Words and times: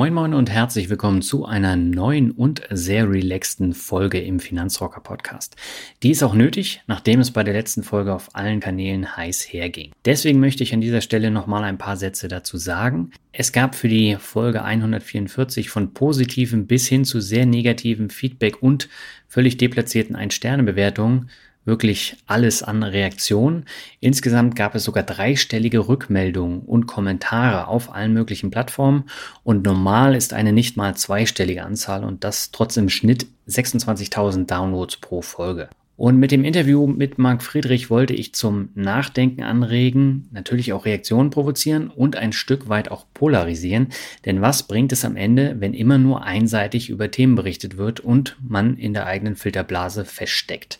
Moin 0.00 0.14
Moin 0.14 0.32
und 0.32 0.48
herzlich 0.48 0.88
willkommen 0.88 1.20
zu 1.20 1.44
einer 1.44 1.76
neuen 1.76 2.30
und 2.30 2.62
sehr 2.70 3.10
relaxten 3.10 3.74
Folge 3.74 4.18
im 4.18 4.40
Finanzrocker 4.40 5.02
Podcast. 5.02 5.56
Die 6.02 6.10
ist 6.10 6.22
auch 6.22 6.32
nötig, 6.32 6.80
nachdem 6.86 7.20
es 7.20 7.32
bei 7.32 7.44
der 7.44 7.52
letzten 7.52 7.82
Folge 7.82 8.14
auf 8.14 8.34
allen 8.34 8.60
Kanälen 8.60 9.14
heiß 9.14 9.52
herging. 9.52 9.92
Deswegen 10.06 10.40
möchte 10.40 10.62
ich 10.62 10.72
an 10.72 10.80
dieser 10.80 11.02
Stelle 11.02 11.30
nochmal 11.30 11.64
ein 11.64 11.76
paar 11.76 11.98
Sätze 11.98 12.28
dazu 12.28 12.56
sagen. 12.56 13.10
Es 13.32 13.52
gab 13.52 13.74
für 13.74 13.88
die 13.88 14.16
Folge 14.18 14.64
144 14.64 15.68
von 15.68 15.92
positivem 15.92 16.66
bis 16.66 16.88
hin 16.88 17.04
zu 17.04 17.20
sehr 17.20 17.44
negativem 17.44 18.08
Feedback 18.08 18.62
und 18.62 18.88
völlig 19.28 19.58
deplatzierten 19.58 20.16
Ein-Sterne-Bewertungen 20.16 21.28
wirklich 21.70 22.16
alles 22.26 22.62
an 22.62 22.82
Reaktionen. 22.82 23.64
Insgesamt 24.00 24.56
gab 24.56 24.74
es 24.74 24.82
sogar 24.84 25.04
dreistellige 25.04 25.88
Rückmeldungen 25.88 26.62
und 26.62 26.86
Kommentare 26.86 27.68
auf 27.68 27.94
allen 27.94 28.12
möglichen 28.12 28.50
Plattformen 28.50 29.04
und 29.44 29.64
normal 29.64 30.16
ist 30.16 30.34
eine 30.34 30.52
nicht 30.52 30.76
mal 30.76 30.96
zweistellige 30.96 31.64
Anzahl 31.64 32.04
und 32.04 32.24
das 32.24 32.50
trotz 32.50 32.76
im 32.76 32.88
Schnitt 32.88 33.26
26.000 33.48 34.46
Downloads 34.46 34.96
pro 34.96 35.22
Folge. 35.22 35.70
Und 36.00 36.16
mit 36.16 36.30
dem 36.30 36.44
Interview 36.44 36.86
mit 36.86 37.18
Marc 37.18 37.42
Friedrich 37.42 37.90
wollte 37.90 38.14
ich 38.14 38.34
zum 38.34 38.70
Nachdenken 38.74 39.42
anregen, 39.42 40.28
natürlich 40.32 40.72
auch 40.72 40.86
Reaktionen 40.86 41.28
provozieren 41.28 41.88
und 41.88 42.16
ein 42.16 42.32
Stück 42.32 42.70
weit 42.70 42.90
auch 42.90 43.04
polarisieren. 43.12 43.88
Denn 44.24 44.40
was 44.40 44.62
bringt 44.62 44.92
es 44.92 45.04
am 45.04 45.14
Ende, 45.14 45.56
wenn 45.58 45.74
immer 45.74 45.98
nur 45.98 46.24
einseitig 46.24 46.88
über 46.88 47.10
Themen 47.10 47.34
berichtet 47.34 47.76
wird 47.76 48.00
und 48.00 48.38
man 48.40 48.78
in 48.78 48.94
der 48.94 49.04
eigenen 49.04 49.36
Filterblase 49.36 50.06
feststeckt? 50.06 50.78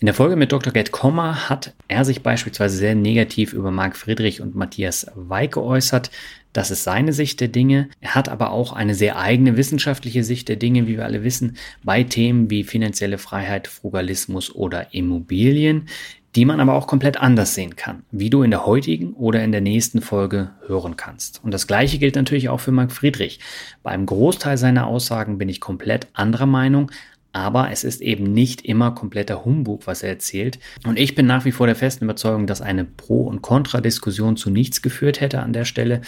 In 0.00 0.06
der 0.06 0.14
Folge 0.14 0.34
mit 0.34 0.50
Dr. 0.50 0.72
Gerd 0.72 0.90
Kommer 0.90 1.48
hat 1.48 1.72
er 1.86 2.04
sich 2.04 2.22
beispielsweise 2.22 2.76
sehr 2.76 2.94
negativ 2.96 3.52
über 3.52 3.70
Marc 3.70 3.96
Friedrich 3.96 4.40
und 4.40 4.56
Matthias 4.56 5.06
Weig 5.14 5.52
geäußert. 5.52 6.10
Das 6.52 6.70
ist 6.70 6.84
seine 6.84 7.12
Sicht 7.12 7.40
der 7.40 7.48
Dinge. 7.48 7.88
Er 8.00 8.14
hat 8.14 8.28
aber 8.28 8.50
auch 8.50 8.72
eine 8.72 8.94
sehr 8.94 9.18
eigene 9.18 9.56
wissenschaftliche 9.56 10.24
Sicht 10.24 10.48
der 10.48 10.56
Dinge, 10.56 10.88
wie 10.88 10.96
wir 10.96 11.04
alle 11.04 11.22
wissen, 11.22 11.56
bei 11.84 12.02
Themen 12.02 12.50
wie 12.50 12.64
finanzielle 12.64 13.18
Freiheit, 13.18 13.68
Frugalismus 13.68 14.54
oder 14.54 14.92
Immobilien, 14.94 15.88
die 16.34 16.44
man 16.44 16.58
aber 16.58 16.74
auch 16.74 16.88
komplett 16.88 17.16
anders 17.16 17.54
sehen 17.54 17.76
kann, 17.76 18.02
wie 18.10 18.30
du 18.30 18.42
in 18.42 18.50
der 18.50 18.66
heutigen 18.66 19.12
oder 19.14 19.44
in 19.44 19.52
der 19.52 19.60
nächsten 19.60 20.00
Folge 20.00 20.50
hören 20.66 20.96
kannst. 20.96 21.40
Und 21.44 21.54
das 21.54 21.68
gleiche 21.68 21.98
gilt 21.98 22.16
natürlich 22.16 22.48
auch 22.48 22.60
für 22.60 22.72
Marc 22.72 22.90
Friedrich. 22.90 23.38
Beim 23.84 24.06
Großteil 24.06 24.58
seiner 24.58 24.88
Aussagen 24.88 25.38
bin 25.38 25.48
ich 25.48 25.60
komplett 25.60 26.08
anderer 26.12 26.46
Meinung, 26.46 26.90
aber 27.34 27.72
es 27.72 27.82
ist 27.82 28.00
eben 28.00 28.32
nicht 28.32 28.64
immer 28.64 28.92
kompletter 28.92 29.44
Humbug, 29.44 29.88
was 29.88 30.04
er 30.04 30.10
erzählt. 30.10 30.60
Und 30.86 30.98
ich 30.98 31.16
bin 31.16 31.26
nach 31.26 31.44
wie 31.44 31.50
vor 31.50 31.66
der 31.66 31.74
festen 31.74 32.04
Überzeugung, 32.04 32.46
dass 32.46 32.62
eine 32.62 32.84
Pro- 32.84 33.24
und 33.24 33.42
Kontra-Diskussion 33.42 34.36
zu 34.36 34.50
nichts 34.50 34.82
geführt 34.82 35.20
hätte 35.20 35.42
an 35.42 35.52
der 35.52 35.64
Stelle, 35.64 36.00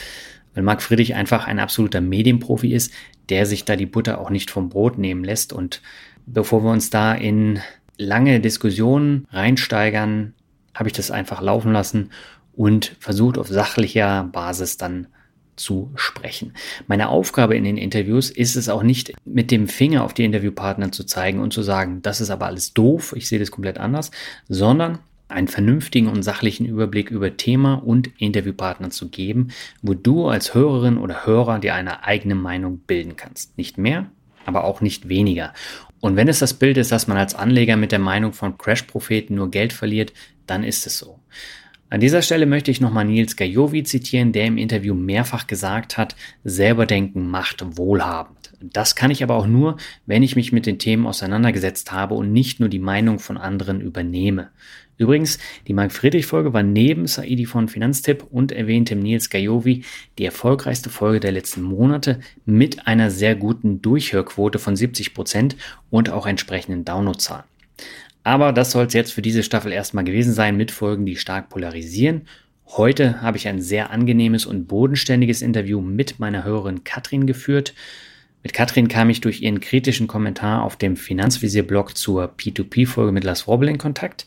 weil 0.55 0.63
Marc 0.63 0.83
Friedrich 0.83 1.17
einfach 1.17 1.49
ein 1.49 1.59
absoluter 1.59 2.01
Medienprofi 2.01 2.73
ist, 2.73 2.93
der 3.29 3.45
sich 3.45 3.65
da 3.65 3.75
die 3.75 3.87
Butter 3.87 4.21
auch 4.21 4.31
nicht 4.31 4.53
vom 4.53 4.69
Brot 4.69 4.99
nehmen 4.99 5.25
lässt. 5.25 5.53
Und 5.53 5.83
bevor 6.27 6.63
wir 6.63 6.71
uns 6.71 6.91
da 6.91 7.13
in 7.13 7.59
lange 7.99 8.39
Diskussionen 8.39 9.27
reinsteigern, 9.33 10.33
habe 10.75 10.89
ich 10.89 10.93
das 10.93 11.11
einfach 11.11 11.43
laufen 11.43 11.73
lassen 11.73 12.11
und 12.55 12.95
versucht 13.01 13.37
auf 13.37 13.49
sachlicher 13.49 14.23
Basis 14.31 14.77
dann 14.77 15.09
zu 15.57 15.91
sprechen. 15.97 16.53
Meine 16.87 17.09
Aufgabe 17.09 17.57
in 17.57 17.65
den 17.65 17.77
Interviews 17.77 18.31
ist 18.31 18.57
es 18.57 18.69
auch 18.69 18.83
nicht, 18.83 19.13
mit 19.25 19.51
dem 19.51 19.69
Finger 19.69 20.05
auf 20.05 20.15
die 20.15 20.25
Interviewpartner 20.25 20.93
zu 20.93 21.05
zeigen 21.05 21.41
und 21.41 21.53
zu 21.53 21.63
sagen, 21.63 22.03
das 22.03 22.21
ist 22.21 22.31
aber 22.31 22.47
alles 22.47 22.75
doof, 22.75 23.15
ich 23.17 23.29
sehe 23.29 23.39
das 23.39 23.51
komplett 23.51 23.79
anders, 23.79 24.11
sondern 24.49 24.99
einen 25.29 25.49
vernünftigen 25.49 26.09
und 26.09 26.23
sachlichen 26.23 26.67
Überblick 26.67 27.11
über 27.11 27.37
Thema 27.37 27.75
und 27.75 28.11
Interviewpartner 28.19 28.91
zu 28.91 29.09
geben, 29.09 29.49
wo 29.83 29.95
du 29.95 30.29
als 30.29 30.55
Hörerin 30.55 30.99
oder 30.99 31.27
Hörer 31.27 31.59
dir 31.59 31.75
eine 31.75 32.05
eigene 32.05 32.37
Meinung 32.37 32.79
bilden 32.79 33.17
kannst. 33.17 33.59
Nicht 33.59 33.77
mehr, 33.77 34.07
aber 34.45 34.65
auch 34.65 34.81
nicht 34.81 35.09
weniger. 35.09 35.53
Und 36.01 36.15
wenn 36.15 36.29
es 36.29 36.39
das 36.39 36.55
Bild 36.55 36.77
ist, 36.77 36.93
dass 36.93 37.09
man 37.09 37.17
als 37.17 37.35
Anleger 37.35 37.77
mit 37.77 37.91
der 37.91 37.99
Meinung 37.99 38.33
von 38.33 38.57
Crash-Propheten 38.57 39.35
nur 39.35 39.51
Geld 39.51 39.73
verliert, 39.73 40.13
dann 40.47 40.63
ist 40.63 40.87
es 40.87 40.99
so. 40.99 41.19
An 41.89 42.01
dieser 42.01 42.21
Stelle 42.21 42.47
möchte 42.47 42.73
ich 42.73 42.81
nochmal 42.81 43.05
Nils 43.05 43.37
Gajovi 43.37 43.85
zitieren, 43.85 44.33
der 44.33 44.47
im 44.47 44.59
Interview 44.59 44.93
mehrfach 44.93 45.47
gesagt 45.47 45.97
hat, 45.97 46.17
selber 46.43 46.85
denken 46.85 47.29
macht 47.29 47.65
wohlhabend. 47.77 48.53
Das 48.61 48.97
kann 48.97 49.13
ich 49.13 49.23
aber 49.23 49.37
auch 49.37 49.47
nur, 49.47 49.77
wenn 50.05 50.25
ich 50.25 50.35
mich 50.35 50.51
mit 50.51 50.67
den 50.67 50.81
Themen 50.81 51.07
auseinandergesetzt 51.07 51.93
habe 51.93 52.15
und 52.15 52.33
nicht 52.33 52.59
nur 52.59 52.69
die 52.69 52.81
Meinung 52.81 53.21
von 53.21 53.37
anderen 53.37 53.81
übernehme. 53.81 54.51
Übrigens, 54.99 55.39
die 55.69 55.75
Mark-Friedrich-Folge 55.75 56.53
war 56.53 56.65
neben 56.65 57.07
Saidi 57.07 57.47
von 57.47 57.69
Finanztipp 57.69 58.25
und 58.33 58.51
erwähntem 58.51 58.99
Nils 58.99 59.31
Gajovi 59.31 59.85
die 60.19 60.25
erfolgreichste 60.25 60.91
Folge 60.91 61.21
der 61.21 61.33
letzten 61.33 61.63
Monate 61.63 62.19
mit 62.47 62.89
einer 62.89 63.13
sehr 63.13 63.37
guten 63.37 63.81
Durchhörquote 63.81 64.59
von 64.59 64.75
70 64.75 65.15
Prozent 65.15 65.57
und 65.91 66.11
auch 66.11 66.27
entsprechenden 66.27 66.85
Downloadzahlen. 66.85 67.45
Aber 68.27 68.53
das 68.53 68.73
soll 68.73 68.87
es 68.87 68.93
jetzt 68.93 69.13
für 69.13 69.23
diese 69.23 69.45
Staffel 69.45 69.71
erstmal 69.71 70.03
gewesen 70.03 70.33
sein 70.33 70.57
mit 70.57 70.73
Folgen, 70.73 71.07
die 71.07 71.15
stark 71.15 71.49
polarisieren. 71.49 72.23
Heute 72.67 73.23
habe 73.23 73.37
ich 73.37 73.47
ein 73.47 73.63
sehr 73.63 73.93
angenehmes 73.93 74.47
und 74.47 74.67
bodenständiges 74.67 75.43
Interview 75.43 75.81
mit 75.81 76.19
meiner 76.19 76.43
Hörerin 76.43 76.83
Katrin 76.83 77.29
geführt. 77.29 77.73
Mit 78.43 78.53
Katrin 78.53 78.89
kam 78.89 79.11
ich 79.11 79.21
durch 79.21 79.43
ihren 79.43 79.61
kritischen 79.61 80.09
Kommentar 80.09 80.65
auf 80.65 80.75
dem 80.75 80.97
Finanzvisier-Blog 80.97 81.97
zur 81.97 82.35
P2P-Folge 82.37 83.13
mit 83.13 83.23
Lars 83.23 83.47
Robbel 83.47 83.69
in 83.69 83.79
Kontakt. 83.79 84.27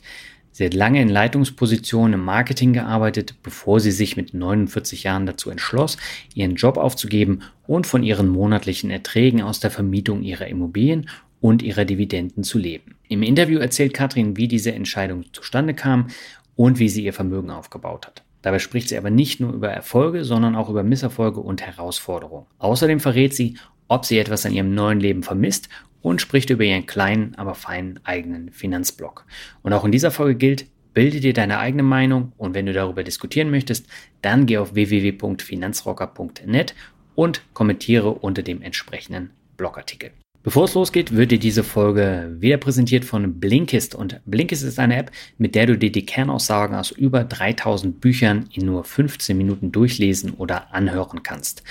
Sie 0.54 0.66
hat 0.66 0.74
lange 0.74 1.02
in 1.02 1.10
Leitungspositionen 1.10 2.14
im 2.14 2.24
Marketing 2.24 2.72
gearbeitet, 2.72 3.36
bevor 3.44 3.82
sie 3.82 3.92
sich 3.92 4.16
mit 4.16 4.34
49 4.34 5.04
Jahren 5.04 5.26
dazu 5.26 5.50
entschloss, 5.50 5.98
ihren 6.34 6.56
Job 6.56 6.78
aufzugeben 6.78 7.42
und 7.68 7.86
von 7.86 8.04
ihren 8.04 8.30
monatlichen 8.30 8.92
Erträgen 8.92 9.42
aus 9.42 9.60
der 9.60 9.72
Vermietung 9.72 10.24
ihrer 10.24 10.48
Immobilien 10.48 11.10
und 11.42 11.62
ihrer 11.62 11.86
Dividenden 11.86 12.44
zu 12.44 12.58
leben. 12.58 12.96
Im 13.08 13.24
Interview 13.24 13.60
erzählt 13.60 13.94
Katrin, 13.94 14.38
wie 14.38 14.48
diese 14.48 14.74
Entscheidung 14.74 15.26
zustande 15.34 15.74
kam 15.74 16.08
und 16.56 16.80
wie 16.80 16.90
sie 16.90 17.04
ihr 17.04 17.14
Vermögen 17.14 17.50
aufgebaut 17.50 18.08
hat. 18.08 18.24
Dabei 18.42 18.60
spricht 18.60 18.90
sie 18.90 18.98
aber 18.98 19.10
nicht 19.10 19.40
nur 19.40 19.54
über 19.54 19.70
Erfolge, 19.70 20.24
sondern 20.24 20.56
auch 20.56 20.70
über 20.70 20.84
Misserfolge 20.84 21.40
und 21.40 21.62
Herausforderungen. 21.62 22.46
Außerdem 22.58 23.00
verrät 23.00 23.34
sie, 23.34 23.58
ob 23.88 24.06
sie 24.06 24.18
etwas 24.18 24.46
an 24.46 24.54
ihrem 24.54 24.74
neuen 24.74 25.00
Leben 25.00 25.24
vermisst 25.24 25.70
und 26.02 26.22
spricht 26.22 26.50
über 26.50 26.64
ihren 26.64 26.86
kleinen, 26.86 27.36
aber 27.36 27.56
feinen 27.56 28.00
eigenen 28.04 28.52
Finanzblock. 28.52 29.26
Und 29.62 29.74
auch 29.74 29.84
in 29.84 29.92
dieser 29.92 30.12
Folge 30.12 30.36
gilt, 30.36 30.68
bilde 30.94 31.20
dir 31.20 31.34
deine 31.34 31.60
eigene 31.60 31.84
Meinung 31.84 32.32
und 32.38 32.54
wenn 32.54 32.66
du 32.66 32.74
darüber 32.74 33.04
diskutieren 33.04 33.52
möchtest, 33.52 33.88
dann 34.22 34.46
geh 34.46 34.58
auf 34.58 34.74
www.finanzrocker.net 34.74 36.76
und 37.16 37.42
kommentiere 37.54 38.12
unter 38.12 38.44
dem 38.44 38.62
entsprechenden 38.62 39.32
Blogartikel. 39.58 40.12
Bevor 40.42 40.64
es 40.64 40.74
losgeht, 40.74 41.14
wird 41.18 41.32
dir 41.32 41.40
diese 41.40 41.66
Folge 41.66 42.34
wieder 42.40 42.56
präsentiert 42.56 43.04
von 43.04 43.42
Blinkist. 43.42 43.94
Und 43.94 44.22
Blinkist 44.26 44.64
ist 44.64 44.80
eine 44.80 44.96
App, 44.96 45.12
mit 45.38 45.54
der 45.54 45.66
du 45.66 45.78
dir 45.78 45.92
die 45.92 46.06
Kernaussagen 46.06 46.78
aus 46.78 46.92
über 46.92 47.26
3000 47.26 48.00
Büchern 48.00 48.48
in 48.54 48.66
nur 48.66 48.86
15 48.86 49.38
Minuten 49.38 49.74
durchlesen 49.74 50.34
oder 50.36 50.74
anhören 50.74 51.24
kannst. 51.24 51.64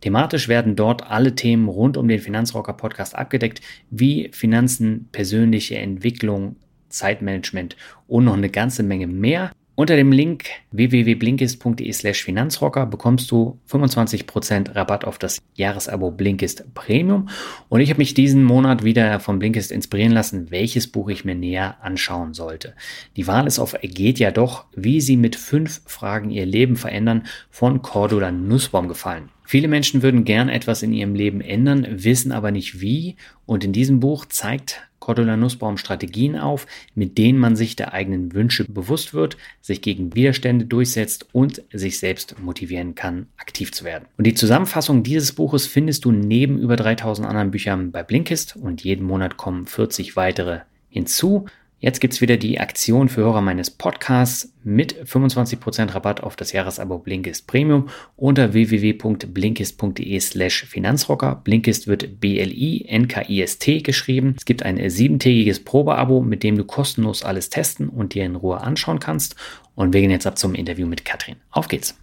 Thematisch 0.00 0.48
werden 0.48 0.74
dort 0.74 1.10
alle 1.10 1.34
Themen 1.34 1.68
rund 1.68 1.98
um 1.98 2.08
den 2.08 2.18
Finanzrocker 2.20 2.72
Podcast 2.72 3.14
abgedeckt, 3.14 3.60
wie 3.90 4.30
Finanzen, 4.32 5.08
persönliche 5.12 5.76
Entwicklung, 5.76 6.56
Zeitmanagement 6.88 7.76
und 8.06 8.24
noch 8.24 8.36
eine 8.36 8.48
ganze 8.48 8.82
Menge 8.82 9.06
mehr. 9.06 9.50
Unter 9.76 9.96
dem 9.96 10.12
Link 10.12 10.44
www.blinkist.de 10.70 11.92
slash 11.92 12.22
Finanzrocker 12.22 12.86
bekommst 12.86 13.28
du 13.32 13.58
25% 13.68 14.76
Rabatt 14.76 15.04
auf 15.04 15.18
das 15.18 15.42
Jahresabo 15.56 16.12
Blinkist 16.12 16.72
Premium. 16.74 17.28
Und 17.68 17.80
ich 17.80 17.90
habe 17.90 17.98
mich 17.98 18.14
diesen 18.14 18.44
Monat 18.44 18.84
wieder 18.84 19.18
von 19.18 19.40
Blinkist 19.40 19.72
inspirieren 19.72 20.12
lassen, 20.12 20.52
welches 20.52 20.86
Buch 20.86 21.08
ich 21.08 21.24
mir 21.24 21.34
näher 21.34 21.78
anschauen 21.82 22.34
sollte. 22.34 22.74
Die 23.16 23.26
Wahl 23.26 23.48
ist 23.48 23.58
auf 23.58 23.74
Geht 23.82 24.20
ja 24.20 24.30
doch, 24.30 24.66
wie 24.76 25.00
sie 25.00 25.16
mit 25.16 25.34
fünf 25.34 25.82
Fragen 25.86 26.30
ihr 26.30 26.46
Leben 26.46 26.76
verändern, 26.76 27.24
von 27.50 27.82
Cordula 27.82 28.30
Nussbaum 28.30 28.86
gefallen. 28.86 29.30
Viele 29.44 29.66
Menschen 29.66 30.02
würden 30.02 30.24
gern 30.24 30.48
etwas 30.48 30.84
in 30.84 30.92
ihrem 30.92 31.16
Leben 31.16 31.40
ändern, 31.40 31.86
wissen 31.90 32.30
aber 32.30 32.52
nicht 32.52 32.80
wie. 32.80 33.16
Und 33.44 33.64
in 33.64 33.72
diesem 33.72 33.98
Buch 33.98 34.24
zeigt 34.24 34.82
Cordula 35.04 35.36
Nussbaum 35.36 35.76
Strategien 35.76 36.38
auf, 36.38 36.66
mit 36.94 37.18
denen 37.18 37.38
man 37.38 37.56
sich 37.56 37.76
der 37.76 37.92
eigenen 37.92 38.32
Wünsche 38.32 38.64
bewusst 38.64 39.12
wird, 39.12 39.36
sich 39.60 39.82
gegen 39.82 40.14
Widerstände 40.14 40.64
durchsetzt 40.64 41.26
und 41.32 41.62
sich 41.70 41.98
selbst 41.98 42.40
motivieren 42.40 42.94
kann, 42.94 43.26
aktiv 43.36 43.70
zu 43.70 43.84
werden. 43.84 44.06
Und 44.16 44.26
die 44.26 44.32
Zusammenfassung 44.32 45.02
dieses 45.02 45.34
Buches 45.34 45.66
findest 45.66 46.06
du 46.06 46.10
neben 46.10 46.58
über 46.58 46.76
3000 46.76 47.28
anderen 47.28 47.50
Büchern 47.50 47.90
bei 47.90 48.02
Blinkist 48.02 48.56
und 48.56 48.82
jeden 48.82 49.04
Monat 49.04 49.36
kommen 49.36 49.66
40 49.66 50.16
weitere 50.16 50.60
hinzu. 50.88 51.44
Jetzt 51.84 52.00
gibt 52.00 52.14
es 52.14 52.22
wieder 52.22 52.38
die 52.38 52.60
Aktion 52.60 53.10
für 53.10 53.20
Hörer 53.20 53.42
meines 53.42 53.70
Podcasts 53.70 54.54
mit 54.62 54.94
25% 55.04 55.94
Rabatt 55.94 56.22
auf 56.22 56.34
das 56.34 56.52
Jahresabo 56.52 56.96
Blinkist 56.96 57.46
Premium 57.46 57.90
unter 58.16 58.54
www.blinkist.de 58.54 60.18
slash 60.18 60.64
Finanzrocker. 60.64 61.42
Blinkist 61.44 61.86
wird 61.86 62.20
B-L-I-N-K-I-S-T 62.20 63.82
geschrieben. 63.82 64.34
Es 64.38 64.46
gibt 64.46 64.62
ein 64.62 64.88
siebentägiges 64.88 65.62
Probeabo, 65.62 66.22
mit 66.22 66.42
dem 66.42 66.56
du 66.56 66.64
kostenlos 66.64 67.22
alles 67.22 67.50
testen 67.50 67.90
und 67.90 68.14
dir 68.14 68.24
in 68.24 68.36
Ruhe 68.36 68.62
anschauen 68.62 68.98
kannst. 68.98 69.36
Und 69.74 69.92
wir 69.92 70.00
gehen 70.00 70.10
jetzt 70.10 70.26
ab 70.26 70.38
zum 70.38 70.54
Interview 70.54 70.86
mit 70.86 71.04
Katrin. 71.04 71.36
Auf 71.50 71.68
geht's! 71.68 71.94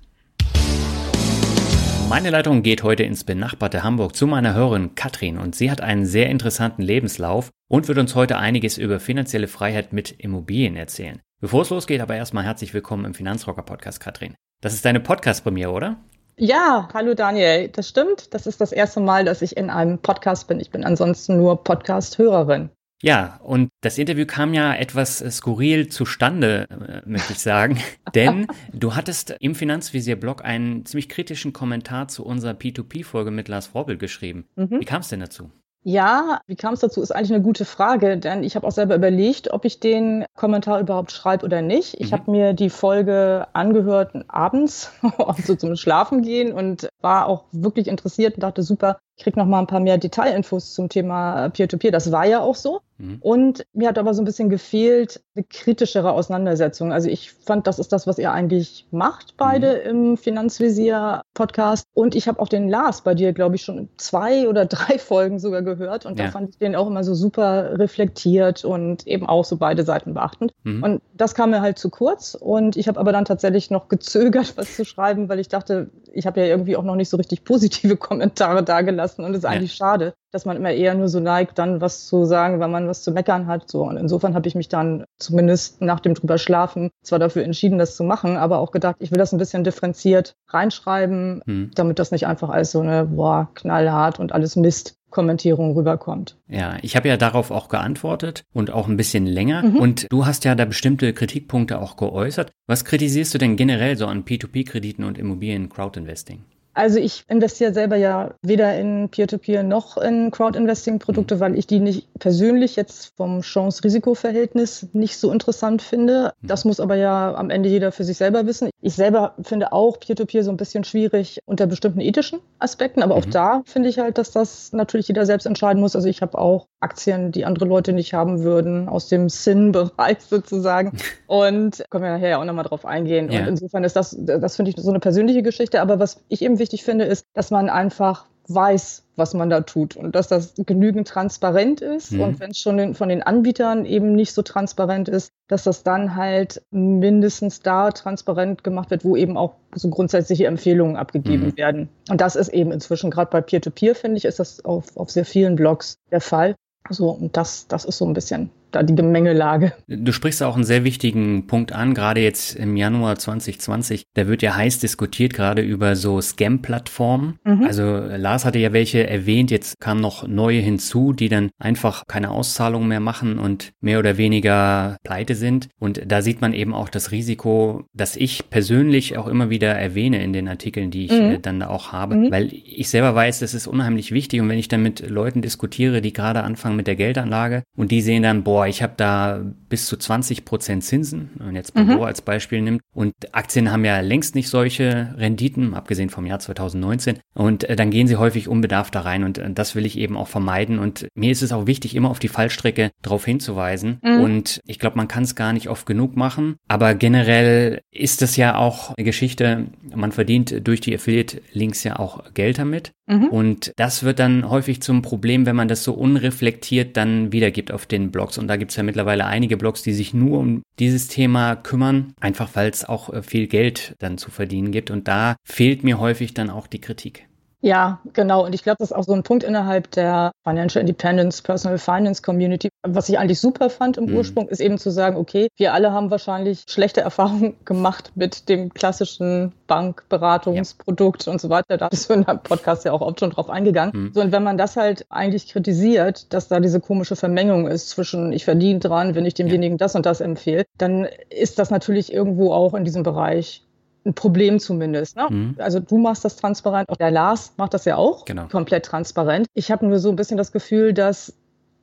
Meine 2.12 2.30
Leitung 2.30 2.62
geht 2.62 2.84
heute 2.84 3.04
ins 3.04 3.24
benachbarte 3.24 3.84
Hamburg 3.84 4.18
zu 4.18 4.28
meiner 4.28 4.54
Hörerin 4.54 4.96
Katrin 4.96 5.38
und 5.38 5.56
sie 5.56 5.72
hat 5.72 5.80
einen 5.80 6.06
sehr 6.06 6.30
interessanten 6.30 6.82
Lebenslauf 6.82 7.52
und 7.70 7.88
wird 7.88 8.00
uns 8.00 8.16
heute 8.16 8.38
einiges 8.38 8.78
über 8.78 9.00
finanzielle 9.00 9.48
Freiheit 9.48 9.94
mit 9.94 10.12
Immobilien 10.20 10.76
erzählen. 10.76 11.22
Bevor 11.40 11.62
es 11.62 11.70
losgeht, 11.70 12.02
aber 12.02 12.18
erstmal 12.18 12.44
herzlich 12.44 12.74
willkommen 12.74 13.06
im 13.06 13.14
Finanzrocker 13.14 13.62
Podcast, 13.62 14.02
Katrin. 14.02 14.36
Das 14.60 14.74
ist 14.74 14.84
deine 14.84 15.00
Podcast-Premiere, 15.00 15.72
oder? 15.72 16.02
Ja, 16.36 16.90
hallo 16.94 17.14
Daniel, 17.14 17.70
das 17.70 17.88
stimmt. 17.88 18.34
Das 18.34 18.46
ist 18.46 18.60
das 18.60 18.74
erste 18.74 19.00
Mal, 19.00 19.24
dass 19.24 19.42
ich 19.42 19.56
in 19.56 19.70
einem 19.70 19.98
Podcast 20.00 20.50
bin. 20.50 20.60
Ich 20.60 20.70
bin 20.70 20.84
ansonsten 20.84 21.38
nur 21.38 21.64
Podcast-Hörerin. 21.64 22.72
Ja, 23.02 23.40
und 23.44 23.70
das 23.82 23.98
Interview 23.98 24.26
kam 24.26 24.54
ja 24.54 24.74
etwas 24.76 25.22
äh, 25.22 25.32
skurril 25.32 25.90
zustande, 25.90 26.68
äh, 26.70 27.10
möchte 27.10 27.34
ich 27.34 27.40
sagen. 27.40 27.80
Denn 28.16 28.48
du 28.74 28.96
hattest 28.96 29.36
im 29.40 29.56
Finanzvisier-Blog 29.56 30.46
einen 30.46 30.86
ziemlich 30.86 31.10
kritischen 31.10 31.52
Kommentar 31.52 32.08
zu 32.08 32.24
unserer 32.26 32.54
P2P-Folge 32.54 33.32
mit 33.32 33.48
Lars 33.48 33.68
Vorbild 33.68 34.00
geschrieben. 34.00 34.46
Mhm. 34.56 34.80
Wie 34.80 34.86
kam 34.86 35.02
es 35.02 35.10
denn 35.10 35.20
dazu? 35.20 35.52
Ja, 35.84 36.42
wie 36.46 36.56
kam 36.56 36.76
es 36.76 36.82
dazu, 36.82 37.02
ist 37.02 37.10
eigentlich 37.10 37.34
eine 37.34 37.42
gute 37.42 37.66
Frage, 37.66 38.16
denn 38.20 38.44
ich 38.44 38.56
habe 38.56 38.68
auch 38.68 38.72
selber 38.72 38.94
überlegt, 38.94 39.52
ob 39.52 39.66
ich 39.66 39.80
den 39.80 40.26
Kommentar 40.36 40.80
überhaupt 40.80 41.12
schreibe 41.12 41.44
oder 41.44 41.64
nicht. 41.64 42.00
Ich 42.00 42.12
mhm. 42.12 42.16
habe 42.16 42.32
mir 42.32 42.54
die 42.54 42.70
Folge 42.70 43.48
angehört 43.54 44.12
abends, 44.28 44.92
so 45.44 45.56
zum 45.56 45.76
Schlafen 45.76 46.22
gehen 46.22 46.54
und 46.54 46.88
war 47.02 47.26
auch 47.26 47.46
wirklich 47.52 47.88
interessiert 47.88 48.36
und 48.36 48.44
dachte, 48.44 48.62
super, 48.62 49.00
ich 49.18 49.24
krieg 49.24 49.36
noch 49.36 49.48
mal 49.48 49.60
ein 49.60 49.68
paar 49.68 49.80
mehr 49.80 49.98
Detailinfos 49.98 50.76
zum 50.76 50.88
Thema 50.88 51.50
Peer-to-Peer. 51.50 51.90
-Peer. 51.90 51.94
Das 51.94 52.12
war 52.12 52.28
ja 52.28 52.42
auch 52.42 52.56
so. 52.56 52.82
Mhm. 53.02 53.18
Und 53.20 53.66
mir 53.74 53.90
hat 53.90 53.98
aber 53.98 54.14
so 54.14 54.22
ein 54.22 54.26
bisschen 54.26 54.50
gefehlt 54.50 55.22
eine 55.36 55.46
kritischere 55.46 56.12
Auseinandersetzung. 56.12 56.92
Also 56.92 57.10
ich 57.10 57.32
fand, 57.32 57.68
das 57.68 57.80
ist 57.80 57.92
das, 57.92 58.08
was 58.08 58.18
ihr 58.18 58.32
eigentlich 58.32 58.88
macht, 58.92 59.36
beide 59.38 59.82
mhm. 59.86 59.90
im 59.90 60.18
Finanzvisier-Podcast. 60.18 61.86
Und 61.94 62.16
ich 62.16 62.28
habe 62.28 62.40
auch 62.40 62.48
den 62.48 62.70
Lars 62.70 63.02
bei 63.02 63.14
dir, 63.14 63.34
glaube 63.34 63.56
ich, 63.56 63.64
schon 63.64 63.90
zwei 63.98 64.48
oder 64.48 64.66
drei 64.68 64.98
Folgen 64.98 65.40
sogar 65.40 65.62
gehört. 65.62 66.06
Und 66.06 66.18
ja. 66.18 66.26
da 66.26 66.32
fand 66.32 66.50
ich 66.50 66.58
den 66.58 66.76
auch 66.76 66.88
immer 66.88 67.04
so 67.04 67.14
super 67.14 67.78
reflektiert 67.78 68.66
und 68.66 69.06
eben 69.08 69.28
auch 69.28 69.46
so 69.46 69.58
beide 69.58 69.84
Seiten 69.84 70.14
beachtend. 70.14 70.54
Mhm. 70.64 70.84
Und 70.84 71.02
das 71.14 71.36
kam 71.36 71.52
mir 71.52 71.62
halt 71.62 71.78
zu 71.78 71.90
kurz. 71.90 72.36
Und 72.36 72.76
ich 72.78 72.88
habe 72.88 73.00
aber 73.00 73.12
dann 73.12 73.26
tatsächlich 73.26 73.72
noch 73.72 73.90
gezögert, 73.90 74.54
was 74.58 74.76
zu 74.76 74.86
schreiben, 74.86 75.30
weil 75.30 75.40
ich 75.40 75.50
dachte, 75.50 75.90
ich 76.14 76.26
habe 76.26 76.42
ja 76.42 76.48
irgendwie 76.48 76.76
auch 76.76 76.84
noch 76.84 76.96
nicht 76.96 77.10
so 77.10 77.18
richtig 77.18 77.44
positive 77.44 77.98
Kommentare 77.98 78.64
dargelassen 78.64 79.02
lassen. 79.02 79.24
Und 79.24 79.32
es 79.32 79.40
ist 79.40 79.46
eigentlich 79.46 79.78
ja. 79.78 79.86
schade, 79.86 80.14
dass 80.32 80.46
man 80.46 80.58
immer 80.58 80.72
eher 80.72 80.94
nur 80.94 81.10
so 81.10 81.20
neigt, 81.20 81.60
dann 81.60 81.82
was 81.82 82.06
zu 82.06 82.26
sagen, 82.26 82.60
weil 82.60 82.70
man 82.70 82.88
was 82.88 83.04
zu 83.04 83.12
meckern 83.12 83.48
hat. 83.48 83.70
So. 83.70 83.84
Und 83.84 83.98
insofern 83.98 84.34
habe 84.34 84.48
ich 84.48 84.56
mich 84.56 84.70
dann 84.70 85.06
zumindest 85.18 85.82
nach 85.82 86.00
dem 86.00 86.14
drüber 86.14 86.38
schlafen 86.38 86.90
zwar 87.04 87.20
dafür 87.20 87.44
entschieden, 87.44 87.78
das 87.78 87.96
zu 87.96 88.04
machen, 88.04 88.38
aber 88.38 88.60
auch 88.60 88.72
gedacht, 88.72 88.96
ich 89.00 89.12
will 89.12 89.18
das 89.18 89.34
ein 89.34 89.38
bisschen 89.38 89.64
differenziert 89.64 90.36
reinschreiben, 90.48 91.42
hm. 91.46 91.72
damit 91.76 92.00
das 92.00 92.12
nicht 92.12 92.28
einfach 92.28 92.50
als 92.50 92.72
so 92.72 92.82
eine, 92.82 93.06
boah, 93.06 93.50
knallhart 93.54 94.20
und 94.20 94.32
alles 94.32 94.56
Mist 94.56 94.96
Kommentierung 95.12 95.76
rüberkommt. 95.76 96.38
Ja, 96.48 96.78
ich 96.82 96.96
habe 96.96 97.10
ja 97.10 97.18
darauf 97.18 97.52
auch 97.52 97.70
geantwortet 97.70 98.46
und 98.54 98.72
auch 98.72 98.88
ein 98.88 98.98
bisschen 98.98 99.28
länger. 99.28 99.64
Mhm. 99.64 99.76
Und 99.76 100.08
du 100.10 100.26
hast 100.26 100.46
ja 100.46 100.56
da 100.56 100.66
bestimmte 100.66 101.14
Kritikpunkte 101.14 101.80
auch 101.80 101.98
geäußert. 101.98 102.52
Was 102.66 102.86
kritisierst 102.86 103.34
du 103.34 103.38
denn 103.38 103.58
generell 103.58 103.98
so 103.98 104.08
an 104.08 104.24
P2P-Krediten 104.24 105.04
und 105.04 105.18
Immobilien-Crowdinvesting? 105.20 106.46
Also 106.74 107.00
ich 107.00 107.26
investiere 107.28 107.74
selber 107.74 107.98
ja 107.98 108.32
weder 108.42 108.78
in 108.78 109.10
Peer-to-Peer 109.10 109.62
-Peer 109.62 109.64
noch 109.64 109.98
in 109.98 110.32
Crowd-Investing-Produkte, 110.32 111.40
weil 111.40 111.58
ich 111.58 111.68
die 111.68 111.80
nicht 111.80 112.08
persönlich 112.20 112.76
jetzt 112.76 113.14
vom 113.18 113.42
Chance-Risiko-Verhältnis 113.42 114.88
nicht 114.94 115.18
so 115.18 115.32
interessant 115.32 115.82
finde. 115.82 116.34
Mhm. 116.42 116.48
Das 116.48 116.66
muss 116.66 116.80
aber 116.80 116.96
ja 116.96 117.34
am 117.36 117.50
Ende 117.50 117.70
jeder 117.70 117.92
für 117.92 118.04
sich 118.04 118.18
selber 118.18 118.46
wissen. 118.46 118.70
Ich 118.82 118.94
selber 118.94 119.36
finde 119.42 119.74
auch 119.74 120.00
Peer-to-Peer 120.00 120.42
-Peer 120.42 120.44
so 120.44 120.52
ein 120.52 120.58
bisschen 120.58 120.84
schwierig 120.84 121.40
unter 121.46 121.68
bestimmten 121.68 122.00
ethischen 122.00 122.40
Aspekten, 122.60 123.04
aber 123.04 123.16
mhm. 123.16 123.22
auch 123.22 123.26
da 123.26 123.62
finde 123.66 123.90
ich 123.90 124.00
halt, 124.00 124.18
dass 124.18 124.32
das 124.32 124.72
natürlich 124.72 125.08
jeder 125.08 125.26
selbst 125.26 125.46
entscheiden 125.46 125.82
muss. 125.82 125.96
Also 125.96 126.08
ich 126.08 126.22
habe 126.22 126.38
auch 126.38 126.68
Aktien, 126.80 127.32
die 127.32 127.46
andere 127.46 127.66
Leute 127.66 127.94
nicht 127.94 128.14
haben 128.14 128.44
würden, 128.44 128.88
aus 128.88 129.08
dem 129.08 129.30
Sin-Bereich 129.30 130.18
sozusagen. 130.30 130.98
Und 131.28 131.84
können 131.90 132.04
wir 132.04 132.12
nachher 132.12 132.30
ja 132.30 132.38
auch 132.40 132.46
nochmal 132.46 132.66
drauf 132.66 132.86
eingehen. 132.86 133.32
Ja. 133.32 133.42
Und 133.42 133.48
insofern 133.50 133.84
ist 133.84 133.96
das, 133.96 134.16
das 134.18 134.56
finde 134.56 134.72
ich 134.72 134.78
so 134.78 134.90
eine 134.90 135.00
persönliche 135.00 135.44
Geschichte. 135.44 135.82
Aber 135.82 136.00
was 136.00 136.22
ich 136.30 136.42
eben 136.42 136.58
wichtig 136.62 136.84
finde, 136.86 137.04
ist, 137.04 137.26
dass 137.34 137.52
man 137.52 137.70
einfach 137.70 138.26
weiß, 138.48 139.04
was 139.16 139.34
man 139.34 139.50
da 139.50 139.62
tut 139.62 139.96
und 139.96 140.16
dass 140.16 140.28
das 140.28 140.54
genügend 140.56 141.08
transparent 141.08 141.82
ist. 141.82 142.12
Mhm. 142.12 142.22
Und 142.22 142.40
wenn 142.40 142.52
es 142.52 142.60
schon 142.60 142.96
von 142.96 143.10
den 143.10 143.22
Anbietern 143.22 143.86
eben 143.86 144.14
nicht 144.14 144.34
so 144.34 144.42
transparent 144.42 145.10
ist, 145.10 145.32
dass 145.48 145.64
das 145.64 145.84
dann 145.84 146.16
halt 146.16 146.62
mindestens 146.72 147.62
da 147.62 147.92
transparent 147.92 148.64
gemacht 148.64 148.90
wird, 148.90 149.06
wo 149.06 149.16
eben 149.16 149.38
auch 149.38 149.56
so 149.76 149.90
grundsätzliche 149.90 150.48
Empfehlungen 150.48 150.96
abgegeben 150.96 151.48
mhm. 151.48 151.58
werden. 151.58 151.90
Und 152.10 152.22
das 152.22 152.36
ist 152.36 152.50
eben 152.50 152.72
inzwischen 152.72 153.12
gerade 153.12 153.30
bei 153.30 153.42
Peer-to-Peer, 153.42 153.96
finde 153.96 154.18
ich, 154.18 154.26
ist 154.26 154.40
das 154.40 154.64
auf, 154.66 154.96
auf 154.98 155.10
sehr 155.12 155.26
vielen 155.26 155.56
Blogs 155.56 155.96
der 156.12 156.22
Fall. 156.22 156.56
So, 156.90 157.10
und 157.10 157.38
das, 157.38 157.68
das 157.68 157.86
ist 157.86 157.98
so 157.98 158.06
ein 158.06 158.14
bisschen 158.14 158.50
da 158.72 158.84
die 158.84 158.96
Gemengelage. 158.96 159.74
Du 159.88 160.12
sprichst 160.12 160.44
auch 160.44 160.56
einen 160.56 160.64
sehr 160.64 160.84
wichtigen 160.84 161.48
Punkt 161.48 161.72
an, 161.72 161.94
gerade 161.94 162.22
jetzt 162.22 162.56
im 162.56 162.78
Januar 162.78 163.18
2020. 163.18 164.04
Da 164.14 164.28
wird 164.28 164.42
ja 164.42 164.56
heiß 164.56 164.80
diskutiert, 164.80 165.34
gerade 165.34 165.62
über 165.62 165.96
so 165.96 166.22
Scam-Plattformen. 166.22 167.38
Mhm. 167.44 167.64
Also 167.64 167.84
Lars 167.84 168.46
hatte 168.46 168.60
ja 168.60 168.74
welche 168.74 169.08
erwähnt, 169.08 169.52
jetzt 169.52 169.80
kamen 169.80 170.02
noch 170.02 170.28
neue 170.28 170.60
hinzu, 170.60 171.14
die 171.14 171.30
dann 171.30 171.50
einfach 171.60 172.04
keine 172.08 172.32
Auszahlungen 172.32 172.88
mehr 172.88 173.00
machen 173.00 173.40
und 173.40 173.72
mehr 173.82 174.00
oder 174.00 174.18
weniger 174.18 174.98
pleite 175.04 175.36
sind. 175.36 175.70
Und 175.80 176.02
da 176.06 176.22
sieht 176.22 176.42
man 176.42 176.54
eben 176.54 176.74
auch 176.74 176.90
das 176.90 177.12
Risiko, 177.12 177.86
das 177.94 178.16
ich 178.16 178.50
persönlich 178.50 179.18
auch 179.18 179.28
immer 179.28 179.50
wieder 179.50 179.74
erwähne 179.74 180.24
in 180.24 180.34
den 180.34 180.48
Artikeln, 180.48 180.92
die 180.92 181.06
ich 181.06 181.12
mhm. 181.12 181.22
Äh, 181.22 181.40
dann 181.40 181.60
da 181.60 181.68
auch 181.68 181.92
habe, 181.92 182.16
mhm. 182.16 182.32
weil 182.32 182.50
ich 182.52 182.90
selber 182.90 183.14
weiß, 183.16 183.40
das 183.40 183.54
ist 183.54 183.68
unheimlich 183.68 184.12
wichtig. 184.12 184.42
Und 184.42 184.50
wenn 184.50 184.60
ich 184.60 184.68
dann 184.68 184.84
mit 184.84 185.08
Leuten 185.10 185.42
diskutiere, 185.42 186.02
die 186.02 186.14
gerade 186.14 186.44
anfangen 186.44 186.76
mit 186.76 186.88
der 186.88 186.96
Geldanlage 186.96 187.64
und 187.76 187.92
die 187.92 188.02
sehen 188.02 188.24
dann, 188.24 188.44
boah, 188.44 188.61
boah, 188.62 188.68
ich 188.68 188.84
habe 188.84 188.94
da 188.96 189.42
bis 189.70 189.88
zu 189.88 189.98
20 189.98 190.46
Prozent 190.46 190.84
Zinsen, 190.84 191.32
wenn 191.36 191.48
man 191.48 191.56
jetzt 191.56 191.74
Bordeaux 191.74 191.96
mhm. 191.96 192.04
als 192.04 192.22
Beispiel 192.22 192.62
nimmt. 192.62 192.84
Und 192.94 193.14
Aktien 193.32 193.72
haben 193.72 193.84
ja 193.86 194.02
längst 194.02 194.36
nicht 194.36 194.50
solche 194.50 195.16
Renditen, 195.18 195.74
abgesehen 195.74 196.12
vom 196.12 196.28
Jahr 196.28 196.38
2019. 196.38 197.18
Und 197.34 197.64
äh, 197.64 197.76
dann 197.76 197.90
gehen 197.90 198.08
sie 198.08 198.18
häufig 198.18 198.48
unbedarft 198.48 198.94
da 198.94 199.02
rein. 199.02 199.24
Und 199.24 199.40
äh, 199.40 199.52
das 199.52 199.74
will 199.74 199.88
ich 199.88 199.98
eben 199.98 200.16
auch 200.16 200.28
vermeiden. 200.28 200.78
Und 200.78 201.08
mir 201.16 201.32
ist 201.32 201.42
es 201.42 201.52
auch 201.52 201.66
wichtig, 201.66 201.96
immer 201.96 202.12
auf 202.12 202.20
die 202.20 202.28
Fallstrecke 202.28 202.92
darauf 203.02 203.26
hinzuweisen. 203.26 203.98
Mhm. 204.04 204.20
Und 204.20 204.62
ich 204.68 204.78
glaube, 204.78 204.98
man 204.98 205.08
kann 205.08 205.24
es 205.24 205.34
gar 205.34 205.54
nicht 205.54 205.68
oft 205.68 205.88
genug 205.88 206.16
machen. 206.16 206.58
Aber 206.68 206.94
generell 206.94 207.82
ist 207.90 208.22
es 208.22 208.36
ja 208.36 208.58
auch 208.58 208.94
eine 208.96 209.06
Geschichte, 209.06 209.70
man 209.96 210.12
verdient 210.12 210.68
durch 210.68 210.82
die 210.82 210.94
Affiliate-Links 210.94 211.84
ja 211.84 211.98
auch 211.98 212.32
Geld 212.36 212.60
damit. 212.60 212.92
Mhm. 213.08 213.28
Und 213.28 213.74
das 213.76 214.04
wird 214.04 214.20
dann 214.20 214.50
häufig 214.50 214.82
zum 214.82 215.02
Problem, 215.02 215.46
wenn 215.46 215.56
man 215.56 215.68
das 215.68 215.84
so 215.84 215.94
unreflektiert 215.94 216.96
dann 216.96 217.32
wiedergibt 217.32 217.72
auf 217.72 217.86
den 217.86 218.12
Blogs. 218.12 218.38
Und 218.38 218.51
da 218.52 218.58
gibt 218.58 218.72
es 218.72 218.78
ja 218.78 218.84
mittlerweile 218.84 219.26
einige 219.26 219.56
Blogs, 219.56 219.82
die 219.82 219.94
sich 219.94 220.14
nur 220.14 220.40
um 220.40 220.62
dieses 220.78 221.08
Thema 221.08 221.56
kümmern, 221.56 222.14
einfach 222.20 222.50
weil 222.54 222.70
es 222.70 222.84
auch 222.84 223.12
äh, 223.12 223.24
viel 223.24 223.48
Geld 223.48 223.96
dann 224.00 224.18
zu 224.18 224.30
verdienen 224.30 224.72
gibt. 224.72 224.92
Und 224.92 225.08
da 225.08 225.38
fehlt 225.44 225.84
mir 225.84 226.00
häufig 226.00 226.34
dann 226.34 226.50
auch 226.50 226.68
die 226.68 226.82
Kritik. 226.82 227.28
Ja, 227.62 228.00
genau. 228.14 228.46
Und 228.46 228.56
ich 228.56 228.64
glaube, 228.64 228.78
das 228.80 228.90
ist 228.92 228.98
auch 228.98 229.04
so 229.04 229.14
ein 229.14 229.24
Punkt 229.24 229.44
innerhalb 229.44 229.92
der 229.92 230.32
Financial 230.44 230.82
Independence, 230.82 231.42
Personal 231.42 231.78
Finance 231.78 232.22
Community. 232.22 232.70
Was 232.86 233.08
ich 233.08 233.20
eigentlich 233.20 233.40
super 233.40 233.70
fand 233.70 233.98
im 233.98 234.06
mhm. 234.06 234.18
Ursprung, 234.18 234.48
ist 234.50 234.60
eben 234.60 234.80
zu 234.80 234.90
sagen, 234.90 235.16
okay, 235.16 235.48
wir 235.58 235.74
alle 235.74 235.92
haben 235.92 236.10
wahrscheinlich 236.10 236.64
schlechte 236.68 237.02
Erfahrungen 237.12 237.56
gemacht 237.66 238.12
mit 238.16 238.50
dem 238.50 238.74
klassischen 238.74 239.54
Bankberatungsprodukt 239.68 241.26
ja. 241.26 241.32
und 241.32 241.40
so 241.40 241.50
weiter. 241.50 241.78
Da 241.78 241.88
bist 241.90 242.10
du 242.10 242.14
in 242.16 242.26
deinem 242.26 242.40
Podcast 242.40 242.84
ja 242.86 242.94
auch 242.94 243.02
oft 243.02 243.20
schon 243.20 243.30
drauf 243.30 243.50
eingegangen. 243.50 243.94
Mhm. 243.96 244.12
So, 244.14 244.22
und 244.22 244.32
wenn 244.32 244.44
man 244.44 244.58
das 244.58 244.76
halt 244.76 245.06
eigentlich 245.10 245.48
kritisiert, 245.48 246.34
dass 246.34 246.48
da 246.48 246.60
diese 246.60 246.80
komische 246.80 247.16
Vermengung 247.16 247.68
ist 247.68 247.90
zwischen 247.90 248.34
ich 248.34 248.44
verdiene 248.44 248.80
dran, 248.80 249.14
wenn 249.14 249.26
ich 249.26 249.36
demjenigen 249.36 249.76
ja. 249.76 249.78
das 249.78 249.96
und 249.96 250.06
das 250.06 250.20
empfehle, 250.20 250.66
dann 250.78 251.08
ist 251.30 251.60
das 251.60 251.70
natürlich 251.70 252.12
irgendwo 252.12 252.54
auch 252.54 252.74
in 252.74 252.86
diesem 252.86 253.04
Bereich 253.04 253.64
ein 254.06 254.14
Problem 254.14 254.60
zumindest. 254.60 255.16
Ne? 255.16 255.28
Mhm. 255.30 255.56
Also 255.60 255.80
du 255.80 255.98
machst 255.98 256.26
das 256.26 256.36
transparent, 256.36 256.90
auch 256.90 256.98
der 256.98 257.12
Lars 257.12 257.54
macht 257.58 257.74
das 257.74 257.86
ja 257.86 257.98
auch 257.98 258.26
genau. 258.26 258.48
komplett 258.48 258.86
transparent. 258.86 259.48
Ich 259.54 259.72
habe 259.72 259.86
nur 259.86 260.00
so 260.00 260.10
ein 260.10 260.16
bisschen 260.16 260.38
das 260.38 260.52
Gefühl, 260.52 260.94
dass, 260.94 261.34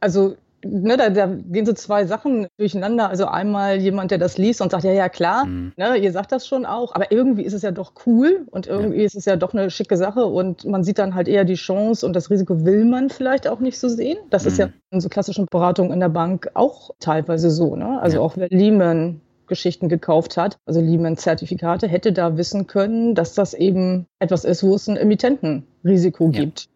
also 0.00 0.37
Ne, 0.64 0.96
da, 0.96 1.08
da 1.10 1.26
gehen 1.26 1.66
so 1.66 1.72
zwei 1.72 2.04
Sachen 2.06 2.48
durcheinander. 2.58 3.08
Also 3.08 3.26
einmal 3.26 3.76
jemand, 3.76 4.10
der 4.10 4.18
das 4.18 4.38
liest 4.38 4.60
und 4.60 4.72
sagt, 4.72 4.82
ja, 4.82 4.92
ja, 4.92 5.08
klar, 5.08 5.44
mhm. 5.44 5.72
ne, 5.76 5.96
ihr 5.96 6.10
sagt 6.10 6.32
das 6.32 6.48
schon 6.48 6.66
auch, 6.66 6.96
aber 6.96 7.12
irgendwie 7.12 7.42
ist 7.42 7.52
es 7.52 7.62
ja 7.62 7.70
doch 7.70 7.92
cool 8.06 8.44
und 8.50 8.66
irgendwie 8.66 8.98
ja. 8.98 9.04
ist 9.04 9.14
es 9.14 9.25
ja 9.25 9.37
doch 9.37 9.54
eine 9.54 9.70
schicke 9.70 9.96
Sache 9.96 10.26
und 10.26 10.64
man 10.64 10.82
sieht 10.82 10.98
dann 10.98 11.14
halt 11.14 11.28
eher 11.28 11.44
die 11.44 11.54
Chance 11.54 12.04
und 12.04 12.16
das 12.16 12.28
Risiko 12.28 12.64
will 12.64 12.84
man 12.84 13.08
vielleicht 13.08 13.46
auch 13.46 13.60
nicht 13.60 13.78
so 13.78 13.88
sehen. 13.88 14.18
Das 14.30 14.42
mhm. 14.42 14.48
ist 14.48 14.58
ja 14.58 14.68
in 14.90 15.00
so 15.00 15.08
klassischen 15.08 15.46
Beratungen 15.46 15.92
in 15.92 16.00
der 16.00 16.08
Bank 16.08 16.50
auch 16.54 16.90
teilweise 16.98 17.50
so. 17.50 17.76
Ne? 17.76 18.00
Also 18.00 18.16
ja. 18.16 18.22
auch 18.22 18.34
Lehman 18.37 19.20
Geschichten 19.48 19.88
gekauft 19.88 20.36
hat, 20.36 20.58
also 20.66 20.80
Lehman-Zertifikate, 20.80 21.88
hätte 21.88 22.12
da 22.12 22.36
wissen 22.36 22.66
können, 22.66 23.14
dass 23.14 23.34
das 23.34 23.54
eben 23.54 24.06
etwas 24.18 24.44
ist, 24.44 24.62
wo 24.62 24.74
es 24.74 24.88
ein 24.88 24.96
Emittentenrisiko 24.96 26.30
ja. 26.30 26.40
gibt. 26.40 26.68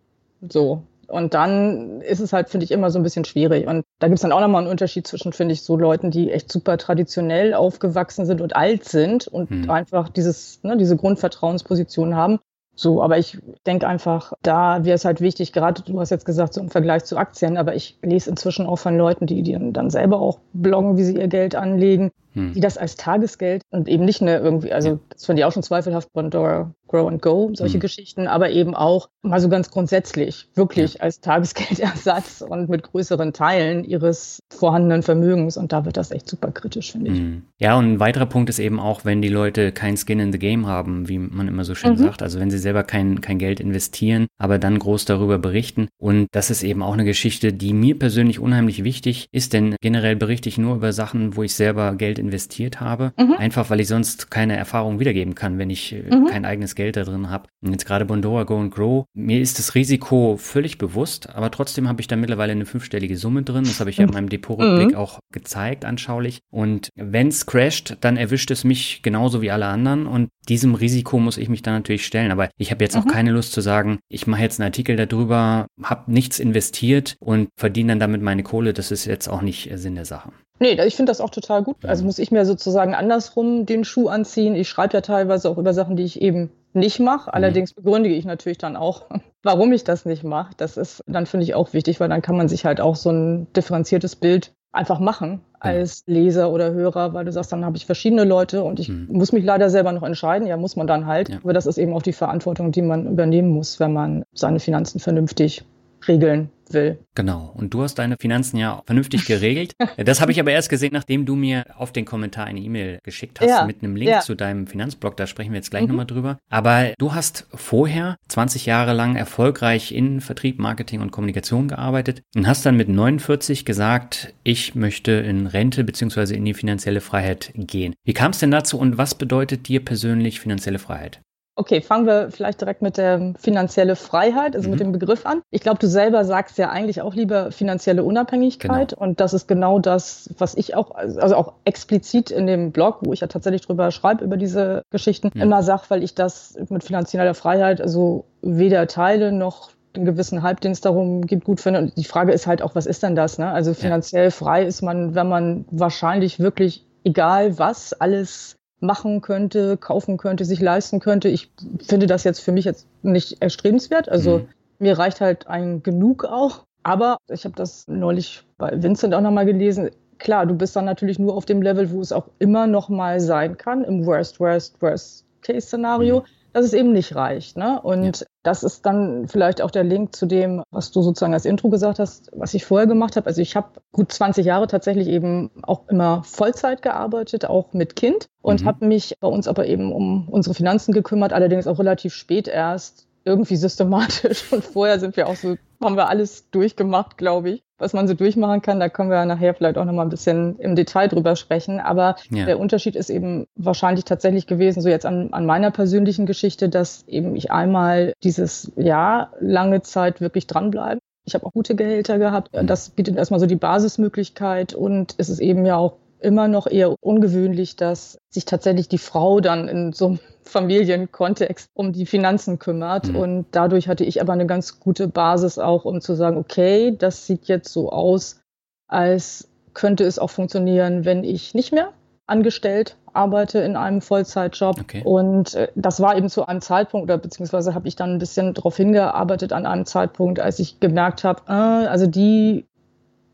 So. 0.48 0.82
Und 1.06 1.34
dann 1.34 2.00
ist 2.00 2.20
es 2.20 2.32
halt, 2.32 2.48
finde 2.48 2.64
ich, 2.64 2.70
immer 2.70 2.90
so 2.90 2.98
ein 2.98 3.02
bisschen 3.02 3.26
schwierig. 3.26 3.66
Und 3.66 3.84
da 3.98 4.08
gibt 4.08 4.16
es 4.16 4.22
dann 4.22 4.32
auch 4.32 4.40
nochmal 4.40 4.62
einen 4.62 4.70
Unterschied 4.70 5.06
zwischen, 5.06 5.32
finde 5.32 5.52
ich, 5.52 5.62
so 5.62 5.76
Leuten, 5.76 6.10
die 6.10 6.30
echt 6.30 6.50
super 6.50 6.78
traditionell 6.78 7.52
aufgewachsen 7.52 8.24
sind 8.24 8.40
und 8.40 8.56
alt 8.56 8.84
sind 8.84 9.28
und 9.28 9.50
hm. 9.50 9.70
einfach 9.70 10.08
dieses, 10.08 10.62
ne, 10.62 10.76
diese 10.78 10.96
Grundvertrauensposition 10.96 12.16
haben 12.16 12.38
so, 12.74 13.02
aber 13.02 13.18
ich 13.18 13.38
denke 13.66 13.86
einfach, 13.86 14.32
da 14.42 14.84
wäre 14.84 14.94
es 14.94 15.04
halt 15.04 15.20
wichtig, 15.20 15.52
gerade 15.52 15.82
du 15.82 16.00
hast 16.00 16.10
jetzt 16.10 16.24
gesagt, 16.24 16.54
so 16.54 16.60
im 16.60 16.70
Vergleich 16.70 17.04
zu 17.04 17.18
Aktien, 17.18 17.58
aber 17.58 17.74
ich 17.74 17.98
lese 18.02 18.30
inzwischen 18.30 18.66
auch 18.66 18.78
von 18.78 18.96
Leuten, 18.96 19.26
die, 19.26 19.42
die 19.42 19.58
dann 19.72 19.90
selber 19.90 20.20
auch 20.20 20.38
bloggen, 20.54 20.96
wie 20.96 21.04
sie 21.04 21.16
ihr 21.16 21.28
Geld 21.28 21.54
anlegen, 21.54 22.10
hm. 22.34 22.52
die 22.52 22.60
das 22.60 22.78
als 22.78 22.96
Tagesgeld 22.96 23.62
und 23.70 23.88
eben 23.88 24.04
nicht 24.04 24.22
eine 24.22 24.38
irgendwie, 24.38 24.72
also 24.72 25.00
das 25.10 25.26
fand 25.26 25.38
ich 25.38 25.44
auch 25.44 25.52
schon 25.52 25.62
zweifelhaft, 25.62 26.12
Pandora 26.12 26.72
Grow 26.92 27.08
and 27.08 27.22
Go, 27.22 27.50
solche 27.54 27.74
hm. 27.74 27.80
Geschichten, 27.80 28.26
aber 28.28 28.50
eben 28.50 28.74
auch 28.74 29.08
mal 29.22 29.40
so 29.40 29.48
ganz 29.48 29.70
grundsätzlich, 29.70 30.48
wirklich 30.54 30.94
ja. 30.94 31.00
als 31.00 31.20
Tagesgeldersatz 31.20 32.42
und 32.48 32.68
mit 32.68 32.82
größeren 32.82 33.32
Teilen 33.32 33.82
ihres 33.84 34.40
vorhandenen 34.50 35.02
Vermögens. 35.02 35.56
Und 35.56 35.72
da 35.72 35.86
wird 35.86 35.96
das 35.96 36.10
echt 36.10 36.28
super 36.28 36.52
kritisch, 36.52 36.92
finde 36.92 37.10
ich. 37.10 37.18
Hm. 37.18 37.42
Ja, 37.58 37.78
und 37.78 37.94
ein 37.94 38.00
weiterer 38.00 38.26
Punkt 38.26 38.50
ist 38.50 38.58
eben 38.58 38.78
auch, 38.78 39.04
wenn 39.04 39.22
die 39.22 39.28
Leute 39.28 39.72
kein 39.72 39.96
Skin 39.96 40.20
in 40.20 40.32
the 40.32 40.38
Game 40.38 40.66
haben, 40.66 41.08
wie 41.08 41.18
man 41.18 41.48
immer 41.48 41.64
so 41.64 41.74
schön 41.74 41.92
mhm. 41.92 41.98
sagt. 41.98 42.22
Also 42.22 42.38
wenn 42.38 42.50
sie 42.50 42.58
selber 42.58 42.84
kein, 42.84 43.22
kein 43.22 43.38
Geld 43.38 43.58
investieren, 43.60 44.26
aber 44.36 44.58
dann 44.58 44.78
groß 44.78 45.06
darüber 45.06 45.38
berichten. 45.38 45.88
Und 45.96 46.26
das 46.32 46.50
ist 46.50 46.62
eben 46.62 46.82
auch 46.82 46.92
eine 46.92 47.04
Geschichte, 47.04 47.54
die 47.54 47.72
mir 47.72 47.98
persönlich 47.98 48.38
unheimlich 48.38 48.84
wichtig 48.84 49.28
ist, 49.32 49.54
denn 49.54 49.76
generell 49.80 50.16
berichte 50.16 50.50
ich 50.50 50.58
nur 50.58 50.76
über 50.76 50.92
Sachen, 50.92 51.36
wo 51.36 51.42
ich 51.42 51.54
selber 51.54 51.94
Geld 51.94 52.18
investiert 52.22 52.80
habe. 52.80 53.12
Mhm. 53.18 53.34
Einfach 53.34 53.70
weil 53.70 53.80
ich 53.80 53.88
sonst 53.88 54.30
keine 54.30 54.56
Erfahrung 54.56 55.00
wiedergeben 55.00 55.34
kann, 55.34 55.58
wenn 55.58 55.70
ich 55.70 55.92
äh, 55.92 56.02
mhm. 56.14 56.26
kein 56.26 56.44
eigenes 56.44 56.74
Geld 56.74 56.96
da 56.96 57.04
drin 57.04 57.30
habe. 57.30 57.48
Und 57.62 57.72
jetzt 57.72 57.86
gerade 57.86 58.04
Bondora 58.04 58.44
Go 58.44 58.58
and 58.58 58.74
Grow, 58.74 59.04
mir 59.14 59.40
ist 59.40 59.58
das 59.58 59.74
Risiko 59.74 60.36
völlig 60.38 60.78
bewusst, 60.78 61.30
aber 61.34 61.50
trotzdem 61.50 61.88
habe 61.88 62.00
ich 62.00 62.06
da 62.06 62.16
mittlerweile 62.16 62.52
eine 62.52 62.66
fünfstellige 62.66 63.16
Summe 63.16 63.42
drin. 63.42 63.64
Das 63.64 63.80
habe 63.80 63.90
ich 63.90 63.98
ja 63.98 64.04
in 64.04 64.10
meinem 64.12 64.28
Depotrückblick 64.28 64.90
mhm. 64.90 64.96
auch 64.96 65.18
gezeigt, 65.32 65.84
anschaulich. 65.84 66.40
Und 66.50 66.88
wenn 66.96 67.28
es 67.28 67.46
crasht, 67.46 67.96
dann 68.00 68.16
erwischt 68.16 68.50
es 68.50 68.64
mich 68.64 69.02
genauso 69.02 69.42
wie 69.42 69.50
alle 69.50 69.66
anderen 69.66 70.06
und 70.06 70.28
diesem 70.48 70.74
Risiko 70.74 71.18
muss 71.18 71.38
ich 71.38 71.48
mich 71.48 71.62
dann 71.62 71.74
natürlich 71.74 72.06
stellen. 72.06 72.30
Aber 72.30 72.48
ich 72.58 72.70
habe 72.70 72.84
jetzt 72.84 72.96
mhm. 72.96 73.02
auch 73.02 73.06
keine 73.06 73.30
Lust 73.30 73.52
zu 73.52 73.60
sagen, 73.60 73.98
ich 74.08 74.26
mache 74.26 74.42
jetzt 74.42 74.60
einen 74.60 74.66
Artikel 74.66 74.96
darüber, 74.96 75.66
habe 75.82 76.10
nichts 76.12 76.38
investiert 76.38 77.16
und 77.20 77.48
verdiene 77.56 77.92
dann 77.92 78.00
damit 78.00 78.22
meine 78.22 78.42
Kohle. 78.42 78.72
Das 78.72 78.90
ist 78.90 79.06
jetzt 79.06 79.28
auch 79.28 79.42
nicht 79.42 79.70
Sinn 79.74 79.94
der 79.94 80.04
Sache. 80.04 80.32
Nee, 80.62 80.80
ich 80.86 80.94
finde 80.94 81.10
das 81.10 81.20
auch 81.20 81.30
total 81.30 81.64
gut. 81.64 81.84
Also 81.84 82.04
muss 82.04 82.20
ich 82.20 82.30
mir 82.30 82.46
sozusagen 82.46 82.94
andersrum 82.94 83.66
den 83.66 83.82
Schuh 83.82 84.06
anziehen. 84.06 84.54
Ich 84.54 84.68
schreibe 84.68 84.94
ja 84.94 85.00
teilweise 85.00 85.50
auch 85.50 85.58
über 85.58 85.74
Sachen, 85.74 85.96
die 85.96 86.04
ich 86.04 86.22
eben 86.22 86.50
nicht 86.72 87.00
mache. 87.00 87.30
Mhm. 87.30 87.34
Allerdings 87.34 87.72
begründige 87.72 88.14
ich 88.14 88.24
natürlich 88.24 88.58
dann 88.58 88.76
auch, 88.76 89.06
warum 89.42 89.72
ich 89.72 89.82
das 89.82 90.04
nicht 90.04 90.22
mache. 90.22 90.52
Das 90.56 90.76
ist 90.76 91.02
dann, 91.08 91.26
finde 91.26 91.42
ich, 91.42 91.56
auch 91.56 91.72
wichtig, 91.72 91.98
weil 91.98 92.08
dann 92.08 92.22
kann 92.22 92.36
man 92.36 92.46
sich 92.46 92.64
halt 92.64 92.80
auch 92.80 92.94
so 92.94 93.10
ein 93.10 93.52
differenziertes 93.54 94.14
Bild 94.14 94.52
einfach 94.70 95.00
machen 95.00 95.40
als 95.58 96.04
Leser 96.06 96.52
oder 96.52 96.72
Hörer, 96.72 97.12
weil 97.12 97.24
du 97.24 97.32
sagst, 97.32 97.50
dann 97.50 97.64
habe 97.64 97.76
ich 97.76 97.84
verschiedene 97.84 98.22
Leute 98.22 98.62
und 98.62 98.78
ich 98.78 98.88
mhm. 98.88 99.08
muss 99.10 99.32
mich 99.32 99.44
leider 99.44 99.68
selber 99.68 99.90
noch 99.90 100.04
entscheiden. 100.04 100.46
Ja, 100.46 100.56
muss 100.56 100.76
man 100.76 100.86
dann 100.86 101.06
halt. 101.06 101.28
Ja. 101.28 101.38
Aber 101.42 101.54
das 101.54 101.66
ist 101.66 101.76
eben 101.76 101.92
auch 101.92 102.02
die 102.02 102.12
Verantwortung, 102.12 102.70
die 102.70 102.82
man 102.82 103.08
übernehmen 103.08 103.48
muss, 103.48 103.80
wenn 103.80 103.92
man 103.92 104.22
seine 104.32 104.60
Finanzen 104.60 105.00
vernünftig 105.00 105.64
regeln 106.08 106.50
will. 106.72 106.98
Genau. 107.14 107.52
Und 107.54 107.74
du 107.74 107.82
hast 107.82 107.96
deine 107.96 108.16
Finanzen 108.18 108.56
ja 108.56 108.82
vernünftig 108.86 109.26
geregelt. 109.26 109.74
das 109.96 110.20
habe 110.20 110.32
ich 110.32 110.40
aber 110.40 110.52
erst 110.52 110.68
gesehen, 110.68 110.90
nachdem 110.92 111.26
du 111.26 111.36
mir 111.36 111.64
auf 111.76 111.92
den 111.92 112.04
Kommentar 112.04 112.46
eine 112.46 112.60
E-Mail 112.60 112.98
geschickt 113.02 113.40
hast 113.40 113.48
ja, 113.48 113.66
mit 113.66 113.82
einem 113.82 113.96
Link 113.96 114.10
ja. 114.10 114.20
zu 114.20 114.34
deinem 114.34 114.66
Finanzblog. 114.66 115.16
Da 115.16 115.26
sprechen 115.26 115.52
wir 115.52 115.56
jetzt 115.56 115.70
gleich 115.70 115.82
mhm. 115.82 115.88
nochmal 115.88 116.06
drüber. 116.06 116.38
Aber 116.50 116.92
du 116.98 117.14
hast 117.14 117.46
vorher 117.54 118.16
20 118.28 118.66
Jahre 118.66 118.92
lang 118.92 119.16
erfolgreich 119.16 119.92
in 119.92 120.20
Vertrieb, 120.20 120.58
Marketing 120.58 121.00
und 121.00 121.10
Kommunikation 121.10 121.68
gearbeitet 121.68 122.22
und 122.34 122.46
hast 122.46 122.64
dann 122.64 122.76
mit 122.76 122.88
49 122.88 123.64
gesagt, 123.64 124.34
ich 124.42 124.74
möchte 124.74 125.12
in 125.12 125.46
Rente 125.46 125.84
beziehungsweise 125.84 126.34
in 126.34 126.44
die 126.44 126.54
finanzielle 126.54 127.00
Freiheit 127.00 127.52
gehen. 127.54 127.94
Wie 128.04 128.14
kam 128.14 128.32
es 128.32 128.38
denn 128.38 128.50
dazu 128.50 128.78
und 128.78 128.98
was 128.98 129.14
bedeutet 129.14 129.68
dir 129.68 129.84
persönlich 129.84 130.40
finanzielle 130.40 130.78
Freiheit? 130.78 131.20
Okay, 131.54 131.82
fangen 131.82 132.06
wir 132.06 132.30
vielleicht 132.30 132.62
direkt 132.62 132.80
mit 132.80 132.96
der 132.96 133.34
finanzielle 133.38 133.94
Freiheit, 133.94 134.56
also 134.56 134.68
mhm. 134.68 134.70
mit 134.70 134.80
dem 134.80 134.92
Begriff 134.92 135.26
an. 135.26 135.42
Ich 135.50 135.60
glaube, 135.60 135.78
du 135.78 135.86
selber 135.86 136.24
sagst 136.24 136.56
ja 136.56 136.70
eigentlich 136.70 137.02
auch 137.02 137.14
lieber 137.14 137.52
finanzielle 137.52 138.04
Unabhängigkeit. 138.04 138.90
Genau. 138.90 139.02
Und 139.02 139.20
das 139.20 139.34
ist 139.34 139.48
genau 139.48 139.78
das, 139.78 140.30
was 140.38 140.54
ich 140.54 140.74
auch, 140.74 140.94
also 140.94 141.36
auch 141.36 141.52
explizit 141.64 142.30
in 142.30 142.46
dem 142.46 142.72
Blog, 142.72 142.98
wo 143.02 143.12
ich 143.12 143.20
ja 143.20 143.26
tatsächlich 143.26 143.62
drüber 143.62 143.90
schreibe, 143.90 144.24
über 144.24 144.38
diese 144.38 144.82
Geschichten, 144.90 145.30
ja. 145.34 145.42
immer 145.42 145.62
sage, 145.62 145.82
weil 145.88 146.02
ich 146.02 146.14
das 146.14 146.58
mit 146.70 146.84
finanzieller 146.84 147.34
Freiheit 147.34 147.80
also 147.82 148.24
weder 148.40 148.86
teile 148.86 149.30
noch 149.30 149.70
einen 149.94 150.06
gewissen 150.06 150.42
Hype, 150.42 150.60
den 150.60 150.72
es 150.72 150.80
darum 150.80 151.26
gibt, 151.26 151.44
gut 151.44 151.60
finde. 151.60 151.80
Und 151.80 151.96
die 151.98 152.04
Frage 152.04 152.32
ist 152.32 152.46
halt 152.46 152.62
auch, 152.62 152.74
was 152.74 152.86
ist 152.86 153.02
denn 153.02 153.14
das? 153.14 153.36
Ne? 153.36 153.50
Also 153.50 153.74
finanziell 153.74 154.24
ja. 154.24 154.30
frei 154.30 154.64
ist 154.64 154.80
man, 154.80 155.14
wenn 155.14 155.28
man 155.28 155.66
wahrscheinlich 155.70 156.40
wirklich 156.40 156.86
egal 157.04 157.58
was 157.58 157.92
alles 157.92 158.56
machen 158.82 159.20
könnte, 159.20 159.76
kaufen 159.76 160.16
könnte, 160.16 160.44
sich 160.44 160.60
leisten 160.60 161.00
könnte. 161.00 161.28
Ich 161.28 161.50
finde 161.86 162.06
das 162.06 162.24
jetzt 162.24 162.40
für 162.40 162.52
mich 162.52 162.64
jetzt 162.64 162.86
nicht 163.02 163.40
erstrebenswert. 163.40 164.08
Also 164.08 164.40
mhm. 164.40 164.48
mir 164.78 164.98
reicht 164.98 165.20
halt 165.20 165.46
ein 165.46 165.82
genug 165.82 166.24
auch. 166.24 166.64
Aber 166.82 167.16
ich 167.28 167.44
habe 167.44 167.54
das 167.54 167.86
neulich 167.86 168.42
bei 168.58 168.82
Vincent 168.82 169.14
auch 169.14 169.20
nochmal 169.20 169.46
gelesen. 169.46 169.90
Klar, 170.18 170.46
du 170.46 170.54
bist 170.54 170.74
dann 170.74 170.84
natürlich 170.84 171.18
nur 171.18 171.34
auf 171.36 171.44
dem 171.44 171.62
Level, 171.62 171.90
wo 171.92 172.00
es 172.00 172.12
auch 172.12 172.28
immer 172.38 172.66
noch 172.66 172.88
mal 172.88 173.20
sein 173.20 173.56
kann, 173.56 173.84
im 173.84 174.04
Worst, 174.04 174.40
Worst, 174.40 174.80
Worst 174.82 175.24
Case 175.42 175.66
Szenario. 175.66 176.20
Mhm 176.20 176.41
dass 176.52 176.66
es 176.66 176.72
eben 176.72 176.92
nicht 176.92 177.14
reicht. 177.14 177.56
Ne? 177.56 177.80
Und 177.80 178.20
ja. 178.20 178.26
das 178.42 178.62
ist 178.62 178.84
dann 178.86 179.28
vielleicht 179.28 179.62
auch 179.62 179.70
der 179.70 179.84
Link 179.84 180.14
zu 180.14 180.26
dem, 180.26 180.62
was 180.70 180.90
du 180.90 181.02
sozusagen 181.02 181.34
als 181.34 181.44
Intro 181.44 181.68
gesagt 181.68 181.98
hast, 181.98 182.30
was 182.34 182.54
ich 182.54 182.64
vorher 182.64 182.86
gemacht 182.86 183.16
habe. 183.16 183.26
Also 183.26 183.40
ich 183.40 183.56
habe 183.56 183.68
gut 183.92 184.12
20 184.12 184.44
Jahre 184.44 184.66
tatsächlich 184.66 185.08
eben 185.08 185.50
auch 185.62 185.88
immer 185.88 186.22
Vollzeit 186.24 186.82
gearbeitet, 186.82 187.46
auch 187.46 187.72
mit 187.72 187.96
Kind 187.96 188.26
und 188.42 188.62
mhm. 188.62 188.66
habe 188.66 188.86
mich 188.86 189.16
bei 189.20 189.28
uns 189.28 189.48
aber 189.48 189.66
eben 189.66 189.92
um 189.92 190.28
unsere 190.28 190.54
Finanzen 190.54 190.92
gekümmert, 190.92 191.32
allerdings 191.32 191.66
auch 191.66 191.78
relativ 191.78 192.14
spät 192.14 192.48
erst 192.48 193.06
irgendwie 193.24 193.56
systematisch. 193.56 194.44
Und 194.52 194.64
vorher 194.64 194.98
sind 194.98 195.16
wir 195.16 195.28
auch 195.28 195.36
so, 195.36 195.56
haben 195.84 195.96
wir 195.96 196.08
alles 196.08 196.50
durchgemacht, 196.50 197.18
glaube 197.18 197.50
ich, 197.50 197.62
was 197.78 197.92
man 197.92 198.08
so 198.08 198.14
durchmachen 198.14 198.62
kann. 198.62 198.80
Da 198.80 198.88
können 198.88 199.10
wir 199.10 199.24
nachher 199.24 199.54
vielleicht 199.54 199.78
auch 199.78 199.84
nochmal 199.84 200.06
ein 200.06 200.10
bisschen 200.10 200.58
im 200.58 200.76
Detail 200.76 201.08
drüber 201.08 201.36
sprechen. 201.36 201.80
Aber 201.80 202.16
ja. 202.30 202.46
der 202.46 202.58
Unterschied 202.58 202.96
ist 202.96 203.10
eben 203.10 203.46
wahrscheinlich 203.54 204.04
tatsächlich 204.04 204.46
gewesen, 204.46 204.80
so 204.80 204.88
jetzt 204.88 205.06
an, 205.06 205.32
an 205.32 205.46
meiner 205.46 205.70
persönlichen 205.70 206.26
Geschichte, 206.26 206.68
dass 206.68 207.06
eben 207.08 207.36
ich 207.36 207.50
einmal 207.50 208.12
dieses 208.22 208.72
Jahr 208.76 209.32
lange 209.40 209.82
Zeit 209.82 210.20
wirklich 210.20 210.46
dranbleiben. 210.46 211.00
Ich 211.24 211.34
habe 211.34 211.46
auch 211.46 211.52
gute 211.52 211.74
Gehälter 211.74 212.18
gehabt. 212.18 212.52
Mhm. 212.54 212.66
Das 212.66 212.90
bietet 212.90 213.16
erstmal 213.16 213.40
so 213.40 213.46
die 213.46 213.56
Basismöglichkeit 213.56 214.74
und 214.74 215.14
es 215.18 215.28
ist 215.28 215.40
eben 215.40 215.64
ja 215.64 215.76
auch 215.76 215.96
immer 216.22 216.48
noch 216.48 216.66
eher 216.66 216.94
ungewöhnlich, 217.00 217.76
dass 217.76 218.18
sich 218.30 218.44
tatsächlich 218.44 218.88
die 218.88 218.98
Frau 218.98 219.40
dann 219.40 219.68
in 219.68 219.92
so 219.92 220.06
einem 220.06 220.20
Familienkontext 220.44 221.70
um 221.74 221.92
die 221.92 222.06
Finanzen 222.06 222.58
kümmert. 222.58 223.08
Mhm. 223.08 223.16
Und 223.16 223.46
dadurch 223.52 223.88
hatte 223.88 224.04
ich 224.04 224.20
aber 224.20 224.32
eine 224.32 224.46
ganz 224.46 224.80
gute 224.80 225.08
Basis 225.08 225.58
auch, 225.58 225.84
um 225.84 226.00
zu 226.00 226.14
sagen, 226.14 226.36
okay, 226.36 226.96
das 226.96 227.26
sieht 227.26 227.46
jetzt 227.46 227.72
so 227.72 227.90
aus, 227.90 228.40
als 228.88 229.48
könnte 229.74 230.04
es 230.04 230.18
auch 230.18 230.30
funktionieren, 230.30 231.04
wenn 231.04 231.24
ich 231.24 231.54
nicht 231.54 231.72
mehr 231.72 231.92
angestellt 232.26 232.96
arbeite 233.12 233.58
in 233.60 233.76
einem 233.76 234.00
Vollzeitjob. 234.00 234.80
Okay. 234.80 235.02
Und 235.04 235.54
äh, 235.54 235.68
das 235.74 236.00
war 236.00 236.16
eben 236.16 236.28
zu 236.28 236.46
einem 236.46 236.60
Zeitpunkt, 236.60 237.04
oder 237.04 237.18
beziehungsweise 237.18 237.74
habe 237.74 237.88
ich 237.88 237.96
dann 237.96 238.14
ein 238.14 238.18
bisschen 238.18 238.54
darauf 238.54 238.76
hingearbeitet 238.76 239.52
an 239.52 239.66
einem 239.66 239.84
Zeitpunkt, 239.86 240.40
als 240.40 240.58
ich 240.58 240.80
gemerkt 240.80 241.24
habe, 241.24 241.42
äh, 241.48 241.52
also 241.52 242.06
die 242.06 242.66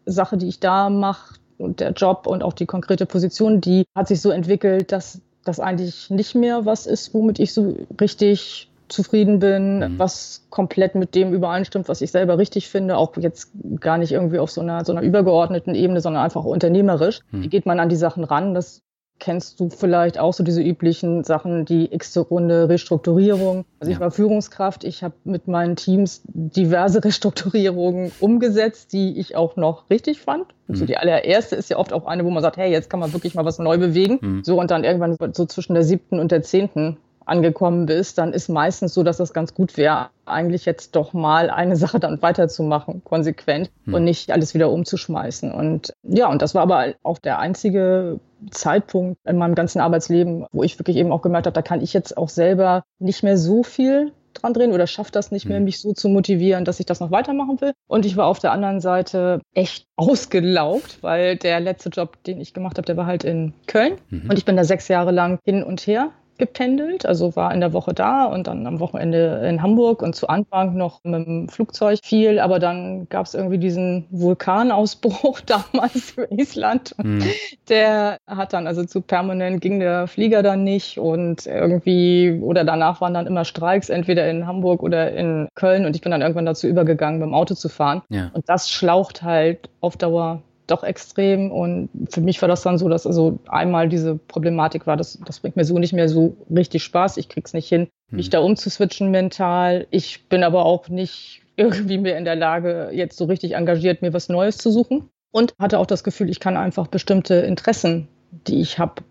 Sache, 0.05 0.37
die 0.37 0.49
ich 0.49 0.61
da 0.61 0.91
mache 0.91 1.35
und 1.59 1.81
der 1.81 1.93
Job 1.93 2.27
und 2.27 2.43
auch 2.43 2.53
die 2.53 2.67
konkrete 2.67 3.07
Position, 3.07 3.61
die 3.61 3.85
hat 3.95 4.09
sich 4.09 4.21
so 4.21 4.31
entwickelt, 4.31 4.93
dass 4.93 5.21
das 5.45 5.61
eigentlich 5.61 6.11
nicht 6.11 6.35
mehr 6.35 6.67
was 6.67 6.87
ist, 6.87 7.15
womit 7.15 7.39
ich 7.39 7.53
so 7.53 7.77
richtig 8.01 8.71
zufrieden 8.89 9.39
bin, 9.39 9.79
mhm. 9.79 9.99
was 9.99 10.47
komplett 10.51 10.95
mit 10.95 11.15
dem 11.15 11.33
übereinstimmt, 11.33 11.89
was 11.89 12.01
ich 12.01 12.11
selber 12.11 12.39
richtig 12.39 12.69
finde, 12.69 12.97
auch 12.97 13.17
jetzt 13.19 13.51
gar 13.81 13.99
nicht 13.99 14.13
irgendwie 14.13 14.39
auf 14.39 14.51
so 14.51 14.61
einer, 14.61 14.85
so 14.85 14.93
einer 14.93 15.03
übergeordneten 15.03 15.75
Ebene, 15.75 16.01
sondern 16.01 16.25
einfach 16.25 16.45
unternehmerisch. 16.45 17.21
Mhm. 17.31 17.43
Wie 17.43 17.49
geht 17.49 17.67
man 17.67 17.81
an 17.81 17.89
die 17.89 17.97
Sachen 17.97 18.25
ran? 18.25 18.55
Das 18.55 18.83
kennst 19.19 19.61
du 19.61 19.71
vielleicht 19.71 20.19
auch 20.19 20.33
so 20.33 20.45
diese 20.45 20.63
üblichen 20.63 21.25
Sachen, 21.25 21.65
die 21.65 21.93
x 21.93 22.17
Runde 22.17 22.69
Restrukturierung. 22.69 23.65
Also 23.81 23.91
ja. 23.91 23.97
ich 23.97 24.01
war 24.01 24.11
Führungskraft, 24.11 24.85
ich 24.85 25.03
habe 25.03 25.15
mit 25.25 25.49
meinen 25.49 25.77
Teams 25.77 26.23
diverse 26.25 27.03
Restrukturierungen 27.05 28.13
umgesetzt, 28.21 28.93
die 28.93 29.19
ich 29.19 29.37
auch 29.37 29.57
noch 29.57 29.91
richtig 29.91 30.21
fand. 30.21 30.47
Mhm. 30.67 30.75
So 30.75 30.87
die 30.87 30.97
allererste 30.97 31.57
ist 31.57 31.71
ja 31.71 31.77
oft 31.79 31.93
auch 31.93 32.07
eine, 32.07 32.25
wo 32.25 32.31
man 32.31 32.43
sagt, 32.43 32.57
hey, 32.57 32.71
jetzt 32.71 32.91
kann 32.91 33.01
man 33.01 33.13
wirklich 33.13 33.35
mal 33.35 33.45
was 33.45 33.59
neu 33.59 33.79
bewegen. 33.79 34.19
Mhm. 34.21 34.45
So 34.45 34.59
und 34.61 34.71
dann 34.71 34.85
irgendwann 34.85 35.17
so 35.35 35.45
zwischen 35.47 35.75
der 35.75 35.85
siebten 35.85 36.19
und 36.19 36.33
der 36.33 36.43
zehnten 36.43 36.97
angekommen 37.29 37.87
bist, 37.87 38.19
dann 38.19 38.33
ist 38.33 38.49
meistens 38.49 38.95
so, 38.95 39.03
dass 39.03 39.19
das 39.19 39.33
ganz 39.33 39.55
gut 39.55 39.77
wäre, 39.77 40.09
eigentlich 40.25 40.65
jetzt 40.65 40.97
doch 40.97 41.13
mal 41.13 41.51
eine 41.51 41.77
Sache 41.77 42.01
dann 42.01 42.21
weiterzumachen, 42.23 43.03
konsequent 43.05 43.71
hm. 43.85 43.95
und 43.95 44.05
nicht 44.05 44.31
alles 44.31 44.55
wieder 44.55 44.71
umzuschmeißen. 44.71 45.53
Und 45.53 45.93
ja, 46.03 46.29
und 46.29 46.43
das 46.43 46.55
war 46.55 46.63
aber 46.63 46.95
auch 47.03 47.19
der 47.19 47.39
einzige 47.39 48.21
Zeitpunkt 48.51 49.19
in 49.25 49.37
meinem 49.37 49.55
ganzen 49.55 49.81
Arbeitsleben, 49.81 50.47
wo 50.53 50.63
ich 50.63 50.79
wirklich 50.79 50.97
eben 50.97 51.13
auch 51.13 51.23
gemerkt 51.23 51.47
habe, 51.47 51.55
da 51.55 51.63
kann 51.63 51.81
ich 51.81 51.93
jetzt 51.93 52.17
auch 52.17 52.29
selber 52.29 52.85
nicht 52.99 53.23
mehr 53.23 53.37
so 53.37 53.63
viel 53.63 54.13
dran 54.35 54.55
drehen 54.55 54.73
oder 54.73 54.87
schafft 54.87 55.17
das 55.17 55.31
nicht 55.33 55.47
mehr, 55.47 55.59
hm. 55.59 55.65
mich 55.65 55.81
so 55.81 55.93
zu 55.93 56.09
motivieren, 56.09 56.65
dass 56.65 56.81
ich 56.81 56.87
das 56.87 57.01
noch 57.01 57.11
weitermachen 57.11 57.61
will. 57.61 57.73
Und 57.89 58.07
ich 58.07 58.17
war 58.17 58.27
auf 58.27 58.39
der 58.39 58.53
anderen 58.53 58.81
Seite 58.81 59.41
echt 59.55 59.87
ausgelaugt, 59.97 60.99
weil 61.03 61.37
der 61.37 61.61
letzte 61.61 61.89
Job, 61.89 62.23
den 62.25 62.41
ich 62.41 62.55
gemacht 62.55 62.79
habe, 62.79 62.87
der 62.87 62.97
war 62.97 63.07
halt 63.07 63.25
in 63.25 63.53
Köln. 63.67 63.95
Mhm. 64.11 64.31
Und 64.31 64.39
ich 64.39 64.45
bin 64.45 64.57
da 64.57 64.65
sechs 64.65 64.89
Jahre 64.89 65.11
lang 65.11 65.39
hin 65.45 65.63
und 65.63 65.87
her 65.87 66.11
gependelt, 66.39 67.05
also 67.05 67.37
war 67.37 67.53
in 67.53 67.61
der 67.61 67.73
Woche 67.73 67.95
da 67.95 68.25
und 68.25 68.47
dann 68.47 68.67
am 68.67 68.81
Wochenende 68.81 69.43
in 69.49 69.63
Hamburg 69.63 70.03
und 70.03 70.15
zu 70.15 70.29
Anfang 70.29 70.77
noch 70.77 71.01
mit 71.05 71.27
dem 71.27 71.49
Flugzeug 71.49 71.99
viel, 72.03 72.39
aber 72.39 72.59
dann 72.59 73.09
gab 73.09 73.27
es 73.27 73.35
irgendwie 73.35 73.59
diesen 73.59 74.07
Vulkanausbruch 74.11 75.41
damals 75.47 76.13
für 76.13 76.29
Island. 76.31 76.95
Mhm. 77.03 77.25
Der 77.69 78.19
hat 78.27 78.53
dann 78.53 78.67
also 78.67 78.85
zu 78.85 79.01
permanent 79.01 79.61
ging 79.61 79.81
der 79.81 80.07
Flieger 80.07 80.43
dann 80.43 80.65
nicht 80.65 80.99
und 80.99 81.47
irgendwie 81.47 82.41
oder 82.41 82.65
danach 82.65 83.01
waren 83.01 83.15
dann 83.15 83.27
immer 83.27 83.45
Streiks, 83.45 83.89
entweder 83.89 84.31
in 84.31 84.47
Hamburg 84.47 84.83
oder 84.83 85.13
in 85.13 85.49
Köln 85.55 85.87
und 85.87 85.97
ich 85.97 86.03
bin 86.03 86.11
dann 86.11 86.23
irgendwann 86.23 86.47
dazu 86.47 86.67
übergegangen, 86.67 87.21
mit 87.21 87.27
dem 87.27 87.35
Auto 87.35 87.55
zu 87.55 87.69
fahren. 87.69 88.03
Ja. 88.09 88.31
Und 88.33 88.49
das 88.49 88.71
schlaucht 88.71 89.23
halt 89.23 89.69
auf 89.81 89.97
Dauer 89.97 90.43
doch 90.71 90.85
extrem. 90.85 91.51
Und 91.51 91.89
für 92.11 92.21
mich 92.21 92.41
war 92.41 92.49
das 92.49 92.63
dann 92.63 92.79
so, 92.79 92.89
dass 92.89 93.07
also 93.07 93.39
einmal 93.49 93.89
diese 93.89 94.17
Problematik 94.17 94.87
war, 94.87 94.97
das, 94.97 95.19
das 95.25 95.41
bringt 95.41 95.57
mir 95.57 95.65
so 95.65 95.79
nicht 95.79 95.93
mehr 95.93 96.09
so 96.09 96.37
richtig 96.55 96.85
Spaß. 96.85 97.17
Ich 97.17 97.29
krieg's 97.29 97.53
nicht 97.53 97.69
hin, 97.69 97.89
mich 98.11 98.27
hm. 98.27 98.31
da 98.31 98.39
umzuswitchen 98.41 99.11
mental. 99.11 99.87
Ich 99.91 100.29
bin 100.29 100.43
aber 100.43 100.65
auch 100.65 100.89
nicht 100.89 101.43
irgendwie 101.57 101.99
mehr 101.99 102.17
in 102.17 102.25
der 102.25 102.37
Lage, 102.37 102.91
jetzt 102.93 103.17
so 103.17 103.25
richtig 103.25 103.55
engagiert 103.57 104.03
mir 104.03 104.13
was 104.13 104.29
Neues 104.29 104.59
zu 104.59 104.71
suchen. 104.71 105.09
Und 105.31 105.55
hatte 105.59 105.79
auch 105.79 105.87
das 105.87 106.05
Gefühl, 106.05 106.31
ich 106.31 106.41
kann 106.41 106.57
einfach 106.57 106.87
bestimmte 106.87 107.35
Interessen, 107.35 108.09
die 108.47 108.61
ich 108.63 108.79
habe, 108.79 109.03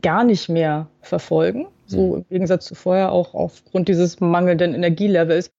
gar 0.00 0.24
nicht 0.24 0.48
mehr 0.48 0.86
verfolgen. 1.02 1.66
So 1.86 1.98
hm. 1.98 2.16
im 2.18 2.28
Gegensatz 2.28 2.66
zu 2.66 2.74
vorher 2.74 3.12
auch 3.12 3.34
aufgrund 3.34 3.88
dieses 3.88 4.20
mangelnden 4.20 4.74
Energielevels. 4.74 5.50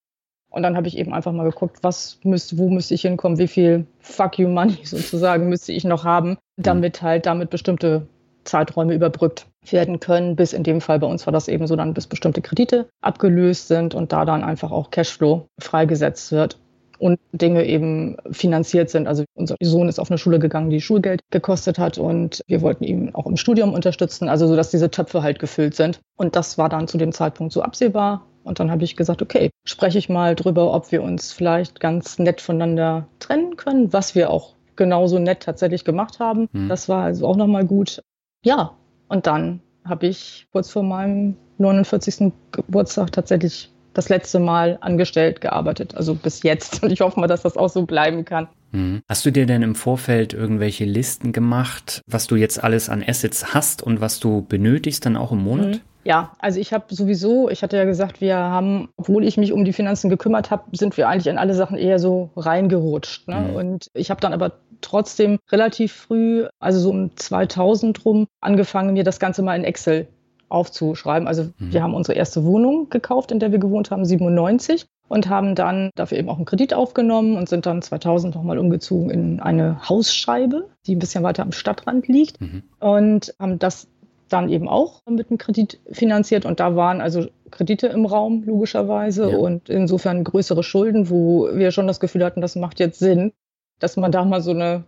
Und 0.49 0.63
dann 0.63 0.75
habe 0.75 0.87
ich 0.87 0.97
eben 0.97 1.13
einfach 1.13 1.31
mal 1.31 1.49
geguckt, 1.49 1.77
was 1.81 2.19
müsste, 2.23 2.57
wo 2.57 2.69
müsste 2.69 2.95
ich 2.95 3.01
hinkommen, 3.01 3.37
wie 3.37 3.47
viel 3.47 3.85
Fuck 3.99 4.39
you 4.39 4.47
Money 4.47 4.79
sozusagen 4.83 5.49
müsste 5.49 5.71
ich 5.73 5.83
noch 5.83 6.03
haben, 6.03 6.37
damit 6.57 7.01
halt 7.01 7.25
damit 7.25 7.49
bestimmte 7.49 8.07
Zeiträume 8.45 8.93
überbrückt 8.93 9.45
werden 9.69 9.99
können. 9.99 10.35
Bis 10.35 10.53
in 10.53 10.63
dem 10.63 10.81
Fall 10.81 10.99
bei 10.99 11.07
uns 11.07 11.25
war 11.27 11.33
das 11.33 11.47
eben 11.47 11.67
so 11.67 11.75
dann, 11.75 11.93
bis 11.93 12.07
bestimmte 12.07 12.41
Kredite 12.41 12.87
abgelöst 13.01 13.67
sind 13.67 13.93
und 13.93 14.11
da 14.11 14.25
dann 14.25 14.43
einfach 14.43 14.71
auch 14.71 14.89
Cashflow 14.89 15.47
freigesetzt 15.59 16.31
wird 16.31 16.57
und 16.97 17.19
Dinge 17.31 17.65
eben 17.65 18.17
finanziert 18.31 18.89
sind. 18.89 19.07
Also 19.07 19.23
unser 19.35 19.55
Sohn 19.61 19.87
ist 19.87 19.99
auf 19.99 20.11
eine 20.11 20.17
Schule 20.17 20.39
gegangen, 20.39 20.69
die 20.69 20.81
Schulgeld 20.81 21.21
gekostet 21.31 21.79
hat 21.79 21.97
und 21.97 22.41
wir 22.47 22.61
wollten 22.61 22.83
ihn 22.83 23.15
auch 23.15 23.25
im 23.25 23.37
Studium 23.37 23.73
unterstützen, 23.73 24.29
also 24.29 24.47
so, 24.47 24.55
dass 24.55 24.71
diese 24.71 24.91
Töpfe 24.91 25.23
halt 25.23 25.39
gefüllt 25.39 25.75
sind. 25.75 25.99
Und 26.17 26.35
das 26.35 26.57
war 26.57 26.69
dann 26.69 26.87
zu 26.87 26.97
dem 26.97 27.11
Zeitpunkt 27.11 27.53
so 27.53 27.61
absehbar 27.61 28.25
und 28.43 28.59
dann 28.59 28.71
habe 28.71 28.83
ich 28.83 28.95
gesagt, 28.95 29.21
okay, 29.21 29.49
spreche 29.65 29.97
ich 29.97 30.09
mal 30.09 30.35
drüber, 30.35 30.73
ob 30.73 30.91
wir 30.91 31.03
uns 31.03 31.33
vielleicht 31.33 31.79
ganz 31.79 32.19
nett 32.19 32.41
voneinander 32.41 33.07
trennen 33.19 33.57
können, 33.57 33.93
was 33.93 34.15
wir 34.15 34.29
auch 34.29 34.55
genauso 34.75 35.19
nett 35.19 35.41
tatsächlich 35.41 35.83
gemacht 35.83 36.19
haben. 36.19 36.47
Mhm. 36.51 36.69
Das 36.69 36.89
war 36.89 37.03
also 37.03 37.27
auch 37.27 37.35
nochmal 37.35 37.65
gut. 37.65 38.01
Ja, 38.43 38.75
und 39.07 39.27
dann 39.27 39.61
habe 39.85 40.07
ich 40.07 40.47
kurz 40.51 40.71
vor 40.71 40.83
meinem 40.83 41.35
49. 41.57 42.31
Geburtstag 42.51 43.11
tatsächlich 43.11 43.71
das 43.93 44.09
letzte 44.09 44.39
Mal 44.39 44.77
angestellt 44.81 45.41
gearbeitet, 45.41 45.95
also 45.95 46.15
bis 46.15 46.43
jetzt. 46.43 46.81
Und 46.83 46.91
ich 46.91 47.01
hoffe 47.01 47.19
mal, 47.19 47.27
dass 47.27 47.41
das 47.41 47.57
auch 47.57 47.69
so 47.69 47.85
bleiben 47.85 48.23
kann. 48.23 48.47
Mhm. 48.71 49.01
Hast 49.07 49.25
du 49.25 49.31
dir 49.31 49.45
denn 49.45 49.61
im 49.61 49.75
Vorfeld 49.75 50.33
irgendwelche 50.33 50.85
Listen 50.85 51.31
gemacht, 51.31 52.01
was 52.07 52.27
du 52.27 52.35
jetzt 52.35 52.63
alles 52.63 52.89
an 52.89 53.03
Assets 53.05 53.53
hast 53.53 53.83
und 53.83 54.01
was 54.01 54.19
du 54.19 54.41
benötigst 54.41 55.05
dann 55.05 55.17
auch 55.17 55.31
im 55.31 55.43
Monat? 55.43 55.67
Mhm. 55.67 55.81
Ja, 56.05 56.31
also 56.39 56.59
ich 56.59 56.71
habe 56.71 56.85
sowieso, 56.93 57.49
ich 57.49 57.61
hatte 57.61 57.77
ja 57.77 57.83
gesagt, 57.83 58.21
wir 58.21 58.35
haben, 58.35 58.89
obwohl 58.95 59.25
ich 59.25 59.37
mich 59.37 59.51
um 59.51 59.65
die 59.65 59.73
Finanzen 59.73 60.09
gekümmert 60.09 60.49
habe, 60.49 60.63
sind 60.71 60.95
wir 60.97 61.09
eigentlich 61.09 61.27
in 61.27 61.37
alle 61.37 61.53
Sachen 61.53 61.77
eher 61.77 61.99
so 61.99 62.29
reingerutscht. 62.35 63.27
Ne? 63.27 63.47
Mhm. 63.49 63.55
Und 63.55 63.87
ich 63.93 64.09
habe 64.09 64.21
dann 64.21 64.33
aber 64.33 64.53
trotzdem 64.81 65.39
relativ 65.51 65.91
früh, 65.91 66.47
also 66.59 66.79
so 66.79 66.89
um 66.89 67.15
2000 67.15 68.05
rum, 68.05 68.27
angefangen, 68.39 68.93
mir 68.93 69.03
das 69.03 69.19
Ganze 69.19 69.41
mal 69.41 69.55
in 69.55 69.65
Excel 69.65 70.07
aufzuschreiben. 70.49 71.27
Also 71.27 71.43
mhm. 71.43 71.73
wir 71.73 71.83
haben 71.83 71.93
unsere 71.93 72.17
erste 72.17 72.43
Wohnung 72.43 72.89
gekauft, 72.89 73.31
in 73.31 73.39
der 73.39 73.51
wir 73.51 73.59
gewohnt 73.59 73.91
haben, 73.91 74.05
97 74.05 74.85
und 75.07 75.29
haben 75.29 75.55
dann 75.55 75.89
dafür 75.95 76.17
eben 76.17 76.29
auch 76.29 76.37
einen 76.37 76.45
Kredit 76.45 76.73
aufgenommen 76.73 77.35
und 77.35 77.49
sind 77.49 77.65
dann 77.65 77.81
2000 77.81 78.35
nochmal 78.35 78.59
umgezogen 78.59 79.09
in 79.09 79.39
eine 79.39 79.89
Hausscheibe, 79.89 80.69
die 80.85 80.95
ein 80.95 80.99
bisschen 80.99 81.23
weiter 81.23 81.43
am 81.43 81.51
Stadtrand 81.51 82.07
liegt 82.07 82.39
mhm. 82.39 82.63
und 82.79 83.33
haben 83.39 83.59
das 83.59 83.87
dann 84.29 84.49
eben 84.49 84.69
auch 84.69 85.01
mit 85.09 85.29
einem 85.29 85.39
Kredit 85.39 85.79
finanziert 85.91 86.45
und 86.45 86.59
da 86.59 86.75
waren 86.75 87.01
also 87.01 87.25
Kredite 87.49 87.87
im 87.87 88.05
Raum 88.05 88.43
logischerweise 88.43 89.31
ja. 89.31 89.37
und 89.37 89.69
insofern 89.69 90.23
größere 90.23 90.61
Schulden, 90.61 91.09
wo 91.09 91.49
wir 91.51 91.71
schon 91.71 91.87
das 91.87 91.99
Gefühl 91.99 92.23
hatten, 92.23 92.41
das 92.41 92.55
macht 92.55 92.79
jetzt 92.79 92.99
Sinn, 92.99 93.33
dass 93.79 93.97
man 93.97 94.11
da 94.11 94.23
mal 94.25 94.41
so 94.41 94.51
eine 94.51 94.83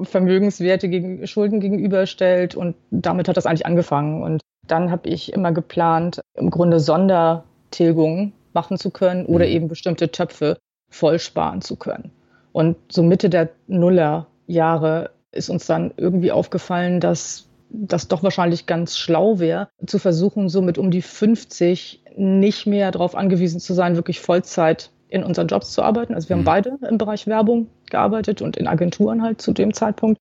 Vermögenswerte 0.00 0.88
gegen 0.88 1.26
Schulden 1.26 1.60
gegenüberstellt 1.60 2.54
und 2.54 2.76
damit 2.90 3.28
hat 3.28 3.36
das 3.36 3.46
eigentlich 3.46 3.66
angefangen 3.66 4.22
und 4.22 4.40
dann 4.70 4.90
habe 4.90 5.08
ich 5.08 5.32
immer 5.32 5.52
geplant, 5.52 6.20
im 6.34 6.50
Grunde 6.50 6.80
Sondertilgungen 6.80 8.32
machen 8.52 8.78
zu 8.78 8.90
können 8.90 9.26
oder 9.26 9.46
mhm. 9.46 9.52
eben 9.52 9.68
bestimmte 9.68 10.10
Töpfe 10.10 10.58
vollsparen 10.90 11.60
zu 11.60 11.76
können. 11.76 12.10
Und 12.52 12.76
so 12.90 13.02
Mitte 13.02 13.28
der 13.28 13.50
Nullerjahre 13.66 15.10
ist 15.32 15.50
uns 15.50 15.66
dann 15.66 15.92
irgendwie 15.96 16.32
aufgefallen, 16.32 17.00
dass 17.00 17.46
das 17.70 18.08
doch 18.08 18.22
wahrscheinlich 18.22 18.66
ganz 18.66 18.96
schlau 18.96 19.38
wäre, 19.38 19.68
zu 19.86 19.98
versuchen, 19.98 20.48
so 20.48 20.62
mit 20.62 20.78
um 20.78 20.90
die 20.90 21.02
50 21.02 22.02
nicht 22.16 22.66
mehr 22.66 22.90
darauf 22.90 23.14
angewiesen 23.14 23.60
zu 23.60 23.74
sein, 23.74 23.96
wirklich 23.96 24.20
Vollzeit 24.20 24.90
in 25.08 25.22
unseren 25.22 25.48
Jobs 25.48 25.72
zu 25.72 25.82
arbeiten. 25.82 26.14
Also 26.14 26.28
wir 26.28 26.36
haben 26.36 26.42
mhm. 26.42 26.46
beide 26.46 26.78
im 26.88 26.98
Bereich 26.98 27.26
Werbung 27.26 27.68
gearbeitet 27.90 28.42
und 28.42 28.56
in 28.56 28.66
Agenturen 28.66 29.22
halt 29.22 29.40
zu 29.40 29.52
dem 29.52 29.74
Zeitpunkt. 29.74 30.18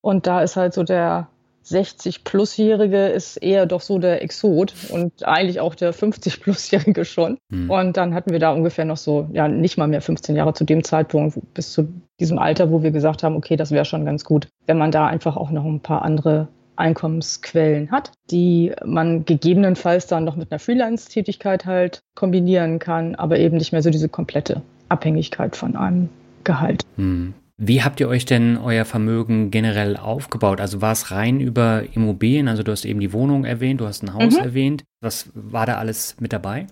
Und 0.00 0.26
da 0.26 0.42
ist 0.42 0.56
halt 0.56 0.74
so 0.74 0.82
der 0.82 1.28
60-Plus-Jährige 1.70 3.06
ist 3.06 3.36
eher 3.36 3.66
doch 3.66 3.80
so 3.80 3.98
der 3.98 4.22
Exot 4.22 4.74
und 4.90 5.24
eigentlich 5.24 5.60
auch 5.60 5.74
der 5.74 5.94
50-Plus-Jährige 5.94 7.04
schon. 7.04 7.38
Mhm. 7.50 7.70
Und 7.70 7.96
dann 7.96 8.14
hatten 8.14 8.30
wir 8.30 8.38
da 8.38 8.52
ungefähr 8.52 8.84
noch 8.84 8.96
so, 8.96 9.28
ja, 9.32 9.48
nicht 9.48 9.78
mal 9.78 9.88
mehr 9.88 10.02
15 10.02 10.36
Jahre 10.36 10.54
zu 10.54 10.64
dem 10.64 10.84
Zeitpunkt, 10.84 11.38
bis 11.54 11.72
zu 11.72 11.88
diesem 12.20 12.38
Alter, 12.38 12.70
wo 12.70 12.82
wir 12.82 12.90
gesagt 12.90 13.22
haben, 13.22 13.36
okay, 13.36 13.56
das 13.56 13.70
wäre 13.70 13.84
schon 13.84 14.04
ganz 14.04 14.24
gut, 14.24 14.48
wenn 14.66 14.78
man 14.78 14.90
da 14.90 15.06
einfach 15.06 15.36
auch 15.36 15.50
noch 15.50 15.64
ein 15.64 15.80
paar 15.80 16.02
andere 16.02 16.48
Einkommensquellen 16.76 17.90
hat, 17.90 18.12
die 18.30 18.72
man 18.84 19.24
gegebenenfalls 19.24 20.06
dann 20.06 20.24
noch 20.24 20.36
mit 20.36 20.52
einer 20.52 20.60
Freelance-Tätigkeit 20.60 21.66
halt 21.66 22.00
kombinieren 22.14 22.78
kann, 22.78 23.14
aber 23.16 23.38
eben 23.38 23.56
nicht 23.56 23.72
mehr 23.72 23.82
so 23.82 23.90
diese 23.90 24.08
komplette 24.08 24.62
Abhängigkeit 24.88 25.56
von 25.56 25.76
einem 25.76 26.08
Gehalt. 26.44 26.82
Hm. 26.96 27.34
Wie 27.60 27.82
habt 27.82 27.98
ihr 27.98 28.08
euch 28.08 28.24
denn 28.24 28.56
euer 28.56 28.84
Vermögen 28.84 29.50
generell 29.50 29.96
aufgebaut? 29.96 30.60
Also 30.60 30.80
war 30.80 30.92
es 30.92 31.10
rein 31.10 31.40
über 31.40 31.82
Immobilien? 31.92 32.46
Also 32.46 32.62
du 32.62 32.70
hast 32.70 32.84
eben 32.84 33.00
die 33.00 33.12
Wohnung 33.12 33.44
erwähnt, 33.44 33.80
du 33.80 33.86
hast 33.86 34.02
ein 34.04 34.14
Haus 34.14 34.34
mhm. 34.34 34.44
erwähnt. 34.44 34.84
Was 35.00 35.30
war 35.34 35.66
da 35.66 35.76
alles 35.78 36.16
mit 36.20 36.32
dabei? 36.32 36.68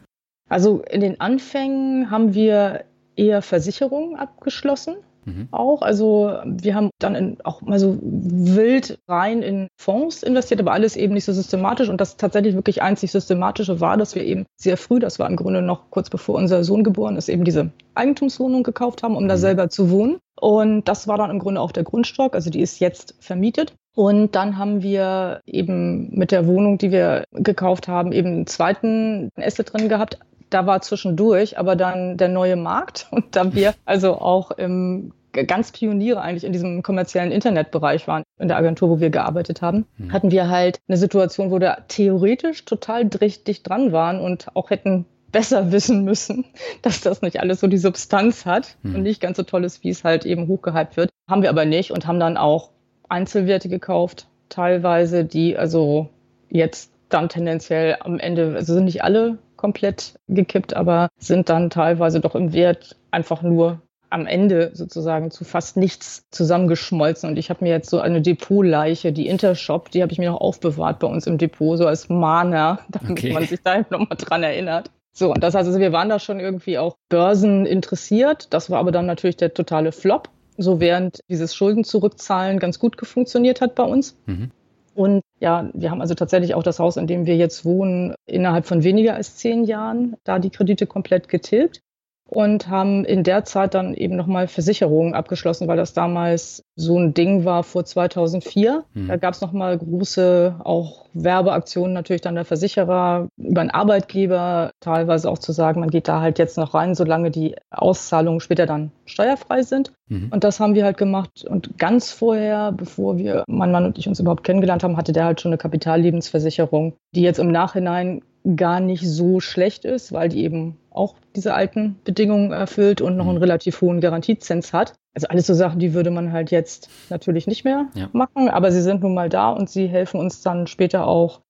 Also 0.48 0.82
in 0.82 1.00
den 1.00 1.20
Anfängen 1.20 2.08
haben 2.10 2.34
wir 2.34 2.84
eher 3.16 3.42
Versicherungen 3.42 4.14
abgeschlossen 4.14 4.96
mhm. 5.26 5.48
auch. 5.50 5.82
Also 5.82 6.38
wir 6.44 6.74
haben 6.74 6.90
dann 6.98 7.14
in, 7.14 7.38
auch 7.44 7.60
mal 7.60 7.78
so 7.78 7.98
wild 8.00 8.98
rein 9.06 9.42
in 9.42 9.68
Fonds 9.76 10.22
investiert, 10.22 10.60
aber 10.60 10.72
alles 10.72 10.96
eben 10.96 11.14
nicht 11.14 11.24
so 11.24 11.32
systematisch. 11.32 11.88
Und 11.88 12.00
das 12.00 12.16
tatsächlich 12.16 12.54
wirklich 12.54 12.82
einzig 12.82 13.12
systematische 13.12 13.80
war, 13.80 13.96
dass 13.96 14.14
wir 14.14 14.24
eben 14.24 14.46
sehr 14.56 14.76
früh, 14.76 14.98
das 14.98 15.18
war 15.18 15.28
im 15.28 15.36
Grunde 15.36 15.60
noch 15.60 15.90
kurz 15.90 16.08
bevor 16.08 16.36
unser 16.36 16.64
Sohn 16.64 16.84
geboren 16.84 17.16
ist, 17.16 17.28
eben 17.28 17.44
diese 17.44 17.70
Eigentumswohnung 17.94 18.62
gekauft 18.62 19.02
haben, 19.02 19.16
um 19.16 19.24
mhm. 19.24 19.28
da 19.28 19.36
selber 19.36 19.68
zu 19.68 19.90
wohnen. 19.90 20.18
Und 20.38 20.84
das 20.84 21.08
war 21.08 21.18
dann 21.18 21.30
im 21.30 21.38
Grunde 21.38 21.60
auch 21.60 21.72
der 21.72 21.84
Grundstock. 21.84 22.34
Also 22.34 22.50
die 22.50 22.60
ist 22.60 22.78
jetzt 22.78 23.14
vermietet. 23.20 23.74
Und 23.94 24.34
dann 24.34 24.58
haben 24.58 24.82
wir 24.82 25.40
eben 25.46 26.10
mit 26.10 26.30
der 26.30 26.46
Wohnung, 26.46 26.76
die 26.76 26.90
wir 26.90 27.24
gekauft 27.32 27.88
haben, 27.88 28.12
eben 28.12 28.28
einen 28.28 28.46
zweiten 28.46 29.30
Asset 29.36 29.72
drin 29.72 29.88
gehabt. 29.88 30.18
Da 30.50 30.66
war 30.66 30.80
zwischendurch 30.82 31.58
aber 31.58 31.76
dann 31.76 32.16
der 32.16 32.28
neue 32.28 32.56
Markt. 32.56 33.08
Und 33.10 33.36
da 33.36 33.54
wir 33.54 33.74
also 33.84 34.20
auch 34.20 34.50
im 34.52 35.12
ganz 35.32 35.70
Pioniere 35.70 36.20
eigentlich 36.20 36.44
in 36.44 36.52
diesem 36.52 36.82
kommerziellen 36.82 37.30
Internetbereich 37.30 38.08
waren, 38.08 38.22
in 38.38 38.48
der 38.48 38.56
Agentur, 38.56 38.88
wo 38.88 39.00
wir 39.00 39.10
gearbeitet 39.10 39.60
haben, 39.60 39.86
mhm. 39.98 40.12
hatten 40.12 40.30
wir 40.30 40.48
halt 40.48 40.78
eine 40.88 40.96
Situation, 40.96 41.50
wo 41.50 41.60
wir 41.60 41.84
theoretisch 41.88 42.64
total 42.64 43.04
dicht 43.04 43.68
dran 43.68 43.92
waren 43.92 44.20
und 44.20 44.46
auch 44.54 44.70
hätten 44.70 45.04
besser 45.32 45.72
wissen 45.72 46.04
müssen, 46.04 46.44
dass 46.82 47.00
das 47.00 47.22
nicht 47.22 47.40
alles 47.40 47.60
so 47.60 47.66
die 47.66 47.78
Substanz 47.78 48.46
hat 48.46 48.76
mhm. 48.82 48.96
und 48.96 49.02
nicht 49.02 49.20
ganz 49.20 49.36
so 49.36 49.42
toll 49.42 49.64
ist, 49.64 49.84
wie 49.84 49.90
es 49.90 50.04
halt 50.04 50.24
eben 50.24 50.48
hochgehypt 50.48 50.96
wird. 50.96 51.10
Haben 51.28 51.42
wir 51.42 51.50
aber 51.50 51.64
nicht 51.64 51.90
und 51.90 52.06
haben 52.06 52.20
dann 52.20 52.36
auch 52.36 52.70
Einzelwerte 53.08 53.68
gekauft, 53.68 54.26
teilweise, 54.48 55.24
die 55.24 55.56
also 55.56 56.08
jetzt 56.48 56.92
dann 57.08 57.28
tendenziell 57.28 57.96
am 58.00 58.18
Ende, 58.18 58.54
also 58.56 58.74
sind 58.74 58.84
nicht 58.84 59.04
alle 59.04 59.38
komplett 59.56 60.18
gekippt, 60.28 60.74
aber 60.74 61.08
sind 61.18 61.48
dann 61.48 61.70
teilweise 61.70 62.20
doch 62.20 62.34
im 62.34 62.52
Wert 62.52 62.96
einfach 63.10 63.42
nur 63.42 63.80
am 64.10 64.26
Ende 64.26 64.70
sozusagen 64.72 65.30
zu 65.30 65.44
fast 65.44 65.76
nichts 65.76 66.24
zusammengeschmolzen. 66.30 67.28
Und 67.28 67.38
ich 67.38 67.50
habe 67.50 67.64
mir 67.64 67.70
jetzt 67.70 67.90
so 67.90 68.00
eine 68.00 68.22
Depotleiche, 68.22 69.12
die 69.12 69.26
Intershop, 69.26 69.90
die 69.90 70.02
habe 70.02 70.12
ich 70.12 70.18
mir 70.18 70.30
noch 70.30 70.40
aufbewahrt 70.40 71.00
bei 71.00 71.06
uns 71.06 71.26
im 71.26 71.38
Depot, 71.38 71.76
so 71.76 71.86
als 71.86 72.08
Mana, 72.08 72.80
damit 72.88 73.10
okay. 73.10 73.32
man 73.32 73.46
sich 73.46 73.60
da 73.62 73.78
nochmal 73.90 74.16
dran 74.16 74.42
erinnert. 74.42 74.90
So, 75.12 75.32
und 75.32 75.42
das 75.42 75.54
heißt 75.54 75.66
also, 75.66 75.80
wir 75.80 75.92
waren 75.92 76.10
da 76.10 76.18
schon 76.18 76.40
irgendwie 76.40 76.78
auch 76.78 76.96
Börsen 77.08 77.64
interessiert. 77.64 78.52
Das 78.52 78.70
war 78.70 78.78
aber 78.78 78.92
dann 78.92 79.06
natürlich 79.06 79.36
der 79.36 79.54
totale 79.54 79.92
Flop. 79.92 80.28
So 80.58 80.78
während 80.78 81.20
dieses 81.28 81.54
Schulden 81.54 81.84
zurückzahlen 81.84 82.58
ganz 82.58 82.78
gut 82.78 82.96
funktioniert 83.06 83.60
hat 83.60 83.74
bei 83.74 83.84
uns. 83.84 84.16
Mhm. 84.26 84.50
Und 84.94 85.22
ja, 85.38 85.68
wir 85.74 85.90
haben 85.90 86.00
also 86.00 86.14
tatsächlich 86.14 86.54
auch 86.54 86.62
das 86.62 86.78
Haus, 86.78 86.96
in 86.96 87.06
dem 87.06 87.26
wir 87.26 87.36
jetzt 87.36 87.64
wohnen, 87.64 88.14
innerhalb 88.26 88.66
von 88.66 88.82
weniger 88.82 89.14
als 89.14 89.36
zehn 89.36 89.64
Jahren 89.64 90.16
da 90.24 90.38
die 90.38 90.50
Kredite 90.50 90.86
komplett 90.86 91.28
getilgt 91.28 91.82
und 92.28 92.68
haben 92.68 93.04
in 93.04 93.22
der 93.22 93.44
Zeit 93.44 93.74
dann 93.74 93.94
eben 93.94 94.16
nochmal 94.16 94.48
Versicherungen 94.48 95.14
abgeschlossen, 95.14 95.68
weil 95.68 95.76
das 95.76 95.92
damals 95.92 96.64
so 96.74 96.98
ein 96.98 97.14
Ding 97.14 97.44
war 97.44 97.62
vor 97.62 97.84
2004. 97.84 98.84
Mhm. 98.94 99.08
Da 99.08 99.16
gab 99.16 99.34
es 99.34 99.40
nochmal 99.40 99.78
große 99.78 100.56
auch 100.62 101.06
Werbeaktionen 101.14 101.94
natürlich 101.94 102.22
dann 102.22 102.34
der 102.34 102.44
Versicherer 102.44 103.28
über 103.36 103.60
einen 103.60 103.70
Arbeitgeber, 103.70 104.72
teilweise 104.80 105.30
auch 105.30 105.38
zu 105.38 105.52
sagen, 105.52 105.80
man 105.80 105.90
geht 105.90 106.08
da 106.08 106.20
halt 106.20 106.38
jetzt 106.38 106.58
noch 106.58 106.74
rein, 106.74 106.94
solange 106.94 107.30
die 107.30 107.54
Auszahlungen 107.70 108.40
später 108.40 108.66
dann 108.66 108.90
steuerfrei 109.06 109.62
sind. 109.62 109.92
Mhm. 110.08 110.28
Und 110.30 110.44
das 110.44 110.60
haben 110.60 110.74
wir 110.74 110.84
halt 110.84 110.98
gemacht. 110.98 111.44
Und 111.48 111.78
ganz 111.78 112.10
vorher, 112.10 112.72
bevor 112.72 113.18
wir, 113.18 113.44
mein 113.46 113.70
Mann 113.70 113.86
und 113.86 113.98
ich 113.98 114.08
uns 114.08 114.20
überhaupt 114.20 114.44
kennengelernt 114.44 114.82
haben, 114.82 114.96
hatte 114.96 115.12
der 115.12 115.24
halt 115.24 115.40
schon 115.40 115.50
eine 115.50 115.58
Kapitallebensversicherung, 115.58 116.94
die 117.14 117.22
jetzt 117.22 117.38
im 117.38 117.50
Nachhinein 117.50 118.22
gar 118.54 118.80
nicht 118.80 119.02
so 119.08 119.40
schlecht 119.40 119.84
ist, 119.84 120.12
weil 120.12 120.28
die 120.28 120.44
eben 120.44 120.76
auch 120.90 121.16
diese 121.34 121.54
alten 121.54 121.96
Bedingungen 122.04 122.52
erfüllt 122.52 123.00
und 123.00 123.16
noch 123.16 123.26
einen 123.26 123.36
mhm. 123.36 123.42
relativ 123.42 123.80
hohen 123.80 124.00
Garantiezins 124.00 124.72
hat. 124.72 124.94
Also 125.14 125.28
alles 125.28 125.46
so 125.46 125.54
Sachen, 125.54 125.80
die 125.80 125.94
würde 125.94 126.10
man 126.10 126.32
halt 126.32 126.50
jetzt 126.50 126.88
natürlich 127.10 127.46
nicht 127.46 127.64
mehr 127.64 127.86
ja. 127.94 128.08
machen, 128.12 128.48
aber 128.48 128.70
sie 128.70 128.82
sind 128.82 129.02
nun 129.02 129.14
mal 129.14 129.28
da 129.28 129.50
und 129.50 129.68
sie 129.68 129.86
helfen 129.86 130.20
uns 130.20 130.42
dann 130.42 130.66
später 130.66 131.06
auch 131.06 131.40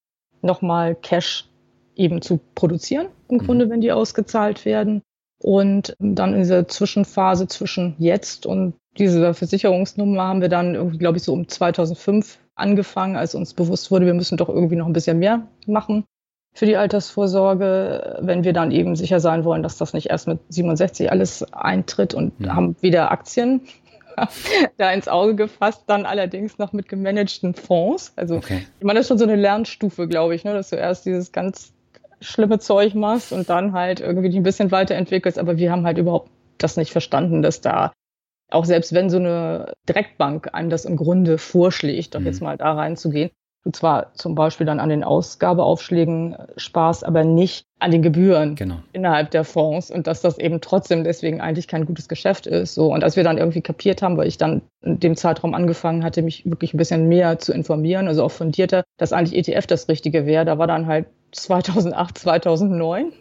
nochmal 0.41 0.95
Cash 0.95 1.49
eben 1.97 2.23
zu 2.23 2.41
produzieren, 2.55 3.09
im 3.29 3.39
mhm. 3.39 3.47
Grunde, 3.47 3.71
wenn 3.71 3.81
die 3.81 3.93
ausgezahlt 3.93 4.65
werden. 4.65 5.03
Und 5.43 5.95
dann 5.99 6.33
in 6.33 6.39
dieser 6.39 6.67
Zwischenphase 6.67 7.47
zwischen 7.47 7.95
jetzt 7.99 8.47
und 8.47 8.75
dieser 8.97 9.35
Versicherungsnummer 9.35 10.23
haben 10.23 10.41
wir 10.41 10.49
dann 10.49 10.97
glaube 10.97 11.19
ich, 11.19 11.25
so 11.25 11.35
um 11.35 11.47
2005 11.47 12.39
angefangen, 12.55 13.17
als 13.17 13.35
uns 13.35 13.53
bewusst 13.53 13.91
wurde, 13.91 14.07
wir 14.07 14.15
müssen 14.15 14.39
doch 14.39 14.49
irgendwie 14.49 14.77
noch 14.77 14.87
ein 14.87 14.95
bisschen 14.95 15.19
mehr 15.19 15.47
machen 15.67 16.05
für 16.57 16.65
die 16.65 16.79
Altersvorsorge, 16.79 18.17
wenn 18.21 18.43
wir 18.43 18.55
dann 18.55 18.71
eben 18.71 18.97
sicher 18.97 19.21
sein 19.21 19.45
wollen, 19.45 19.63
dass 19.63 19.77
das 19.77 19.93
nicht 19.93 20.09
erst 20.09 20.27
mit 20.27 20.41
67 20.49 21.13
alles 21.13 21.45
eintritt 21.53 22.15
und 22.15 22.33
ja. 22.39 22.55
haben 22.55 22.77
wieder 22.81 23.11
Aktien 23.11 23.61
da 24.79 24.91
ins 24.91 25.07
Auge 25.07 25.35
gefasst, 25.35 25.83
dann 25.87 26.07
allerdings 26.07 26.57
noch 26.57 26.73
mit 26.73 26.89
gemanagten 26.89 27.53
Fonds. 27.53 28.15
Also 28.17 28.37
okay. 28.37 28.67
ich 28.79 28.85
meine, 28.87 28.99
das 28.99 29.05
ist 29.05 29.09
schon 29.09 29.19
so 29.19 29.25
eine 29.25 29.37
Lernstufe, 29.37 30.09
glaube 30.09 30.35
ich, 30.35 30.45
ne, 30.45 30.55
dass 30.55 30.71
du 30.71 30.77
erst 30.77 31.05
dieses 31.05 31.31
ganz 31.31 31.75
schlimme 32.23 32.59
Zeug 32.59 32.95
machst 32.95 33.33
und 33.33 33.51
dann 33.51 33.75
halt 33.75 34.01
irgendwie 34.01 34.31
die 34.31 34.41
ein 34.41 34.43
bisschen 34.43 34.71
weiterentwickelst. 34.71 35.39
Aber 35.39 35.59
wir 35.59 35.71
haben 35.71 35.85
halt 35.85 35.99
überhaupt 35.99 36.31
das 36.57 36.79
nicht 36.79 36.91
verstanden, 36.91 37.43
dass 37.43 37.61
da 37.61 37.93
auch 38.51 38.65
selbst 38.65 38.95
wenn 38.95 39.11
so 39.11 39.19
eine 39.19 39.75
Direktbank 39.87 40.55
einem 40.55 40.71
das 40.71 40.87
im 40.87 40.97
Grunde 40.97 41.37
vorschlägt, 41.37 42.15
doch 42.15 42.21
mhm. 42.21 42.27
jetzt 42.27 42.41
mal 42.41 42.57
da 42.57 42.73
reinzugehen, 42.73 43.31
du 43.67 43.73
zwar 43.73 44.15
zum 44.15 44.35
Beispiel 44.35 44.65
dann 44.65 44.81
an 44.81 44.89
den 44.89 45.03
Ausgabeaufschlägen 45.03 46.35
äh, 46.35 46.47
sparst, 46.57 47.05
aber 47.05 47.25
nicht 47.25 47.67
an 47.79 47.91
den 47.91 48.01
Gebühren 48.01 48.55
genau. 48.55 48.77
innerhalb 48.93 49.31
der 49.33 49.45
Fonds 49.45 49.91
und 49.91 50.07
dass 50.07 50.23
das 50.23 50.39
eben 50.39 50.61
trotzdem 50.61 51.05
deswegen 51.05 51.41
eigentlich 51.41 51.69
kein 51.69 51.85
gutes 51.85 52.09
Geschäft 52.09 52.47
ist. 52.47 52.75
So 52.75 52.93
und 52.93 53.05
als 53.05 53.17
wir 53.17 53.25
dann 53.25 53.37
irgendwie 53.37 53.61
kapiert 53.61 54.01
haben, 54.01 54.17
weil 54.17 54.29
ich 54.29 54.39
dann 54.39 54.63
in 54.83 55.01
dem 55.01 55.17
Zeitraum 55.17 55.53
angefangen 55.53 56.05
hatte, 56.05 56.23
mich 56.23 56.49
wirklich 56.49 56.73
ein 56.73 56.79
bisschen 56.79 57.09
mehr 57.09 57.39
zu 57.39 57.53
informieren, 57.53 58.09
also 58.09 58.25
auch 58.25 58.31
fundierter, 58.31 58.85
dass 58.97 59.13
eigentlich 59.13 59.49
ETF 59.49 59.67
das 59.67 59.89
Richtige 59.89 60.25
wäre. 60.25 60.45
Da 60.45 60.59
war 60.59 60.67
dann 60.67 60.87
halt 60.87 61.07
2008, 61.33 62.17
2009 62.17 63.13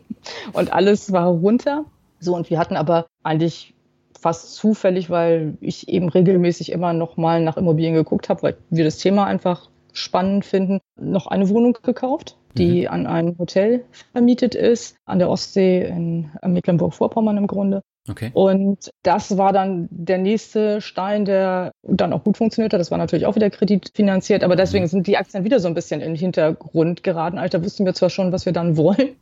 und 0.53 0.71
alles 0.71 1.11
war 1.11 1.27
runter. 1.27 1.85
So 2.19 2.35
und 2.35 2.49
wir 2.49 2.59
hatten 2.59 2.77
aber 2.77 3.07
eigentlich 3.23 3.73
fast 4.17 4.55
zufällig, 4.55 5.09
weil 5.09 5.57
ich 5.59 5.89
eben 5.89 6.07
regelmäßig 6.07 6.71
immer 6.71 6.93
noch 6.93 7.17
mal 7.17 7.41
nach 7.41 7.57
Immobilien 7.57 7.93
geguckt 7.93 8.29
habe, 8.29 8.43
weil 8.43 8.57
wir 8.69 8.85
das 8.85 8.97
Thema 8.97 9.25
einfach 9.25 9.69
spannend 9.95 10.45
finden, 10.45 10.79
noch 10.99 11.27
eine 11.27 11.49
Wohnung 11.49 11.77
gekauft, 11.81 12.37
die 12.57 12.81
mhm. 12.81 12.87
an 12.87 13.07
ein 13.07 13.37
Hotel 13.37 13.85
vermietet 14.11 14.55
ist, 14.55 14.97
an 15.05 15.19
der 15.19 15.29
Ostsee 15.29 15.85
in 15.85 16.31
Mecklenburg-Vorpommern 16.45 17.37
im 17.37 17.47
Grunde. 17.47 17.81
Okay. 18.07 18.29
Und 18.33 18.91
das 19.01 19.37
war 19.37 19.51
dann 19.51 19.87
der 19.89 20.19
nächste 20.19 20.79
Stein, 20.79 21.25
der 21.25 21.71
dann 21.81 22.13
auch 22.13 22.23
gut 22.23 22.37
funktioniert 22.37 22.71
hat. 22.71 22.79
Das 22.79 22.91
war 22.91 22.99
natürlich 22.99 23.25
auch 23.25 23.35
wieder 23.35 23.49
kreditfinanziert, 23.49 24.43
aber 24.43 24.55
deswegen 24.55 24.85
mhm. 24.85 24.89
sind 24.89 25.07
die 25.07 25.17
Aktien 25.17 25.43
wieder 25.43 25.59
so 25.59 25.67
ein 25.67 25.73
bisschen 25.73 26.01
in 26.01 26.09
den 26.11 26.17
Hintergrund 26.17 27.01
geraten. 27.01 27.39
Also 27.39 27.57
da 27.57 27.63
wussten 27.63 27.85
wir 27.85 27.95
zwar 27.95 28.11
schon, 28.11 28.31
was 28.31 28.45
wir 28.45 28.53
dann 28.53 28.77
wollen, 28.77 29.15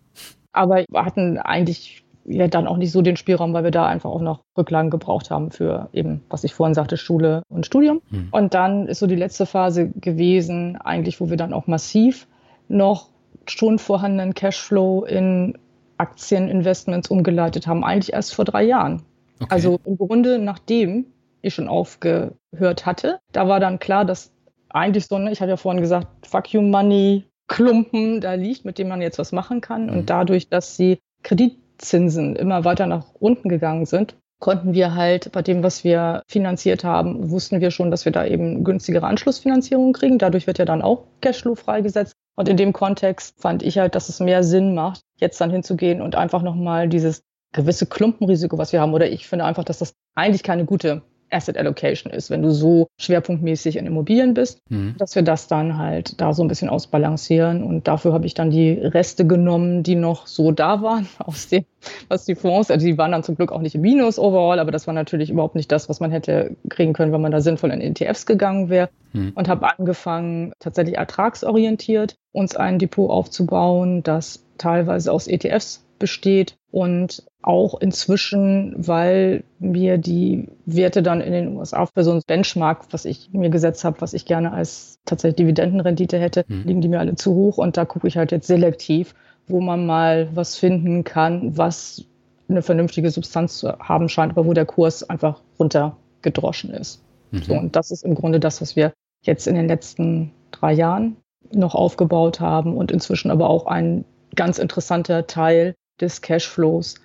aber 0.51 0.83
wir 0.89 1.05
hatten 1.05 1.37
eigentlich 1.37 2.02
ja 2.25 2.47
dann 2.47 2.67
auch 2.67 2.77
nicht 2.77 2.91
so 2.91 3.01
den 3.01 3.17
Spielraum, 3.17 3.53
weil 3.53 3.63
wir 3.63 3.71
da 3.71 3.85
einfach 3.85 4.09
auch 4.09 4.21
noch 4.21 4.41
Rücklagen 4.57 4.89
gebraucht 4.89 5.31
haben 5.31 5.51
für 5.51 5.89
eben, 5.93 6.21
was 6.29 6.43
ich 6.43 6.53
vorhin 6.53 6.73
sagte, 6.73 6.97
Schule 6.97 7.43
und 7.49 7.65
Studium. 7.65 8.01
Mhm. 8.09 8.29
Und 8.31 8.53
dann 8.53 8.87
ist 8.87 8.99
so 8.99 9.07
die 9.07 9.15
letzte 9.15 9.45
Phase 9.45 9.89
gewesen, 9.89 10.77
eigentlich, 10.77 11.19
wo 11.19 11.29
wir 11.29 11.37
dann 11.37 11.53
auch 11.53 11.67
massiv 11.67 12.27
noch 12.67 13.09
schon 13.47 13.79
vorhandenen 13.79 14.33
Cashflow 14.33 15.03
in 15.03 15.57
Aktieninvestments 15.97 17.09
umgeleitet 17.09 17.67
haben, 17.67 17.83
eigentlich 17.83 18.13
erst 18.13 18.33
vor 18.33 18.45
drei 18.45 18.63
Jahren. 18.63 19.03
Okay. 19.39 19.47
Also 19.49 19.79
im 19.85 19.97
Grunde, 19.97 20.39
nachdem 20.39 21.05
ich 21.41 21.53
schon 21.53 21.67
aufgehört 21.67 22.85
hatte, 22.85 23.19
da 23.31 23.47
war 23.47 23.59
dann 23.59 23.79
klar, 23.79 24.05
dass 24.05 24.31
eigentlich 24.69 25.07
so, 25.07 25.17
ne, 25.17 25.31
ich 25.31 25.41
hatte 25.41 25.51
ja 25.51 25.57
vorhin 25.57 25.81
gesagt, 25.81 26.07
Fuck 26.25 26.53
you 26.53 26.61
Money, 26.61 27.25
Klumpen 27.47 28.21
da 28.21 28.33
liegt, 28.33 28.65
mit 28.65 28.77
dem 28.77 28.87
man 28.87 29.01
jetzt 29.01 29.19
was 29.19 29.31
machen 29.31 29.61
kann. 29.61 29.87
Mhm. 29.87 29.93
Und 29.93 30.09
dadurch, 30.09 30.49
dass 30.49 30.77
sie 30.77 30.99
Kredit 31.21 31.57
Zinsen 31.83 32.35
immer 32.35 32.65
weiter 32.65 32.87
nach 32.87 33.05
unten 33.19 33.49
gegangen 33.49 33.85
sind, 33.85 34.15
konnten 34.39 34.73
wir 34.73 34.95
halt 34.95 35.31
bei 35.31 35.41
dem, 35.41 35.63
was 35.63 35.83
wir 35.83 36.21
finanziert 36.27 36.83
haben, 36.83 37.31
wussten 37.31 37.61
wir 37.61 37.71
schon, 37.71 37.91
dass 37.91 38.03
wir 38.03 38.11
da 38.11 38.25
eben 38.25 38.63
günstigere 38.63 39.07
Anschlussfinanzierung 39.07 39.93
kriegen. 39.93 40.17
Dadurch 40.17 40.47
wird 40.47 40.57
ja 40.57 40.65
dann 40.65 40.81
auch 40.81 41.05
Cashflow 41.21 41.55
freigesetzt. 41.55 42.13
Und 42.35 42.49
in 42.49 42.57
dem 42.57 42.73
Kontext 42.73 43.39
fand 43.39 43.63
ich 43.63 43.77
halt, 43.77 43.95
dass 43.95 44.09
es 44.09 44.19
mehr 44.19 44.43
Sinn 44.43 44.73
macht, 44.73 45.01
jetzt 45.17 45.39
dann 45.39 45.51
hinzugehen 45.51 46.01
und 46.01 46.15
einfach 46.15 46.41
nochmal 46.41 46.89
dieses 46.89 47.23
gewisse 47.53 47.85
Klumpenrisiko, 47.85 48.57
was 48.57 48.73
wir 48.73 48.81
haben. 48.81 48.93
Oder 48.93 49.09
ich 49.09 49.27
finde 49.27 49.45
einfach, 49.45 49.63
dass 49.63 49.79
das 49.79 49.93
eigentlich 50.15 50.43
keine 50.43 50.65
gute 50.65 51.03
Asset 51.33 51.57
Allocation 51.57 52.11
ist, 52.11 52.29
wenn 52.29 52.41
du 52.41 52.51
so 52.51 52.87
schwerpunktmäßig 52.97 53.77
in 53.77 53.85
Immobilien 53.85 54.33
bist, 54.33 54.59
mhm. 54.69 54.95
dass 54.97 55.15
wir 55.15 55.23
das 55.23 55.47
dann 55.47 55.77
halt 55.77 56.19
da 56.21 56.33
so 56.33 56.43
ein 56.43 56.47
bisschen 56.47 56.69
ausbalancieren. 56.69 57.63
Und 57.63 57.87
dafür 57.87 58.13
habe 58.13 58.25
ich 58.25 58.33
dann 58.33 58.49
die 58.49 58.71
Reste 58.71 59.25
genommen, 59.25 59.83
die 59.83 59.95
noch 59.95 60.27
so 60.27 60.51
da 60.51 60.81
waren 60.81 61.07
aus 61.17 61.47
dem, 61.47 61.65
was 62.07 62.25
die 62.25 62.35
Fonds, 62.35 62.71
also 62.71 62.85
die 62.85 62.97
waren 62.97 63.11
dann 63.11 63.23
zum 63.23 63.35
Glück 63.35 63.51
auch 63.51 63.61
nicht 63.61 63.75
im 63.75 63.81
Minus 63.81 64.19
overall, 64.19 64.59
aber 64.59 64.71
das 64.71 64.87
war 64.87 64.93
natürlich 64.93 65.29
überhaupt 65.29 65.55
nicht 65.55 65.71
das, 65.71 65.89
was 65.89 65.99
man 65.99 66.11
hätte 66.11 66.55
kriegen 66.69 66.93
können, 66.93 67.11
wenn 67.11 67.21
man 67.21 67.31
da 67.31 67.41
sinnvoll 67.41 67.71
in 67.71 67.81
ETFs 67.81 68.25
gegangen 68.25 68.69
wäre. 68.69 68.89
Mhm. 69.13 69.33
Und 69.35 69.47
habe 69.47 69.77
angefangen, 69.77 70.53
tatsächlich 70.59 70.97
ertragsorientiert 70.97 72.15
uns 72.31 72.55
ein 72.55 72.79
Depot 72.79 73.09
aufzubauen, 73.09 74.03
das 74.03 74.43
teilweise 74.57 75.11
aus 75.11 75.27
ETFs 75.27 75.82
besteht 75.99 76.57
und 76.71 77.23
auch 77.41 77.79
inzwischen, 77.79 78.73
weil 78.77 79.43
mir 79.59 79.97
die 79.97 80.47
Werte 80.65 81.03
dann 81.03 81.21
in 81.21 81.31
den 81.31 81.55
USA 81.55 81.85
für 81.85 82.03
so 82.03 82.11
ein 82.11 82.21
Benchmark, 82.25 82.87
was 82.91 83.05
ich 83.05 83.29
mir 83.31 83.49
gesetzt 83.49 83.83
habe, 83.83 84.01
was 84.01 84.13
ich 84.13 84.25
gerne 84.25 84.51
als 84.51 84.99
tatsächlich 85.05 85.37
Dividendenrendite 85.37 86.17
hätte, 86.17 86.45
mhm. 86.47 86.63
liegen 86.65 86.81
die 86.81 86.87
mir 86.87 86.99
alle 86.99 87.15
zu 87.15 87.35
hoch 87.35 87.57
und 87.57 87.77
da 87.77 87.85
gucke 87.85 88.07
ich 88.07 88.17
halt 88.17 88.31
jetzt 88.31 88.47
selektiv, 88.47 89.13
wo 89.47 89.61
man 89.61 89.85
mal 89.85 90.29
was 90.33 90.55
finden 90.55 91.03
kann, 91.03 91.57
was 91.57 92.05
eine 92.49 92.61
vernünftige 92.61 93.09
Substanz 93.09 93.57
zu 93.57 93.77
haben 93.79 94.09
scheint, 94.09 94.31
aber 94.31 94.45
wo 94.45 94.53
der 94.53 94.65
Kurs 94.65 95.09
einfach 95.09 95.41
runtergedroschen 95.59 96.71
ist. 96.71 97.01
Mhm. 97.31 97.43
So, 97.43 97.53
und 97.53 97.75
das 97.75 97.91
ist 97.91 98.03
im 98.03 98.15
Grunde 98.15 98.39
das, 98.39 98.61
was 98.61 98.75
wir 98.75 98.93
jetzt 99.21 99.47
in 99.47 99.55
den 99.55 99.67
letzten 99.67 100.31
drei 100.51 100.73
Jahren 100.73 101.17
noch 101.51 101.75
aufgebaut 101.75 102.39
haben 102.39 102.77
und 102.77 102.91
inzwischen 102.91 103.31
aber 103.31 103.49
auch 103.49 103.65
ein 103.65 104.05
ganz 104.35 104.57
interessanter 104.57 105.27
Teil 105.27 105.75
des 105.99 106.21
Cashflows, 106.21 106.95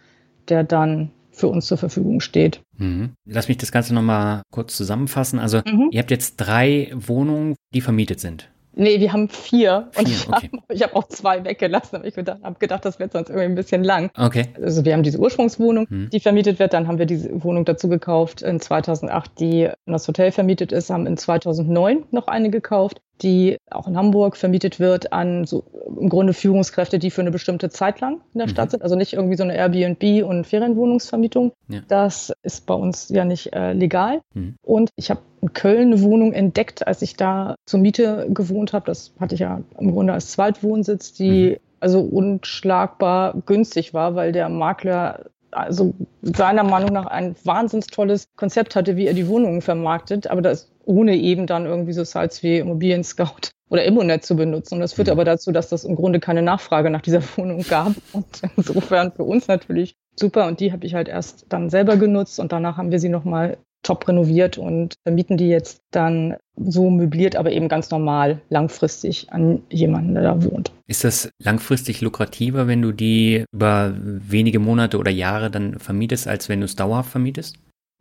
der 0.48 0.64
dann 0.64 1.10
für 1.30 1.48
uns 1.48 1.66
zur 1.66 1.78
Verfügung 1.78 2.20
steht. 2.20 2.60
Mhm. 2.76 3.14
Lass 3.24 3.48
mich 3.48 3.58
das 3.58 3.72
Ganze 3.72 3.94
nochmal 3.94 4.42
kurz 4.50 4.76
zusammenfassen. 4.76 5.38
Also 5.38 5.58
mhm. 5.64 5.88
ihr 5.92 6.00
habt 6.00 6.10
jetzt 6.10 6.36
drei 6.36 6.90
Wohnungen, 6.94 7.54
die 7.74 7.80
vermietet 7.80 8.20
sind. 8.20 8.50
Nee, 8.80 9.00
wir 9.00 9.12
haben 9.12 9.28
vier. 9.28 9.88
vier 9.90 10.00
und 10.00 10.08
ich 10.08 10.28
okay. 10.28 10.50
habe 10.52 10.80
hab 10.84 10.94
auch 10.94 11.08
zwei 11.08 11.44
weggelassen, 11.44 11.96
aber 11.96 12.06
ich 12.06 12.16
habe 12.16 12.58
gedacht, 12.60 12.84
das 12.84 13.00
wird 13.00 13.12
sonst 13.12 13.28
irgendwie 13.28 13.46
ein 13.46 13.54
bisschen 13.56 13.82
lang. 13.82 14.10
Okay. 14.16 14.46
Also 14.62 14.84
wir 14.84 14.92
haben 14.92 15.02
diese 15.02 15.18
Ursprungswohnung, 15.18 15.88
hm. 15.88 16.10
die 16.10 16.20
vermietet 16.20 16.60
wird. 16.60 16.74
Dann 16.74 16.86
haben 16.86 16.98
wir 16.98 17.06
diese 17.06 17.42
Wohnung 17.42 17.64
dazu 17.64 17.88
gekauft 17.88 18.40
in 18.42 18.60
2008, 18.60 19.32
die 19.40 19.62
in 19.62 19.92
das 19.92 20.06
Hotel 20.06 20.30
vermietet 20.30 20.70
ist, 20.70 20.90
haben 20.90 21.08
in 21.08 21.16
2009 21.16 22.04
noch 22.12 22.28
eine 22.28 22.50
gekauft 22.50 23.00
die 23.22 23.56
auch 23.70 23.88
in 23.88 23.96
Hamburg 23.96 24.36
vermietet 24.36 24.80
wird 24.80 25.12
an 25.12 25.44
so 25.44 25.64
im 26.00 26.08
Grunde 26.08 26.32
Führungskräfte, 26.32 26.98
die 26.98 27.10
für 27.10 27.20
eine 27.20 27.30
bestimmte 27.30 27.70
Zeit 27.70 28.00
lang 28.00 28.20
in 28.32 28.38
der 28.38 28.46
mhm. 28.46 28.50
Stadt 28.52 28.70
sind. 28.70 28.82
Also 28.82 28.96
nicht 28.96 29.12
irgendwie 29.12 29.36
so 29.36 29.42
eine 29.42 29.58
Airbnb- 29.58 30.22
und 30.22 30.46
Ferienwohnungsvermietung. 30.46 31.52
Ja. 31.68 31.80
Das 31.88 32.32
ist 32.42 32.66
bei 32.66 32.74
uns 32.74 33.08
ja 33.08 33.24
nicht 33.24 33.52
äh, 33.52 33.72
legal. 33.72 34.20
Mhm. 34.34 34.56
Und 34.62 34.90
ich 34.96 35.10
habe 35.10 35.20
in 35.40 35.52
Köln 35.52 35.92
eine 35.92 36.02
Wohnung 36.02 36.32
entdeckt, 36.32 36.86
als 36.86 37.02
ich 37.02 37.16
da 37.16 37.54
zur 37.66 37.80
Miete 37.80 38.26
gewohnt 38.30 38.72
habe. 38.72 38.86
Das 38.86 39.12
hatte 39.20 39.34
ich 39.34 39.40
ja 39.40 39.60
im 39.78 39.92
Grunde 39.92 40.12
als 40.12 40.32
Zweitwohnsitz, 40.32 41.12
die 41.12 41.50
mhm. 41.50 41.56
also 41.80 42.00
unschlagbar 42.00 43.34
günstig 43.46 43.94
war, 43.94 44.14
weil 44.14 44.32
der 44.32 44.48
Makler 44.48 45.26
also 45.50 45.94
seiner 46.22 46.64
Meinung 46.64 46.92
nach 46.92 47.06
ein 47.06 47.34
wahnsinns 47.44 47.86
tolles 47.86 48.28
Konzept 48.36 48.76
hatte, 48.76 48.96
wie 48.96 49.06
er 49.06 49.14
die 49.14 49.28
Wohnungen 49.28 49.62
vermarktet, 49.62 50.26
aber 50.26 50.42
das 50.42 50.70
ohne 50.84 51.16
eben 51.16 51.46
dann 51.46 51.66
irgendwie 51.66 51.92
so 51.92 52.04
Sites 52.04 52.42
wie 52.42 52.58
Immobilien 52.58 53.04
Scout 53.04 53.50
oder 53.68 53.84
Immonet 53.84 54.24
zu 54.24 54.36
benutzen. 54.36 54.74
Und 54.74 54.80
das 54.80 54.94
führte 54.94 55.12
mhm. 55.12 55.18
aber 55.18 55.24
dazu, 55.24 55.52
dass 55.52 55.68
das 55.68 55.84
im 55.84 55.96
Grunde 55.96 56.20
keine 56.20 56.42
Nachfrage 56.42 56.90
nach 56.90 57.02
dieser 57.02 57.22
Wohnung 57.36 57.62
gab. 57.68 57.92
Und 58.12 58.42
insofern 58.56 59.12
für 59.12 59.24
uns 59.24 59.48
natürlich 59.48 59.94
super. 60.16 60.46
Und 60.46 60.60
die 60.60 60.72
habe 60.72 60.86
ich 60.86 60.94
halt 60.94 61.08
erst 61.08 61.46
dann 61.48 61.70
selber 61.70 61.96
genutzt 61.96 62.40
und 62.40 62.52
danach 62.52 62.76
haben 62.76 62.90
wir 62.90 63.00
sie 63.00 63.08
nochmal 63.08 63.58
top 63.82 64.08
renoviert 64.08 64.58
und 64.58 64.94
vermieten 65.04 65.36
die 65.36 65.48
jetzt 65.48 65.82
dann 65.90 66.36
so 66.56 66.90
möbliert, 66.90 67.36
aber 67.36 67.52
eben 67.52 67.68
ganz 67.68 67.90
normal 67.90 68.40
langfristig 68.48 69.32
an 69.32 69.62
jemanden, 69.70 70.14
der 70.14 70.24
da 70.24 70.42
wohnt. 70.42 70.72
Ist 70.86 71.04
das 71.04 71.30
langfristig 71.38 72.00
lukrativer, 72.00 72.66
wenn 72.66 72.82
du 72.82 72.92
die 72.92 73.44
über 73.52 73.94
wenige 73.96 74.58
Monate 74.58 74.98
oder 74.98 75.10
Jahre 75.10 75.50
dann 75.50 75.78
vermietest, 75.78 76.26
als 76.26 76.48
wenn 76.48 76.60
du 76.60 76.64
es 76.64 76.76
dauerhaft 76.76 77.10
vermietest? 77.10 77.56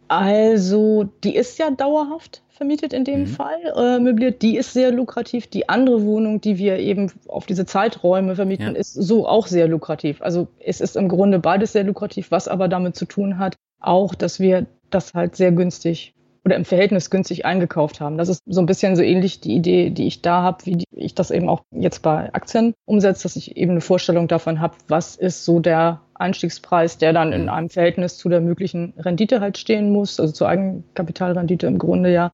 Also, 0.07 1.09
die 1.23 1.35
ist 1.35 1.59
ja 1.59 1.69
dauerhaft 1.71 2.41
vermietet 2.57 2.91
in 2.91 3.05
dem 3.05 3.21
mhm. 3.21 3.27
Fall, 3.27 3.59
äh, 3.75 3.99
möbliert. 3.99 4.41
Die 4.41 4.57
ist 4.57 4.73
sehr 4.73 4.91
lukrativ. 4.91 5.47
Die 5.47 5.69
andere 5.69 6.03
Wohnung, 6.03 6.41
die 6.41 6.57
wir 6.57 6.79
eben 6.79 7.11
auf 7.27 7.45
diese 7.45 7.65
Zeiträume 7.65 8.35
vermieten, 8.35 8.73
ja. 8.73 8.79
ist 8.79 8.93
so 8.93 9.27
auch 9.27 9.47
sehr 9.47 9.67
lukrativ. 9.67 10.21
Also 10.21 10.47
es 10.59 10.81
ist 10.81 10.97
im 10.97 11.07
Grunde 11.07 11.39
beides 11.39 11.73
sehr 11.73 11.83
lukrativ, 11.83 12.31
was 12.31 12.47
aber 12.47 12.67
damit 12.67 12.95
zu 12.95 13.05
tun 13.05 13.37
hat, 13.37 13.55
auch, 13.79 14.15
dass 14.15 14.39
wir 14.39 14.65
das 14.89 15.13
halt 15.13 15.35
sehr 15.35 15.51
günstig 15.51 16.13
oder 16.45 16.55
im 16.55 16.65
Verhältnis 16.65 17.09
günstig 17.09 17.45
eingekauft 17.45 17.99
haben. 17.99 18.17
Das 18.17 18.29
ist 18.29 18.41
so 18.45 18.61
ein 18.61 18.65
bisschen 18.65 18.95
so 18.95 19.01
ähnlich 19.01 19.41
die 19.41 19.53
Idee, 19.53 19.89
die 19.89 20.07
ich 20.07 20.21
da 20.21 20.43
habe, 20.43 20.65
wie 20.65 20.83
ich 20.91 21.13
das 21.13 21.29
eben 21.29 21.49
auch 21.49 21.61
jetzt 21.71 22.01
bei 22.01 22.33
Aktien 22.33 22.73
umsetze, 22.85 23.23
dass 23.23 23.35
ich 23.35 23.57
eben 23.57 23.71
eine 23.71 23.81
Vorstellung 23.81 24.29
davon 24.29 24.61
habe, 24.61 24.75
was 24.87 25.17
ist 25.17 25.43
so 25.43 25.59
der 25.59 25.99
Einstiegspreis, 26.19 26.97
der 26.97 27.13
dann 27.13 27.33
in 27.33 27.43
mhm. 27.43 27.49
einem 27.49 27.69
Verhältnis 27.69 28.17
zu 28.17 28.29
der 28.29 28.41
möglichen 28.41 28.93
Rendite 28.97 29.41
halt 29.41 29.57
stehen 29.57 29.91
muss, 29.91 30.19
also 30.19 30.33
zur 30.33 30.49
Eigenkapitalrendite 30.49 31.67
im 31.67 31.77
Grunde 31.77 32.11
ja. 32.11 32.31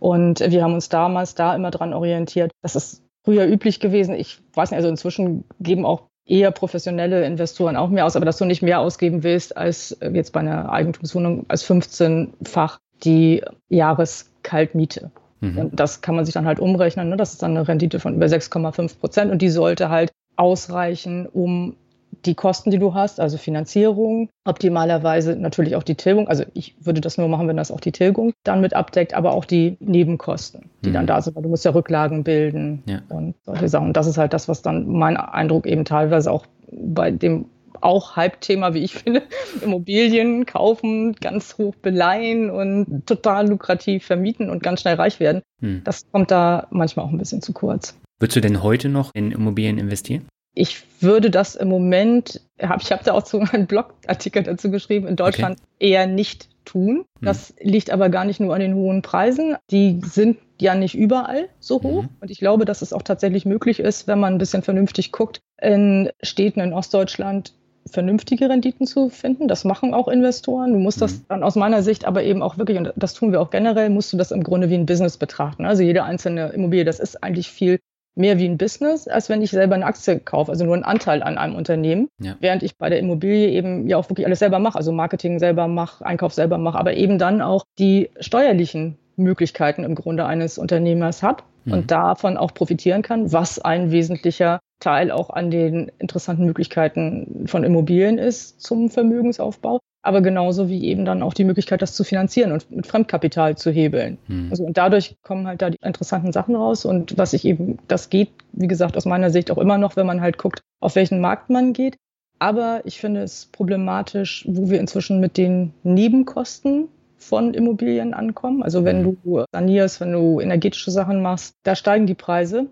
Und 0.00 0.40
wir 0.40 0.62
haben 0.62 0.74
uns 0.74 0.88
damals 0.88 1.34
da 1.34 1.54
immer 1.54 1.70
dran 1.70 1.92
orientiert. 1.92 2.52
Das 2.62 2.74
ist 2.74 3.02
früher 3.24 3.46
üblich 3.46 3.80
gewesen. 3.80 4.14
Ich 4.14 4.40
weiß 4.54 4.70
nicht, 4.70 4.78
also 4.78 4.88
inzwischen 4.88 5.44
geben 5.60 5.84
auch 5.84 6.08
eher 6.24 6.50
professionelle 6.52 7.26
Investoren 7.26 7.76
auch 7.76 7.90
mehr 7.90 8.06
aus, 8.06 8.16
aber 8.16 8.24
dass 8.24 8.38
du 8.38 8.44
nicht 8.44 8.62
mehr 8.62 8.80
ausgeben 8.80 9.22
willst 9.22 9.56
als 9.56 9.98
jetzt 10.12 10.32
bei 10.32 10.40
einer 10.40 10.70
Eigentumswohnung 10.70 11.44
als 11.48 11.68
15-fach 11.68 12.78
die 13.02 13.42
Jahreskaltmiete. 13.68 15.10
Mhm. 15.40 15.58
Und 15.58 15.80
das 15.80 16.00
kann 16.00 16.14
man 16.14 16.24
sich 16.24 16.34
dann 16.34 16.46
halt 16.46 16.60
umrechnen. 16.60 17.08
Ne? 17.08 17.16
Das 17.16 17.32
ist 17.32 17.42
dann 17.42 17.56
eine 17.56 17.66
Rendite 17.66 17.98
von 17.98 18.14
über 18.14 18.26
6,5 18.26 18.98
Prozent 18.98 19.32
und 19.32 19.42
die 19.42 19.48
sollte 19.48 19.90
halt 19.90 20.12
ausreichen, 20.36 21.26
um 21.26 21.76
die 22.24 22.34
Kosten, 22.34 22.70
die 22.70 22.78
du 22.78 22.94
hast, 22.94 23.20
also 23.20 23.38
Finanzierung, 23.38 24.28
optimalerweise 24.44 25.36
natürlich 25.36 25.76
auch 25.76 25.82
die 25.82 25.94
Tilgung. 25.94 26.28
Also 26.28 26.44
ich 26.54 26.74
würde 26.80 27.00
das 27.00 27.18
nur 27.18 27.28
machen, 27.28 27.48
wenn 27.48 27.56
das 27.56 27.70
auch 27.70 27.80
die 27.80 27.92
Tilgung 27.92 28.32
dann 28.44 28.60
mit 28.60 28.74
abdeckt, 28.74 29.14
aber 29.14 29.32
auch 29.32 29.44
die 29.44 29.76
Nebenkosten, 29.80 30.70
die 30.84 30.90
mhm. 30.90 30.94
dann 30.94 31.06
da 31.06 31.20
sind, 31.20 31.36
weil 31.36 31.42
du 31.42 31.48
musst 31.48 31.64
ja 31.64 31.72
Rücklagen 31.72 32.24
bilden 32.24 32.82
ja. 32.86 33.00
und 33.08 33.34
solche 33.42 33.68
Sachen. 33.68 33.88
Und 33.88 33.96
das 33.96 34.06
ist 34.06 34.18
halt 34.18 34.32
das, 34.32 34.48
was 34.48 34.62
dann 34.62 34.86
mein 34.86 35.16
Eindruck 35.16 35.66
eben 35.66 35.84
teilweise 35.84 36.30
auch 36.30 36.46
bei 36.70 37.10
dem 37.10 37.46
auch 37.80 38.16
Hype-Thema, 38.16 38.74
wie 38.74 38.80
ich 38.80 38.94
finde, 39.02 39.22
Immobilien 39.62 40.46
kaufen, 40.46 41.14
ganz 41.14 41.56
hoch 41.58 41.74
beleihen 41.76 42.50
und 42.50 43.06
total 43.06 43.48
lukrativ 43.48 44.04
vermieten 44.04 44.50
und 44.50 44.62
ganz 44.62 44.82
schnell 44.82 44.96
reich 44.96 45.20
werden. 45.20 45.42
Hm. 45.60 45.82
Das 45.84 46.04
kommt 46.10 46.30
da 46.30 46.66
manchmal 46.70 47.06
auch 47.06 47.10
ein 47.10 47.18
bisschen 47.18 47.42
zu 47.42 47.52
kurz. 47.52 47.96
Würdest 48.18 48.36
du 48.36 48.40
denn 48.40 48.62
heute 48.62 48.88
noch 48.88 49.12
in 49.14 49.32
Immobilien 49.32 49.78
investieren? 49.78 50.26
Ich 50.54 50.82
würde 51.00 51.30
das 51.30 51.54
im 51.54 51.68
Moment, 51.68 52.40
hab, 52.60 52.82
ich 52.82 52.92
habe 52.92 53.04
da 53.04 53.12
auch 53.12 53.24
so 53.24 53.38
einen 53.52 53.66
Blogartikel 53.66 54.42
dazu 54.42 54.70
geschrieben, 54.70 55.06
in 55.06 55.16
Deutschland 55.16 55.58
okay. 55.58 55.90
eher 55.90 56.06
nicht 56.06 56.48
tun. 56.64 56.98
Hm. 56.98 57.04
Das 57.20 57.50
mhm. 57.52 57.70
liegt 57.70 57.90
aber 57.90 58.08
gar 58.08 58.24
nicht 58.24 58.40
nur 58.40 58.54
an 58.54 58.60
den 58.60 58.74
hohen 58.74 59.02
Preisen. 59.02 59.56
Die 59.70 60.00
sind 60.04 60.38
ja 60.60 60.74
nicht 60.74 60.94
überall 60.94 61.48
so 61.58 61.82
hoch. 61.82 62.02
Mhm. 62.02 62.08
Und 62.20 62.30
ich 62.30 62.38
glaube, 62.38 62.64
dass 62.64 62.82
es 62.82 62.92
auch 62.92 63.02
tatsächlich 63.02 63.46
möglich 63.46 63.80
ist, 63.80 64.06
wenn 64.06 64.20
man 64.20 64.34
ein 64.34 64.38
bisschen 64.38 64.62
vernünftig 64.62 65.12
guckt, 65.12 65.40
in 65.60 66.10
Städten 66.22 66.60
in 66.60 66.72
Ostdeutschland 66.72 67.54
vernünftige 67.86 68.48
Renditen 68.48 68.86
zu 68.86 69.08
finden. 69.08 69.48
Das 69.48 69.64
machen 69.64 69.94
auch 69.94 70.06
Investoren. 70.08 70.72
Du 70.72 70.78
musst 70.78 70.98
mhm. 70.98 71.02
das 71.02 71.26
dann 71.26 71.42
aus 71.42 71.56
meiner 71.56 71.82
Sicht 71.82 72.04
aber 72.04 72.22
eben 72.22 72.42
auch 72.42 72.58
wirklich, 72.58 72.78
und 72.78 72.92
das 72.96 73.14
tun 73.14 73.32
wir 73.32 73.40
auch 73.40 73.50
generell, 73.50 73.90
musst 73.90 74.12
du 74.12 74.16
das 74.16 74.32
im 74.32 74.44
Grunde 74.44 74.68
wie 74.68 74.74
ein 74.74 74.86
Business 74.86 75.16
betrachten. 75.16 75.64
Also 75.64 75.82
jede 75.82 76.04
einzelne 76.04 76.48
Immobilie, 76.48 76.84
das 76.84 77.00
ist 77.00 77.22
eigentlich 77.22 77.50
viel 77.50 77.80
mehr 78.14 78.38
wie 78.38 78.46
ein 78.46 78.58
Business, 78.58 79.08
als 79.08 79.28
wenn 79.28 79.42
ich 79.42 79.50
selber 79.50 79.74
eine 79.74 79.86
Aktie 79.86 80.18
kaufe, 80.18 80.50
also 80.50 80.64
nur 80.64 80.74
einen 80.74 80.84
Anteil 80.84 81.22
an 81.22 81.38
einem 81.38 81.54
Unternehmen, 81.54 82.08
ja. 82.20 82.36
während 82.40 82.62
ich 82.62 82.76
bei 82.76 82.88
der 82.88 82.98
Immobilie 82.98 83.48
eben 83.48 83.86
ja 83.88 83.96
auch 83.96 84.08
wirklich 84.08 84.26
alles 84.26 84.40
selber 84.40 84.58
mache, 84.58 84.76
also 84.76 84.92
Marketing 84.92 85.38
selber 85.38 85.68
mache, 85.68 86.04
Einkauf 86.04 86.34
selber 86.34 86.58
mache, 86.58 86.78
aber 86.78 86.94
eben 86.94 87.18
dann 87.18 87.40
auch 87.40 87.64
die 87.78 88.10
steuerlichen 88.20 88.98
Möglichkeiten 89.16 89.84
im 89.84 89.94
Grunde 89.94 90.26
eines 90.26 90.58
Unternehmers 90.58 91.22
habe 91.22 91.42
mhm. 91.64 91.72
und 91.72 91.90
davon 91.90 92.36
auch 92.36 92.54
profitieren 92.54 93.02
kann, 93.02 93.32
was 93.32 93.58
ein 93.58 93.90
wesentlicher 93.90 94.60
Teil 94.80 95.10
auch 95.10 95.30
an 95.30 95.50
den 95.50 95.92
interessanten 95.98 96.46
Möglichkeiten 96.46 97.44
von 97.46 97.64
Immobilien 97.64 98.18
ist 98.18 98.60
zum 98.62 98.90
Vermögensaufbau 98.90 99.78
aber 100.02 100.22
genauso 100.22 100.68
wie 100.68 100.84
eben 100.84 101.04
dann 101.04 101.22
auch 101.22 101.34
die 101.34 101.44
Möglichkeit, 101.44 101.82
das 101.82 101.94
zu 101.94 102.04
finanzieren 102.04 102.52
und 102.52 102.70
mit 102.70 102.86
Fremdkapital 102.86 103.56
zu 103.56 103.70
hebeln. 103.70 104.18
Hm. 104.26 104.48
Also 104.50 104.64
und 104.64 104.76
dadurch 104.76 105.16
kommen 105.22 105.46
halt 105.46 105.62
da 105.62 105.70
die 105.70 105.78
interessanten 105.82 106.32
Sachen 106.32 106.56
raus 106.56 106.84
und 106.84 107.18
was 107.18 107.32
ich 107.32 107.44
eben, 107.44 107.78
das 107.88 108.10
geht, 108.10 108.30
wie 108.52 108.68
gesagt, 108.68 108.96
aus 108.96 109.04
meiner 109.04 109.30
Sicht 109.30 109.50
auch 109.50 109.58
immer 109.58 109.78
noch, 109.78 109.96
wenn 109.96 110.06
man 110.06 110.20
halt 110.20 110.38
guckt, 110.38 110.60
auf 110.80 110.96
welchen 110.96 111.20
Markt 111.20 111.50
man 111.50 111.72
geht. 111.72 111.96
Aber 112.38 112.80
ich 112.84 112.98
finde 112.98 113.22
es 113.22 113.46
problematisch, 113.52 114.46
wo 114.48 114.70
wir 114.70 114.80
inzwischen 114.80 115.20
mit 115.20 115.36
den 115.36 115.74
Nebenkosten 115.82 116.88
von 117.18 117.52
Immobilien 117.52 118.14
ankommen. 118.14 118.62
Also 118.62 118.84
wenn 118.86 119.04
hm. 119.04 119.18
du 119.22 119.44
sanierst, 119.52 120.00
wenn 120.00 120.12
du 120.12 120.40
energetische 120.40 120.90
Sachen 120.90 121.20
machst, 121.20 121.54
da 121.62 121.74
steigen 121.74 122.06
die 122.06 122.14
Preise 122.14 122.68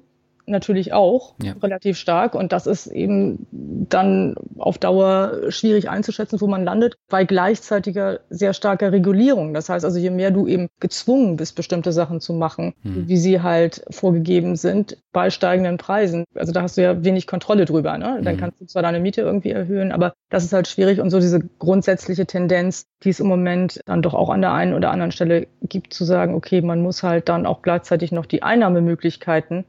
natürlich 0.49 0.93
auch 0.93 1.35
ja. 1.43 1.53
relativ 1.63 1.97
stark. 1.99 2.35
Und 2.35 2.53
das 2.53 2.67
ist 2.67 2.87
eben 2.87 3.47
dann 3.89 4.35
auf 4.59 4.79
Dauer 4.79 5.51
schwierig 5.51 5.89
einzuschätzen, 5.89 6.41
wo 6.41 6.47
man 6.47 6.65
landet, 6.65 6.97
bei 7.09 7.25
gleichzeitiger 7.25 8.21
sehr 8.31 8.53
starker 8.53 8.93
Regulierung. 8.93 9.55
Das 9.55 9.69
heißt 9.69 9.85
also, 9.85 9.99
je 9.99 10.11
mehr 10.11 10.31
du 10.31 10.47
eben 10.47 10.69
gezwungen 10.81 11.37
bist, 11.37 11.57
bestimmte 11.57 11.93
Sachen 11.93 12.21
zu 12.21 12.33
machen, 12.33 12.75
hm. 12.83 13.09
wie 13.09 13.17
sie 13.17 13.41
halt 13.41 13.85
vorgegeben 13.91 14.57
sind, 14.57 14.99
bei 15.13 15.31
steigenden 15.31 15.79
Preisen. 15.79 16.25
Also 16.35 16.53
da 16.53 16.63
hast 16.63 16.77
du 16.77 16.83
ja 16.83 17.03
wenig 17.05 17.27
Kontrolle 17.27 17.65
drüber. 17.65 17.97
Ne? 17.99 18.21
Dann 18.23 18.35
hm. 18.35 18.41
kannst 18.41 18.61
du 18.61 18.67
zwar 18.67 18.83
deine 18.83 19.01
Miete 19.01 19.23
irgendwie 19.23 19.51
erhöhen, 19.51 19.93
aber 19.93 20.15
das 20.31 20.45
ist 20.45 20.53
halt 20.53 20.69
schwierig. 20.69 21.01
Und 21.01 21.11
so 21.11 21.21
diese 21.21 21.41
grundsätzliche 21.59 22.27
Tendenz, 22.27 22.85
die 23.03 23.11
es 23.11 23.21
im 23.21 23.27
Moment 23.27 23.81
dann 23.87 24.03
doch 24.03 24.15
auch 24.15 24.31
an 24.31 24.41
der 24.41 24.53
einen 24.53 24.75
oder 24.75 24.91
anderen 24.91 25.13
Stelle 25.13 25.47
gibt, 25.63 25.95
zu 25.95 26.05
sagen, 26.05 26.35
okay, 26.35 26.61
man 26.61 26.83
muss 26.83 27.03
halt 27.03 27.29
dann 27.29 27.47
auch 27.47 27.63
gleichzeitig 27.63 28.13
noch 28.13 28.27
die 28.27 28.43
Einnahmemöglichkeiten 28.43 29.65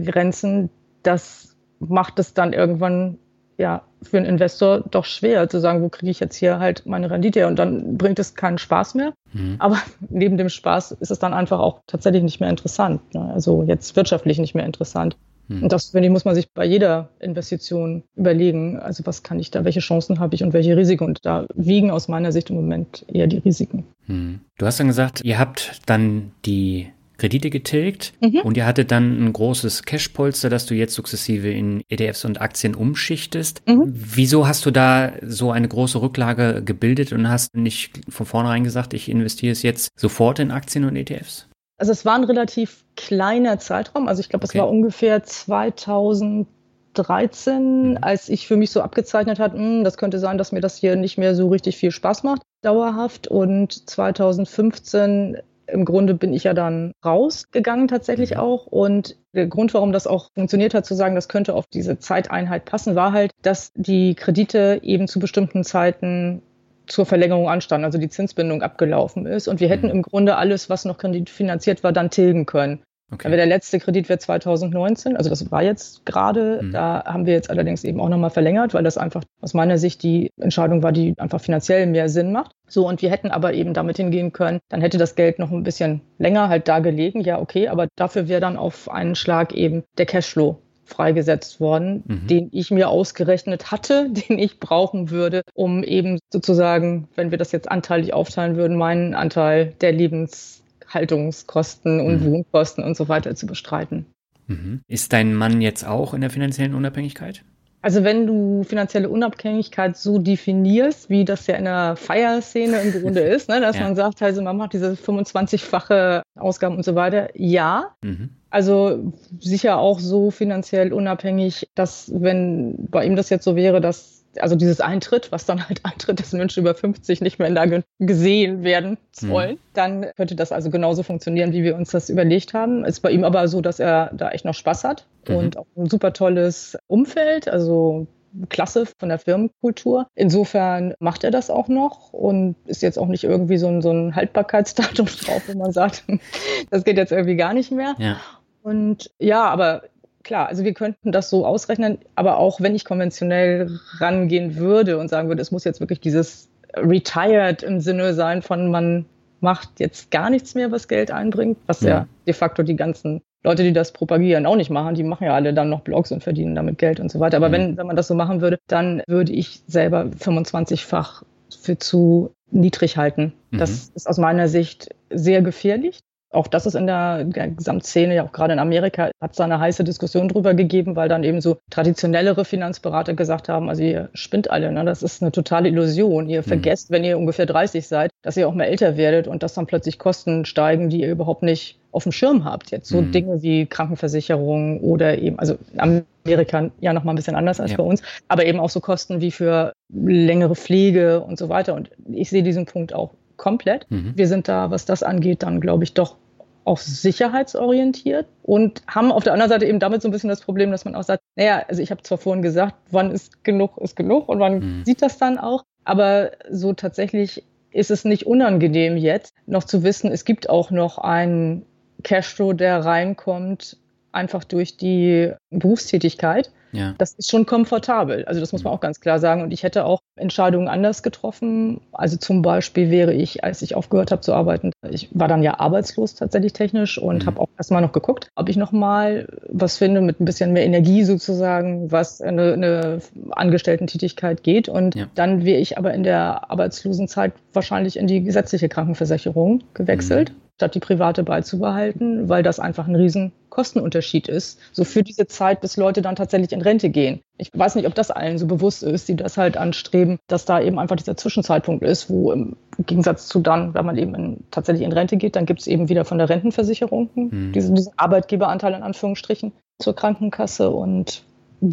begrenzen, 0.00 0.70
das 1.02 1.56
macht 1.78 2.18
es 2.18 2.34
dann 2.34 2.52
irgendwann 2.52 3.18
ja 3.56 3.82
für 4.02 4.16
einen 4.16 4.26
Investor 4.26 4.82
doch 4.90 5.04
schwer 5.04 5.48
zu 5.48 5.60
sagen, 5.60 5.82
wo 5.82 5.90
kriege 5.90 6.10
ich 6.10 6.18
jetzt 6.18 6.36
hier 6.36 6.58
halt 6.58 6.86
meine 6.86 7.10
Rendite 7.10 7.40
her 7.40 7.48
und 7.48 7.58
dann 7.58 7.98
bringt 7.98 8.18
es 8.18 8.34
keinen 8.34 8.58
Spaß 8.58 8.94
mehr. 8.94 9.12
Mhm. 9.32 9.56
Aber 9.58 9.76
neben 10.08 10.36
dem 10.36 10.48
Spaß 10.48 10.92
ist 10.92 11.10
es 11.10 11.18
dann 11.18 11.34
einfach 11.34 11.60
auch 11.60 11.80
tatsächlich 11.86 12.22
nicht 12.22 12.40
mehr 12.40 12.48
interessant. 12.48 13.14
Ne? 13.14 13.30
Also 13.32 13.62
jetzt 13.62 13.96
wirtschaftlich 13.96 14.38
nicht 14.38 14.54
mehr 14.54 14.64
interessant. 14.64 15.16
Mhm. 15.48 15.64
Und 15.64 15.72
das, 15.72 15.90
finde 15.90 16.06
ich, 16.06 16.12
muss 16.12 16.24
man 16.24 16.34
sich 16.34 16.50
bei 16.52 16.64
jeder 16.64 17.10
Investition 17.18 18.02
überlegen. 18.16 18.78
Also 18.78 19.04
was 19.04 19.22
kann 19.22 19.38
ich 19.38 19.50
da, 19.50 19.64
welche 19.64 19.80
Chancen 19.80 20.20
habe 20.20 20.34
ich 20.34 20.42
und 20.42 20.54
welche 20.54 20.76
Risiken? 20.76 21.04
Und 21.04 21.26
da 21.26 21.46
wiegen 21.54 21.90
aus 21.90 22.08
meiner 22.08 22.32
Sicht 22.32 22.48
im 22.50 22.56
Moment 22.56 23.04
eher 23.08 23.26
die 23.26 23.38
Risiken. 23.38 23.84
Mhm. 24.06 24.40
Du 24.56 24.64
hast 24.64 24.80
dann 24.80 24.86
gesagt, 24.86 25.22
ihr 25.22 25.38
habt 25.38 25.82
dann 25.84 26.32
die 26.46 26.88
Kredite 27.20 27.50
getilgt 27.50 28.14
mhm. 28.20 28.40
und 28.40 28.56
ihr 28.56 28.64
hattet 28.64 28.90
dann 28.90 29.22
ein 29.22 29.34
großes 29.34 29.82
Cashpolster, 29.82 30.48
das 30.48 30.64
du 30.64 30.74
jetzt 30.74 30.94
sukzessive 30.94 31.50
in 31.50 31.82
ETFs 31.90 32.24
und 32.24 32.40
Aktien 32.40 32.74
umschichtest. 32.74 33.60
Mhm. 33.68 33.82
Wieso 33.86 34.48
hast 34.48 34.64
du 34.64 34.70
da 34.70 35.12
so 35.22 35.50
eine 35.50 35.68
große 35.68 36.00
Rücklage 36.00 36.62
gebildet 36.64 37.12
und 37.12 37.28
hast 37.28 37.54
nicht 37.54 38.00
von 38.08 38.24
vornherein 38.24 38.64
gesagt, 38.64 38.94
ich 38.94 39.10
investiere 39.10 39.52
es 39.52 39.62
jetzt 39.62 39.90
sofort 40.00 40.38
in 40.38 40.50
Aktien 40.50 40.86
und 40.86 40.96
ETFs? 40.96 41.46
Also 41.76 41.92
es 41.92 42.06
war 42.06 42.14
ein 42.14 42.24
relativ 42.24 42.86
kleiner 42.96 43.58
Zeitraum. 43.58 44.08
Also 44.08 44.20
ich 44.20 44.30
glaube, 44.30 44.44
es 44.44 44.52
okay. 44.52 44.60
war 44.60 44.70
ungefähr 44.70 45.22
2013, 45.22 47.90
mhm. 47.90 47.98
als 48.00 48.30
ich 48.30 48.46
für 48.46 48.56
mich 48.56 48.70
so 48.70 48.80
abgezeichnet 48.80 49.38
hat, 49.38 49.52
hm, 49.52 49.84
das 49.84 49.98
könnte 49.98 50.18
sein, 50.18 50.38
dass 50.38 50.52
mir 50.52 50.62
das 50.62 50.78
hier 50.78 50.96
nicht 50.96 51.18
mehr 51.18 51.34
so 51.34 51.48
richtig 51.48 51.76
viel 51.76 51.90
Spaß 51.90 52.22
macht, 52.22 52.40
dauerhaft. 52.62 53.28
Und 53.28 53.90
2015 53.90 55.36
im 55.72 55.84
Grunde 55.84 56.14
bin 56.14 56.32
ich 56.32 56.44
ja 56.44 56.54
dann 56.54 56.92
rausgegangen 57.04 57.88
tatsächlich 57.88 58.32
mhm. 58.32 58.40
auch. 58.40 58.66
Und 58.66 59.16
der 59.32 59.46
Grund, 59.46 59.74
warum 59.74 59.92
das 59.92 60.06
auch 60.06 60.30
funktioniert 60.34 60.74
hat, 60.74 60.86
zu 60.86 60.94
sagen, 60.94 61.14
das 61.14 61.28
könnte 61.28 61.54
auf 61.54 61.66
diese 61.66 61.98
Zeiteinheit 61.98 62.64
passen, 62.64 62.94
war 62.94 63.12
halt, 63.12 63.32
dass 63.42 63.72
die 63.74 64.14
Kredite 64.14 64.80
eben 64.82 65.08
zu 65.08 65.18
bestimmten 65.18 65.64
Zeiten 65.64 66.42
zur 66.86 67.06
Verlängerung 67.06 67.48
anstanden, 67.48 67.84
also 67.84 67.98
die 67.98 68.08
Zinsbindung 68.08 68.62
abgelaufen 68.62 69.26
ist. 69.26 69.48
Und 69.48 69.60
wir 69.60 69.68
hätten 69.68 69.86
mhm. 69.86 69.92
im 69.92 70.02
Grunde 70.02 70.36
alles, 70.36 70.68
was 70.68 70.84
noch 70.84 70.98
kreditfinanziert 70.98 71.82
war, 71.82 71.92
dann 71.92 72.10
tilgen 72.10 72.46
können. 72.46 72.82
Okay. 73.12 73.26
Aber 73.26 73.36
der 73.36 73.46
letzte 73.46 73.78
Kredit 73.80 74.08
wird 74.08 74.22
2019, 74.22 75.16
also 75.16 75.30
das 75.30 75.50
war 75.50 75.62
jetzt 75.62 76.06
gerade. 76.06 76.60
Mhm. 76.62 76.72
Da 76.72 77.04
haben 77.04 77.26
wir 77.26 77.34
jetzt 77.34 77.50
allerdings 77.50 77.82
eben 77.84 78.00
auch 78.00 78.08
nochmal 78.08 78.30
verlängert, 78.30 78.74
weil 78.74 78.84
das 78.84 78.98
einfach 78.98 79.24
aus 79.40 79.54
meiner 79.54 79.78
Sicht 79.78 80.02
die 80.02 80.30
Entscheidung 80.40 80.82
war, 80.82 80.92
die 80.92 81.14
einfach 81.18 81.40
finanziell 81.40 81.86
mehr 81.86 82.08
Sinn 82.08 82.32
macht. 82.32 82.52
So, 82.68 82.86
und 82.86 83.02
wir 83.02 83.10
hätten 83.10 83.30
aber 83.30 83.52
eben 83.52 83.74
damit 83.74 83.96
hingehen 83.96 84.32
können, 84.32 84.60
dann 84.68 84.80
hätte 84.80 84.98
das 84.98 85.16
Geld 85.16 85.40
noch 85.40 85.50
ein 85.50 85.64
bisschen 85.64 86.02
länger 86.18 86.48
halt 86.48 86.68
da 86.68 86.78
gelegen. 86.78 87.20
Ja, 87.22 87.40
okay, 87.40 87.68
aber 87.68 87.88
dafür 87.96 88.28
wäre 88.28 88.40
dann 88.40 88.56
auf 88.56 88.88
einen 88.88 89.16
Schlag 89.16 89.52
eben 89.52 89.82
der 89.98 90.06
Cashflow 90.06 90.58
freigesetzt 90.90 91.60
worden, 91.60 92.02
mhm. 92.06 92.26
den 92.26 92.48
ich 92.52 92.70
mir 92.70 92.90
ausgerechnet 92.90 93.70
hatte, 93.70 94.10
den 94.28 94.38
ich 94.38 94.60
brauchen 94.60 95.10
würde, 95.10 95.42
um 95.54 95.82
eben 95.82 96.18
sozusagen, 96.32 97.08
wenn 97.16 97.30
wir 97.30 97.38
das 97.38 97.52
jetzt 97.52 97.70
anteilig 97.70 98.12
aufteilen 98.12 98.56
würden, 98.56 98.76
meinen 98.76 99.14
Anteil 99.14 99.74
der 99.80 99.92
Lebens 99.92 100.59
Haltungskosten 100.90 102.00
und 102.00 102.22
mhm. 102.22 102.32
Wohnkosten 102.32 102.84
und 102.84 102.96
so 102.96 103.08
weiter 103.08 103.34
zu 103.34 103.46
bestreiten. 103.46 104.06
Mhm. 104.46 104.82
Ist 104.88 105.12
dein 105.12 105.34
Mann 105.34 105.60
jetzt 105.60 105.86
auch 105.86 106.12
in 106.12 106.20
der 106.20 106.30
finanziellen 106.30 106.74
Unabhängigkeit? 106.74 107.44
Also 107.82 108.04
wenn 108.04 108.26
du 108.26 108.62
finanzielle 108.62 109.08
Unabhängigkeit 109.08 109.96
so 109.96 110.18
definierst, 110.18 111.08
wie 111.08 111.24
das 111.24 111.46
ja 111.46 111.56
in 111.56 111.64
der 111.64 111.96
Feierszene 111.96 112.78
im 112.80 112.92
Grunde 112.92 113.20
ist, 113.20 113.48
ne, 113.48 113.60
dass 113.60 113.76
ja. 113.76 113.84
man 113.84 113.96
sagt, 113.96 114.22
also 114.22 114.42
man 114.42 114.56
macht 114.56 114.74
diese 114.74 114.92
25-fache 114.92 116.20
Ausgaben 116.38 116.76
und 116.76 116.84
so 116.84 116.94
weiter, 116.94 117.30
ja. 117.34 117.94
Mhm. 118.02 118.30
Also 118.50 119.12
sicher 119.38 119.78
auch 119.78 120.00
so 120.00 120.30
finanziell 120.30 120.92
unabhängig, 120.92 121.68
dass 121.74 122.10
wenn 122.14 122.74
bei 122.90 123.06
ihm 123.06 123.16
das 123.16 123.30
jetzt 123.30 123.44
so 123.44 123.56
wäre, 123.56 123.80
dass 123.80 124.19
also 124.38 124.56
dieses 124.56 124.80
Eintritt, 124.80 125.32
was 125.32 125.46
dann 125.46 125.68
halt 125.68 125.80
eintritt, 125.84 126.20
dass 126.20 126.32
Menschen 126.32 126.60
über 126.60 126.74
50 126.74 127.20
nicht 127.20 127.38
mehr 127.38 127.48
in 127.48 127.54
Lage 127.54 127.84
gesehen 127.98 128.62
werden 128.62 128.98
sollen, 129.12 129.56
mhm. 129.56 129.60
dann 129.74 130.06
könnte 130.16 130.36
das 130.36 130.52
also 130.52 130.70
genauso 130.70 131.02
funktionieren, 131.02 131.52
wie 131.52 131.62
wir 131.62 131.76
uns 131.76 131.90
das 131.90 132.10
überlegt 132.10 132.54
haben. 132.54 132.84
Ist 132.84 133.00
bei 133.00 133.10
ihm 133.10 133.24
aber 133.24 133.48
so, 133.48 133.60
dass 133.60 133.80
er 133.80 134.10
da 134.14 134.30
echt 134.30 134.44
noch 134.44 134.54
Spaß 134.54 134.84
hat 134.84 135.06
mhm. 135.28 135.36
und 135.36 135.56
auch 135.56 135.66
ein 135.76 135.88
super 135.88 136.12
tolles 136.12 136.78
Umfeld, 136.86 137.48
also 137.48 138.06
klasse 138.48 138.86
von 138.86 139.08
der 139.08 139.18
Firmenkultur. 139.18 140.06
Insofern 140.14 140.94
macht 141.00 141.24
er 141.24 141.30
das 141.30 141.50
auch 141.50 141.68
noch 141.68 142.12
und 142.12 142.56
ist 142.66 142.82
jetzt 142.82 142.98
auch 142.98 143.08
nicht 143.08 143.24
irgendwie 143.24 143.58
so 143.58 143.66
ein, 143.68 143.82
so 143.82 143.90
ein 143.90 144.14
Haltbarkeitsdatum 144.14 145.06
drauf, 145.24 145.42
wo 145.48 145.58
man 145.58 145.72
sagt, 145.72 146.04
das 146.70 146.84
geht 146.84 146.96
jetzt 146.96 147.12
irgendwie 147.12 147.36
gar 147.36 147.54
nicht 147.54 147.72
mehr. 147.72 147.94
Ja. 147.98 148.20
Und 148.62 149.10
ja, 149.18 149.44
aber 149.44 149.82
klar, 150.22 150.48
also 150.48 150.64
wir 150.64 150.74
könnten 150.74 151.12
das 151.12 151.30
so 151.30 151.46
ausrechnen, 151.46 151.98
aber 152.14 152.38
auch 152.38 152.60
wenn 152.60 152.74
ich 152.74 152.84
konventionell 152.84 153.78
rangehen 153.98 154.56
würde 154.56 154.98
und 154.98 155.08
sagen 155.08 155.28
würde, 155.28 155.42
es 155.42 155.50
muss 155.50 155.64
jetzt 155.64 155.80
wirklich 155.80 156.00
dieses 156.00 156.48
retired 156.76 157.62
im 157.62 157.80
Sinne 157.80 158.14
sein 158.14 158.42
von 158.42 158.70
man 158.70 159.06
macht 159.40 159.80
jetzt 159.80 160.10
gar 160.10 160.30
nichts 160.30 160.54
mehr, 160.54 160.70
was 160.70 160.86
Geld 160.86 161.10
einbringt, 161.10 161.58
was 161.66 161.80
ja, 161.80 161.88
ja 161.88 162.06
de 162.26 162.34
facto 162.34 162.62
die 162.62 162.76
ganzen 162.76 163.22
Leute, 163.42 163.62
die 163.62 163.72
das 163.72 163.92
propagieren, 163.92 164.44
auch 164.44 164.56
nicht 164.56 164.70
machen. 164.70 164.94
Die 164.94 165.02
machen 165.02 165.24
ja 165.24 165.34
alle 165.34 165.54
dann 165.54 165.70
noch 165.70 165.80
Blogs 165.80 166.12
und 166.12 166.22
verdienen 166.22 166.54
damit 166.54 166.76
Geld 166.76 167.00
und 167.00 167.10
so 167.10 167.20
weiter. 167.20 167.38
Aber 167.38 167.48
mhm. 167.48 167.52
wenn, 167.52 167.76
wenn 167.78 167.86
man 167.86 167.96
das 167.96 168.08
so 168.08 168.14
machen 168.14 168.42
würde, 168.42 168.58
dann 168.66 169.02
würde 169.06 169.32
ich 169.32 169.62
selber 169.66 170.04
25-fach 170.18 171.22
für 171.58 171.78
zu 171.78 172.34
niedrig 172.50 172.96
halten. 172.96 173.32
Mhm. 173.50 173.58
Das 173.58 173.90
ist 173.94 174.06
aus 174.06 174.18
meiner 174.18 174.48
Sicht 174.48 174.94
sehr 175.08 175.40
gefährlich. 175.40 176.00
Auch 176.32 176.46
das 176.46 176.64
ist 176.64 176.74
in 176.74 176.86
der, 176.86 177.24
der 177.24 177.48
Gesamtszene, 177.48 178.14
ja 178.14 178.24
auch 178.24 178.30
gerade 178.30 178.52
in 178.52 178.60
Amerika, 178.60 179.10
hat 179.20 179.32
es 179.32 179.36
da 179.36 179.44
eine 179.44 179.58
heiße 179.58 179.82
Diskussion 179.82 180.28
drüber 180.28 180.54
gegeben, 180.54 180.94
weil 180.94 181.08
dann 181.08 181.24
eben 181.24 181.40
so 181.40 181.58
traditionellere 181.70 182.44
Finanzberater 182.44 183.14
gesagt 183.14 183.48
haben, 183.48 183.68
also 183.68 183.82
ihr 183.82 184.10
spinnt 184.14 184.48
alle, 184.48 184.70
ne? 184.70 184.84
das 184.84 185.02
ist 185.02 185.22
eine 185.22 185.32
totale 185.32 185.68
Illusion. 185.68 186.28
Ihr 186.28 186.40
mhm. 186.40 186.44
vergesst, 186.44 186.90
wenn 186.90 187.02
ihr 187.02 187.18
ungefähr 187.18 187.46
30 187.46 187.86
seid, 187.86 188.12
dass 188.22 188.36
ihr 188.36 188.48
auch 188.48 188.54
mal 188.54 188.64
älter 188.64 188.96
werdet 188.96 189.26
und 189.26 189.42
dass 189.42 189.54
dann 189.54 189.66
plötzlich 189.66 189.98
Kosten 189.98 190.44
steigen, 190.44 190.88
die 190.88 191.00
ihr 191.00 191.10
überhaupt 191.10 191.42
nicht 191.42 191.80
auf 191.90 192.04
dem 192.04 192.12
Schirm 192.12 192.44
habt. 192.44 192.70
Jetzt 192.70 192.88
so 192.88 193.00
mhm. 193.00 193.10
Dinge 193.10 193.42
wie 193.42 193.66
Krankenversicherung 193.66 194.80
oder 194.80 195.18
eben, 195.18 195.36
also 195.38 195.56
in 195.72 196.04
Amerika 196.24 196.70
ja 196.80 196.92
noch 196.92 197.02
mal 197.02 197.12
ein 197.12 197.16
bisschen 197.16 197.34
anders 197.34 197.58
als 197.58 197.72
ja. 197.72 197.76
bei 197.76 197.82
uns, 197.82 198.02
aber 198.28 198.46
eben 198.46 198.60
auch 198.60 198.70
so 198.70 198.78
Kosten 198.78 199.20
wie 199.20 199.32
für 199.32 199.72
längere 199.92 200.54
Pflege 200.54 201.20
und 201.20 201.38
so 201.38 201.48
weiter. 201.48 201.74
Und 201.74 201.90
ich 202.08 202.30
sehe 202.30 202.44
diesen 202.44 202.66
Punkt 202.66 202.94
auch 202.94 203.10
komplett. 203.40 203.90
Mhm. 203.90 204.12
Wir 204.14 204.28
sind 204.28 204.48
da, 204.48 204.70
was 204.70 204.84
das 204.84 205.02
angeht, 205.02 205.42
dann 205.42 205.60
glaube 205.60 205.82
ich 205.82 205.94
doch 205.94 206.16
auch 206.64 206.76
sicherheitsorientiert 206.76 208.26
und 208.42 208.82
haben 208.86 209.10
auf 209.10 209.24
der 209.24 209.32
anderen 209.32 209.48
Seite 209.48 209.64
eben 209.64 209.80
damit 209.80 210.02
so 210.02 210.08
ein 210.08 210.10
bisschen 210.10 210.28
das 210.28 210.42
Problem, 210.42 210.70
dass 210.70 210.84
man 210.84 210.94
auch 210.94 211.02
sagt, 211.02 211.22
naja, 211.36 211.64
also 211.66 211.80
ich 211.80 211.90
habe 211.90 212.02
zwar 212.02 212.18
vorhin 212.18 212.42
gesagt, 212.42 212.76
wann 212.90 213.10
ist 213.10 213.42
genug, 213.42 213.78
ist 213.78 213.96
genug 213.96 214.28
und 214.28 214.40
wann 214.40 214.58
mhm. 214.58 214.84
sieht 214.84 215.00
das 215.00 215.16
dann 215.16 215.38
auch, 215.38 215.64
aber 215.84 216.32
so 216.50 216.74
tatsächlich 216.74 217.44
ist 217.72 217.90
es 217.90 218.04
nicht 218.04 218.26
unangenehm 218.26 218.98
jetzt 218.98 219.34
noch 219.46 219.64
zu 219.64 219.82
wissen, 219.82 220.12
es 220.12 220.26
gibt 220.26 220.50
auch 220.50 220.70
noch 220.70 220.98
einen 220.98 221.64
Cashflow, 222.02 222.52
der 222.52 222.84
reinkommt, 222.84 223.78
einfach 224.12 224.44
durch 224.44 224.76
die 224.76 225.32
Berufstätigkeit. 225.50 226.52
Ja. 226.72 226.94
Das 226.98 227.12
ist 227.14 227.30
schon 227.30 227.46
komfortabel. 227.46 228.24
Also 228.24 228.40
das 228.40 228.52
muss 228.52 228.64
man 228.64 228.72
mhm. 228.72 228.76
auch 228.76 228.80
ganz 228.80 229.00
klar 229.00 229.18
sagen. 229.18 229.42
Und 229.42 229.52
ich 229.52 229.62
hätte 229.62 229.84
auch 229.84 230.00
Entscheidungen 230.16 230.68
anders 230.68 231.02
getroffen. 231.02 231.80
Also 231.92 232.16
zum 232.16 232.42
Beispiel 232.42 232.90
wäre 232.90 233.12
ich, 233.14 233.44
als 233.44 233.62
ich 233.62 233.74
aufgehört 233.74 234.10
habe 234.10 234.20
zu 234.20 234.32
arbeiten, 234.34 234.72
ich 234.88 235.08
war 235.12 235.28
dann 235.28 235.42
ja 235.42 235.58
arbeitslos 235.58 236.14
tatsächlich 236.14 236.52
technisch 236.52 236.98
und 236.98 237.22
mhm. 237.22 237.26
habe 237.26 237.40
auch 237.40 237.48
erstmal 237.56 237.82
noch 237.82 237.92
geguckt, 237.92 238.28
ob 238.36 238.48
ich 238.48 238.56
nochmal 238.56 239.28
was 239.48 239.78
finde 239.78 240.00
mit 240.00 240.20
ein 240.20 240.24
bisschen 240.24 240.52
mehr 240.52 240.64
Energie 240.64 241.04
sozusagen, 241.04 241.90
was 241.90 242.20
eine, 242.20 242.52
eine 242.52 243.00
Angestellten-Tätigkeit 243.30 244.42
geht. 244.42 244.68
Und 244.68 244.94
ja. 244.94 245.06
dann 245.14 245.44
wäre 245.44 245.60
ich 245.60 245.78
aber 245.78 245.94
in 245.94 246.02
der 246.02 246.50
Arbeitslosenzeit 246.50 247.32
wahrscheinlich 247.52 247.96
in 247.96 248.06
die 248.06 248.22
gesetzliche 248.22 248.68
Krankenversicherung 248.68 249.62
gewechselt. 249.74 250.30
Mhm 250.30 250.49
statt 250.60 250.74
die 250.74 250.80
private 250.80 251.22
beizubehalten, 251.22 252.28
weil 252.28 252.42
das 252.42 252.60
einfach 252.60 252.86
ein 252.86 252.94
riesen 252.94 253.32
Kostenunterschied 253.48 254.28
ist, 254.28 254.60
so 254.72 254.84
für 254.84 255.02
diese 255.02 255.26
Zeit, 255.26 255.62
bis 255.62 255.78
Leute 255.78 256.02
dann 256.02 256.16
tatsächlich 256.16 256.52
in 256.52 256.60
Rente 256.60 256.90
gehen. 256.90 257.22
Ich 257.38 257.50
weiß 257.54 257.76
nicht, 257.76 257.86
ob 257.86 257.94
das 257.94 258.10
allen 258.10 258.36
so 258.36 258.46
bewusst 258.46 258.82
ist, 258.82 259.08
die 259.08 259.16
das 259.16 259.38
halt 259.38 259.56
anstreben, 259.56 260.18
dass 260.28 260.44
da 260.44 260.60
eben 260.60 260.78
einfach 260.78 260.96
dieser 260.96 261.16
Zwischenzeitpunkt 261.16 261.82
ist, 261.82 262.10
wo 262.10 262.30
im 262.30 262.56
Gegensatz 262.86 263.26
zu 263.26 263.40
dann, 263.40 263.72
wenn 263.72 263.86
man 263.86 263.96
eben 263.96 264.14
in, 264.14 264.44
tatsächlich 264.50 264.84
in 264.84 264.92
Rente 264.92 265.16
geht, 265.16 265.34
dann 265.34 265.46
gibt 265.46 265.60
es 265.60 265.66
eben 265.66 265.88
wieder 265.88 266.04
von 266.04 266.18
der 266.18 266.28
Rentenversicherung 266.28 267.08
mhm. 267.14 267.52
diesen, 267.52 267.74
diesen 267.74 267.94
Arbeitgeberanteil 267.96 268.74
in 268.74 268.82
Anführungsstrichen 268.82 269.52
zur 269.78 269.96
Krankenkasse 269.96 270.68
und 270.68 271.22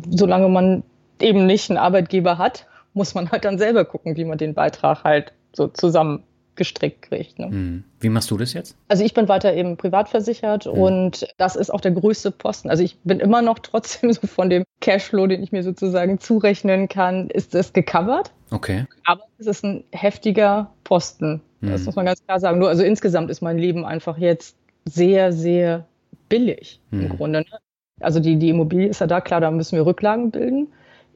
solange 0.09 0.47
man 0.47 0.83
eben 1.19 1.45
nicht 1.45 1.69
einen 1.69 1.77
Arbeitgeber 1.77 2.37
hat, 2.37 2.67
muss 2.93 3.15
man 3.15 3.31
halt 3.31 3.43
dann 3.43 3.57
selber 3.57 3.83
gucken, 3.83 4.15
wie 4.15 4.23
man 4.23 4.37
den 4.37 4.53
Beitrag 4.53 5.03
halt 5.03 5.33
so 5.51 5.67
zusammen 5.67 6.23
gestrickt 6.57 7.03
kriegt. 7.03 7.39
Ne? 7.39 7.45
Hm. 7.47 7.83
Wie 7.99 8.09
machst 8.09 8.29
du 8.29 8.37
das 8.37 8.53
jetzt? 8.53 8.75
Also 8.87 9.03
ich 9.03 9.13
bin 9.13 9.27
weiter 9.27 9.53
eben 9.53 9.77
privat 9.77 10.09
versichert 10.09 10.65
mhm. 10.65 10.71
und 10.73 11.27
das 11.37 11.55
ist 11.55 11.69
auch 11.69 11.81
der 11.81 11.91
größte 11.91 12.31
Posten. 12.31 12.69
Also 12.69 12.83
ich 12.83 12.97
bin 12.99 13.19
immer 13.19 13.41
noch 13.41 13.59
trotzdem 13.59 14.11
so 14.13 14.27
von 14.27 14.49
dem 14.49 14.65
Cashflow, 14.81 15.27
den 15.27 15.41
ich 15.41 15.51
mir 15.51 15.63
sozusagen 15.63 16.19
zurechnen 16.19 16.89
kann, 16.89 17.29
ist 17.29 17.55
es 17.55 17.73
gecovert. 17.73 18.31
Okay. 18.51 18.85
Aber 19.05 19.23
es 19.37 19.47
ist 19.47 19.63
ein 19.63 19.83
heftiger 19.91 20.71
Posten. 20.83 21.41
Mhm. 21.61 21.71
Das 21.71 21.85
muss 21.85 21.95
man 21.95 22.05
ganz 22.05 22.23
klar 22.25 22.39
sagen. 22.39 22.59
Nur 22.59 22.69
also 22.69 22.83
insgesamt 22.83 23.29
ist 23.29 23.41
mein 23.41 23.57
Leben 23.57 23.85
einfach 23.85 24.17
jetzt 24.17 24.57
sehr, 24.85 25.31
sehr 25.31 25.85
billig 26.29 26.81
mhm. 26.91 27.01
im 27.01 27.09
Grunde. 27.09 27.39
Ne? 27.39 27.45
Also 27.99 28.19
die, 28.19 28.37
die 28.37 28.49
Immobilie 28.49 28.87
ist 28.87 29.01
ja 29.01 29.07
da, 29.07 29.21
klar, 29.21 29.41
da 29.41 29.51
müssen 29.51 29.75
wir 29.75 29.85
Rücklagen 29.85 30.31
bilden. 30.31 30.67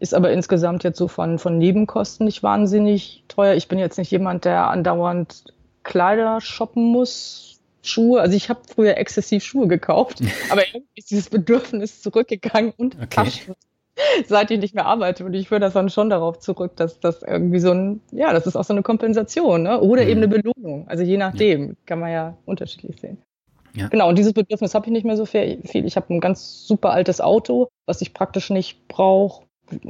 Ist 0.01 0.15
aber 0.15 0.31
insgesamt 0.31 0.83
jetzt 0.83 0.97
so 0.97 1.07
von, 1.07 1.37
von 1.37 1.59
Nebenkosten 1.59 2.25
nicht 2.25 2.41
wahnsinnig 2.41 3.23
teuer. 3.27 3.53
Ich 3.53 3.67
bin 3.67 3.77
jetzt 3.77 3.99
nicht 3.99 4.09
jemand, 4.09 4.45
der 4.45 4.67
andauernd 4.67 5.53
Kleider 5.83 6.41
shoppen 6.41 6.83
muss, 6.83 7.59
Schuhe. 7.83 8.19
Also 8.19 8.35
ich 8.35 8.49
habe 8.49 8.61
früher 8.67 8.97
exzessiv 8.97 9.43
Schuhe 9.43 9.67
gekauft, 9.67 10.21
aber 10.49 10.67
irgendwie 10.67 10.87
ist 10.95 11.11
dieses 11.11 11.29
Bedürfnis 11.29 12.01
zurückgegangen 12.01 12.73
und 12.77 12.95
okay. 12.95 13.07
Taschen 13.09 13.55
seit 14.27 14.49
ich 14.49 14.59
nicht 14.59 14.73
mehr 14.73 14.87
arbeite. 14.87 15.23
Und 15.23 15.35
ich 15.35 15.49
führe 15.49 15.61
das 15.61 15.73
dann 15.73 15.89
schon 15.89 16.09
darauf 16.09 16.39
zurück, 16.39 16.75
dass 16.77 16.99
das 16.99 17.21
irgendwie 17.21 17.59
so 17.59 17.71
ein, 17.71 18.01
ja, 18.11 18.33
das 18.33 18.47
ist 18.47 18.55
auch 18.55 18.63
so 18.63 18.73
eine 18.73 18.81
Kompensation, 18.81 19.63
ne? 19.63 19.81
Oder 19.81 20.03
mhm. 20.03 20.09
eben 20.09 20.23
eine 20.23 20.27
Belohnung. 20.29 20.87
Also 20.87 21.03
je 21.03 21.17
nachdem, 21.17 21.67
ja. 21.67 21.73
kann 21.85 21.99
man 21.99 22.11
ja 22.11 22.37
unterschiedlich 22.45 22.99
sehen. 22.99 23.19
Ja. 23.75 23.87
Genau, 23.89 24.09
und 24.09 24.17
dieses 24.17 24.33
Bedürfnis 24.33 24.73
habe 24.73 24.87
ich 24.87 24.91
nicht 24.91 25.05
mehr 25.05 25.15
so 25.15 25.25
viel. 25.27 25.61
Ich 25.63 25.95
habe 25.95 26.11
ein 26.11 26.19
ganz 26.19 26.65
super 26.65 26.89
altes 26.89 27.21
Auto, 27.21 27.69
was 27.85 28.01
ich 28.01 28.15
praktisch 28.15 28.49
nicht 28.49 28.87
brauche. 28.87 29.43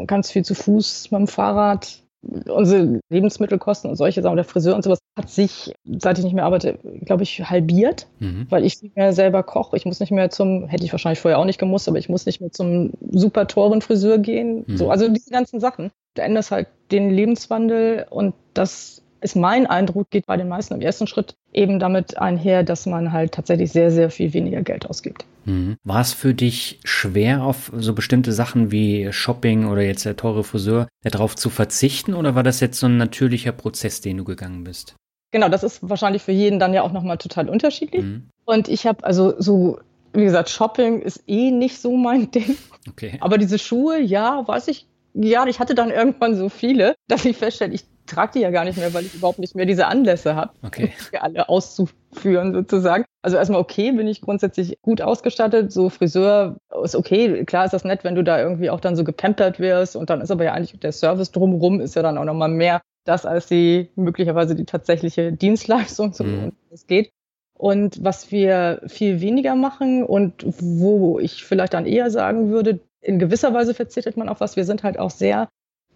Ganz 0.08 0.32
viel 0.32 0.44
zu 0.44 0.56
Fuß 0.56 1.12
mit 1.12 1.20
dem 1.20 1.28
Fahrrad 1.28 2.02
unsere 2.48 3.00
Lebensmittelkosten 3.10 3.90
und 3.90 3.96
solche 3.96 4.22
Sachen, 4.22 4.36
der 4.36 4.46
Friseur 4.46 4.76
und 4.76 4.84
sowas 4.84 5.00
hat 5.18 5.30
sich, 5.30 5.74
seit 5.86 6.18
ich 6.20 6.24
nicht 6.24 6.34
mehr 6.34 6.46
arbeite, 6.46 6.78
glaube 7.02 7.24
ich, 7.24 7.50
halbiert, 7.50 8.08
mhm. 8.20 8.46
weil 8.50 8.64
ich 8.64 8.82
nicht 8.82 8.96
mehr 8.96 9.14
selber 9.14 9.44
koche. 9.44 9.76
Ich 9.76 9.86
muss 9.86 10.00
nicht 10.00 10.12
mehr 10.12 10.30
zum, 10.30 10.68
hätte 10.68 10.86
ich 10.86 10.92
wahrscheinlich 10.92 11.20
vorher 11.20 11.40
auch 11.40 11.46
nicht 11.46 11.60
gemusst, 11.60 11.88
aber 11.88 11.98
ich 11.98 12.10
muss 12.10 12.26
nicht 12.26 12.40
mehr 12.40 12.52
zum 12.52 12.92
super 13.10 13.48
teuren 13.48 13.82
Friseur 13.82 14.20
gehen. 14.20 14.66
Mhm. 14.68 14.78
So, 14.78 14.92
also 14.92 15.08
diese 15.08 15.32
ganzen 15.32 15.60
Sachen. 15.60 15.92
Da 16.14 16.24
ändert 16.24 16.52
halt 16.52 16.68
den 16.92 17.10
Lebenswandel 17.10 18.06
und 18.10 18.36
das 18.54 19.02
ist 19.22 19.36
mein 19.36 19.68
Eindruck, 19.68 20.10
geht 20.10 20.26
bei 20.26 20.38
den 20.38 20.48
meisten 20.48 20.74
im 20.74 20.82
ersten 20.82 21.08
Schritt 21.08 21.36
eben 21.54 21.80
damit 21.80 22.18
einher, 22.18 22.64
dass 22.64 22.86
man 22.86 23.12
halt 23.12 23.34
tatsächlich 23.34 23.72
sehr, 23.72 23.92
sehr 23.92 24.10
viel 24.10 24.34
weniger 24.34 24.62
Geld 24.62 24.90
ausgibt. 24.90 25.26
Mhm. 25.46 25.78
War 25.84 26.02
es 26.02 26.14
für 26.14 26.34
dich 26.34 26.80
schwer, 26.84 27.44
auf 27.44 27.72
so 27.76 27.94
bestimmte 27.94 28.34
Sachen 28.34 28.72
wie 28.72 29.12
Shopping 29.12 29.68
oder 29.68 29.82
jetzt 29.82 30.06
der 30.06 30.18
teure 30.18 30.44
Friseur 30.44 30.88
darauf 31.04 31.36
zu 31.36 31.50
verzichten 31.50 32.14
oder 32.14 32.36
war 32.36 32.44
das 32.44 32.60
jetzt 32.60 32.80
so 32.80 32.88
ein 32.88 32.98
natürlicher 32.98 33.52
Prozess, 33.52 34.02
den 34.02 34.18
du 34.18 34.24
gegangen 34.24 34.64
bist? 34.64 34.96
Genau, 35.32 35.48
das 35.48 35.64
ist 35.64 35.88
wahrscheinlich 35.88 36.22
für 36.22 36.34
jeden 36.34 36.60
dann 36.60 36.74
ja 36.74 36.82
auch 36.82 36.92
nochmal 36.92 37.18
total 37.18 37.50
unterschiedlich. 37.50 38.04
Mhm. 38.04 38.30
Und 38.46 38.68
ich 38.68 38.86
habe 38.86 39.04
also 39.04 39.34
so, 39.40 39.80
wie 40.14 40.26
gesagt, 40.26 40.50
Shopping 40.50 41.02
ist 41.02 41.24
eh 41.28 41.52
nicht 41.52 41.80
so 41.80 41.96
mein 41.96 42.32
Ding. 42.32 42.58
Okay. 42.90 43.18
Aber 43.22 43.38
diese 43.38 43.58
Schuhe, 43.58 44.00
ja, 44.00 44.48
weiß 44.48 44.68
ich, 44.68 44.88
ja, 45.14 45.46
ich 45.48 45.60
hatte 45.60 45.76
dann 45.76 45.90
irgendwann 45.90 46.36
so 46.36 46.50
viele, 46.50 46.96
dass 47.08 47.26
ich 47.26 47.38
feststelle, 47.38 47.74
ich 47.74 47.84
trage 48.12 48.34
die 48.36 48.40
ja 48.42 48.52
gar 48.52 48.66
nicht 48.66 48.78
mehr, 48.78 48.94
weil 48.94 49.06
ich 49.06 49.16
überhaupt 49.16 49.40
nicht 49.40 49.56
mehr 49.56 49.66
diese 49.66 49.88
Anlässe 49.88 50.36
habe, 50.36 50.52
okay. 50.64 50.94
für 50.98 51.22
alle 51.22 51.50
auszuführen 51.50 52.54
sozusagen. 52.54 53.06
Also 53.22 53.38
erstmal 53.38 53.62
okay, 53.62 53.92
bin 53.92 54.08
ich 54.08 54.22
grundsätzlich 54.22 54.78
gut 54.82 55.02
ausgestattet. 55.02 55.72
So 55.72 55.90
Friseur 55.90 56.58
ist 56.84 56.96
okay. 56.96 57.46
Klar 57.46 57.66
ist 57.66 57.72
das 57.72 57.84
nett, 57.84 58.04
wenn 58.04 58.16
du 58.16 58.24
da 58.24 58.40
irgendwie 58.40 58.70
auch 58.70 58.80
dann 58.80 58.96
so 58.96 59.04
gepampert 59.04 59.60
wirst 59.60 59.96
und 59.96 60.10
dann 60.10 60.22
ist 60.22 60.32
aber 60.32 60.44
ja 60.44 60.54
eigentlich 60.54 60.80
der 60.80 60.92
Service 60.92 61.32
drumherum 61.32 61.80
ist 61.80 61.96
ja 61.96 62.02
dann 62.02 62.18
auch 62.18 62.26
nochmal 62.26 62.50
mehr 62.50 62.82
das 63.04 63.26
als 63.26 63.48
die 63.48 63.90
möglicherweise 63.96 64.56
die 64.56 64.66
tatsächliche 64.66 65.34
Dienstleistung, 65.34 66.14
so 66.14 66.24
mhm. 66.24 66.52
es 66.70 66.86
geht. 66.88 67.12
Und 67.58 68.04
was 68.04 68.32
wir 68.32 68.82
viel 68.88 69.22
weniger 69.22 69.56
machen 69.56 70.04
und 70.04 70.44
wo 70.60 71.20
ich 71.20 71.44
vielleicht 71.44 71.74
dann 71.74 71.86
eher 71.86 72.10
sagen 72.10 72.50
würde, 72.50 72.80
in 73.02 73.20
gewisser 73.20 73.54
Weise 73.54 73.74
verzichtet 73.74 74.18
man 74.18 74.30
auf 74.30 74.40
was. 74.40 74.56
Wir 74.56 74.66
sind 74.66 74.84
halt 74.84 74.98
auch 74.98 75.12
sehr 75.12 75.48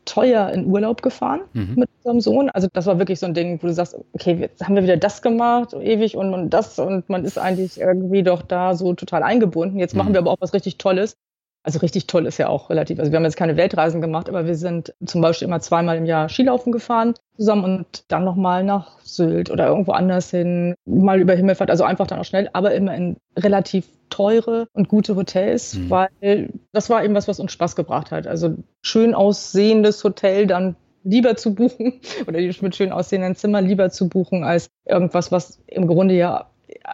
teuer 0.05 0.49
in 0.51 0.67
Urlaub 0.67 1.01
gefahren 1.01 1.41
mhm. 1.53 1.73
mit 1.75 1.89
unserem 1.97 2.21
Sohn. 2.21 2.49
Also 2.49 2.67
das 2.71 2.85
war 2.85 2.99
wirklich 2.99 3.19
so 3.19 3.25
ein 3.25 3.33
Ding, 3.33 3.61
wo 3.61 3.67
du 3.67 3.73
sagst, 3.73 3.97
okay, 4.13 4.37
jetzt 4.39 4.63
haben 4.63 4.75
wir 4.75 4.83
wieder 4.83 4.97
das 4.97 5.21
gemacht, 5.21 5.73
ewig 5.73 6.15
und, 6.15 6.33
und 6.33 6.49
das 6.51 6.79
und 6.79 7.09
man 7.09 7.25
ist 7.25 7.37
eigentlich 7.37 7.79
irgendwie 7.79 8.23
doch 8.23 8.41
da 8.41 8.75
so 8.75 8.93
total 8.93 9.23
eingebunden. 9.23 9.79
Jetzt 9.79 9.93
mhm. 9.93 9.99
machen 9.99 10.13
wir 10.13 10.19
aber 10.19 10.31
auch 10.31 10.41
was 10.41 10.53
richtig 10.53 10.77
Tolles. 10.77 11.17
Also 11.65 11.79
richtig 11.79 12.05
toll 12.05 12.27
ist 12.27 12.37
ja 12.37 12.47
auch 12.47 12.69
relativ. 12.69 12.99
Also 12.99 13.11
wir 13.11 13.17
haben 13.17 13.23
jetzt 13.23 13.37
keine 13.37 13.57
Weltreisen 13.57 13.99
gemacht, 13.99 14.29
aber 14.29 14.45
wir 14.45 14.55
sind 14.55 14.93
zum 15.03 15.21
Beispiel 15.21 15.47
immer 15.47 15.61
zweimal 15.61 15.97
im 15.97 16.05
Jahr 16.05 16.29
Skilaufen 16.29 16.71
gefahren 16.71 17.15
zusammen 17.37 17.63
und 17.63 18.03
dann 18.07 18.23
nochmal 18.23 18.63
nach 18.63 18.99
Sylt 19.01 19.49
oder 19.49 19.67
irgendwo 19.67 19.91
anders 19.91 20.29
hin, 20.29 20.75
mal 20.85 21.19
über 21.19 21.33
Himmelfahrt, 21.33 21.71
also 21.71 21.83
einfach 21.83 22.05
dann 22.05 22.19
auch 22.19 22.25
schnell, 22.25 22.51
aber 22.53 22.75
immer 22.75 22.95
in 22.95 23.17
relativ 23.35 23.87
teure 24.11 24.67
und 24.73 24.89
gute 24.89 25.15
Hotels, 25.15 25.75
mhm. 25.75 25.89
weil 25.89 26.49
das 26.71 26.91
war 26.91 27.03
eben 27.03 27.15
was, 27.15 27.27
was 27.27 27.39
uns 27.39 27.51
Spaß 27.51 27.75
gebracht 27.75 28.11
hat. 28.11 28.27
Also 28.27 28.55
schön 28.83 29.15
aussehendes 29.15 30.03
Hotel 30.03 30.45
dann 30.45 30.75
lieber 31.03 31.35
zu 31.35 31.55
buchen 31.55 31.99
oder 32.27 32.39
mit 32.39 32.75
schön 32.75 32.91
aussehenden 32.91 33.35
Zimmern 33.35 33.65
lieber 33.65 33.89
zu 33.89 34.07
buchen 34.07 34.43
als 34.43 34.67
irgendwas, 34.85 35.31
was 35.31 35.59
im 35.65 35.87
Grunde 35.87 36.13
ja 36.13 36.51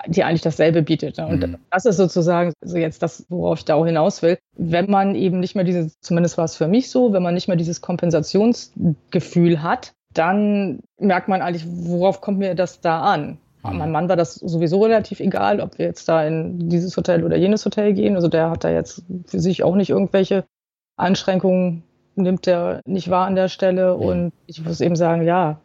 die 0.08 0.24
eigentlich 0.24 0.42
dasselbe 0.42 0.82
bietet. 0.82 1.20
Und 1.20 1.42
mhm. 1.42 1.58
das 1.70 1.86
ist 1.86 1.98
sozusagen 1.98 2.54
so 2.62 2.78
jetzt 2.78 3.04
das, 3.04 3.26
worauf 3.30 3.60
ich 3.60 3.66
da 3.66 3.76
auch 3.76 3.86
hinaus 3.86 4.22
will. 4.22 4.38
Wenn 4.58 4.90
man 4.90 5.16
eben 5.16 5.40
nicht 5.40 5.56
mehr 5.56 5.64
dieses, 5.64 6.00
zumindest 6.02 6.38
war 6.38 6.46
es 6.46 6.56
für 6.56 6.68
mich 6.68 6.90
so, 6.90 7.14
wenn 7.14 7.24
man 7.24 7.34
nicht 7.34 7.48
mehr 7.48 7.58
dieses 7.58 7.82
Kompensationsgefühl 7.82 9.62
hat, 9.62 9.94
dann 10.14 10.80
merkt 11.00 11.28
man 11.28 11.42
eigentlich, 11.42 11.66
worauf 11.68 12.22
kommt 12.22 12.40
mir 12.40 12.56
das 12.56 12.82
da 12.82 13.02
an? 13.02 13.38
Mhm. 13.64 13.78
Mein 13.78 13.92
Mann 13.92 14.10
war 14.10 14.16
das 14.16 14.36
sowieso 14.36 14.84
relativ 14.84 15.20
egal, 15.20 15.62
ob 15.62 15.78
wir 15.78 15.86
jetzt 15.86 16.08
da 16.10 16.26
in 16.26 16.70
dieses 16.70 16.96
Hotel 16.98 17.24
oder 17.24 17.38
jenes 17.38 17.66
Hotel 17.66 17.94
gehen. 17.94 18.16
Also 18.16 18.28
der 18.28 18.50
hat 18.50 18.64
da 18.64 18.70
jetzt 18.70 19.04
für 19.28 19.40
sich 19.40 19.64
auch 19.64 19.76
nicht 19.76 19.90
irgendwelche 19.90 20.46
Einschränkungen, 20.98 21.84
nimmt 22.16 22.46
er 22.48 22.82
nicht 22.86 23.10
wahr 23.10 23.28
an 23.28 23.36
der 23.36 23.48
Stelle. 23.48 23.96
Mhm. 23.96 24.02
Und 24.02 24.34
ich 24.48 24.64
muss 24.64 24.82
eben 24.82 24.96
sagen, 24.96 25.24
ja, 25.24 25.60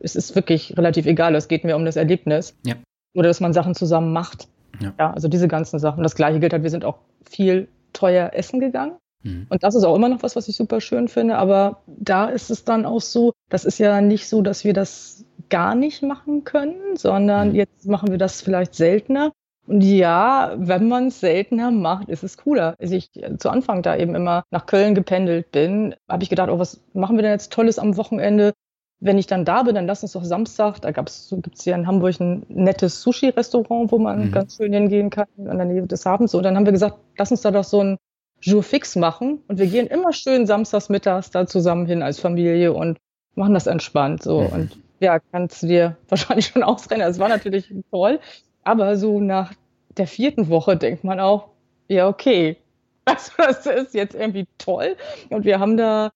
es 0.00 0.16
ist 0.16 0.34
wirklich 0.34 0.76
relativ 0.78 1.06
egal. 1.06 1.34
Es 1.34 1.48
geht 1.48 1.64
mir 1.64 1.76
um 1.76 1.84
das 1.84 1.96
Erlebnis. 1.96 2.54
Ja 2.64 2.76
oder 3.14 3.28
dass 3.28 3.40
man 3.40 3.52
Sachen 3.52 3.74
zusammen 3.74 4.12
macht. 4.12 4.48
Ja. 4.80 4.94
ja, 4.98 5.12
also 5.12 5.28
diese 5.28 5.48
ganzen 5.48 5.78
Sachen. 5.78 6.02
Das 6.02 6.14
gleiche 6.14 6.40
gilt 6.40 6.52
halt, 6.52 6.62
wir 6.62 6.70
sind 6.70 6.84
auch 6.84 6.98
viel 7.28 7.68
teuer 7.92 8.30
essen 8.32 8.60
gegangen. 8.60 8.96
Mhm. 9.22 9.46
Und 9.48 9.62
das 9.62 9.74
ist 9.74 9.84
auch 9.84 9.96
immer 9.96 10.08
noch 10.08 10.22
was, 10.22 10.36
was 10.36 10.48
ich 10.48 10.56
super 10.56 10.80
schön 10.80 11.08
finde. 11.08 11.36
Aber 11.36 11.82
da 11.86 12.26
ist 12.26 12.50
es 12.50 12.64
dann 12.64 12.86
auch 12.86 13.00
so, 13.00 13.32
das 13.48 13.64
ist 13.64 13.78
ja 13.78 14.00
nicht 14.00 14.28
so, 14.28 14.42
dass 14.42 14.64
wir 14.64 14.72
das 14.72 15.24
gar 15.48 15.74
nicht 15.74 16.02
machen 16.02 16.44
können, 16.44 16.96
sondern 16.96 17.50
mhm. 17.50 17.54
jetzt 17.56 17.86
machen 17.86 18.10
wir 18.10 18.18
das 18.18 18.40
vielleicht 18.40 18.74
seltener. 18.74 19.32
Und 19.66 19.82
ja, 19.82 20.54
wenn 20.56 20.88
man 20.88 21.08
es 21.08 21.20
seltener 21.20 21.70
macht, 21.70 22.08
ist 22.08 22.24
es 22.24 22.36
cooler. 22.36 22.74
Als 22.80 22.90
ich 22.90 23.10
zu 23.38 23.50
Anfang 23.50 23.82
da 23.82 23.96
eben 23.96 24.14
immer 24.14 24.42
nach 24.50 24.66
Köln 24.66 24.94
gependelt 24.94 25.52
bin, 25.52 25.94
habe 26.08 26.22
ich 26.22 26.30
gedacht, 26.30 26.48
oh, 26.50 26.58
was 26.58 26.80
machen 26.92 27.16
wir 27.16 27.22
denn 27.22 27.32
jetzt 27.32 27.52
Tolles 27.52 27.78
am 27.78 27.96
Wochenende? 27.96 28.52
Wenn 29.00 29.18
ich 29.18 29.26
dann 29.26 29.46
da 29.46 29.62
bin, 29.62 29.74
dann 29.74 29.86
lass 29.86 30.02
uns 30.02 30.12
doch 30.12 30.24
Samstag, 30.24 30.80
da 30.80 30.90
gab's, 30.90 31.34
gibt's 31.42 31.64
hier 31.64 31.74
in 31.74 31.86
Hamburg 31.86 32.20
ein 32.20 32.44
nettes 32.48 33.00
Sushi-Restaurant, 33.02 33.90
wo 33.90 33.98
man 33.98 34.26
mhm. 34.26 34.32
ganz 34.32 34.56
schön 34.56 34.72
hingehen 34.72 35.08
kann, 35.08 35.26
an 35.38 35.56
der 35.56 35.66
Nähe 35.66 35.86
des 35.86 36.04
Hafens. 36.04 36.34
Und 36.34 36.42
dann 36.42 36.54
haben 36.54 36.66
wir 36.66 36.72
gesagt, 36.72 36.98
lass 37.16 37.30
uns 37.30 37.40
da 37.40 37.50
doch 37.50 37.64
so 37.64 37.82
ein 37.82 37.96
Jour 38.42 38.62
fix 38.62 38.96
machen. 38.96 39.40
Und 39.48 39.58
wir 39.58 39.66
gehen 39.66 39.86
immer 39.86 40.12
schön 40.12 40.46
samstags 40.46 40.90
mittags 40.90 41.30
da 41.30 41.46
zusammen 41.46 41.86
hin 41.86 42.02
als 42.02 42.20
Familie 42.20 42.74
und 42.74 42.98
machen 43.34 43.54
das 43.54 43.66
entspannt. 43.66 44.22
So. 44.22 44.42
Mhm. 44.42 44.46
Und 44.48 44.78
ja, 45.00 45.18
kannst 45.18 45.62
du 45.62 45.66
dir 45.66 45.96
wahrscheinlich 46.08 46.46
schon 46.46 46.62
ausrennen. 46.62 47.08
Es 47.08 47.18
war 47.18 47.28
natürlich 47.28 47.72
toll. 47.90 48.20
Aber 48.64 48.96
so 48.96 49.18
nach 49.18 49.54
der 49.96 50.06
vierten 50.06 50.50
Woche 50.50 50.76
denkt 50.76 51.04
man 51.04 51.20
auch, 51.20 51.48
ja, 51.88 52.06
okay, 52.06 52.56
also 53.06 53.32
das 53.38 53.66
ist 53.66 53.94
jetzt 53.94 54.14
irgendwie 54.14 54.46
toll. 54.58 54.96
Und 55.30 55.46
wir 55.46 55.58
haben 55.58 55.78
da 55.78 56.10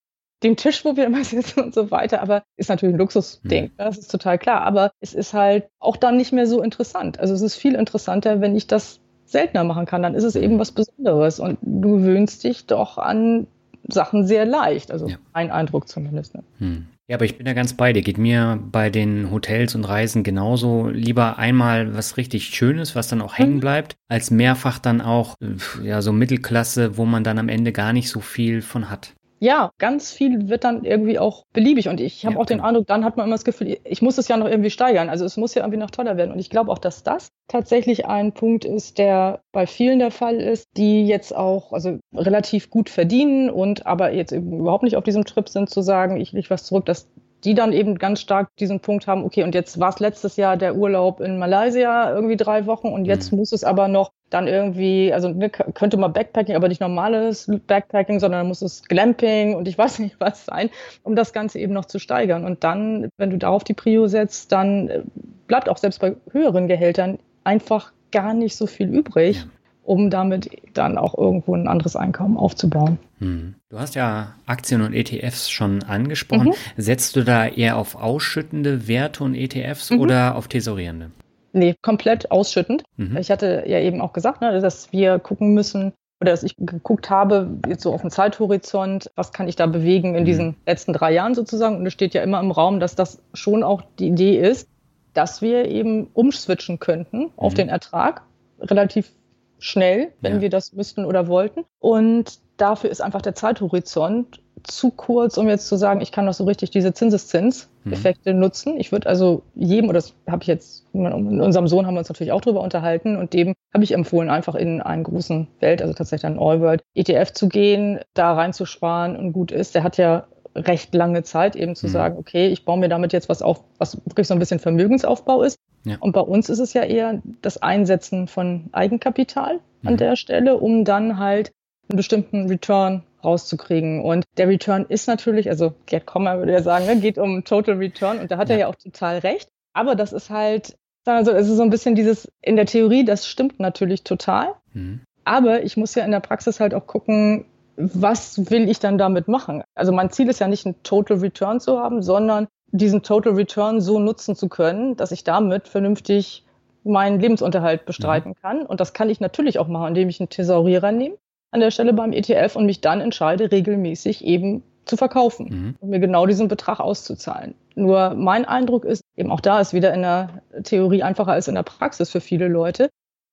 den 0.44 0.56
Tisch, 0.56 0.84
wo 0.84 0.96
wir 0.96 1.06
immer 1.06 1.24
sitzen 1.24 1.60
und 1.60 1.74
so 1.74 1.90
weiter. 1.90 2.22
Aber 2.22 2.44
ist 2.56 2.68
natürlich 2.68 2.94
ein 2.94 2.98
Luxusding, 2.98 3.64
mhm. 3.64 3.70
das 3.76 3.98
ist 3.98 4.10
total 4.10 4.38
klar. 4.38 4.62
Aber 4.62 4.92
es 5.00 5.14
ist 5.14 5.34
halt 5.34 5.66
auch 5.80 5.96
dann 5.96 6.16
nicht 6.16 6.32
mehr 6.32 6.46
so 6.46 6.62
interessant. 6.62 7.18
Also 7.18 7.34
es 7.34 7.42
ist 7.42 7.56
viel 7.56 7.74
interessanter, 7.74 8.40
wenn 8.40 8.54
ich 8.54 8.66
das 8.66 9.00
seltener 9.24 9.64
machen 9.64 9.86
kann. 9.86 10.02
Dann 10.02 10.14
ist 10.14 10.24
es 10.24 10.36
eben 10.36 10.58
was 10.58 10.72
Besonderes 10.72 11.40
und 11.40 11.58
du 11.62 11.96
gewöhnst 11.96 12.44
dich 12.44 12.66
doch 12.66 12.98
an 12.98 13.46
Sachen 13.88 14.26
sehr 14.26 14.44
leicht. 14.44 14.90
Also 14.90 15.08
ja. 15.08 15.16
mein 15.32 15.50
Eindruck 15.50 15.88
zumindest. 15.88 16.34
Ne? 16.34 16.44
Hm. 16.58 16.86
Ja, 17.06 17.16
aber 17.16 17.26
ich 17.26 17.36
bin 17.36 17.44
da 17.44 17.52
ganz 17.52 17.74
bei 17.74 17.92
dir. 17.92 18.00
Geht 18.00 18.16
mir 18.16 18.58
bei 18.72 18.88
den 18.88 19.30
Hotels 19.30 19.74
und 19.74 19.84
Reisen 19.84 20.22
genauso 20.22 20.88
lieber 20.88 21.36
einmal 21.38 21.94
was 21.94 22.16
richtig 22.16 22.46
Schönes, 22.46 22.94
was 22.96 23.08
dann 23.08 23.20
auch 23.20 23.36
hängen 23.36 23.56
mhm. 23.56 23.60
bleibt, 23.60 23.96
als 24.08 24.30
mehrfach 24.30 24.78
dann 24.78 25.02
auch 25.02 25.36
ja 25.82 26.00
so 26.00 26.12
Mittelklasse, 26.12 26.96
wo 26.96 27.04
man 27.04 27.22
dann 27.22 27.38
am 27.38 27.50
Ende 27.50 27.72
gar 27.72 27.92
nicht 27.92 28.08
so 28.08 28.20
viel 28.20 28.62
von 28.62 28.88
hat 28.88 29.12
ja, 29.44 29.72
ganz 29.76 30.10
viel 30.10 30.48
wird 30.48 30.64
dann 30.64 30.84
irgendwie 30.84 31.18
auch 31.18 31.44
beliebig. 31.52 31.88
Und 31.90 32.00
ich 32.00 32.24
habe 32.24 32.36
ja, 32.36 32.40
auch 32.40 32.46
den 32.46 32.62
Eindruck, 32.62 32.86
dann 32.86 33.04
hat 33.04 33.18
man 33.18 33.26
immer 33.26 33.34
das 33.34 33.44
Gefühl, 33.44 33.76
ich 33.84 34.00
muss 34.00 34.16
es 34.16 34.26
ja 34.26 34.38
noch 34.38 34.48
irgendwie 34.48 34.70
steigern. 34.70 35.10
Also 35.10 35.26
es 35.26 35.36
muss 35.36 35.54
ja 35.54 35.62
irgendwie 35.62 35.78
noch 35.78 35.90
toller 35.90 36.16
werden. 36.16 36.32
Und 36.32 36.38
ich 36.38 36.48
glaube 36.48 36.72
auch, 36.72 36.78
dass 36.78 37.02
das 37.02 37.28
tatsächlich 37.46 38.06
ein 38.06 38.32
Punkt 38.32 38.64
ist, 38.64 38.96
der 38.96 39.40
bei 39.52 39.66
vielen 39.66 39.98
der 39.98 40.10
Fall 40.10 40.36
ist, 40.36 40.68
die 40.78 41.06
jetzt 41.06 41.36
auch 41.36 41.74
also 41.74 41.98
relativ 42.14 42.70
gut 42.70 42.88
verdienen 42.88 43.50
und 43.50 43.86
aber 43.86 44.14
jetzt 44.14 44.32
überhaupt 44.32 44.82
nicht 44.82 44.96
auf 44.96 45.04
diesem 45.04 45.26
Trip 45.26 45.46
sind, 45.46 45.68
zu 45.68 45.82
sagen, 45.82 46.16
ich 46.18 46.32
lege 46.32 46.48
was 46.48 46.64
zurück, 46.64 46.86
dass 46.86 47.10
die 47.44 47.54
dann 47.54 47.74
eben 47.74 47.98
ganz 47.98 48.20
stark 48.20 48.48
diesen 48.58 48.80
Punkt 48.80 49.06
haben, 49.06 49.24
okay, 49.24 49.42
und 49.42 49.54
jetzt 49.54 49.78
war 49.78 49.90
es 49.90 50.00
letztes 50.00 50.36
Jahr 50.36 50.56
der 50.56 50.76
Urlaub 50.76 51.20
in 51.20 51.38
Malaysia, 51.38 52.10
irgendwie 52.10 52.36
drei 52.36 52.64
Wochen, 52.64 52.88
und 52.88 53.04
jetzt 53.04 53.30
mhm. 53.30 53.40
muss 53.40 53.52
es 53.52 53.64
aber 53.64 53.88
noch 53.88 54.12
dann 54.34 54.48
irgendwie, 54.48 55.12
also 55.12 55.28
ne, 55.28 55.48
könnte 55.48 55.96
mal 55.96 56.08
Backpacking, 56.08 56.56
aber 56.56 56.68
nicht 56.68 56.80
normales 56.80 57.48
Backpacking, 57.66 58.18
sondern 58.18 58.48
muss 58.48 58.62
es 58.62 58.82
Glamping 58.82 59.54
und 59.54 59.68
ich 59.68 59.78
weiß 59.78 60.00
nicht 60.00 60.16
was 60.18 60.44
sein, 60.44 60.70
um 61.04 61.14
das 61.14 61.32
Ganze 61.32 61.60
eben 61.60 61.72
noch 61.72 61.84
zu 61.84 61.98
steigern. 61.98 62.44
Und 62.44 62.64
dann, 62.64 63.08
wenn 63.16 63.30
du 63.30 63.38
darauf 63.38 63.62
die 63.62 63.74
Prio 63.74 64.08
setzt, 64.08 64.50
dann 64.52 64.88
äh, 64.88 65.02
bleibt 65.46 65.68
auch 65.68 65.78
selbst 65.78 66.00
bei 66.00 66.16
höheren 66.32 66.66
Gehältern 66.66 67.18
einfach 67.44 67.92
gar 68.10 68.34
nicht 68.34 68.56
so 68.56 68.66
viel 68.66 68.88
übrig. 68.88 69.46
um 69.86 70.08
damit 70.08 70.48
dann 70.72 70.96
auch 70.96 71.14
irgendwo 71.18 71.54
ein 71.54 71.68
anderes 71.68 71.94
Einkommen 71.94 72.38
aufzubauen. 72.38 72.96
Hm. 73.18 73.56
Du 73.68 73.78
hast 73.78 73.94
ja 73.94 74.32
Aktien 74.46 74.80
und 74.80 74.94
ETFs 74.94 75.50
schon 75.50 75.82
angesprochen. 75.82 76.48
Mhm. 76.48 76.82
Setzt 76.82 77.16
du 77.16 77.22
da 77.22 77.46
eher 77.46 77.76
auf 77.76 77.94
ausschüttende 77.94 78.88
Werte 78.88 79.22
und 79.22 79.34
ETFs 79.34 79.90
mhm. 79.90 80.00
oder 80.00 80.36
auf 80.36 80.48
tesorierende? 80.48 81.10
Nee, 81.54 81.76
komplett 81.80 82.30
ausschüttend. 82.30 82.82
Mhm. 82.96 83.16
Ich 83.16 83.30
hatte 83.30 83.64
ja 83.66 83.78
eben 83.78 84.00
auch 84.00 84.12
gesagt, 84.12 84.40
ne, 84.40 84.60
dass 84.60 84.92
wir 84.92 85.18
gucken 85.18 85.54
müssen, 85.54 85.92
oder 86.20 86.32
dass 86.32 86.42
ich 86.42 86.56
geguckt 86.56 87.10
habe, 87.10 87.58
jetzt 87.68 87.82
so 87.82 87.92
auf 87.92 88.00
dem 88.00 88.10
Zeithorizont, 88.10 89.10
was 89.14 89.32
kann 89.32 89.46
ich 89.46 89.56
da 89.56 89.66
bewegen 89.66 90.14
in 90.14 90.22
mhm. 90.22 90.26
diesen 90.26 90.56
letzten 90.66 90.92
drei 90.92 91.12
Jahren 91.12 91.34
sozusagen. 91.34 91.76
Und 91.76 91.86
es 91.86 91.92
steht 91.92 92.14
ja 92.14 92.22
immer 92.22 92.40
im 92.40 92.50
Raum, 92.50 92.80
dass 92.80 92.94
das 92.94 93.22
schon 93.34 93.62
auch 93.62 93.82
die 93.98 94.08
Idee 94.08 94.38
ist, 94.38 94.68
dass 95.12 95.42
wir 95.42 95.66
eben 95.66 96.08
umswitchen 96.14 96.78
könnten 96.78 97.30
auf 97.36 97.52
mhm. 97.52 97.56
den 97.56 97.68
Ertrag 97.68 98.22
relativ 98.60 99.12
schnell, 99.58 100.12
wenn 100.20 100.36
ja. 100.36 100.40
wir 100.40 100.50
das 100.50 100.72
müssten 100.72 101.04
oder 101.04 101.28
wollten. 101.28 101.64
Und 101.78 102.38
dafür 102.56 102.90
ist 102.90 103.00
einfach 103.00 103.22
der 103.22 103.34
Zeithorizont 103.34 104.40
zu 104.64 104.90
kurz, 104.90 105.36
um 105.36 105.48
jetzt 105.48 105.68
zu 105.68 105.76
sagen, 105.76 106.00
ich 106.00 106.10
kann 106.10 106.26
doch 106.26 106.34
so 106.34 106.44
richtig 106.44 106.70
diese 106.70 106.92
Zinseszins-Effekte 106.92 108.32
mhm. 108.32 108.40
nutzen. 108.40 108.76
Ich 108.78 108.92
würde 108.92 109.08
also 109.08 109.42
jedem, 109.54 109.88
oder 109.88 109.98
das 109.98 110.14
habe 110.26 110.42
ich 110.42 110.48
jetzt, 110.48 110.86
in 110.92 111.40
unserem 111.40 111.68
Sohn 111.68 111.86
haben 111.86 111.94
wir 111.94 112.00
uns 112.00 112.08
natürlich 112.08 112.32
auch 112.32 112.40
drüber 112.40 112.60
unterhalten 112.60 113.16
und 113.16 113.32
dem 113.32 113.54
habe 113.72 113.84
ich 113.84 113.92
empfohlen, 113.92 114.30
einfach 114.30 114.54
in 114.54 114.80
einen 114.80 115.04
großen 115.04 115.48
Welt, 115.60 115.82
also 115.82 115.94
tatsächlich 115.94 116.26
ein 116.26 116.38
All-World 116.38 116.82
ETF 116.94 117.32
zu 117.32 117.48
gehen, 117.48 118.00
da 118.14 118.32
reinzusparen 118.32 119.16
und 119.16 119.32
gut 119.32 119.52
ist. 119.52 119.74
Der 119.74 119.82
hat 119.82 119.98
ja 119.98 120.26
recht 120.56 120.94
lange 120.94 121.22
Zeit 121.24 121.56
eben 121.56 121.74
zu 121.74 121.86
mhm. 121.86 121.90
sagen, 121.90 122.18
okay, 122.18 122.48
ich 122.48 122.64
baue 122.64 122.78
mir 122.78 122.88
damit 122.88 123.12
jetzt 123.12 123.28
was 123.28 123.42
auf, 123.42 123.62
was 123.78 123.96
wirklich 124.06 124.26
so 124.26 124.34
ein 124.34 124.40
bisschen 124.40 124.60
Vermögensaufbau 124.60 125.42
ist. 125.42 125.58
Ja. 125.84 125.96
Und 126.00 126.12
bei 126.12 126.20
uns 126.20 126.48
ist 126.48 126.60
es 126.60 126.72
ja 126.72 126.82
eher 126.82 127.20
das 127.42 127.60
Einsetzen 127.60 128.28
von 128.28 128.66
Eigenkapital 128.72 129.60
mhm. 129.82 129.88
an 129.88 129.96
der 129.96 130.16
Stelle, 130.16 130.56
um 130.56 130.84
dann 130.84 131.18
halt 131.18 131.52
einen 131.88 131.96
bestimmten 131.96 132.48
Return 132.48 133.02
rauszukriegen. 133.24 134.02
Und 134.02 134.24
der 134.36 134.48
Return 134.48 134.86
ist 134.88 135.08
natürlich, 135.08 135.48
also 135.48 135.74
Gerd 135.86 136.06
Kommer 136.06 136.38
würde 136.38 136.52
ja 136.52 136.62
sagen, 136.62 136.86
ne, 136.86 136.96
geht 136.96 137.18
um 137.18 137.44
Total 137.44 137.76
Return 137.76 138.18
und 138.18 138.30
da 138.30 138.38
hat 138.38 138.48
ja. 138.48 138.54
er 138.54 138.60
ja 138.60 138.66
auch 138.68 138.74
total 138.74 139.18
recht. 139.18 139.48
Aber 139.72 139.94
das 139.94 140.12
ist 140.12 140.30
halt, 140.30 140.76
also 141.04 141.32
es 141.32 141.48
ist 141.48 141.56
so 141.56 141.62
ein 141.62 141.70
bisschen 141.70 141.94
dieses, 141.94 142.30
in 142.40 142.56
der 142.56 142.66
Theorie, 142.66 143.04
das 143.04 143.26
stimmt 143.26 143.60
natürlich 143.60 144.04
total. 144.04 144.54
Mhm. 144.72 145.00
Aber 145.24 145.62
ich 145.62 145.76
muss 145.76 145.94
ja 145.94 146.04
in 146.04 146.10
der 146.10 146.20
Praxis 146.20 146.60
halt 146.60 146.74
auch 146.74 146.86
gucken, 146.86 147.46
was 147.76 148.50
will 148.50 148.68
ich 148.68 148.78
dann 148.78 148.98
damit 148.98 149.26
machen? 149.26 149.62
Also 149.74 149.90
mein 149.90 150.10
Ziel 150.10 150.28
ist 150.28 150.38
ja 150.38 150.46
nicht 150.46 150.64
ein 150.64 150.82
Total 150.82 151.18
Return 151.18 151.60
zu 151.60 151.80
haben, 151.80 152.02
sondern 152.02 152.46
diesen 152.68 153.02
Total 153.02 153.32
Return 153.32 153.80
so 153.80 153.98
nutzen 153.98 154.36
zu 154.36 154.48
können, 154.48 154.96
dass 154.96 155.12
ich 155.12 155.24
damit 155.24 155.68
vernünftig 155.68 156.44
meinen 156.84 157.18
Lebensunterhalt 157.18 157.86
bestreiten 157.86 158.30
mhm. 158.30 158.42
kann. 158.42 158.66
Und 158.66 158.80
das 158.80 158.92
kann 158.92 159.10
ich 159.10 159.20
natürlich 159.20 159.58
auch 159.58 159.68
machen, 159.68 159.88
indem 159.88 160.08
ich 160.08 160.20
einen 160.20 160.28
Thesaurierer 160.28 160.92
nehme 160.92 161.16
an 161.54 161.60
der 161.60 161.70
Stelle 161.70 161.92
beim 161.92 162.12
ETF 162.12 162.56
und 162.56 162.66
mich 162.66 162.80
dann 162.80 163.00
entscheide, 163.00 163.52
regelmäßig 163.52 164.24
eben 164.24 164.64
zu 164.84 164.96
verkaufen 164.96 165.46
mhm. 165.48 165.74
und 165.80 165.90
mir 165.90 166.00
genau 166.00 166.26
diesen 166.26 166.48
Betrag 166.48 166.80
auszuzahlen. 166.80 167.54
Nur 167.76 168.14
mein 168.14 168.44
Eindruck 168.44 168.84
ist, 168.84 169.02
eben 169.16 169.30
auch 169.30 169.40
da 169.40 169.60
ist 169.60 169.72
wieder 169.72 169.94
in 169.94 170.02
der 170.02 170.42
Theorie 170.64 171.02
einfacher 171.02 171.32
als 171.32 171.48
in 171.48 171.54
der 171.54 171.62
Praxis 171.62 172.10
für 172.10 172.20
viele 172.20 172.48
Leute, 172.48 172.90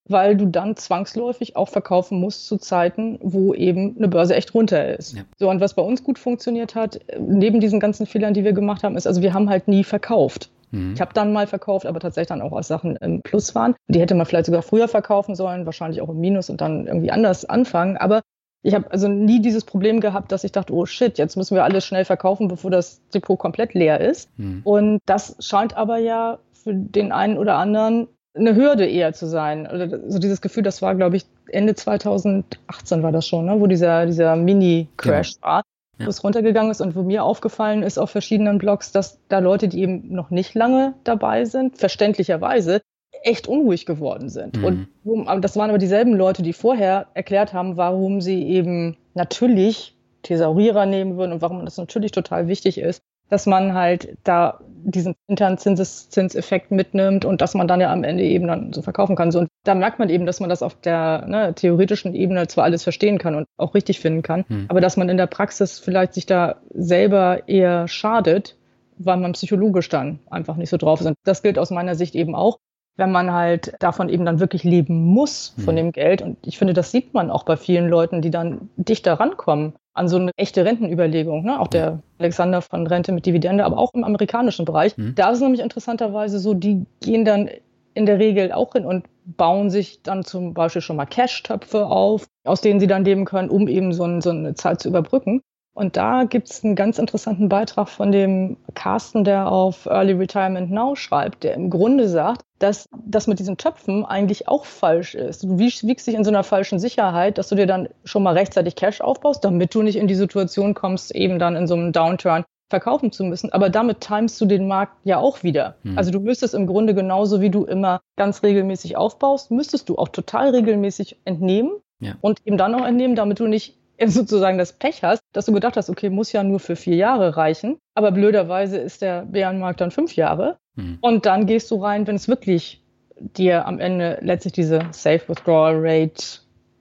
weil 0.08 0.38
du 0.38 0.46
dann 0.46 0.76
zwangsläufig 0.76 1.56
auch 1.56 1.68
verkaufen 1.68 2.20
musst 2.20 2.48
zu 2.48 2.58
Zeiten, 2.58 3.18
wo 3.22 3.54
eben 3.56 3.96
eine 3.98 4.08
Börse 4.08 4.36
echt 4.36 4.54
runter 4.54 4.98
ist. 4.98 5.16
Ja. 5.16 5.24
So, 5.38 5.50
und 5.50 5.60
was 5.60 5.74
bei 5.74 5.82
uns 5.82 6.04
gut 6.04 6.20
funktioniert 6.20 6.76
hat, 6.76 7.00
neben 7.20 7.60
diesen 7.60 7.80
ganzen 7.80 8.06
Fehlern, 8.06 8.36
die 8.36 8.44
wir 8.44 8.54
gemacht 8.54 8.84
haben, 8.84 8.96
ist, 8.98 9.08
also 9.08 9.22
wir 9.22 9.34
haben 9.34 9.50
halt 9.50 9.68
nie 9.68 9.84
verkauft. 9.84 10.52
Mhm. 10.72 10.94
Ich 10.94 11.02
habe 11.02 11.14
dann 11.14 11.34
mal 11.34 11.48
verkauft, 11.48 11.86
aber 11.86 12.00
tatsächlich 12.00 12.30
dann 12.30 12.42
auch 12.42 12.52
aus 12.52 12.68
Sachen 12.68 12.96
im 12.98 13.22
Plus 13.22 13.54
waren. 13.56 13.76
Die 13.88 14.00
hätte 14.00 14.16
man 14.16 14.26
vielleicht 14.26 14.46
sogar 14.46 14.62
früher 14.62 14.88
verkaufen 14.88 15.36
sollen, 15.36 15.66
wahrscheinlich 15.66 16.02
auch 16.02 16.10
im 16.10 16.20
Minus 16.20 16.50
und 16.50 16.62
dann 16.62 16.88
irgendwie 16.88 17.12
anders 17.12 17.46
anfangen. 17.46 17.98
Aber 17.98 18.22
ich 18.64 18.76
habe 18.76 18.92
also 18.92 19.08
nie 19.08 19.42
dieses 19.42 19.64
Problem 19.64 20.02
gehabt, 20.02 20.32
dass 20.32 20.44
ich 20.44 20.52
dachte, 20.52 20.74
oh 20.74 20.86
shit, 20.86 21.18
jetzt 21.18 21.36
müssen 21.36 21.56
wir 21.56 21.64
alles 21.64 21.86
schnell 21.86 22.06
verkaufen, 22.06 22.48
bevor 22.48 22.72
das 22.72 23.02
Depot 23.14 23.38
komplett 23.38 23.74
leer 23.74 24.00
ist. 24.00 24.30
Mhm. 24.38 24.62
Und 24.64 25.00
das 25.06 25.36
scheint 25.40 25.76
aber 25.76 25.98
ja 25.98 26.40
für 26.54 26.74
den 26.74 27.12
einen 27.12 27.38
oder 27.38 27.56
anderen 27.56 28.08
eine 28.34 28.56
Hürde 28.56 28.86
eher 28.86 29.14
zu 29.14 29.28
sein. 29.28 29.68
Oder 29.68 30.10
so 30.10 30.20
dieses 30.20 30.42
Gefühl, 30.42 30.64
das 30.64 30.82
war, 30.82 30.96
glaube 30.96 31.18
ich, 31.18 31.26
Ende 31.48 31.76
2018 31.76 33.04
war 33.04 33.12
das 33.12 33.28
schon, 33.28 33.46
ne? 33.46 33.60
wo 33.60 33.68
dieser, 33.68 34.06
dieser 34.06 34.36
Mini-Crash 34.36 35.36
genau. 35.36 35.48
war 35.48 35.64
ja. 36.02 36.06
wo 36.06 36.10
es 36.10 36.24
runtergegangen 36.24 36.72
ist 36.72 36.82
und 36.82 36.96
wo 36.96 37.04
mir 37.04 37.24
aufgefallen 37.24 37.84
ist 37.84 37.98
auf 37.98 38.10
verschiedenen 38.10 38.58
Blogs, 38.58 38.92
dass 38.92 39.20
da 39.30 39.40
Leute, 39.40 39.68
die 39.68 39.82
eben 39.82 40.14
noch 40.14 40.30
nicht 40.30 40.54
lange 40.54 40.94
dabei 41.04 41.46
sind, 41.46 41.78
verständlicherweise 41.78 42.82
echt 43.24 43.48
unruhig 43.48 43.86
geworden 43.86 44.30
sind. 44.30 44.58
Mhm. 44.58 44.88
Und 45.04 45.42
das 45.44 45.56
waren 45.56 45.70
aber 45.70 45.78
dieselben 45.78 46.14
Leute, 46.14 46.44
die 46.44 46.54
vorher 46.54 47.08
erklärt 47.14 47.54
haben, 47.54 47.78
warum 47.78 48.22
sie 48.22 48.44
eben 48.48 48.98
natürlich 49.14 49.96
Thesaurierer 50.24 50.86
nehmen 50.86 51.18
würden 51.18 51.34
und 51.34 51.42
warum 51.42 51.66
das 51.66 51.78
natürlich 51.78 52.12
total 52.12 52.48
wichtig 52.48 52.78
ist, 52.78 53.02
dass 53.32 53.46
man 53.46 53.74
halt 53.74 54.18
da 54.26 54.60
diesen 54.84 55.16
internen 55.28 55.58
Zinseszinseffekt 55.58 56.72
mitnimmt 56.72 57.24
und 57.24 57.42
dass 57.42 57.54
man 57.54 57.68
dann 57.68 57.80
ja 57.80 57.92
am 57.92 58.04
Ende 58.04 58.24
eben 58.24 58.48
dann 58.48 58.74
so 58.74 58.82
verkaufen 58.82 59.16
kann. 59.16 59.32
So, 59.32 59.40
und 59.40 59.48
da 59.64 59.74
merkt 59.74 60.00
man 60.00 60.10
eben, 60.10 60.26
dass 60.26 60.40
man 60.40 60.50
das 60.50 60.62
auf 60.62 60.76
der 60.76 61.26
ne, 61.28 61.54
theoretischen 61.56 62.14
Ebene 62.14 62.48
zwar 62.48 62.66
alles 62.66 62.84
verstehen 62.84 63.20
kann 63.20 63.36
und 63.36 63.48
auch 63.58 63.74
richtig 63.74 64.00
finden 64.00 64.22
kann, 64.22 64.44
hm. 64.48 64.66
aber 64.68 64.82
dass 64.82 64.98
man 64.98 65.08
in 65.08 65.18
der 65.18 65.28
Praxis 65.28 65.80
vielleicht 65.80 66.14
sich 66.14 66.26
da 66.26 66.58
selber 66.74 67.48
eher 67.48 67.88
schadet, 67.88 68.58
weil 68.98 69.18
man 69.18 69.32
psychologisch 69.32 69.88
dann 69.88 70.20
einfach 70.30 70.58
nicht 70.58 70.70
so 70.70 70.78
drauf 70.78 71.00
ist. 71.00 71.08
Und 71.08 71.16
das 71.24 71.42
gilt 71.42 71.58
aus 71.58 71.72
meiner 71.72 71.96
Sicht 71.96 72.16
eben 72.16 72.36
auch, 72.36 72.60
wenn 72.98 73.12
man 73.12 73.32
halt 73.32 73.76
davon 73.80 74.10
eben 74.10 74.26
dann 74.26 74.42
wirklich 74.42 74.66
leben 74.66 75.06
muss 75.06 75.56
von 75.58 75.70
hm. 75.70 75.76
dem 75.78 75.92
Geld. 75.94 76.22
Und 76.22 76.38
ich 76.46 76.58
finde, 76.58 76.74
das 76.74 76.92
sieht 76.92 77.14
man 77.14 77.32
auch 77.32 77.44
bei 77.44 77.56
vielen 77.56 77.88
Leuten, 77.88 78.22
die 78.22 78.32
dann 78.32 78.70
dichter 78.76 79.14
rankommen 79.14 79.74
an 79.94 80.08
so 80.08 80.18
eine 80.18 80.32
echte 80.38 80.66
Rentenüberlegung. 80.66 81.44
Ne? 81.44 81.60
Auch 81.60 81.68
der 81.68 82.00
Alexander 82.18 82.62
von 82.62 82.88
Rente 82.88 83.12
mit 83.12 83.26
Dividende, 83.26 83.66
aber 83.66 83.78
auch 83.78 83.94
im 83.94 84.04
amerikanischen 84.04 84.66
Bereich. 84.66 84.98
Mhm. 84.98 85.16
Da 85.16 85.30
ist 85.30 85.38
es 85.38 85.44
nämlich 85.44 85.62
interessanterweise 85.62 86.40
so, 86.40 86.54
die 86.54 86.86
gehen 87.02 87.26
dann 87.26 87.50
in 87.94 88.06
der 88.06 88.20
Regel 88.20 88.52
auch 88.52 88.74
hin 88.74 88.86
und 88.86 89.06
bauen 89.26 89.70
sich 89.70 90.02
dann 90.02 90.24
zum 90.24 90.54
Beispiel 90.54 90.82
schon 90.82 90.96
mal 90.96 91.06
Cash-Töpfe 91.06 91.86
auf, 91.88 92.26
aus 92.46 92.62
denen 92.62 92.80
sie 92.80 92.88
dann 92.88 93.04
leben 93.04 93.26
können, 93.26 93.50
um 93.50 93.68
eben 93.68 93.94
so, 93.94 94.06
ein, 94.06 94.22
so 94.22 94.30
eine 94.30 94.56
Zeit 94.56 94.82
zu 94.82 94.88
überbrücken. 94.88 95.42
Und 95.74 95.98
da 95.98 96.24
gibt 96.24 96.50
es 96.50 96.64
einen 96.64 96.76
ganz 96.76 97.00
interessanten 97.00 97.50
Beitrag 97.50 97.88
von 97.88 98.12
dem 98.12 98.58
Carsten, 98.74 99.24
der 99.24 99.50
auf 99.52 99.86
Early 99.86 100.14
Retirement 100.14 100.72
Now 100.72 100.96
schreibt, 100.96 101.44
der 101.44 101.54
im 101.54 101.70
Grunde 101.70 102.10
sagt, 102.10 102.42
dass 102.62 102.88
das 103.06 103.28
mit 103.28 103.40
diesen 103.40 103.58
Töpfen 103.58 104.06
eigentlich 104.06 104.48
auch 104.48 104.66
falsch 104.66 105.16
ist. 105.16 105.44
Du 105.44 105.58
wiegst 105.58 105.84
dich 105.84 106.16
in 106.16 106.24
so 106.24 106.30
einer 106.30 106.44
falschen 106.44 106.80
Sicherheit, 106.80 107.38
dass 107.38 107.50
du 107.50 107.56
dir 107.56 107.66
dann 107.66 107.90
schon 108.04 108.24
mal 108.24 108.34
rechtzeitig 108.34 108.76
Cash 108.76 109.02
aufbaust, 109.02 109.44
damit 109.44 109.74
du 109.74 109.82
nicht 109.82 109.96
in 109.96 110.08
die 110.08 110.16
Situation 110.16 110.74
kommst, 110.74 111.14
eben 111.16 111.40
dann 111.40 111.56
in 111.56 111.68
so 111.68 111.74
einem 111.74 111.92
Downturn 111.92 112.46
verkaufen 112.70 113.12
zu 113.12 113.24
müssen. 113.24 113.52
Aber 113.52 113.70
damit 113.70 114.02
timest 114.02 114.40
du 114.40 114.46
den 114.46 114.68
Markt 114.68 114.96
ja 115.04 115.18
auch 115.18 115.44
wieder. 115.44 115.76
Mhm. 115.84 115.98
Also 115.98 116.12
du 116.12 116.20
müsstest 116.20 116.54
im 116.54 116.68
Grunde 116.68 116.94
genauso, 116.94 117.42
wie 117.42 117.50
du 117.50 117.66
immer 117.66 118.02
ganz 118.16 118.44
regelmäßig 118.44 118.96
aufbaust, 118.96 119.52
müsstest 119.52 119.90
du 119.90 119.98
auch 119.98 120.08
total 120.08 120.50
regelmäßig 120.50 121.18
entnehmen 121.26 121.72
ja. 122.00 122.16
und 122.22 122.40
eben 122.46 122.58
dann 122.58 122.76
auch 122.76 122.86
entnehmen, 122.86 123.16
damit 123.16 123.40
du 123.40 123.48
nicht 123.48 123.78
sozusagen 124.08 124.58
das 124.58 124.74
Pech 124.74 125.04
hast, 125.04 125.22
dass 125.34 125.46
du 125.46 125.54
gedacht 125.54 125.78
hast, 125.78 125.90
okay, 125.90 126.10
muss 126.10 126.32
ja 126.32 126.44
nur 126.44 126.60
für 126.60 126.76
vier 126.76 126.96
Jahre 126.96 127.38
reichen. 127.38 127.78
Aber 127.94 128.12
blöderweise 128.12 128.78
ist 128.78 129.02
der 129.02 129.26
Bärenmarkt 129.26 129.82
dann 129.82 129.92
fünf 129.92 130.16
Jahre. 130.16 130.58
Mhm. 130.76 130.98
Und 131.02 131.26
dann 131.26 131.46
gehst 131.46 131.70
du 131.72 131.76
rein, 131.76 132.08
wenn 132.08 132.16
es 132.16 132.28
wirklich 132.28 132.84
dir 133.20 133.68
am 133.68 133.80
Ende 133.80 134.18
letztlich 134.22 134.54
diese 134.54 134.82
Safe 134.92 135.22
Withdrawal 135.28 135.76
Rate 135.78 136.40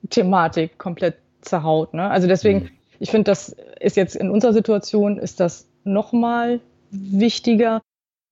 Thematik 0.08 0.78
komplett 0.78 1.16
zerhaut. 1.42 1.92
Ne? 1.92 2.08
Also 2.10 2.26
deswegen, 2.26 2.60
mhm. 2.60 2.70
ich 2.98 3.10
finde, 3.10 3.30
das 3.30 3.54
ist 3.80 3.96
jetzt 3.96 4.16
in 4.16 4.30
unserer 4.30 4.52
Situation, 4.52 5.18
ist 5.18 5.40
das 5.40 5.68
nochmal 5.84 6.60
wichtiger, 6.90 7.82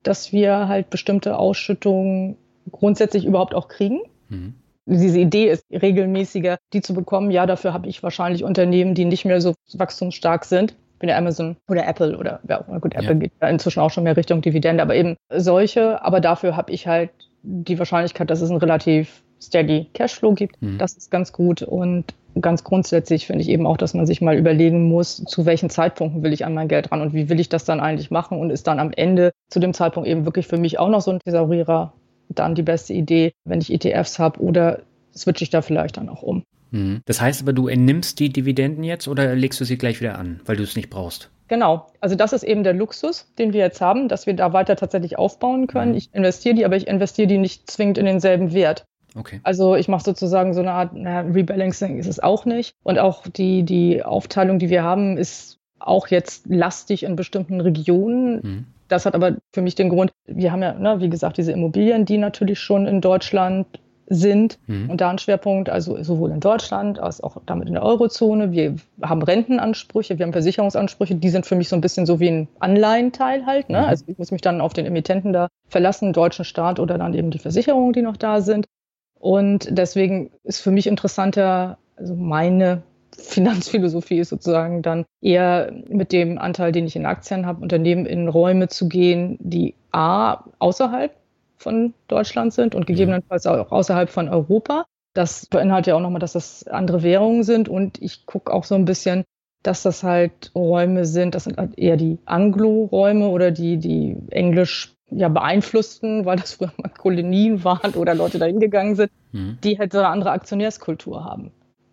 dass 0.03 0.33
wir 0.33 0.69
halt 0.69 0.91
bestimmte 0.91 1.37
Ausschüttungen 1.37 2.37
grundsätzlich 2.71 3.25
überhaupt 3.27 3.55
auch 3.55 3.69
kriegen. 3.69 4.01
Mhm 4.29 4.55
diese 4.89 5.19
Idee 5.19 5.51
ist 5.51 5.65
regelmäßiger, 5.71 6.59
die 6.73 6.81
zu 6.81 6.95
bekommen. 6.95 7.31
Ja, 7.31 7.47
dafür 7.47 7.73
habe 7.73 7.89
ich 7.89 8.03
wahrscheinlich 8.03 8.43
Unternehmen, 8.43 8.95
die 8.95 9.05
nicht 9.05 9.25
mehr 9.25 9.41
so 9.41 9.55
wachstumsstark 9.75 10.45
sind. 10.45 10.75
Ich 10.95 11.01
bin 11.01 11.11
ja 11.11 11.17
Amazon 11.17 11.57
oder 11.69 11.87
Apple 11.87 12.19
oder 12.19 12.41
ja, 12.49 12.59
gut, 12.81 12.95
Apple 12.95 13.09
ja. 13.09 13.15
geht 13.15 13.33
ja 13.41 13.49
inzwischen 13.49 13.81
auch 13.81 13.91
schon 13.91 14.05
mehr 14.05 14.17
Richtung 14.17 14.41
Dividende, 14.41 14.83
aber 14.83 14.97
eben 14.97 15.17
solche. 15.31 16.03
Aber 16.03 16.21
dafür 16.21 16.57
habe 16.57 16.73
ich 16.73 16.87
halt 16.87 17.11
die 17.43 17.79
Wahrscheinlichkeit, 17.79 18.31
dass 18.31 18.41
es 18.41 18.51
einen 18.51 18.59
relativ 18.59 19.23
steady 19.41 19.87
Cashflow 19.95 20.33
gibt. 20.33 20.61
Mhm. 20.61 20.79
Das 20.79 20.97
ist 20.97 21.11
ganz 21.11 21.33
gut 21.33 21.63
und 21.63 22.15
ganz 22.41 22.65
grundsätzlich 22.65 23.27
finde 23.27 23.43
ich 23.43 23.49
eben 23.49 23.67
auch, 23.67 23.77
dass 23.77 23.95
man 23.95 24.07
sich 24.07 24.21
mal 24.21 24.37
überlegen 24.37 24.89
muss, 24.89 25.25
zu 25.25 25.47
welchen 25.47 25.71
Zeitpunkten 25.71 26.23
will 26.23 26.33
ich 26.33 26.45
an 26.45 26.55
mein 26.55 26.69
Geld 26.69 26.91
ran 26.91 27.01
und 27.01 27.15
wie 27.15 27.29
will 27.29 27.41
ich 27.41 27.49
das 27.49 27.65
dann 27.65 27.81
eigentlich 27.81 28.11
machen 28.11 28.39
und 28.39 28.51
ist 28.51 28.67
dann 28.67 28.79
am 28.81 28.93
Ende 28.93 29.33
zu 29.49 29.61
dem 29.61 29.75
Zeitpunkt 29.75 30.09
eben 30.09 30.25
wirklich 30.25 30.47
für 30.47 30.57
mich 30.57 30.79
auch 30.79 30.89
noch 30.89 31.01
so 31.01 31.11
ein 31.11 31.21
Thesaurierer 31.21 31.93
dann 32.29 32.55
die 32.55 32.63
beste 32.63 32.93
Idee, 32.93 33.33
wenn 33.45 33.61
ich 33.61 33.73
ETFs 33.73 34.19
habe 34.19 34.41
oder 34.41 34.83
switche 35.15 35.45
ich 35.45 35.51
da 35.51 35.63
vielleicht 35.63 35.97
dann 35.97 36.09
auch 36.09 36.23
um. 36.23 36.45
Mhm. 36.71 37.01
Das 37.07 37.21
heißt 37.21 37.43
aber, 37.43 37.53
du 37.53 37.69
entnimmst 37.69 38.19
die 38.21 38.31
Dividenden 38.31 38.85
jetzt 38.85 39.09
oder 39.09 39.35
legst 39.35 39.61
du 39.61 39.65
sie 39.65 39.79
gleich 39.79 40.01
wieder 40.01 40.19
an, 40.19 40.41
weil 40.45 40.57
du 40.57 40.63
es 40.63 40.77
nicht 40.77 40.91
brauchst? 40.91 41.31
Genau. 41.49 41.87
Also 42.01 42.15
das 42.15 42.33
ist 42.33 42.43
eben 42.43 42.63
der 42.63 42.75
Luxus, 42.75 43.33
den 43.39 43.53
wir 43.53 43.61
jetzt 43.61 43.81
haben, 43.81 44.09
dass 44.09 44.27
wir 44.27 44.35
da 44.35 44.53
weiter 44.53 44.77
tatsächlich 44.77 45.19
aufbauen 45.19 45.67
können. 45.67 45.93
Mhm. 45.93 45.99
Ich 45.99 46.11
investiere 46.13 46.55
die, 46.55 46.65
aber 46.65 46.77
ich 46.77 46.87
investiere 46.87 47.27
die 47.27 47.39
nicht 47.39 47.71
zwingend 47.71 47.99
in 47.99 48.05
denselben 48.05 48.53
Wert. 48.53 48.85
Okay. 49.15 49.41
Also 49.43 49.75
ich 49.75 49.89
mache 49.89 50.05
sozusagen 50.05 50.53
so 50.53 50.61
eine 50.61 50.73
Art 50.73 50.91
na, 50.95 51.21
Rebalancing 51.21 51.99
ist 51.99 52.07
es 52.07 52.21
auch 52.21 52.45
nicht. 52.45 52.75
Und 52.83 52.99
auch 52.99 53.27
die, 53.27 53.63
die 53.63 54.03
Aufteilung, 54.03 54.59
die 54.59 54.69
wir 54.69 54.83
haben, 54.83 55.17
ist 55.17 55.59
auch 55.79 56.09
jetzt 56.09 56.47
lastig 56.49 57.03
in 57.05 57.17
bestimmten 57.17 57.61
Regionen. 57.61 58.41
Mhm. 58.43 58.67
Das 58.89 59.07
hat 59.07 59.15
aber 59.15 59.37
für 59.53 59.63
mich 59.63 59.75
den 59.75 59.91
Grund, 59.91 60.13
wir 60.27 60.51
haben 60.51 60.63
ja, 60.63 60.73
ne, 60.75 61.01
wie 61.01 61.11
gesagt, 61.11 61.37
diese 61.37 61.53
Immobilien, 61.53 62.05
die 62.05 62.19
natürlich 62.19 62.59
schon 62.59 62.87
in 62.87 63.01
Deutschland 63.01 63.67
sind 64.11 64.59
mhm. 64.67 64.91
und 64.91 65.01
da 65.01 65.11
ein 65.11 65.19
Schwerpunkt, 65.19 65.69
also 65.69 66.03
sowohl 66.03 66.31
in 66.31 66.41
Deutschland 66.41 66.99
als 66.99 67.23
auch 67.23 67.37
damit 67.45 67.69
in 67.69 67.75
der 67.75 67.83
Eurozone. 67.83 68.53
Wir 68.53 68.77
haben 69.03 69.23
Rentenansprüche, 69.23 70.19
wir 70.19 70.25
haben 70.25 70.33
Versicherungsansprüche, 70.33 71.15
die 71.15 71.29
sind 71.29 71.45
für 71.45 71.57
mich 71.57 71.69
so 71.69 71.77
ein 71.77 71.83
bisschen 71.83 72.07
so 72.07 72.19
wie 72.19 72.29
ein 72.29 72.49
Anleihenteil 72.59 73.45
halt. 73.45 73.69
Ne? 73.69 73.81
Mhm. 73.81 73.85
Also 73.85 74.05
ich 74.07 74.19
muss 74.19 74.31
mich 74.31 74.41
dann 74.41 74.61
auf 74.61 74.73
den 74.73 74.87
Emittenten 74.87 75.33
da 75.33 75.49
verlassen, 75.69 76.13
deutschen 76.13 76.45
Staat 76.47 76.81
oder 76.81 76.97
dann 76.97 77.15
eben 77.15 77.31
die 77.31 77.39
Versicherungen, 77.39 77.93
die 77.93 78.03
noch 78.03 78.17
da 78.17 78.41
sind. 78.41 78.67
Und 79.21 79.69
deswegen 79.71 80.31
ist 80.45 80.61
für 80.61 80.71
mich 80.71 80.87
interessanter, 80.87 81.77
also 81.97 82.15
meine 82.15 82.83
Finanzphilosophie 83.19 84.19
ist 84.19 84.31
sozusagen 84.31 84.83
dann 84.83 85.05
eher 85.21 85.73
mit 85.89 86.13
dem 86.13 86.39
Anteil, 86.39 86.73
den 86.73 86.87
ich 86.87 86.97
in 86.97 87.07
Aktien 87.07 87.47
habe, 87.47 87.61
Unternehmen 87.61 88.07
in 88.07 88.29
Räume 88.29 88.69
zu 88.69 88.89
gehen, 88.89 89.37
die 89.41 89.75
A, 89.91 90.45
außerhalb 90.59 91.15
von 91.57 91.95
Deutschland 92.07 92.53
sind 92.53 92.75
und 92.75 92.87
gegebenenfalls 92.87 93.47
auch 93.47 93.73
außerhalb 93.73 94.11
von 94.11 94.29
Europa. 94.29 94.85
Das 95.15 95.47
beinhaltet 95.47 95.89
ja 95.89 95.97
auch 95.97 96.01
nochmal, 96.01 96.21
dass 96.21 96.35
das 96.35 96.67
andere 96.69 97.03
Währungen 97.03 97.43
sind 97.43 97.69
und 97.69 98.01
ich 98.01 98.27
gucke 98.27 98.53
auch 98.53 98.65
so 98.65 98.77
ein 98.77 98.85
bisschen, 98.85 99.25
dass 99.63 99.83
das 99.83 100.05
halt 100.05 100.53
Räume 100.55 101.05
sind, 101.05 101.35
das 101.35 101.45
sind 101.45 101.59
halt 101.59 101.77
eher 101.77 101.97
die 101.97 102.19
Anglo-Räume 102.27 103.29
oder 103.29 103.51
die, 103.51 103.79
die 103.79 104.17
Englisch 104.31 104.95
ja 105.11 105.29
beeinflussten, 105.29 106.25
weil 106.25 106.37
das 106.37 106.55
früher 106.55 106.73
mal 106.77 106.91
Kolonien 106.91 107.65
waren 107.65 107.95
oder 107.95 108.15
Leute 108.15 108.39
da 108.39 108.47
hingegangen 108.47 108.95
sind, 108.95 109.11
mhm. 109.33 109.59
die 109.65 109.79
halt 109.79 109.93
so 109.93 109.99
eine 109.99 110.09
andere 110.09 110.31
Aktionärskultur 110.31 111.25
haben. 111.25 111.51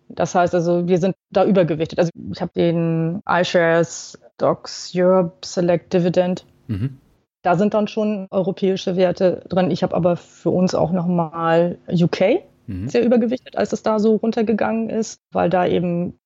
Das 0.08 0.34
heißt 0.34 0.54
also, 0.54 0.88
wir 0.88 0.98
sind 0.98 1.14
da 1.30 1.44
übergewichtet. 1.44 1.98
Also 1.98 2.10
ich 2.32 2.40
habe 2.40 2.52
den 2.54 3.20
iShares 3.28 4.18
Docs 4.38 4.92
Europe 4.94 5.44
Select 5.44 5.92
Dividend. 5.92 6.44
Mhm. 6.68 6.98
Da 7.42 7.56
sind 7.56 7.74
dann 7.74 7.88
schon 7.88 8.26
europäische 8.30 8.96
Werte 8.96 9.44
drin. 9.48 9.70
Ich 9.70 9.82
habe 9.82 9.94
aber 9.94 10.16
für 10.16 10.50
uns 10.50 10.74
auch 10.74 10.90
nochmal 10.90 11.78
UK 11.88 12.42
mhm. 12.66 12.88
sehr 12.88 13.04
übergewichtet, 13.04 13.56
als 13.56 13.72
es 13.72 13.82
da 13.82 13.98
so 13.98 14.16
runtergegangen 14.16 14.90
ist, 14.90 15.20
weil 15.32 15.50
da 15.50 15.66
eben 15.66 16.18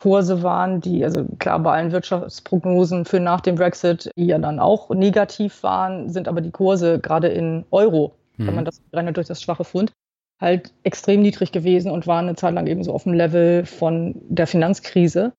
Kurse 0.00 0.42
waren, 0.42 0.80
die, 0.80 1.04
also 1.04 1.24
klar, 1.38 1.58
bei 1.60 1.72
allen 1.72 1.92
Wirtschaftsprognosen 1.92 3.04
für 3.04 3.20
nach 3.20 3.40
dem 3.40 3.54
Brexit, 3.54 4.10
die 4.16 4.26
ja 4.26 4.38
dann 4.38 4.58
auch 4.58 4.90
negativ 4.90 5.62
waren, 5.62 6.10
sind 6.10 6.28
aber 6.28 6.40
die 6.40 6.50
Kurse 6.50 6.98
gerade 6.98 7.28
in 7.28 7.64
Euro, 7.70 8.14
mhm. 8.36 8.48
wenn 8.48 8.54
man 8.56 8.64
das 8.64 8.82
rechnet 8.92 9.16
durch 9.16 9.28
das 9.28 9.40
schwache 9.40 9.64
Pfund, 9.64 9.92
halt 10.40 10.72
extrem 10.82 11.22
niedrig 11.22 11.52
gewesen 11.52 11.90
und 11.90 12.06
waren 12.06 12.26
eine 12.26 12.36
Zeit 12.36 12.54
lang 12.54 12.66
eben 12.66 12.84
so 12.84 12.92
auf 12.92 13.04
dem 13.04 13.14
Level 13.14 13.64
von 13.64 14.14
der 14.28 14.46
Finanzkrise. 14.46 15.32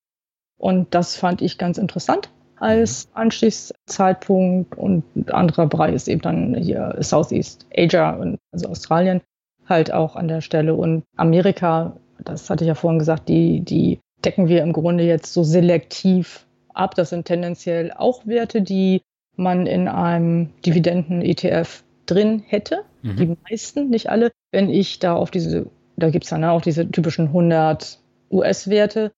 Und 0.58 0.94
das 0.94 1.16
fand 1.16 1.42
ich 1.42 1.58
ganz 1.58 1.78
interessant 1.78 2.30
als 2.56 3.06
mhm. 3.06 3.12
Anstiegszeitpunkt. 3.14 4.76
Und 4.76 5.04
ein 5.14 5.28
anderer 5.30 5.66
Bereich 5.66 5.94
ist 5.94 6.08
eben 6.08 6.22
dann 6.22 6.54
hier 6.54 6.96
Southeast 7.00 7.66
Asia 7.76 8.10
und 8.10 8.38
also 8.52 8.68
Australien 8.68 9.20
halt 9.68 9.92
auch 9.92 10.16
an 10.16 10.28
der 10.28 10.40
Stelle. 10.40 10.74
Und 10.74 11.04
Amerika, 11.16 11.96
das 12.24 12.48
hatte 12.48 12.64
ich 12.64 12.68
ja 12.68 12.74
vorhin 12.74 12.98
gesagt, 12.98 13.28
die, 13.28 13.60
die 13.60 14.00
decken 14.24 14.48
wir 14.48 14.62
im 14.62 14.72
Grunde 14.72 15.04
jetzt 15.04 15.32
so 15.32 15.42
selektiv 15.42 16.46
ab. 16.72 16.94
Das 16.94 17.10
sind 17.10 17.26
tendenziell 17.26 17.92
auch 17.92 18.26
Werte, 18.26 18.62
die 18.62 19.02
man 19.36 19.66
in 19.66 19.88
einem 19.88 20.50
Dividenden-ETF 20.64 21.84
drin 22.06 22.42
hätte. 22.46 22.84
Mhm. 23.06 23.16
Die 23.16 23.36
meisten, 23.48 23.90
nicht 23.90 24.10
alle. 24.10 24.32
Wenn 24.50 24.68
ich 24.68 24.98
da 24.98 25.14
auf 25.14 25.30
diese, 25.30 25.66
da 25.96 26.10
gibt 26.10 26.24
es 26.24 26.30
dann 26.30 26.44
auch 26.44 26.60
diese 26.60 26.90
typischen 26.90 27.28
100 27.28 27.98
US-Werte. 28.30 29.12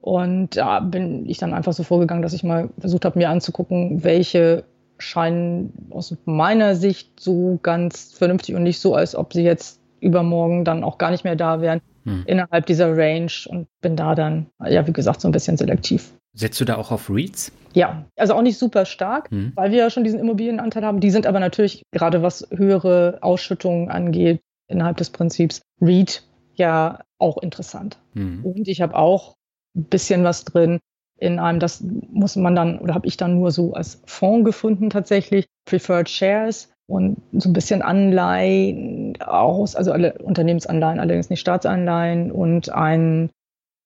Und 0.00 0.56
da 0.56 0.80
bin 0.80 1.28
ich 1.28 1.38
dann 1.38 1.52
einfach 1.52 1.72
so 1.72 1.82
vorgegangen, 1.82 2.22
dass 2.22 2.32
ich 2.32 2.44
mal 2.44 2.70
versucht 2.78 3.04
habe, 3.04 3.18
mir 3.18 3.30
anzugucken, 3.30 4.04
welche 4.04 4.64
scheinen 4.98 5.88
aus 5.90 6.16
meiner 6.24 6.74
Sicht 6.74 7.20
so 7.20 7.58
ganz 7.62 8.12
vernünftig 8.12 8.54
und 8.54 8.62
nicht 8.62 8.80
so, 8.80 8.94
als 8.94 9.14
ob 9.14 9.32
sie 9.32 9.42
jetzt 9.42 9.80
übermorgen 10.00 10.64
dann 10.64 10.84
auch 10.84 10.98
gar 10.98 11.10
nicht 11.10 11.24
mehr 11.24 11.36
da 11.36 11.60
wären 11.60 11.80
hm. 12.04 12.24
innerhalb 12.26 12.66
dieser 12.66 12.96
Range 12.96 13.32
und 13.48 13.66
bin 13.80 13.96
da 13.96 14.14
dann, 14.14 14.46
ja, 14.64 14.86
wie 14.86 14.92
gesagt, 14.92 15.20
so 15.20 15.28
ein 15.28 15.32
bisschen 15.32 15.56
selektiv. 15.56 16.12
Setzt 16.36 16.60
du 16.60 16.66
da 16.66 16.76
auch 16.76 16.90
auf 16.90 17.08
REITs? 17.08 17.50
Ja, 17.72 18.04
also 18.14 18.34
auch 18.34 18.42
nicht 18.42 18.58
super 18.58 18.84
stark, 18.84 19.30
hm. 19.30 19.52
weil 19.54 19.70
wir 19.70 19.78
ja 19.78 19.90
schon 19.90 20.04
diesen 20.04 20.20
Immobilienanteil 20.20 20.84
haben. 20.84 21.00
Die 21.00 21.10
sind 21.10 21.26
aber 21.26 21.40
natürlich, 21.40 21.82
gerade 21.92 22.22
was 22.22 22.46
höhere 22.50 23.18
Ausschüttungen 23.22 23.90
angeht, 23.90 24.40
innerhalb 24.68 24.98
des 24.98 25.10
Prinzips 25.10 25.62
REIT 25.80 26.22
ja 26.54 27.00
auch 27.18 27.38
interessant. 27.38 27.98
Hm. 28.14 28.44
Und 28.44 28.68
ich 28.68 28.82
habe 28.82 28.94
auch 28.96 29.34
ein 29.74 29.84
bisschen 29.84 30.24
was 30.24 30.44
drin 30.44 30.78
in 31.18 31.38
einem, 31.38 31.58
das 31.58 31.82
muss 31.82 32.36
man 32.36 32.54
dann, 32.54 32.78
oder 32.80 32.94
habe 32.94 33.06
ich 33.06 33.16
dann 33.16 33.38
nur 33.38 33.50
so 33.50 33.72
als 33.72 34.02
Fonds 34.04 34.44
gefunden 34.44 34.90
tatsächlich, 34.90 35.46
Preferred 35.64 36.10
Shares 36.10 36.70
und 36.86 37.16
so 37.32 37.48
ein 37.48 37.54
bisschen 37.54 37.80
Anleihen 37.80 39.18
aus, 39.22 39.74
also 39.74 39.92
alle 39.92 40.18
Unternehmensanleihen, 40.18 41.00
allerdings 41.00 41.30
nicht 41.30 41.40
Staatsanleihen 41.40 42.30
und 42.30 42.68
ein 42.68 43.30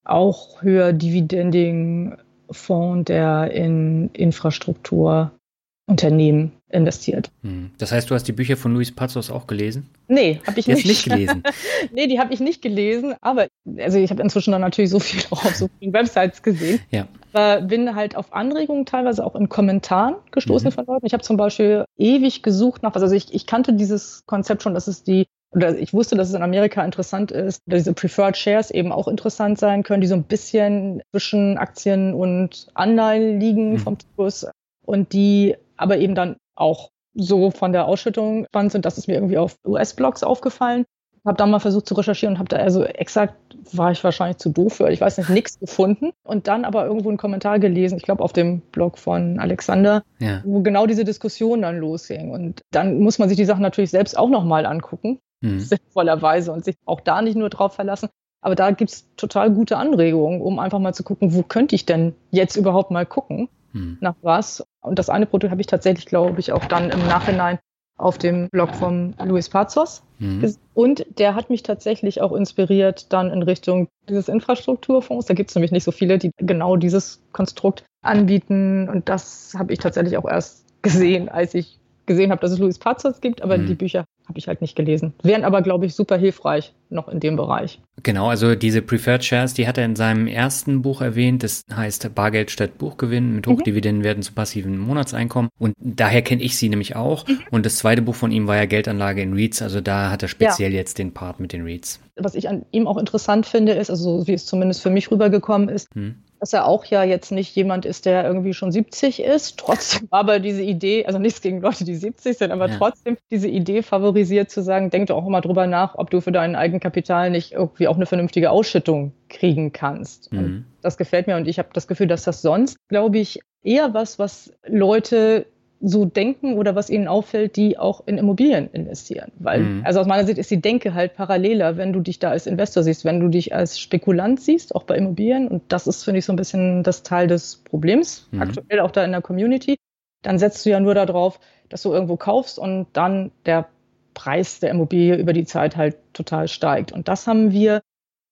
auch 0.04 0.62
höher 0.62 0.92
dividending 0.92 2.16
Fonds, 2.50 3.06
der 3.06 3.50
in 3.52 4.10
Infrastrukturunternehmen 4.12 6.52
investiert. 6.68 7.30
Hm. 7.42 7.70
Das 7.78 7.92
heißt, 7.92 8.10
du 8.10 8.14
hast 8.14 8.24
die 8.24 8.32
Bücher 8.32 8.56
von 8.56 8.72
Luis 8.72 8.92
Pazos 8.92 9.30
auch 9.30 9.46
gelesen? 9.46 9.88
Nee, 10.08 10.40
habe 10.46 10.60
ich 10.60 10.66
nicht. 10.66 10.86
nicht 10.86 11.04
gelesen. 11.04 11.42
nee, 11.92 12.06
die 12.06 12.18
habe 12.18 12.32
ich 12.32 12.40
nicht 12.40 12.62
gelesen, 12.62 13.14
aber 13.20 13.48
also 13.78 13.98
ich 13.98 14.10
habe 14.10 14.22
inzwischen 14.22 14.52
dann 14.52 14.60
natürlich 14.60 14.90
so 14.90 15.00
viel 15.00 15.22
auf 15.30 15.54
so 15.54 15.68
vielen 15.78 15.92
Websites 15.92 16.42
gesehen. 16.42 16.80
Ja. 16.90 17.06
Aber 17.32 17.62
bin 17.62 17.94
halt 17.94 18.16
auf 18.16 18.32
Anregungen 18.32 18.86
teilweise 18.86 19.24
auch 19.24 19.34
in 19.34 19.48
Kommentaren 19.48 20.16
gestoßen 20.30 20.68
mhm. 20.68 20.72
von 20.72 20.86
Leuten. 20.86 21.06
Ich 21.06 21.12
habe 21.12 21.22
zum 21.22 21.36
Beispiel 21.36 21.84
ewig 21.96 22.42
gesucht 22.42 22.82
nach 22.82 22.94
was. 22.94 23.02
Also 23.02 23.14
ich, 23.14 23.32
ich 23.34 23.46
kannte 23.46 23.72
dieses 23.72 24.24
Konzept 24.26 24.62
schon, 24.62 24.74
dass 24.74 24.86
es 24.86 25.02
die 25.02 25.26
oder 25.52 25.76
ich 25.76 25.92
wusste, 25.92 26.16
dass 26.16 26.28
es 26.28 26.34
in 26.34 26.42
Amerika 26.42 26.84
interessant 26.84 27.32
ist, 27.32 27.62
dass 27.66 27.82
diese 27.82 27.92
Preferred 27.92 28.36
Shares 28.36 28.70
eben 28.70 28.92
auch 28.92 29.08
interessant 29.08 29.58
sein 29.58 29.82
können, 29.82 30.00
die 30.00 30.06
so 30.06 30.14
ein 30.14 30.24
bisschen 30.24 31.02
zwischen 31.10 31.58
Aktien 31.58 32.14
und 32.14 32.68
Anleihen 32.74 33.40
liegen 33.40 33.72
mhm. 33.72 33.78
vom 33.78 33.96
Kurs 34.16 34.46
und 34.84 35.12
die 35.12 35.56
aber 35.76 35.98
eben 35.98 36.14
dann 36.14 36.36
auch 36.54 36.90
so 37.14 37.50
von 37.50 37.72
der 37.72 37.86
Ausschüttung 37.86 38.44
spannend 38.46 38.72
sind, 38.72 38.84
dass 38.84 38.98
es 38.98 39.08
mir 39.08 39.14
irgendwie 39.14 39.38
auf 39.38 39.56
US-Blogs 39.66 40.22
aufgefallen. 40.22 40.84
Habe 41.26 41.36
dann 41.36 41.50
mal 41.50 41.58
versucht 41.58 41.86
zu 41.86 41.94
recherchieren 41.94 42.34
und 42.34 42.38
habe 42.38 42.48
da 42.48 42.56
also 42.56 42.82
exakt, 42.82 43.34
war 43.72 43.92
ich 43.92 44.02
wahrscheinlich 44.02 44.38
zu 44.38 44.48
doof 44.48 44.74
für, 44.74 44.90
ich 44.90 45.02
weiß 45.02 45.18
nicht, 45.18 45.28
nichts 45.28 45.58
gefunden. 45.58 46.12
Und 46.22 46.48
dann 46.48 46.64
aber 46.64 46.86
irgendwo 46.86 47.10
einen 47.10 47.18
Kommentar 47.18 47.58
gelesen, 47.58 47.98
ich 47.98 48.04
glaube 48.04 48.22
auf 48.22 48.32
dem 48.32 48.60
Blog 48.60 48.96
von 48.96 49.38
Alexander, 49.38 50.02
ja. 50.18 50.40
wo 50.44 50.62
genau 50.62 50.86
diese 50.86 51.04
Diskussion 51.04 51.60
dann 51.62 51.78
losging. 51.78 52.30
Und 52.30 52.62
dann 52.70 53.00
muss 53.00 53.18
man 53.18 53.28
sich 53.28 53.36
die 53.36 53.44
Sachen 53.44 53.62
natürlich 53.62 53.90
selbst 53.90 54.16
auch 54.16 54.30
nochmal 54.30 54.64
angucken, 54.64 55.18
mhm. 55.40 55.60
sinnvollerweise, 55.60 56.52
und 56.52 56.64
sich 56.64 56.76
auch 56.84 57.00
da 57.00 57.22
nicht 57.22 57.36
nur 57.36 57.50
drauf 57.50 57.74
verlassen. 57.74 58.08
Aber 58.42 58.54
da 58.54 58.70
gibt's 58.70 59.06
total 59.16 59.50
gute 59.50 59.76
Anregungen, 59.76 60.40
um 60.40 60.58
einfach 60.58 60.78
mal 60.78 60.94
zu 60.94 61.02
gucken, 61.02 61.34
wo 61.34 61.42
könnte 61.42 61.74
ich 61.74 61.84
denn 61.84 62.14
jetzt 62.30 62.56
überhaupt 62.56 62.90
mal 62.90 63.04
gucken, 63.04 63.48
mhm. 63.72 63.98
nach 64.00 64.14
was. 64.22 64.64
Und 64.80 64.98
das 64.98 65.10
eine 65.10 65.26
Produkt 65.26 65.50
habe 65.50 65.60
ich 65.60 65.66
tatsächlich, 65.66 66.06
glaube 66.06 66.40
ich, 66.40 66.52
auch 66.52 66.64
dann 66.64 66.90
im 66.90 67.06
Nachhinein 67.06 67.58
auf 67.98 68.16
dem 68.16 68.48
Blog 68.48 68.74
von 68.74 69.14
Luis 69.22 69.50
Pazos. 69.50 70.02
Mhm. 70.18 70.54
Und 70.72 71.04
der 71.18 71.34
hat 71.34 71.50
mich 71.50 71.62
tatsächlich 71.62 72.22
auch 72.22 72.32
inspiriert 72.32 73.12
dann 73.12 73.30
in 73.30 73.42
Richtung 73.42 73.88
dieses 74.08 74.28
Infrastrukturfonds. 74.28 75.26
Da 75.26 75.34
gibt 75.34 75.50
es 75.50 75.54
nämlich 75.54 75.70
nicht 75.70 75.84
so 75.84 75.92
viele, 75.92 76.16
die 76.16 76.30
genau 76.38 76.76
dieses 76.76 77.22
Konstrukt 77.32 77.84
anbieten. 78.00 78.88
Und 78.88 79.10
das 79.10 79.54
habe 79.58 79.74
ich 79.74 79.78
tatsächlich 79.78 80.16
auch 80.16 80.28
erst 80.28 80.64
gesehen, 80.80 81.28
als 81.28 81.54
ich 81.54 81.78
gesehen 82.06 82.30
habe, 82.30 82.40
dass 82.40 82.52
es 82.52 82.58
Luis 82.58 82.78
Pazos 82.78 83.20
gibt, 83.20 83.42
aber 83.42 83.58
mhm. 83.58 83.66
die 83.66 83.74
Bücher 83.74 84.04
habe 84.30 84.38
ich 84.38 84.46
halt 84.46 84.60
nicht 84.60 84.76
gelesen. 84.76 85.12
Wären 85.24 85.44
aber, 85.44 85.60
glaube 85.60 85.86
ich, 85.86 85.94
super 85.94 86.16
hilfreich 86.16 86.72
noch 86.88 87.08
in 87.08 87.18
dem 87.18 87.36
Bereich. 87.36 87.80
Genau, 88.02 88.28
also 88.28 88.54
diese 88.54 88.80
Preferred 88.80 89.24
Shares, 89.24 89.54
die 89.54 89.66
hat 89.66 89.76
er 89.76 89.84
in 89.84 89.96
seinem 89.96 90.26
ersten 90.28 90.82
Buch 90.82 91.00
erwähnt. 91.00 91.42
Das 91.42 91.62
heißt 91.72 92.14
Bargeld 92.14 92.50
statt 92.50 92.78
Buchgewinn 92.78 93.34
mit 93.34 93.46
Hochdividendenwerten 93.46 94.20
mhm. 94.20 94.24
zu 94.24 94.32
passiven 94.32 94.78
Monatseinkommen. 94.78 95.50
Und 95.58 95.74
daher 95.78 96.22
kenne 96.22 96.42
ich 96.42 96.56
sie 96.56 96.68
nämlich 96.68 96.94
auch. 96.94 97.26
Mhm. 97.26 97.40
Und 97.50 97.66
das 97.66 97.76
zweite 97.76 98.02
Buch 98.02 98.14
von 98.14 98.30
ihm 98.30 98.46
war 98.46 98.56
ja 98.56 98.66
Geldanlage 98.66 99.20
in 99.20 99.34
REITs. 99.34 99.62
Also 99.62 99.80
da 99.80 100.10
hat 100.10 100.22
er 100.22 100.28
speziell 100.28 100.72
ja. 100.72 100.78
jetzt 100.78 100.98
den 100.98 101.12
Part 101.12 101.40
mit 101.40 101.52
den 101.52 101.64
REITs. 101.64 102.00
Was 102.16 102.36
ich 102.36 102.48
an 102.48 102.64
ihm 102.70 102.86
auch 102.86 102.98
interessant 102.98 103.46
finde, 103.46 103.72
ist, 103.72 103.90
also 103.90 104.26
wie 104.28 104.34
es 104.34 104.46
zumindest 104.46 104.82
für 104.82 104.90
mich 104.90 105.10
rübergekommen 105.10 105.68
ist, 105.68 105.94
mhm 105.96 106.16
dass 106.40 106.54
er 106.54 106.66
auch 106.66 106.86
ja 106.86 107.04
jetzt 107.04 107.30
nicht 107.30 107.54
jemand 107.54 107.84
ist, 107.84 108.06
der 108.06 108.24
irgendwie 108.24 108.54
schon 108.54 108.72
70 108.72 109.22
ist, 109.22 109.58
trotzdem 109.58 110.08
aber 110.10 110.40
diese 110.40 110.62
Idee, 110.62 111.04
also 111.04 111.18
nichts 111.18 111.42
gegen 111.42 111.60
Leute, 111.60 111.84
die 111.84 111.94
70 111.94 112.38
sind, 112.38 112.50
aber 112.50 112.68
ja. 112.68 112.78
trotzdem 112.78 113.18
diese 113.30 113.48
Idee 113.48 113.82
favorisiert 113.82 114.19
zu 114.24 114.62
sagen, 114.62 114.90
denk 114.90 115.06
doch 115.08 115.16
auch 115.16 115.26
immer 115.26 115.40
drüber 115.40 115.66
nach, 115.66 115.94
ob 115.96 116.10
du 116.10 116.20
für 116.20 116.32
dein 116.32 116.56
Eigenkapital 116.56 117.30
nicht 117.30 117.52
irgendwie 117.52 117.88
auch 117.88 117.96
eine 117.96 118.06
vernünftige 118.06 118.50
Ausschüttung 118.50 119.12
kriegen 119.28 119.72
kannst. 119.72 120.32
Mhm. 120.32 120.64
das 120.82 120.96
gefällt 120.96 121.26
mir 121.26 121.36
und 121.36 121.48
ich 121.48 121.58
habe 121.58 121.70
das 121.72 121.86
Gefühl, 121.86 122.06
dass 122.06 122.24
das 122.24 122.42
sonst, 122.42 122.76
glaube 122.88 123.18
ich, 123.18 123.40
eher 123.62 123.94
was, 123.94 124.18
was 124.18 124.52
Leute 124.66 125.46
so 125.80 126.04
denken 126.04 126.58
oder 126.58 126.74
was 126.74 126.90
ihnen 126.90 127.08
auffällt, 127.08 127.56
die 127.56 127.78
auch 127.78 128.06
in 128.06 128.18
Immobilien 128.18 128.68
investieren. 128.72 129.32
Weil, 129.38 129.60
mhm. 129.60 129.82
also 129.84 130.00
aus 130.00 130.06
meiner 130.06 130.26
Sicht 130.26 130.38
ist 130.38 130.50
die 130.50 130.60
Denke 130.60 130.94
halt 130.94 131.14
paralleler, 131.14 131.78
wenn 131.78 131.92
du 131.92 132.00
dich 132.00 132.18
da 132.18 132.30
als 132.30 132.46
Investor 132.46 132.82
siehst, 132.82 133.04
wenn 133.04 133.18
du 133.18 133.28
dich 133.28 133.54
als 133.54 133.80
Spekulant 133.80 134.40
siehst, 134.40 134.74
auch 134.74 134.82
bei 134.82 134.96
Immobilien. 134.96 135.48
Und 135.48 135.62
das 135.68 135.86
ist, 135.86 136.04
finde 136.04 136.18
ich, 136.18 136.26
so 136.26 136.32
ein 136.32 136.36
bisschen 136.36 136.82
das 136.82 137.02
Teil 137.02 137.26
des 137.28 137.56
Problems, 137.56 138.28
mhm. 138.30 138.42
aktuell 138.42 138.80
auch 138.80 138.90
da 138.90 139.04
in 139.04 139.12
der 139.12 139.22
Community. 139.22 139.76
Dann 140.22 140.38
setzt 140.38 140.66
du 140.66 140.70
ja 140.70 140.80
nur 140.80 140.94
darauf, 140.94 141.40
dass 141.70 141.82
du 141.82 141.92
irgendwo 141.92 142.16
kaufst 142.16 142.58
und 142.58 142.88
dann 142.92 143.30
der 143.46 143.68
Preis 144.14 144.60
der 144.60 144.70
Immobilie 144.70 145.16
über 145.16 145.32
die 145.32 145.44
Zeit 145.44 145.76
halt 145.76 145.96
total 146.12 146.48
steigt. 146.48 146.92
Und 146.92 147.08
das 147.08 147.26
haben 147.26 147.52
wir 147.52 147.80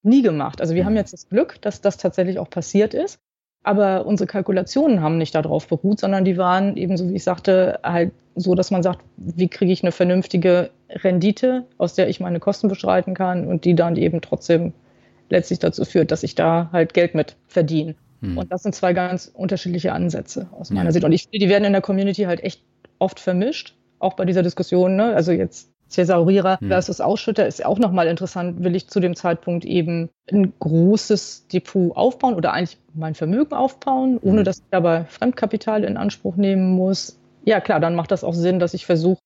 nie 0.02 0.22
gemacht. 0.22 0.60
Also 0.60 0.74
wir 0.74 0.84
haben 0.84 0.92
mhm. 0.92 0.98
jetzt 0.98 1.12
das 1.12 1.28
Glück, 1.28 1.60
dass 1.62 1.80
das 1.80 1.96
tatsächlich 1.96 2.38
auch 2.38 2.50
passiert 2.50 2.94
ist. 2.94 3.18
Aber 3.64 4.06
unsere 4.06 4.26
Kalkulationen 4.26 5.02
haben 5.02 5.18
nicht 5.18 5.34
darauf 5.34 5.66
beruht, 5.66 6.00
sondern 6.00 6.24
die 6.24 6.38
waren 6.38 6.76
eben, 6.76 6.96
so 6.96 7.08
wie 7.08 7.16
ich 7.16 7.24
sagte, 7.24 7.80
halt 7.82 8.12
so, 8.34 8.54
dass 8.54 8.70
man 8.70 8.82
sagt, 8.82 9.00
wie 9.16 9.48
kriege 9.48 9.72
ich 9.72 9.82
eine 9.82 9.92
vernünftige 9.92 10.70
Rendite, 10.88 11.66
aus 11.76 11.94
der 11.94 12.08
ich 12.08 12.20
meine 12.20 12.40
Kosten 12.40 12.68
bestreiten 12.68 13.14
kann 13.14 13.46
und 13.46 13.64
die 13.64 13.74
dann 13.74 13.96
eben 13.96 14.20
trotzdem 14.20 14.72
letztlich 15.28 15.58
dazu 15.58 15.84
führt, 15.84 16.10
dass 16.12 16.22
ich 16.22 16.34
da 16.34 16.70
halt 16.72 16.94
Geld 16.94 17.14
mit 17.14 17.36
verdiene. 17.48 17.96
Hm. 18.20 18.38
Und 18.38 18.52
das 18.52 18.62
sind 18.62 18.74
zwei 18.74 18.92
ganz 18.92 19.30
unterschiedliche 19.32 19.92
Ansätze 19.92 20.48
aus 20.52 20.70
meiner 20.70 20.86
ja. 20.86 20.92
Sicht. 20.92 21.04
Und 21.04 21.12
ich 21.12 21.24
finde, 21.24 21.38
die 21.38 21.48
werden 21.48 21.64
in 21.64 21.72
der 21.72 21.82
Community 21.82 22.22
halt 22.22 22.42
echt 22.42 22.62
oft 22.98 23.20
vermischt, 23.20 23.76
auch 23.98 24.14
bei 24.14 24.24
dieser 24.24 24.42
Diskussion. 24.42 24.96
Ne? 24.96 25.14
Also 25.14 25.32
jetzt 25.32 25.70
Thesaurierer 25.90 26.60
hm. 26.60 26.68
versus 26.68 27.00
Ausschütter 27.00 27.46
ist 27.46 27.64
auch 27.64 27.78
nochmal 27.78 28.08
interessant. 28.08 28.62
Will 28.62 28.76
ich 28.76 28.88
zu 28.88 29.00
dem 29.00 29.16
Zeitpunkt 29.16 29.64
eben 29.64 30.10
ein 30.30 30.52
großes 30.58 31.48
Depot 31.48 31.96
aufbauen 31.96 32.34
oder 32.34 32.52
eigentlich 32.52 32.78
mein 32.94 33.14
Vermögen 33.14 33.54
aufbauen, 33.54 34.18
ohne 34.20 34.38
hm. 34.38 34.44
dass 34.44 34.58
ich 34.58 34.64
dabei 34.70 35.04
Fremdkapital 35.04 35.84
in 35.84 35.96
Anspruch 35.96 36.36
nehmen 36.36 36.72
muss? 36.72 37.18
Ja, 37.44 37.60
klar, 37.60 37.80
dann 37.80 37.94
macht 37.94 38.10
das 38.10 38.24
auch 38.24 38.34
Sinn, 38.34 38.58
dass 38.58 38.74
ich 38.74 38.84
versuche, 38.84 39.18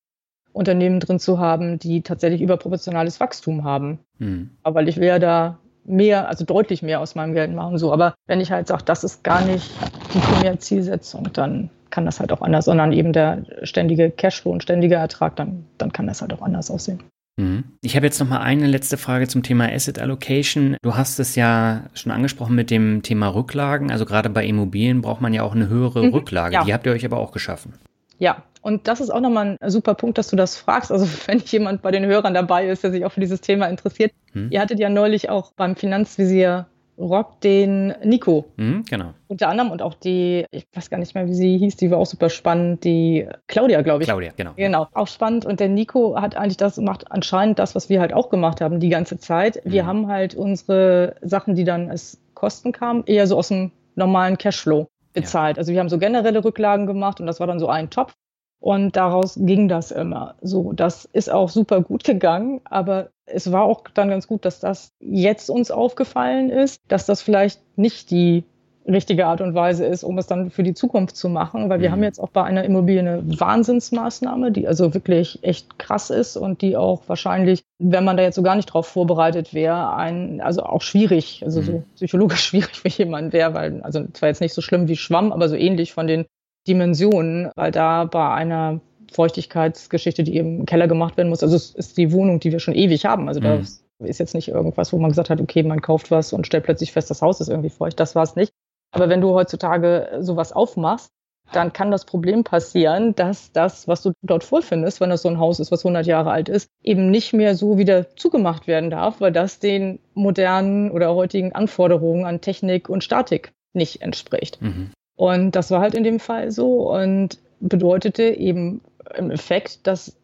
Unternehmen 0.53 1.01
drin 1.01 1.19
zu 1.19 1.39
haben, 1.39 1.79
die 1.79 2.03
tatsächlich 2.03 2.43
überproportionales 2.43 3.21
Wachstum 3.21 3.65
haben. 3.65 3.99
Hm. 4.19 4.51
Aber 4.63 4.77
weil 4.77 4.89
ich 4.89 4.99
will 4.99 5.09
ja 5.09 5.19
da 5.19 5.59
mehr, 5.85 6.29
also 6.29 6.45
deutlich 6.45 6.83
mehr 6.83 7.01
aus 7.01 7.15
meinem 7.15 7.33
Geld 7.35 7.53
machen. 7.53 7.79
So, 7.79 7.93
aber 7.93 8.15
wenn 8.27 8.41
ich 8.41 8.53
halt 8.53 8.69
sage, 8.69 8.85
das 8.85 9.03
ist 9.03 9.25
gar 9.25 9.45
nicht 9.45 9.71
die 10.15 10.19
primäre 10.19 10.59
Zielsetzung, 10.59 11.31
dann 11.33 11.71
kann 11.93 12.05
das 12.05 12.19
halt 12.19 12.33
auch 12.33 12.43
anders, 12.43 12.65
sondern 12.65 12.93
eben 12.93 13.13
der 13.13 13.45
ständige 13.63 14.11
Cashflow 14.11 14.51
und 14.51 14.65
ständige 14.65 14.97
Ertrag, 14.97 15.37
dann, 15.37 15.67
dann 15.79 15.93
kann 15.93 16.09
das 16.09 16.21
halt 16.21 16.33
auch 16.33 16.43
anders 16.43 16.71
aussehen. 16.71 17.05
Mhm. 17.37 17.65
Ich 17.83 17.95
habe 17.95 18.07
jetzt 18.07 18.19
noch 18.19 18.29
mal 18.29 18.41
eine 18.41 18.67
letzte 18.67 18.97
Frage 18.97 19.29
zum 19.29 19.43
Thema 19.43 19.71
Asset 19.71 19.99
Allocation. 19.99 20.77
Du 20.83 20.97
hast 20.97 21.21
es 21.21 21.37
ja 21.37 21.85
schon 21.95 22.11
angesprochen 22.11 22.57
mit 22.57 22.71
dem 22.71 23.03
Thema 23.03 23.29
Rücklagen. 23.29 23.91
Also 23.91 24.05
gerade 24.05 24.29
bei 24.31 24.45
Immobilien 24.45 25.03
braucht 25.03 25.21
man 25.21 25.33
ja 25.33 25.43
auch 25.43 25.55
eine 25.55 25.69
höhere 25.69 26.03
mhm, 26.03 26.15
Rücklage. 26.15 26.55
Ja. 26.55 26.65
Die 26.65 26.75
habt 26.75 26.87
ihr 26.87 26.93
euch 26.93 27.05
aber 27.05 27.19
auch 27.19 27.33
geschaffen. 27.33 27.75
Ja, 28.19 28.43
und 28.61 28.87
das 28.87 29.01
ist 29.01 29.11
auch 29.11 29.21
nochmal 29.21 29.59
ein 29.61 29.71
super 29.71 29.95
Punkt, 29.95 30.19
dass 30.19 30.29
du 30.29 30.37
das 30.37 30.57
fragst. 30.57 30.91
Also 30.93 31.07
wenn 31.27 31.39
jemand 31.41 31.83
bei 31.83 31.91
den 31.91 32.05
Hörern 32.07 32.35
dabei 32.35 32.69
ist, 32.69 32.85
der 32.85 32.91
sich 32.91 33.05
auch 33.05 33.13
für 33.13 33.21
dieses 33.21 33.41
Thema 33.41 33.67
interessiert. 33.67 34.13
Hm. 34.33 34.49
Ihr 34.51 34.61
hattet 34.61 34.79
ja 34.79 34.89
neulich 34.89 35.29
auch 35.31 35.53
beim 35.53 35.77
Finanzvisier 35.77 36.67
Rock 36.99 37.41
den 37.41 37.95
Nico. 38.05 38.45
Mhm, 38.57 38.85
genau. 38.89 39.15
Unter 39.29 39.49
anderem 39.49 39.71
und 39.71 39.83
auch 39.83 39.95
die, 39.95 40.45
ich 40.51 40.67
weiß 40.75 40.91
gar 40.91 40.99
nicht 40.99 41.15
mehr, 41.15 41.27
wie 41.27 41.35
sie 41.35 41.59
hieß, 41.59 41.77
die 41.77 41.91
war 41.91 41.99
auch 41.99 42.07
super 42.07 42.29
spannend, 42.29 42.85
die 42.85 43.27
Claudia, 43.47 43.83
glaube 43.83 44.03
ich. 44.03 44.09
Claudia, 44.09 44.33
genau. 44.37 44.53
Genau, 44.57 44.89
auch 44.93 45.09
spannend. 45.09 45.47
Und 45.47 45.61
der 45.61 45.69
Nico 45.69 46.21
hat 46.21 46.37
eigentlich 46.37 46.59
das 46.59 46.77
gemacht, 46.77 47.07
anscheinend 47.11 47.59
das, 47.59 47.75
was 47.75 47.89
wir 47.89 48.01
halt 48.01 48.13
auch 48.13 48.29
gemacht 48.31 48.61
haben 48.61 48.79
die 48.81 48.91
ganze 48.91 49.19
Zeit. 49.19 49.61
Wir 49.65 49.85
mhm. 49.85 49.87
haben 49.87 50.09
halt 50.09 50.35
unsere 50.35 51.17
Sachen, 51.23 51.55
die 51.55 51.65
dann 51.65 51.91
als 51.91 52.21
Kosten 52.35 52.73
kamen, 52.73 53.05
eher 53.07 53.27
so 53.27 53.37
aus 53.37 53.49
dem 53.49 53.73
normalen 53.95 54.39
Cashflow 54.39 54.89
bezahlt. 55.13 55.57
Ja. 55.57 55.61
Also 55.61 55.73
wir 55.73 55.81
haben 55.81 55.89
so 55.89 55.99
generelle 55.99 56.45
Rücklagen 56.45 56.87
gemacht 56.87 57.21
und 57.21 57.27
das 57.27 57.41
war 57.41 57.47
dann 57.47 57.59
so 57.59 57.69
ein 57.69 57.91
Topf. 57.91 58.15
Und 58.63 58.95
daraus 58.95 59.35
ging 59.41 59.67
das 59.67 59.91
immer. 59.91 60.37
So, 60.41 60.73
das 60.73 61.05
ist 61.07 61.29
auch 61.29 61.49
super 61.49 61.81
gut 61.81 62.05
gegangen, 62.05 62.61
aber 62.63 63.09
es 63.27 63.51
war 63.51 63.65
auch 63.65 63.83
dann 63.93 64.09
ganz 64.09 64.29
gut, 64.29 64.45
dass 64.45 64.61
das 64.61 64.93
jetzt 65.01 65.51
uns 65.51 65.73
aufgefallen 65.73 66.49
ist, 66.49 66.81
dass 66.87 67.05
das 67.05 67.23
vielleicht 67.23 67.61
nicht 67.77 68.13
die 68.13 68.45
richtige 68.87 69.27
Art 69.27 69.41
und 69.41 69.57
Weise 69.57 69.85
ist, 69.85 70.05
um 70.05 70.17
es 70.17 70.29
dann 70.29 70.53
für 70.53 70.63
die 70.63 70.75
Zukunft 70.75 71.17
zu 71.17 71.29
machen, 71.29 71.71
weil 71.71 71.81
wir 71.81 71.89
mhm. 71.89 71.93
haben 71.93 72.03
jetzt 72.05 72.21
auch 72.21 72.29
bei 72.29 72.45
einer 72.45 72.63
Immobilie 72.63 73.01
eine 73.01 73.23
Wahnsinnsmaßnahme, 73.25 74.53
die 74.53 74.69
also 74.69 74.95
wirklich 74.95 75.41
echt 75.43 75.81
krass 75.81 76.11
ist 76.11 76.37
und 76.37 76.63
die 76.63 76.77
auch 76.77 77.03
wahrscheinlich, 77.09 77.65
wenn 77.81 78.05
man 78.05 78.17
da 78.17 78.23
jetzt 78.23 78.37
so 78.37 78.43
gar 78.45 78.55
nicht 78.55 78.67
drauf 78.67 78.87
vorbereitet 78.87 79.55
wäre, 79.55 79.93
ein, 79.97 80.41
also 80.41 80.63
auch 80.63 80.83
schwierig, 80.83 81.43
also 81.45 81.61
mhm. 81.63 81.65
so 81.65 81.83
psychologisch 81.97 82.41
schwierig 82.45 82.79
für 82.79 82.89
jemanden 82.89 83.33
wäre, 83.33 83.55
weil, 83.55 83.83
also 83.83 84.05
zwar 84.13 84.29
jetzt 84.29 84.41
nicht 84.41 84.55
so 84.55 84.63
schlimm 84.63 84.87
wie 84.87 84.97
Schwamm, 84.97 85.33
aber 85.33 85.49
so 85.49 85.57
ähnlich 85.57 85.93
von 85.93 86.07
den 86.07 86.27
Dimensionen, 86.67 87.51
weil 87.57 87.71
da 87.71 88.05
bei 88.05 88.31
einer 88.31 88.81
Feuchtigkeitsgeschichte, 89.13 90.25
die 90.25 90.37
eben 90.37 90.61
im 90.61 90.67
Keller 90.67 90.89
gemacht 90.89 91.17
werden 91.17 91.29
muss, 91.29 91.43
also 91.43 91.57
es 91.57 91.71
ist 91.75 91.97
die 91.99 92.13
Wohnung, 92.13 92.41
die 92.41 92.53
wir 92.53 92.61
schon 92.61 92.75
ewig 92.75 93.05
haben. 93.05 93.29
Also 93.29 93.41
mhm. 93.41 93.45
da 93.45 94.07
ist 94.07 94.19
jetzt 94.19 94.35
nicht 94.35 94.49
irgendwas, 94.49 94.93
wo 94.93 94.99
man 94.99 95.11
gesagt 95.11 95.31
hat, 95.31 95.41
okay, 95.41 95.63
man 95.63 95.83
kauft 95.83 96.11
was 96.11 96.33
und 96.33 96.47
stellt 96.47 96.65
plötzlich 96.65 96.93
fest, 96.93 97.11
das 97.11 97.23
Haus 97.23 97.41
ist 97.41 97.49
irgendwie 97.49 97.71
feucht. 97.71 98.01
Das 98.01 98.15
war 98.15 98.23
es 98.23 98.37
nicht. 98.37 98.53
Aber 98.93 99.09
wenn 99.09 99.21
du 99.21 99.33
heutzutage 99.33 100.19
sowas 100.21 100.53
aufmachst, 100.53 101.11
dann 101.53 101.73
kann 101.73 101.91
das 101.91 102.05
Problem 102.05 102.45
passieren, 102.45 103.15
dass 103.15 103.53
das, 103.53 103.87
was 103.87 104.03
du 104.03 104.13
dort 104.23 104.45
vorfindest, 104.45 105.01
wenn 105.01 105.11
das 105.11 105.23
so 105.23 105.29
ein 105.29 105.39
Haus 105.39 105.61
ist, 105.61 105.71
was 105.71 105.85
100 105.85 106.07
Jahre 106.07 106.31
alt 106.31 106.49
ist, 106.49 106.69
eben 106.83 107.11
nicht 107.11 107.33
mehr 107.33 107.55
so 107.55 107.79
wieder 107.79 108.17
zugemacht 108.17 108.67
werden 108.67 108.91
darf, 108.91 109.21
weil 109.21 109.33
das 109.33 109.59
den 109.59 109.99
modernen 110.15 110.91
oder 110.91 111.15
heutigen 111.15 111.53
Anforderungen 111.53 112.25
an 112.25 112.41
Technik 112.41 112.89
und 112.89 113.05
Statik 113.05 113.53
nicht 113.75 114.03
entspricht. 114.03 114.61
Mhm. 114.63 114.93
Und 115.17 115.53
das 115.53 115.71
war 115.71 115.81
halt 115.81 115.95
in 115.95 116.05
dem 116.05 116.21
Fall 116.21 116.51
so 116.51 116.93
und 116.93 117.39
bedeutete 117.61 118.25
eben 118.25 118.81
im 119.17 119.31
Effekt, 119.31 119.87
dass 119.87 120.17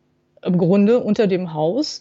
im 0.42 0.58
Grunde 0.58 1.00
unter 1.00 1.26
dem 1.26 1.54
Haus 1.54 2.00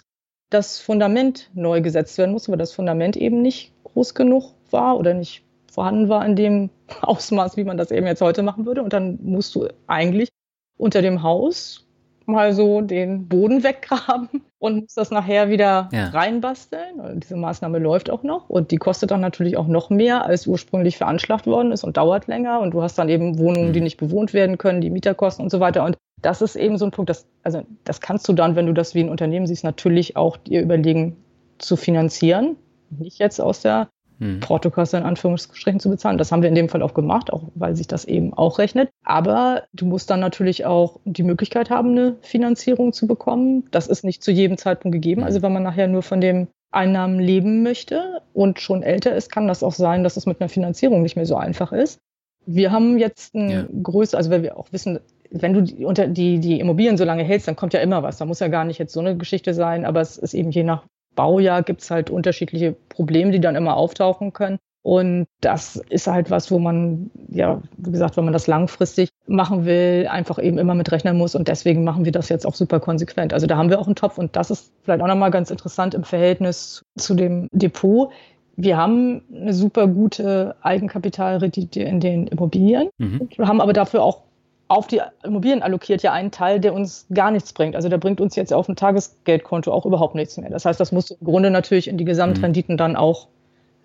das 0.50 0.80
Fundament 0.80 1.50
neu 1.54 1.82
gesetzt 1.82 2.18
werden 2.18 2.32
musste, 2.32 2.52
weil 2.52 2.58
das 2.58 2.74
Fundament 2.74 3.18
eben 3.18 3.42
nicht 3.42 3.74
groß 3.84 4.14
genug 4.14 4.54
war 4.72 4.98
oder 4.98 5.14
nicht 5.14 5.44
vorhanden 5.72 6.10
war 6.10 6.26
in 6.26 6.36
dem 6.36 6.70
Ausmaß, 7.02 7.58
wie 7.58 7.64
man 7.64 7.78
das 7.78 7.92
eben 7.92 8.08
jetzt 8.08 8.22
heute 8.22 8.44
machen 8.44 8.66
würde. 8.66 8.84
Und 8.84 8.94
dann 8.94 9.20
musst 9.22 9.54
du 9.56 9.68
eigentlich 9.88 10.30
unter 10.78 11.02
dem 11.02 11.24
Haus 11.24 11.87
mal 12.28 12.54
so 12.54 12.82
den 12.82 13.28
Boden 13.28 13.64
weggraben 13.64 14.30
und 14.60 14.82
muss 14.82 14.94
das 14.94 15.12
nachher 15.12 15.50
wieder 15.50 15.90
ja. 15.92 16.10
reinbasteln. 16.10 17.00
Und 17.00 17.24
diese 17.24 17.36
Maßnahme 17.36 17.80
läuft 17.80 18.10
auch 18.10 18.24
noch 18.24 18.50
und 18.50 18.72
die 18.72 18.78
kostet 18.78 19.12
dann 19.12 19.22
natürlich 19.22 19.58
auch 19.58 19.68
noch 19.68 19.90
mehr, 19.90 20.26
als 20.26 20.48
ursprünglich 20.48 20.98
veranschlagt 20.98 21.48
worden 21.48 21.72
ist 21.72 21.84
und 21.84 21.98
dauert 21.98 22.28
länger. 22.28 22.60
Und 22.60 22.72
du 22.72 22.82
hast 22.82 22.98
dann 22.98 23.10
eben 23.10 23.40
Wohnungen, 23.40 23.74
die 23.74 23.80
mhm. 23.80 23.86
nicht 23.86 23.98
bewohnt 23.98 24.34
werden 24.34 24.58
können, 24.58 24.82
die 24.82 24.90
Mieterkosten 24.90 25.44
und 25.44 25.50
so 25.50 25.60
weiter. 25.60 25.84
Und 25.84 25.98
das 26.22 26.42
ist 26.42 26.56
eben 26.56 26.78
so 26.78 26.86
ein 26.86 26.92
Punkt, 26.92 27.10
das, 27.10 27.26
also 27.44 27.64
das 27.84 28.02
kannst 28.02 28.28
du 28.28 28.34
dann, 28.34 28.56
wenn 28.56 28.66
du 28.66 28.74
das 28.74 28.96
wie 28.96 29.02
ein 29.02 29.10
Unternehmen 29.10 29.48
siehst, 29.48 29.64
natürlich 29.64 30.16
auch 30.16 30.38
dir 30.38 30.62
überlegen 30.62 31.16
zu 31.60 31.76
finanzieren. 31.76 32.56
Nicht 32.90 33.20
jetzt 33.20 33.40
aus 33.40 33.62
der 33.62 33.90
hm. 34.20 34.40
Portokasse 34.40 34.98
in 34.98 35.04
Anführungsstrichen 35.04 35.80
zu 35.80 35.90
bezahlen. 35.90 36.18
Das 36.18 36.32
haben 36.32 36.42
wir 36.42 36.50
in 36.50 36.56
dem 36.56 36.70
Fall 36.70 36.82
auch 36.82 36.94
gemacht, 36.94 37.32
auch 37.32 37.44
weil 37.56 37.76
sich 37.76 37.88
das 37.88 38.06
eben 38.06 38.34
auch 38.34 38.60
rechnet. 38.60 38.90
Aber 39.04 39.64
du 39.74 39.86
musst 39.86 40.10
dann 40.10 40.20
natürlich 40.20 40.66
auch 40.66 41.00
die 41.06 41.24
Möglichkeit 41.24 41.70
haben, 41.70 41.92
eine 41.92 42.16
Finanzierung 42.22 42.94
zu 42.94 43.08
bekommen. 43.08 43.66
Das 43.72 43.88
ist 43.88 44.04
nicht 44.04 44.24
zu 44.24 44.32
jedem 44.32 44.58
Zeitpunkt 44.58 44.94
gegeben. 44.94 45.24
Also 45.24 45.42
wenn 45.42 45.54
man 45.54 45.64
nachher 45.64 45.88
nur 45.88 46.04
von 46.04 46.22
den 46.22 46.48
Einnahmen 46.72 47.20
leben 47.20 47.64
möchte 47.64 48.22
und 48.34 48.60
schon 48.60 48.84
älter 48.84 49.16
ist, 49.16 49.32
kann 49.32 49.48
das 49.48 49.64
auch 49.64 49.74
sein, 49.74 50.04
dass 50.04 50.18
es 50.18 50.26
mit 50.26 50.42
einer 50.42 50.50
Finanzierung 50.50 51.02
nicht 51.02 51.16
mehr 51.16 51.26
so 51.26 51.36
einfach 51.36 51.72
ist. 51.72 52.00
Wir 52.46 52.72
haben 52.72 52.98
jetzt 52.98 53.36
ein 53.36 53.50
ja. 53.50 53.66
größer, 53.84 54.18
also 54.18 54.30
weil 54.30 54.44
wir 54.44 54.58
auch 54.58 54.72
wissen, 54.72 55.00
wenn 55.32 55.54
du 55.54 55.62
die, 55.62 55.86
unter 55.86 56.08
die, 56.08 56.40
die 56.40 56.60
Immobilien 56.60 56.98
so 56.98 57.04
lange 57.04 57.24
hältst, 57.24 57.48
dann 57.48 57.56
kommt 57.56 57.74
ja 57.74 57.82
immer 57.82 58.04
was. 58.04 58.18
Da 58.18 58.26
muss 58.26 58.40
ja 58.40 58.48
gar 58.48 58.64
nicht 58.64 58.80
jetzt 58.80 58.94
so 58.94 59.00
eine 59.00 59.18
Geschichte 59.18 59.54
sein, 59.54 59.86
aber 59.86 60.02
es 60.02 60.18
ist 60.18 60.34
eben 60.34 60.52
je 60.52 60.64
nach 60.64 60.84
Baujahr 61.18 61.64
gibt 61.64 61.82
es 61.82 61.92
halt 61.92 62.10
unterschiedliche 62.10 62.78
Probleme, 62.88 63.32
die 63.32 63.42
dann 63.42 63.58
immer 63.58 63.76
auftauchen 63.76 64.32
können. 64.32 64.60
Und 64.84 65.28
das 65.42 65.76
ist 65.90 66.08
halt 66.08 66.32
was, 66.32 66.50
wo 66.50 66.60
man, 66.60 67.12
ja, 67.28 67.62
wie 67.76 67.92
gesagt, 67.92 68.16
wenn 68.16 68.24
man 68.24 68.32
das 68.32 68.48
langfristig 68.48 69.10
machen 69.26 69.66
will, 69.66 70.08
einfach 70.10 70.40
eben 70.42 70.58
immer 70.58 70.76
mit 70.76 70.90
rechnen 70.94 71.18
muss. 71.18 71.36
Und 71.36 71.50
deswegen 71.50 71.84
machen 71.84 72.06
wir 72.06 72.14
das 72.14 72.30
jetzt 72.30 72.48
auch 72.48 72.56
super 72.56 72.80
konsequent. 72.80 73.34
Also 73.34 73.48
da 73.48 73.58
haben 73.58 73.70
wir 73.70 73.80
auch 73.80 73.88
einen 73.88 73.98
Topf 73.98 74.18
und 74.18 74.38
das 74.38 74.50
ist 74.50 74.72
vielleicht 74.84 75.02
auch 75.02 75.08
nochmal 75.08 75.32
ganz 75.32 75.52
interessant 75.52 75.94
im 75.94 76.06
Verhältnis 76.06 76.84
zu 76.98 77.16
dem 77.16 77.50
Depot. 77.52 78.12
Wir 78.56 78.78
haben 78.78 79.24
eine 79.36 79.54
super 79.54 79.88
gute 79.88 80.56
Eigenkapitalrendite 80.62 81.84
in 81.84 82.00
den 82.00 82.28
Immobilien, 82.28 82.90
mhm. 82.98 83.28
haben 83.40 83.60
aber 83.60 83.74
dafür 83.74 84.04
auch 84.04 84.22
auf 84.68 84.88
die 84.88 85.02
Immobilien 85.24 85.62
allokiert 85.62 86.04
ja 86.04 86.12
einen 86.14 86.32
Teil, 86.32 86.60
der 86.60 86.74
uns 86.74 87.06
gar 87.14 87.32
nichts 87.32 87.54
bringt. 87.54 87.76
Also 87.76 87.90
der 87.90 87.98
bringt 87.98 88.20
uns 88.20 88.36
jetzt 88.36 88.54
auf 88.54 88.66
dem 88.66 88.76
Tagesgeldkonto 88.76 89.72
auch 89.72 89.86
überhaupt 89.86 90.16
nichts 90.16 90.38
mehr. 90.38 90.50
Das 90.50 90.66
heißt, 90.66 90.80
das 90.80 90.92
musst 90.92 91.12
du 91.12 91.16
im 91.16 91.26
Grunde 91.26 91.52
natürlich 91.52 91.88
in 91.88 91.98
die 91.98 92.06
Gesamtrenditen 92.06 92.76
mhm. 92.76 92.78
dann 92.78 92.96
auch 92.96 93.28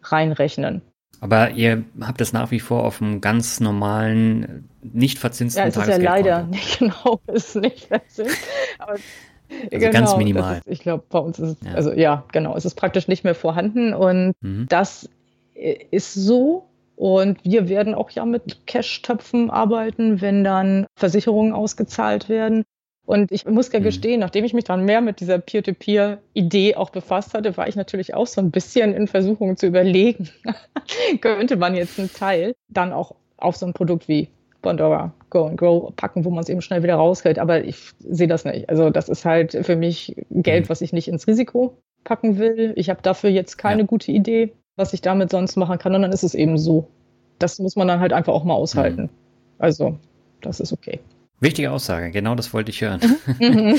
reinrechnen. 0.02 0.82
Aber 1.20 1.50
ihr 1.50 1.84
habt 2.00 2.20
es 2.20 2.32
nach 2.32 2.50
wie 2.50 2.58
vor 2.58 2.84
auf 2.84 3.00
einem 3.00 3.20
ganz 3.20 3.60
normalen, 3.60 4.68
nicht 4.82 5.20
verzinsten 5.20 5.60
ja, 5.60 5.66
es 5.66 5.76
ist 5.76 5.86
ja 5.86 5.96
leider 5.98 6.42
nicht 6.50 6.80
genau, 6.80 7.20
es 7.26 7.54
ist 7.54 7.56
nicht 7.56 7.84
verzinst. 7.86 8.38
Aber 8.78 8.92
also 8.92 8.98
genau, 9.70 9.92
ganz 9.92 10.16
minimal. 10.16 10.56
Ist, 10.56 10.66
ich 10.66 10.80
glaube, 10.80 11.04
bei 11.08 11.20
uns 11.20 11.38
ist 11.38 11.60
es, 11.60 11.68
ja. 11.68 11.74
also 11.74 11.92
ja, 11.92 12.24
genau, 12.32 12.56
es 12.56 12.64
ist 12.64 12.74
praktisch 12.74 13.06
nicht 13.06 13.22
mehr 13.22 13.36
vorhanden 13.36 13.94
und 13.94 14.32
mhm. 14.40 14.66
das 14.68 15.08
ist 15.54 16.14
so 16.14 16.66
Und 17.02 17.40
wir 17.42 17.68
werden 17.68 17.96
auch 17.96 18.10
ja 18.10 18.24
mit 18.24 18.64
Cash-Töpfen 18.68 19.50
arbeiten, 19.50 20.20
wenn 20.20 20.44
dann 20.44 20.86
Versicherungen 20.96 21.52
ausgezahlt 21.52 22.28
werden. 22.28 22.62
Und 23.04 23.32
ich 23.32 23.44
muss 23.44 23.72
ja 23.72 23.80
mhm. 23.80 23.82
gestehen, 23.82 24.20
nachdem 24.20 24.44
ich 24.44 24.54
mich 24.54 24.62
dann 24.62 24.84
mehr 24.84 25.00
mit 25.00 25.18
dieser 25.18 25.40
Peer-to-Peer-Idee 25.40 26.76
auch 26.76 26.90
befasst 26.90 27.34
hatte, 27.34 27.56
war 27.56 27.66
ich 27.66 27.74
natürlich 27.74 28.14
auch 28.14 28.28
so 28.28 28.40
ein 28.40 28.52
bisschen 28.52 28.94
in 28.94 29.08
Versuchung 29.08 29.56
zu 29.56 29.66
überlegen, 29.66 30.30
könnte 31.20 31.56
man 31.56 31.74
jetzt 31.74 31.98
einen 31.98 32.12
Teil 32.12 32.54
dann 32.68 32.92
auch 32.92 33.16
auf 33.36 33.56
so 33.56 33.66
ein 33.66 33.72
Produkt 33.72 34.06
wie 34.06 34.28
Bondora 34.60 35.12
Go 35.28 35.46
and 35.46 35.58
Grow 35.58 35.92
packen, 35.96 36.24
wo 36.24 36.30
man 36.30 36.44
es 36.44 36.48
eben 36.50 36.62
schnell 36.62 36.84
wieder 36.84 36.94
rauskriegt. 36.94 37.40
Aber 37.40 37.64
ich 37.64 37.90
sehe 37.98 38.28
das 38.28 38.44
nicht. 38.44 38.68
Also 38.68 38.90
das 38.90 39.08
ist 39.08 39.24
halt 39.24 39.58
für 39.66 39.74
mich 39.74 40.14
Geld, 40.30 40.66
mhm. 40.66 40.68
was 40.68 40.82
ich 40.82 40.92
nicht 40.92 41.08
ins 41.08 41.26
Risiko 41.26 41.78
packen 42.04 42.38
will. 42.38 42.74
Ich 42.76 42.90
habe 42.90 43.02
dafür 43.02 43.30
jetzt 43.30 43.58
keine 43.58 43.82
ja. 43.82 43.86
gute 43.86 44.12
Idee, 44.12 44.52
was 44.76 44.92
ich 44.92 45.00
damit 45.00 45.30
sonst 45.30 45.56
machen 45.56 45.78
kann. 45.78 45.94
Und 45.94 46.02
dann 46.02 46.12
ist 46.12 46.24
es 46.24 46.34
eben 46.34 46.58
so. 46.58 46.88
Das 47.38 47.58
muss 47.58 47.76
man 47.76 47.88
dann 47.88 48.00
halt 48.00 48.12
einfach 48.12 48.32
auch 48.32 48.44
mal 48.44 48.54
aushalten. 48.54 49.02
Mhm. 49.02 49.10
Also 49.58 49.98
das 50.40 50.60
ist 50.60 50.72
okay. 50.72 51.00
Wichtige 51.42 51.72
Aussage, 51.72 52.12
genau 52.12 52.36
das 52.36 52.54
wollte 52.54 52.70
ich 52.70 52.82
hören. 52.82 53.00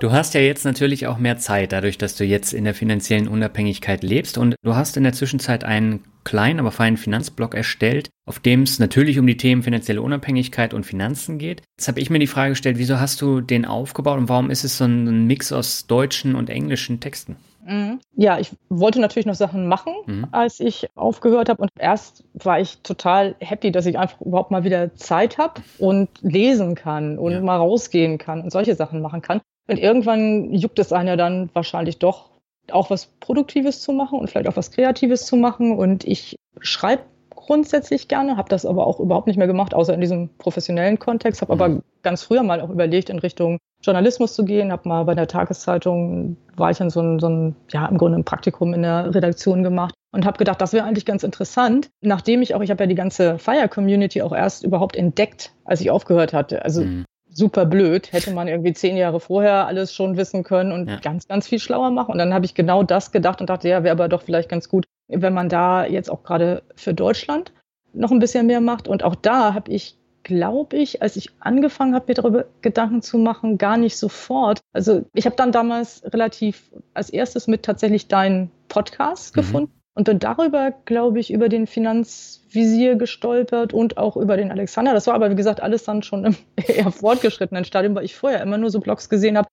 du 0.00 0.10
hast 0.10 0.32
ja 0.32 0.40
jetzt 0.40 0.64
natürlich 0.64 1.06
auch 1.06 1.18
mehr 1.18 1.36
Zeit, 1.36 1.72
dadurch, 1.72 1.98
dass 1.98 2.16
du 2.16 2.24
jetzt 2.24 2.54
in 2.54 2.64
der 2.64 2.72
finanziellen 2.72 3.28
Unabhängigkeit 3.28 4.02
lebst 4.02 4.38
und 4.38 4.54
du 4.62 4.74
hast 4.74 4.96
in 4.96 5.02
der 5.02 5.12
Zwischenzeit 5.12 5.64
einen 5.64 6.04
kleinen, 6.24 6.58
aber 6.58 6.72
feinen 6.72 6.96
Finanzblog 6.96 7.54
erstellt, 7.54 8.08
auf 8.24 8.38
dem 8.38 8.62
es 8.62 8.78
natürlich 8.78 9.18
um 9.18 9.26
die 9.26 9.36
Themen 9.36 9.64
finanzielle 9.64 10.00
Unabhängigkeit 10.00 10.72
und 10.72 10.86
Finanzen 10.86 11.36
geht. 11.36 11.60
Jetzt 11.78 11.88
habe 11.88 12.00
ich 12.00 12.08
mir 12.08 12.20
die 12.20 12.26
Frage 12.26 12.52
gestellt, 12.52 12.78
wieso 12.78 12.98
hast 12.98 13.20
du 13.20 13.42
den 13.42 13.66
aufgebaut 13.66 14.16
und 14.16 14.30
warum 14.30 14.48
ist 14.48 14.64
es 14.64 14.78
so 14.78 14.84
ein 14.84 15.26
Mix 15.26 15.52
aus 15.52 15.86
deutschen 15.86 16.34
und 16.34 16.48
englischen 16.48 17.00
Texten? 17.00 17.36
Mhm. 17.66 18.00
Ja, 18.14 18.38
ich 18.38 18.52
wollte 18.68 19.00
natürlich 19.00 19.26
noch 19.26 19.34
Sachen 19.34 19.66
machen, 19.66 19.92
mhm. 20.06 20.28
als 20.30 20.60
ich 20.60 20.88
aufgehört 20.94 21.48
habe. 21.48 21.62
Und 21.62 21.70
erst 21.78 22.24
war 22.34 22.60
ich 22.60 22.78
total 22.82 23.34
happy, 23.40 23.72
dass 23.72 23.86
ich 23.86 23.98
einfach 23.98 24.20
überhaupt 24.20 24.50
mal 24.50 24.64
wieder 24.64 24.94
Zeit 24.94 25.36
habe 25.38 25.60
und 25.78 26.08
lesen 26.22 26.74
kann 26.74 27.18
und 27.18 27.32
ja. 27.32 27.40
mal 27.40 27.56
rausgehen 27.56 28.18
kann 28.18 28.42
und 28.42 28.50
solche 28.50 28.74
Sachen 28.74 29.02
machen 29.02 29.20
kann. 29.20 29.40
Und 29.68 29.78
irgendwann 29.78 30.52
juckt 30.52 30.78
es 30.78 30.92
einen 30.92 31.08
ja 31.08 31.16
dann 31.16 31.50
wahrscheinlich 31.52 31.98
doch, 31.98 32.30
auch 32.70 32.90
was 32.90 33.06
Produktives 33.20 33.80
zu 33.80 33.92
machen 33.92 34.18
und 34.18 34.30
vielleicht 34.30 34.48
auch 34.48 34.56
was 34.56 34.70
Kreatives 34.70 35.26
zu 35.26 35.36
machen. 35.36 35.76
Und 35.76 36.04
ich 36.04 36.36
schreibe 36.60 37.02
grundsätzlich 37.30 38.08
gerne, 38.08 38.36
habe 38.36 38.48
das 38.48 38.64
aber 38.64 38.86
auch 38.86 39.00
überhaupt 39.00 39.26
nicht 39.26 39.36
mehr 39.36 39.46
gemacht, 39.46 39.74
außer 39.74 39.94
in 39.94 40.00
diesem 40.00 40.28
professionellen 40.38 40.98
Kontext, 40.98 41.42
habe 41.42 41.54
mhm. 41.54 41.60
aber 41.60 41.82
ganz 42.02 42.22
früher 42.22 42.42
mal 42.42 42.60
auch 42.60 42.70
überlegt, 42.70 43.10
in 43.10 43.18
Richtung 43.18 43.58
Journalismus 43.86 44.34
zu 44.34 44.44
gehen, 44.44 44.72
habe 44.72 44.88
mal 44.88 45.04
bei 45.04 45.14
der 45.14 45.28
Tageszeitung, 45.28 46.36
war 46.56 46.70
ich 46.70 46.80
in 46.80 46.90
so 46.90 47.00
ein, 47.00 47.18
so 47.18 47.28
ein, 47.28 47.56
ja, 47.70 47.86
im 47.86 47.96
Grunde 47.96 48.18
ein 48.18 48.24
Praktikum 48.24 48.74
in 48.74 48.82
der 48.82 49.14
Redaktion 49.14 49.62
gemacht 49.62 49.94
und 50.12 50.26
habe 50.26 50.38
gedacht, 50.38 50.60
das 50.60 50.72
wäre 50.72 50.84
eigentlich 50.84 51.06
ganz 51.06 51.22
interessant, 51.22 51.88
nachdem 52.00 52.42
ich 52.42 52.54
auch, 52.54 52.60
ich 52.60 52.70
habe 52.70 52.82
ja 52.82 52.86
die 52.88 52.94
ganze 52.94 53.38
Fire-Community 53.38 54.22
auch 54.22 54.32
erst 54.32 54.64
überhaupt 54.64 54.96
entdeckt, 54.96 55.52
als 55.64 55.80
ich 55.80 55.90
aufgehört 55.90 56.32
hatte. 56.32 56.64
Also 56.64 56.82
mhm. 56.82 57.04
super 57.28 57.64
blöd, 57.64 58.12
hätte 58.12 58.32
man 58.32 58.48
irgendwie 58.48 58.72
zehn 58.72 58.96
Jahre 58.96 59.20
vorher 59.20 59.66
alles 59.66 59.94
schon 59.94 60.16
wissen 60.16 60.42
können 60.42 60.72
und 60.72 60.88
ja. 60.88 60.98
ganz, 61.00 61.28
ganz 61.28 61.46
viel 61.46 61.58
schlauer 61.58 61.90
machen. 61.90 62.12
Und 62.12 62.18
dann 62.18 62.34
habe 62.34 62.44
ich 62.44 62.54
genau 62.54 62.82
das 62.82 63.12
gedacht 63.12 63.40
und 63.40 63.48
dachte, 63.48 63.68
ja, 63.68 63.84
wäre 63.84 63.92
aber 63.92 64.08
doch 64.08 64.22
vielleicht 64.22 64.48
ganz 64.48 64.68
gut, 64.68 64.84
wenn 65.08 65.34
man 65.34 65.48
da 65.48 65.86
jetzt 65.86 66.10
auch 66.10 66.22
gerade 66.22 66.62
für 66.74 66.94
Deutschland 66.94 67.52
noch 67.92 68.10
ein 68.10 68.18
bisschen 68.18 68.46
mehr 68.46 68.60
macht. 68.60 68.88
Und 68.88 69.04
auch 69.04 69.14
da 69.14 69.54
habe 69.54 69.70
ich 69.72 69.96
glaube 70.26 70.76
ich, 70.76 71.02
als 71.02 71.14
ich 71.14 71.30
angefangen 71.38 71.94
habe, 71.94 72.06
mir 72.08 72.14
darüber 72.14 72.46
Gedanken 72.60 73.00
zu 73.00 73.16
machen, 73.16 73.58
gar 73.58 73.76
nicht 73.76 73.96
sofort. 73.96 74.58
Also 74.72 75.04
ich 75.14 75.24
habe 75.24 75.36
dann 75.36 75.52
damals 75.52 76.02
relativ 76.04 76.68
als 76.94 77.10
erstes 77.10 77.46
mit 77.46 77.62
tatsächlich 77.62 78.08
deinen 78.08 78.50
Podcast 78.66 79.36
mhm. 79.36 79.40
gefunden 79.40 79.72
und 79.94 80.08
dann 80.08 80.18
darüber, 80.18 80.72
glaube 80.84 81.20
ich, 81.20 81.32
über 81.32 81.48
den 81.48 81.68
Finanzvisier 81.68 82.96
gestolpert 82.96 83.72
und 83.72 83.98
auch 83.98 84.16
über 84.16 84.36
den 84.36 84.50
Alexander. 84.50 84.94
Das 84.94 85.06
war 85.06 85.14
aber, 85.14 85.30
wie 85.30 85.36
gesagt, 85.36 85.62
alles 85.62 85.84
dann 85.84 86.02
schon 86.02 86.24
im 86.24 86.36
eher 86.66 86.90
fortgeschrittenen 86.90 87.64
Stadium, 87.64 87.94
weil 87.94 88.04
ich 88.04 88.16
vorher 88.16 88.42
immer 88.42 88.58
nur 88.58 88.70
so 88.70 88.80
Blogs 88.80 89.08
gesehen 89.08 89.38
habe, 89.38 89.46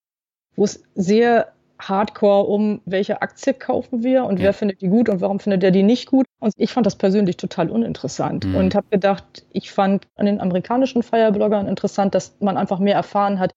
wo 0.55 0.63
es 0.63 0.81
sehr 0.95 1.52
hardcore 1.79 2.47
um, 2.47 2.81
welche 2.85 3.21
Aktie 3.21 3.53
kaufen 3.53 4.03
wir 4.03 4.25
und 4.25 4.37
ja. 4.37 4.45
wer 4.45 4.53
findet 4.53 4.81
die 4.81 4.87
gut 4.87 5.09
und 5.09 5.21
warum 5.21 5.39
findet 5.39 5.63
der 5.63 5.71
die 5.71 5.83
nicht 5.83 6.09
gut. 6.09 6.25
Und 6.39 6.53
ich 6.57 6.71
fand 6.71 6.85
das 6.85 6.95
persönlich 6.95 7.37
total 7.37 7.69
uninteressant 7.69 8.45
mhm. 8.45 8.55
und 8.55 8.75
habe 8.75 8.87
gedacht, 8.89 9.45
ich 9.51 9.71
fand 9.71 10.07
an 10.15 10.25
den 10.25 10.41
amerikanischen 10.41 11.03
Firebloggern 11.03 11.67
interessant, 11.67 12.15
dass 12.15 12.35
man 12.39 12.57
einfach 12.57 12.79
mehr 12.79 12.95
erfahren 12.95 13.39
hat, 13.39 13.51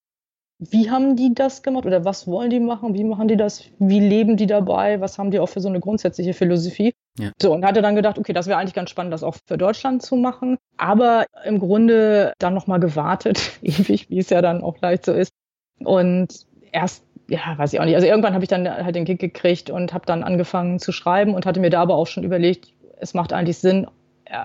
wie 0.59 0.89
haben 0.89 1.15
die 1.15 1.33
das 1.35 1.61
gemacht 1.61 1.85
oder 1.85 2.03
was 2.03 2.27
wollen 2.27 2.49
die 2.49 2.59
machen, 2.59 2.95
wie 2.95 3.03
machen 3.03 3.27
die 3.27 3.37
das, 3.37 3.65
wie 3.77 3.99
leben 3.99 4.37
die 4.37 4.47
dabei, 4.47 4.99
was 5.01 5.19
haben 5.19 5.29
die 5.29 5.39
auch 5.39 5.49
für 5.49 5.61
so 5.61 5.69
eine 5.69 5.79
grundsätzliche 5.79 6.33
Philosophie. 6.33 6.93
Ja. 7.19 7.31
So, 7.39 7.53
und 7.53 7.63
hatte 7.63 7.81
dann 7.81 7.95
gedacht, 7.95 8.17
okay, 8.17 8.33
das 8.33 8.47
wäre 8.47 8.57
eigentlich 8.57 8.73
ganz 8.73 8.89
spannend, 8.89 9.13
das 9.13 9.23
auch 9.23 9.35
für 9.45 9.57
Deutschland 9.57 10.01
zu 10.01 10.15
machen. 10.15 10.57
Aber 10.77 11.25
im 11.45 11.59
Grunde 11.59 12.33
dann 12.39 12.55
nochmal 12.55 12.79
gewartet, 12.79 13.51
ewig, 13.61 14.09
wie 14.09 14.17
es 14.17 14.29
ja 14.29 14.41
dann 14.41 14.63
auch 14.63 14.77
leicht 14.81 15.05
so 15.05 15.13
ist. 15.13 15.31
Und 15.79 16.47
erst 16.71 17.03
ja, 17.27 17.57
weiß 17.57 17.73
ich 17.73 17.79
auch 17.79 17.85
nicht. 17.85 17.95
Also 17.95 18.07
irgendwann 18.07 18.33
habe 18.33 18.43
ich 18.43 18.49
dann 18.49 18.69
halt 18.69 18.95
den 18.95 19.05
Kick 19.05 19.19
gekriegt 19.19 19.69
und 19.69 19.93
habe 19.93 20.05
dann 20.05 20.23
angefangen 20.23 20.79
zu 20.79 20.91
schreiben 20.91 21.33
und 21.33 21.45
hatte 21.45 21.59
mir 21.59 21.69
da 21.69 21.81
aber 21.81 21.95
auch 21.95 22.07
schon 22.07 22.23
überlegt, 22.23 22.71
es 22.99 23.13
macht 23.13 23.33
eigentlich 23.33 23.57
Sinn, 23.57 23.87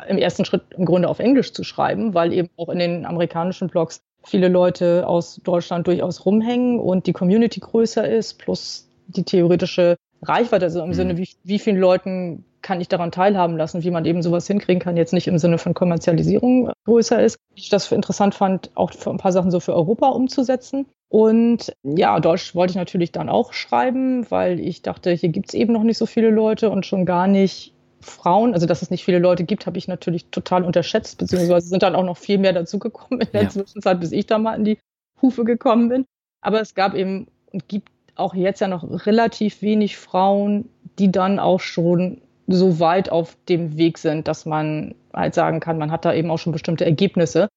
im 0.09 0.19
ersten 0.19 0.45
Schritt 0.45 0.63
im 0.77 0.85
Grunde 0.85 1.09
auf 1.09 1.19
Englisch 1.19 1.53
zu 1.53 1.65
schreiben, 1.65 2.15
weil 2.15 2.33
eben 2.33 2.49
auch 2.57 2.69
in 2.69 2.79
den 2.79 3.05
amerikanischen 3.05 3.69
Blogs 3.69 4.03
viele 4.25 4.49
Leute 4.49 5.07
aus 5.07 5.41
Deutschland 5.43 5.87
durchaus 5.87 6.25
rumhängen 6.25 6.79
und 6.79 7.07
die 7.07 7.13
Community 7.13 7.61
größer 7.61 8.09
ist, 8.09 8.39
plus 8.39 8.89
die 9.09 9.25
theoretische 9.25 9.97
Reichweite, 10.23 10.67
also 10.67 10.81
im 10.81 10.89
mhm. 10.89 10.95
Sinne, 10.95 11.17
wie, 11.17 11.29
wie 11.43 11.59
vielen 11.59 11.79
Leuten 11.79 12.45
kann 12.63 12.81
ich 12.81 12.87
daran 12.87 13.11
teilhaben 13.11 13.57
lassen, 13.57 13.83
wie 13.83 13.91
man 13.91 14.05
eben 14.05 14.23
sowas 14.23 14.47
hinkriegen 14.47 14.81
kann, 14.81 14.97
jetzt 14.97 15.13
nicht 15.13 15.27
im 15.27 15.39
Sinne 15.39 15.59
von 15.59 15.75
Kommerzialisierung 15.75 16.71
größer 16.85 17.21
ist. 17.21 17.37
Ich 17.57 17.69
das 17.69 17.87
für 17.87 17.97
interessant 17.97 18.37
fand, 18.37 18.71
auch 18.77 18.93
für 18.93 19.11
ein 19.11 19.17
paar 19.17 19.33
Sachen 19.33 19.51
so 19.51 19.59
für 19.59 19.75
Europa 19.75 20.09
umzusetzen. 20.11 20.87
Und 21.13 21.77
ja, 21.83 22.21
Deutsch 22.21 22.55
wollte 22.55 22.71
ich 22.71 22.77
natürlich 22.77 23.13
dann 23.13 23.29
auch 23.29 23.53
schreiben, 23.53 24.31
weil 24.31 24.59
ich 24.59 24.81
dachte, 24.81 25.11
hier 25.13 25.29
gibt 25.29 25.51
es 25.51 25.55
eben 25.55 25.75
noch 25.75 25.83
nicht 25.83 25.99
so 25.99 26.07
viele 26.07 26.31
Leute 26.31 26.71
und 26.71 26.87
schon 26.87 27.05
gar 27.05 27.27
nicht 27.27 27.75
Frauen. 28.01 28.55
Also, 28.55 28.65
dass 28.65 28.81
es 28.81 28.91
nicht 28.91 29.05
viele 29.05 29.19
Leute 29.19 29.45
gibt, 29.45 29.67
habe 29.67 29.77
ich 29.77 29.89
natürlich 29.89 30.31
total 30.31 30.65
unterschätzt, 30.65 31.19
beziehungsweise 31.19 31.69
sind 31.69 31.83
dann 31.83 31.97
auch 31.97 32.03
noch 32.03 32.17
viel 32.17 32.39
mehr 32.39 32.55
dazugekommen 32.55 33.21
in 33.21 33.29
der 33.31 33.43
ja. 33.43 33.49
Zwischenzeit, 33.51 34.01
bis 34.01 34.11
ich 34.11 34.25
da 34.25 34.39
mal 34.39 34.55
in 34.55 34.65
die 34.65 34.79
Hufe 35.21 35.45
gekommen 35.45 35.91
bin. 35.91 36.07
Aber 36.41 36.63
es 36.63 36.75
gab 36.75 36.95
eben 36.95 37.27
und 37.53 37.69
gibt 37.69 37.91
auch 38.15 38.33
jetzt 38.33 38.61
ja 38.61 38.69
noch 38.69 38.83
relativ 39.05 39.61
wenig 39.61 39.99
Frauen, 39.99 40.71
die 40.99 41.13
dann 41.13 41.39
auch 41.39 41.61
schon 41.61 42.23
so 42.47 42.81
weit 42.81 43.13
auf 43.13 43.37
dem 43.51 43.77
Weg 43.77 43.99
sind, 43.99 44.29
dass 44.29 44.47
man 44.47 44.95
halt 45.13 45.35
sagen 45.35 45.61
kann, 45.61 45.77
man 45.77 45.91
hat 45.93 46.07
da 46.07 46.15
eben 46.15 46.31
auch 46.31 46.39
schon 46.39 46.55
bestimmte 46.55 46.87
Ergebnisse. 46.87 47.49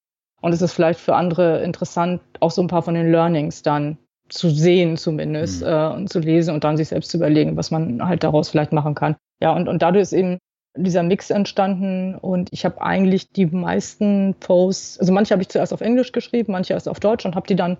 Und 0.45 0.53
es 0.53 0.61
ist 0.61 0.73
vielleicht 0.73 0.99
für 0.99 1.15
andere 1.15 1.63
interessant, 1.63 2.21
auch 2.39 2.51
so 2.51 2.61
ein 2.61 2.67
paar 2.67 2.83
von 2.83 2.93
den 2.93 3.11
Learnings 3.11 3.63
dann 3.63 3.97
zu 4.29 4.51
sehen 4.51 4.95
zumindest 4.95 5.61
mhm. 5.63 5.67
äh, 5.67 5.87
und 5.87 6.09
zu 6.09 6.19
lesen 6.19 6.53
und 6.53 6.63
dann 6.63 6.77
sich 6.77 6.89
selbst 6.89 7.09
zu 7.09 7.17
überlegen, 7.17 7.57
was 7.57 7.71
man 7.71 8.07
halt 8.07 8.23
daraus 8.23 8.49
vielleicht 8.49 8.71
machen 8.71 8.93
kann. 8.93 9.15
Ja, 9.41 9.55
und, 9.55 9.67
und 9.67 9.81
dadurch 9.81 10.03
ist 10.03 10.13
eben 10.13 10.37
dieser 10.77 11.01
Mix 11.01 11.31
entstanden 11.31 12.13
und 12.13 12.53
ich 12.53 12.63
habe 12.63 12.79
eigentlich 12.79 13.31
die 13.31 13.47
meisten 13.47 14.35
Posts, 14.39 14.99
also 14.99 15.11
manche 15.11 15.31
habe 15.31 15.41
ich 15.41 15.49
zuerst 15.49 15.73
auf 15.73 15.81
Englisch 15.81 16.11
geschrieben, 16.11 16.51
manche 16.51 16.73
erst 16.73 16.87
auf 16.87 16.99
Deutsch 16.99 17.25
und 17.25 17.33
habe 17.33 17.47
die 17.47 17.55
dann 17.55 17.77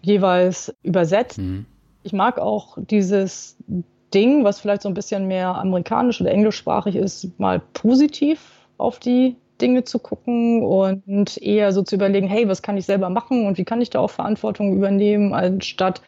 jeweils 0.00 0.74
übersetzt. 0.82 1.36
Mhm. 1.36 1.66
Ich 2.04 2.14
mag 2.14 2.38
auch 2.38 2.78
dieses 2.80 3.58
Ding, 4.14 4.44
was 4.44 4.60
vielleicht 4.60 4.80
so 4.80 4.88
ein 4.88 4.94
bisschen 4.94 5.26
mehr 5.26 5.56
amerikanisch 5.56 6.22
oder 6.22 6.30
englischsprachig 6.30 6.96
ist, 6.96 7.38
mal 7.38 7.60
positiv 7.74 8.66
auf 8.78 8.98
die 8.98 9.36
Dinge 9.60 9.84
zu 9.84 9.98
gucken 9.98 10.62
und 10.62 11.40
eher 11.40 11.72
so 11.72 11.82
zu 11.82 11.96
überlegen, 11.96 12.28
hey, 12.28 12.48
was 12.48 12.62
kann 12.62 12.76
ich 12.76 12.86
selber 12.86 13.10
machen 13.10 13.46
und 13.46 13.58
wie 13.58 13.64
kann 13.64 13.80
ich 13.80 13.90
da 13.90 14.00
auch 14.00 14.10
Verantwortung 14.10 14.76
übernehmen, 14.76 15.34
anstatt 15.34 16.02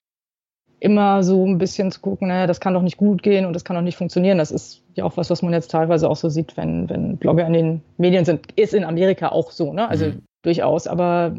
immer 0.81 1.23
so 1.23 1.47
ein 1.47 1.59
bisschen 1.59 1.93
zu 1.93 2.01
gucken, 2.01 2.29
naja, 2.29 2.47
das 2.47 2.61
kann 2.61 2.75
doch 2.75 2.83
nicht 2.83 2.97
gut 2.97 3.23
gehen 3.23 3.45
und 3.45 3.53
das 3.53 3.65
kann 3.65 3.77
doch 3.77 3.83
nicht 3.83 3.99
funktionieren. 3.99 4.39
Das 4.39 4.51
ist 4.51 4.83
ja 4.95 5.05
auch 5.05 5.17
was, 5.17 5.29
was 5.29 5.43
man 5.43 5.53
jetzt 5.53 5.71
teilweise 5.71 6.09
auch 6.09 6.17
so 6.17 6.29
sieht, 6.31 6.57
wenn, 6.57 6.89
wenn 6.89 7.19
Blogger 7.19 7.47
in 7.47 7.53
den 7.53 7.83
Medien 7.99 8.25
sind. 8.25 8.51
Ist 8.57 8.73
in 8.73 8.85
Amerika 8.85 9.29
auch 9.29 9.51
so, 9.51 9.75
ne? 9.75 9.89
Also 9.89 10.07
mhm. 10.07 10.23
durchaus. 10.43 10.87
Aber 10.87 11.37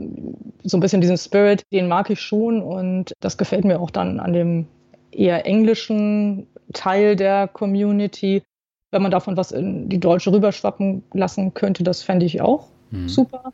so 0.63 0.77
ein 0.77 0.79
bisschen 0.79 1.01
diesen 1.01 1.17
Spirit, 1.17 1.63
den 1.73 1.87
mag 1.87 2.11
ich 2.11 2.21
schon 2.21 2.61
und 2.61 3.13
das 3.19 3.37
gefällt 3.37 3.65
mir 3.65 3.79
auch 3.79 3.89
dann 3.89 4.19
an 4.19 4.33
dem 4.33 4.67
eher 5.11 5.45
englischen 5.45 6.47
Teil 6.73 7.15
der 7.15 7.47
Community, 7.47 8.43
wenn 8.91 9.01
man 9.01 9.11
davon 9.11 9.37
was 9.37 9.51
in 9.51 9.89
die 9.89 9.99
Deutsche 9.99 10.31
rüberschwappen 10.31 11.03
lassen 11.13 11.53
könnte, 11.53 11.83
das 11.83 12.03
fände 12.03 12.25
ich 12.25 12.41
auch 12.41 12.67
mhm. 12.91 13.07
super. 13.09 13.53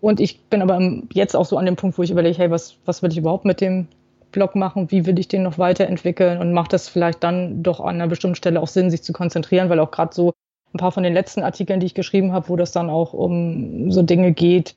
Und 0.00 0.20
ich 0.20 0.42
bin 0.44 0.60
aber 0.60 0.80
jetzt 1.12 1.34
auch 1.34 1.46
so 1.46 1.56
an 1.56 1.64
dem 1.64 1.76
Punkt, 1.76 1.96
wo 1.96 2.02
ich 2.02 2.10
überlege, 2.10 2.36
hey, 2.36 2.50
was, 2.50 2.76
was 2.84 3.02
will 3.02 3.10
ich 3.10 3.16
überhaupt 3.16 3.46
mit 3.46 3.62
dem 3.62 3.88
Blog 4.32 4.54
machen? 4.54 4.90
Wie 4.90 5.06
will 5.06 5.18
ich 5.18 5.28
den 5.28 5.44
noch 5.44 5.58
weiterentwickeln? 5.58 6.38
Und 6.40 6.52
macht 6.52 6.74
das 6.74 6.88
vielleicht 6.88 7.24
dann 7.24 7.62
doch 7.62 7.80
an 7.80 7.94
einer 7.94 8.08
bestimmten 8.08 8.34
Stelle 8.34 8.60
auch 8.60 8.68
Sinn, 8.68 8.90
sich 8.90 9.02
zu 9.02 9.14
konzentrieren, 9.14 9.70
weil 9.70 9.80
auch 9.80 9.90
gerade 9.90 10.14
so 10.14 10.34
ein 10.74 10.78
paar 10.78 10.92
von 10.92 11.04
den 11.04 11.14
letzten 11.14 11.42
Artikeln, 11.42 11.80
die 11.80 11.86
ich 11.86 11.94
geschrieben 11.94 12.32
habe, 12.32 12.48
wo 12.50 12.56
das 12.56 12.72
dann 12.72 12.90
auch 12.90 13.14
um 13.14 13.90
so 13.90 14.02
Dinge 14.02 14.32
geht, 14.32 14.74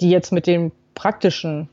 die 0.00 0.10
jetzt 0.10 0.32
mit 0.32 0.46
den 0.48 0.72
praktischen 0.94 1.68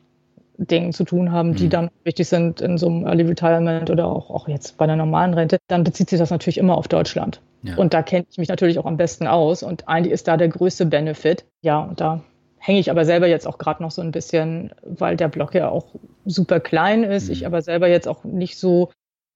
Dingen 0.57 0.93
zu 0.93 1.03
tun 1.03 1.32
haben, 1.32 1.55
die 1.55 1.65
mhm. 1.65 1.69
dann 1.71 1.91
wichtig 2.03 2.28
sind 2.28 2.61
in 2.61 2.78
so 2.78 2.88
einem 2.88 3.07
Early 3.07 3.24
Retirement 3.24 3.89
oder 3.89 4.05
auch, 4.05 4.30
auch 4.30 4.47
jetzt 4.47 4.78
bei 4.78 4.84
einer 4.84 4.95
normalen 4.95 5.34
Rente, 5.34 5.57
dann 5.67 5.84
bezieht 5.84 6.09
sich 6.09 6.19
das 6.19 6.30
natürlich 6.30 6.57
immer 6.57 6.78
auf 6.78 6.88
Deutschland. 6.88 7.41
Ja. 7.64 7.76
Und 7.78 7.93
da 7.93 8.03
kenne 8.03 8.26
ich 8.30 8.38
mich 8.38 8.49
natürlich 8.49 8.78
auch 8.78 8.86
am 8.86 8.97
besten 8.97 9.28
aus. 9.28 9.64
Und 9.64 9.88
eigentlich 9.88 10.14
ist 10.14 10.28
da 10.28 10.38
der 10.38 10.49
größte 10.49 10.86
Benefit. 10.86 11.45
Ja, 11.61 11.80
und 11.80 12.01
da 12.01 12.22
hänge 12.59 12.80
ich 12.80 12.91
aber 12.91 13.05
selber 13.05 13.28
jetzt 13.28 13.47
auch 13.47 13.57
gerade 13.57 13.82
noch 13.82 13.91
so 13.91 14.01
ein 14.01 14.11
bisschen, 14.11 14.72
weil 14.84 15.18
der 15.18 15.28
Blog 15.28 15.53
ja 15.55 15.70
auch 15.70 15.88
super 16.26 16.59
klein 16.59 17.03
ist. 17.03 17.28
Mhm. 17.28 17.34
Ich 17.34 17.45
aber 17.45 17.61
selber 17.61 17.88
jetzt 17.88 18.07
auch 18.07 18.24
nicht 18.24 18.57
so 18.57 18.91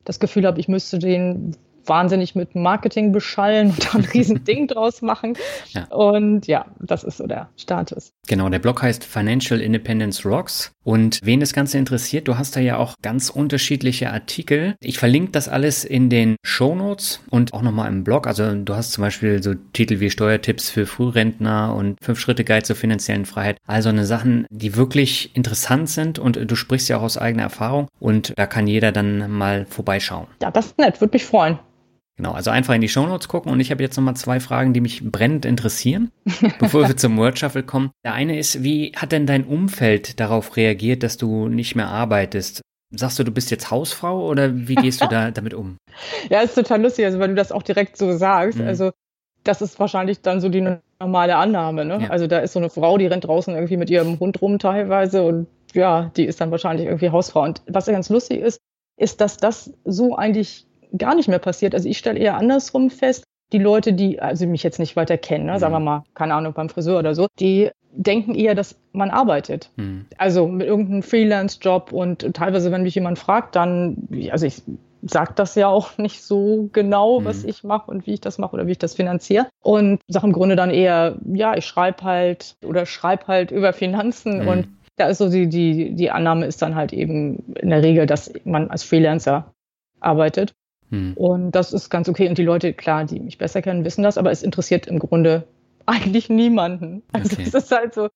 das 0.06 0.20
Gefühl 0.20 0.46
habe, 0.46 0.60
ich 0.60 0.68
müsste 0.68 1.00
den 1.00 1.56
wahnsinnig 1.88 2.36
mit 2.36 2.56
Marketing 2.56 3.12
beschallen 3.12 3.72
und 3.72 3.86
da 3.86 3.98
ein 3.98 4.06
riesen 4.06 4.44
Ding 4.46 4.68
draus 4.68 5.02
machen. 5.02 5.38
Ja. 5.70 5.86
Und 5.86 6.48
ja, 6.48 6.66
das 6.80 7.04
ist 7.04 7.18
so 7.18 7.28
der 7.28 7.50
Status. 7.58 8.14
Genau, 8.28 8.50
der 8.50 8.60
Blog 8.60 8.82
heißt 8.82 9.04
Financial 9.04 9.60
Independence 9.60 10.26
Rocks. 10.26 10.72
Und 10.84 11.20
wen 11.22 11.42
das 11.42 11.52
Ganze 11.52 11.78
interessiert, 11.78 12.28
du 12.30 12.38
hast 12.38 12.56
da 12.56 12.62
ja 12.62 12.78
auch 12.78 12.96
ganz 13.02 13.30
unterschiedliche 13.30 14.12
Artikel. 14.12 14.76
Ich 14.80 14.98
verlinke 14.98 15.32
das 15.32 15.50
alles 15.50 15.84
in 15.84 16.10
den 16.10 16.38
Show 16.44 16.76
Notes 16.76 17.20
und 17.30 17.54
auch 17.54 17.62
nochmal 17.62 17.90
im 17.90 18.06
Blog. 18.06 18.26
Also 18.26 18.54
du 18.56 18.74
hast 18.74 18.94
zum 18.94 19.02
Beispiel 19.02 19.44
so 19.44 19.54
Titel 19.74 20.00
wie 20.00 20.10
Steuertipps 20.10 20.70
für 20.70 20.86
Frührentner 20.86 21.76
und 21.76 21.98
fünf 22.02 22.20
Schritte 22.20 22.46
Guide 22.46 22.64
zur 22.64 22.78
finanziellen 22.78 23.26
Freiheit. 23.26 23.58
Also 23.68 23.90
eine 23.90 24.06
Sachen, 24.06 24.46
die 24.50 24.76
wirklich 24.78 25.36
interessant 25.36 25.90
sind 25.90 26.20
und 26.20 26.40
du 26.50 26.56
sprichst 26.56 26.88
ja 26.88 26.98
auch 26.98 27.04
aus 27.04 27.18
eigener 27.18 27.44
Erfahrung 27.44 27.88
und 28.00 28.34
da 28.38 28.46
kann 28.46 28.68
jeder 28.68 28.92
dann 28.94 29.30
mal 29.30 29.66
vorbeischauen. 29.66 30.28
Ja, 30.42 30.52
das 30.52 30.68
ist 30.68 30.78
nett, 30.78 31.02
würde 31.02 31.16
mich 31.16 31.26
freuen. 31.26 31.60
Genau, 32.18 32.32
also 32.32 32.50
einfach 32.50 32.74
in 32.74 32.82
die 32.82 32.90
Shownotes 32.90 33.28
gucken 33.28 33.52
und 33.52 33.60
ich 33.60 33.70
habe 33.70 33.84
jetzt 33.84 33.96
nochmal 33.96 34.16
zwei 34.16 34.40
Fragen, 34.40 34.74
die 34.74 34.82
mich 34.82 35.04
brennend 35.04 35.46
interessieren, 35.46 36.12
bevor 36.60 36.88
wir 36.88 36.98
zum 36.98 37.16
Word 37.18 37.38
Shuffle 37.38 37.62
kommen. 37.62 37.92
Der 38.04 38.14
eine 38.14 38.40
ist, 38.40 38.64
wie 38.64 38.92
hat 38.96 39.12
denn 39.12 39.28
dein 39.28 39.46
Umfeld 39.46 40.20
darauf 40.20 40.58
reagiert, 40.58 41.04
dass 41.04 41.18
du 41.18 41.48
nicht 41.48 41.76
mehr 41.76 41.88
arbeitest? 41.88 42.62
Sagst 42.92 43.20
du, 43.20 43.24
du 43.24 43.32
bist 43.32 43.52
jetzt 43.52 43.70
Hausfrau 43.70 44.26
oder 44.28 44.68
wie 44.68 44.76
gehst 44.76 45.02
du 45.02 45.08
da 45.08 45.30
damit 45.30 45.54
um? 45.54 45.78
Ja, 46.30 46.42
ist 46.42 46.56
total 46.56 46.82
lustig, 46.82 47.06
also 47.06 47.20
weil 47.20 47.30
du 47.30 47.36
das 47.36 47.52
auch 47.52 47.64
direkt 47.64 47.98
so 47.98 48.18
sagst. 48.18 48.58
Mhm. 48.58 48.68
Also 48.68 48.92
das 49.44 49.62
ist 49.62 49.80
wahrscheinlich 49.80 50.22
dann 50.22 50.42
so 50.42 50.50
die 50.50 50.68
normale 51.00 51.36
Annahme. 51.36 51.86
Ne? 51.86 52.00
Ja. 52.02 52.10
Also 52.10 52.26
da 52.26 52.40
ist 52.40 52.54
so 52.54 52.60
eine 52.60 52.70
Frau, 52.70 52.98
die 52.98 53.06
rennt 53.06 53.26
draußen 53.26 53.54
irgendwie 53.54 53.78
mit 53.78 53.90
ihrem 53.90 54.20
Hund 54.20 54.42
rum 54.42 54.58
teilweise 54.58 55.24
und 55.24 55.48
ja, 55.74 56.12
die 56.18 56.26
ist 56.26 56.42
dann 56.42 56.50
wahrscheinlich 56.50 56.88
irgendwie 56.88 57.12
Hausfrau. 57.12 57.44
Und 57.44 57.62
was 57.68 57.86
ja 57.86 57.94
ganz 57.94 58.10
lustig 58.10 58.42
ist, 58.42 58.60
ist, 58.98 59.22
dass 59.22 59.38
das 59.38 59.72
so 59.86 60.16
eigentlich 60.16 60.67
gar 60.98 61.16
nicht 61.16 61.28
mehr 61.28 61.40
passiert. 61.40 61.74
Also 61.74 61.90
ich 61.90 61.98
stelle 61.98 62.20
eher 62.20 62.38
andersrum 62.38 62.90
fest, 62.90 63.24
die 63.52 63.60
Leute, 63.60 63.94
die 63.94 64.20
also 64.22 64.46
mich 64.46 64.64
jetzt 64.64 64.80
nicht 64.80 64.96
weiter 64.96 65.18
kennen, 65.18 65.46
ne, 65.46 65.60
sagen 65.60 65.74
wir 65.74 65.80
mhm. 65.80 65.86
mal, 65.86 66.04
keine 66.14 66.34
Ahnung, 66.34 66.54
beim 66.54 66.70
Friseur 66.70 67.00
oder 67.00 67.16
so, 67.16 67.28
die 67.40 67.70
denken 67.92 68.36
eher, 68.36 68.56
dass 68.56 68.78
man 68.92 69.10
arbeitet. 69.10 69.72
Mhm. 69.78 70.06
Also 70.18 70.48
mit 70.48 70.68
irgendeinem 70.68 71.04
Freelance-Job 71.04 71.92
und 71.92 72.34
teilweise, 72.34 72.72
wenn 72.72 72.84
mich 72.84 72.96
jemand 72.96 73.20
fragt, 73.20 73.56
dann, 73.56 74.08
also 74.32 74.46
ich 74.46 74.62
sage 75.02 75.34
das 75.36 75.56
ja 75.56 75.68
auch 75.68 75.98
nicht 75.98 76.24
so 76.24 76.70
genau, 76.74 77.22
mhm. 77.22 77.26
was 77.26 77.44
ich 77.44 77.64
mache 77.64 77.90
und 77.90 78.06
wie 78.06 78.14
ich 78.14 78.22
das 78.22 78.38
mache 78.38 78.54
oder 78.54 78.68
wie 78.68 78.72
ich 78.72 78.80
das 78.80 78.96
finanziere. 78.96 79.48
Und 79.62 80.02
sage 80.08 80.28
im 80.28 80.34
Grunde 80.34 80.56
dann 80.56 80.70
eher, 80.70 81.18
ja, 81.26 81.56
ich 81.56 81.66
schreibe 81.66 82.04
halt 82.04 82.56
oder 82.66 82.86
schreibe 82.86 83.28
halt 83.28 83.52
über 83.52 83.74
Finanzen 83.74 84.42
mhm. 84.42 84.48
und 84.48 84.68
da 84.98 85.08
ist 85.08 85.20
so 85.20 85.30
die, 85.30 85.48
die, 85.48 85.94
die 85.94 86.12
Annahme 86.12 86.48
ist 86.48 86.62
dann 86.62 86.76
halt 86.76 86.92
eben 86.92 87.54
in 87.54 87.70
der 87.70 87.84
Regel, 87.84 88.08
dass 88.08 88.34
man 88.46 88.70
als 88.70 88.84
Freelancer 88.84 89.54
arbeitet. 90.00 90.54
Hm. 90.90 91.14
Und 91.16 91.52
das 91.52 91.74
ist 91.74 91.90
ganz 91.90 92.08
okay. 92.10 92.30
Und 92.30 92.38
die 92.38 92.44
Leute, 92.44 92.74
klar, 92.74 93.06
die 93.06 93.20
mich 93.20 93.38
besser 93.38 93.62
kennen, 93.62 93.86
wissen 93.86 94.04
das, 94.04 94.18
aber 94.18 94.32
es 94.32 94.44
interessiert 94.44 94.88
im 94.88 95.00
Grunde 95.00 95.48
eigentlich 95.86 96.30
niemanden. 96.30 97.04
Also 97.12 97.34
okay. 97.34 97.44
es 97.48 97.54
ist 97.54 97.72
halt 97.72 97.94
so, 97.94 98.10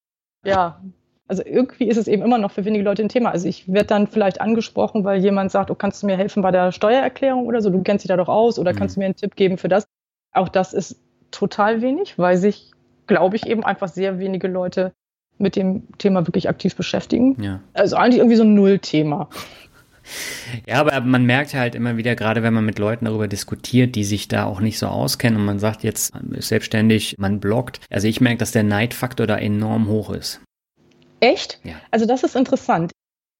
ja, 0.45 0.81
also 1.27 1.43
irgendwie 1.45 1.87
ist 1.87 1.95
es 1.95 2.09
eben 2.09 2.23
immer 2.23 2.37
noch 2.37 2.51
für 2.51 2.65
wenige 2.65 2.83
Leute 2.83 3.03
ein 3.03 3.09
Thema. 3.09 3.31
Also 3.31 3.47
ich 3.47 3.71
werde 3.71 3.87
dann 3.87 4.07
vielleicht 4.07 4.41
angesprochen, 4.41 5.05
weil 5.05 5.21
jemand 5.21 5.49
sagt, 5.51 5.71
oh, 5.71 5.75
kannst 5.75 6.03
du 6.03 6.07
mir 6.07 6.17
helfen 6.17 6.43
bei 6.43 6.51
der 6.51 6.73
Steuererklärung 6.73 7.45
oder 7.45 7.61
so, 7.61 7.69
du 7.69 7.81
kennst 7.83 8.03
dich 8.03 8.09
da 8.09 8.17
doch 8.17 8.27
aus 8.27 8.59
oder 8.59 8.73
mhm. 8.73 8.77
kannst 8.77 8.95
du 8.95 8.99
mir 8.99 9.05
einen 9.05 9.15
Tipp 9.15 9.35
geben 9.37 9.57
für 9.57 9.69
das. 9.69 9.85
Auch 10.33 10.49
das 10.49 10.73
ist 10.73 10.99
total 11.31 11.81
wenig, 11.81 12.17
weil 12.19 12.35
sich, 12.35 12.71
glaube 13.07 13.37
ich, 13.37 13.47
eben 13.47 13.63
einfach 13.63 13.87
sehr 13.87 14.19
wenige 14.19 14.49
Leute 14.49 14.91
mit 15.37 15.55
dem 15.55 15.83
Thema 15.97 16.27
wirklich 16.27 16.49
aktiv 16.49 16.75
beschäftigen. 16.75 17.41
Ja. 17.41 17.61
Also 17.73 17.95
eigentlich 17.95 18.17
irgendwie 18.17 18.35
so 18.35 18.43
ein 18.43 18.53
Nullthema. 18.53 19.29
Ja, 20.67 20.79
aber 20.79 21.01
man 21.01 21.25
merkt 21.25 21.53
halt 21.53 21.75
immer 21.75 21.97
wieder, 21.97 22.15
gerade 22.15 22.43
wenn 22.43 22.53
man 22.53 22.65
mit 22.65 22.79
Leuten 22.79 23.05
darüber 23.05 23.27
diskutiert, 23.27 23.95
die 23.95 24.03
sich 24.03 24.27
da 24.27 24.45
auch 24.45 24.59
nicht 24.59 24.79
so 24.79 24.87
auskennen 24.87 25.39
und 25.39 25.45
man 25.45 25.59
sagt 25.59 25.83
jetzt, 25.83 26.13
man 26.13 26.33
ist 26.33 26.49
selbstständig, 26.49 27.15
man 27.17 27.39
bloggt. 27.39 27.79
Also 27.89 28.07
ich 28.07 28.21
merke, 28.21 28.37
dass 28.39 28.51
der 28.51 28.63
Neidfaktor 28.63 29.27
da 29.27 29.37
enorm 29.37 29.87
hoch 29.87 30.11
ist. 30.11 30.41
Echt? 31.19 31.59
Ja. 31.63 31.75
Also 31.91 32.05
das 32.05 32.23
ist 32.23 32.35
interessant. 32.35 32.91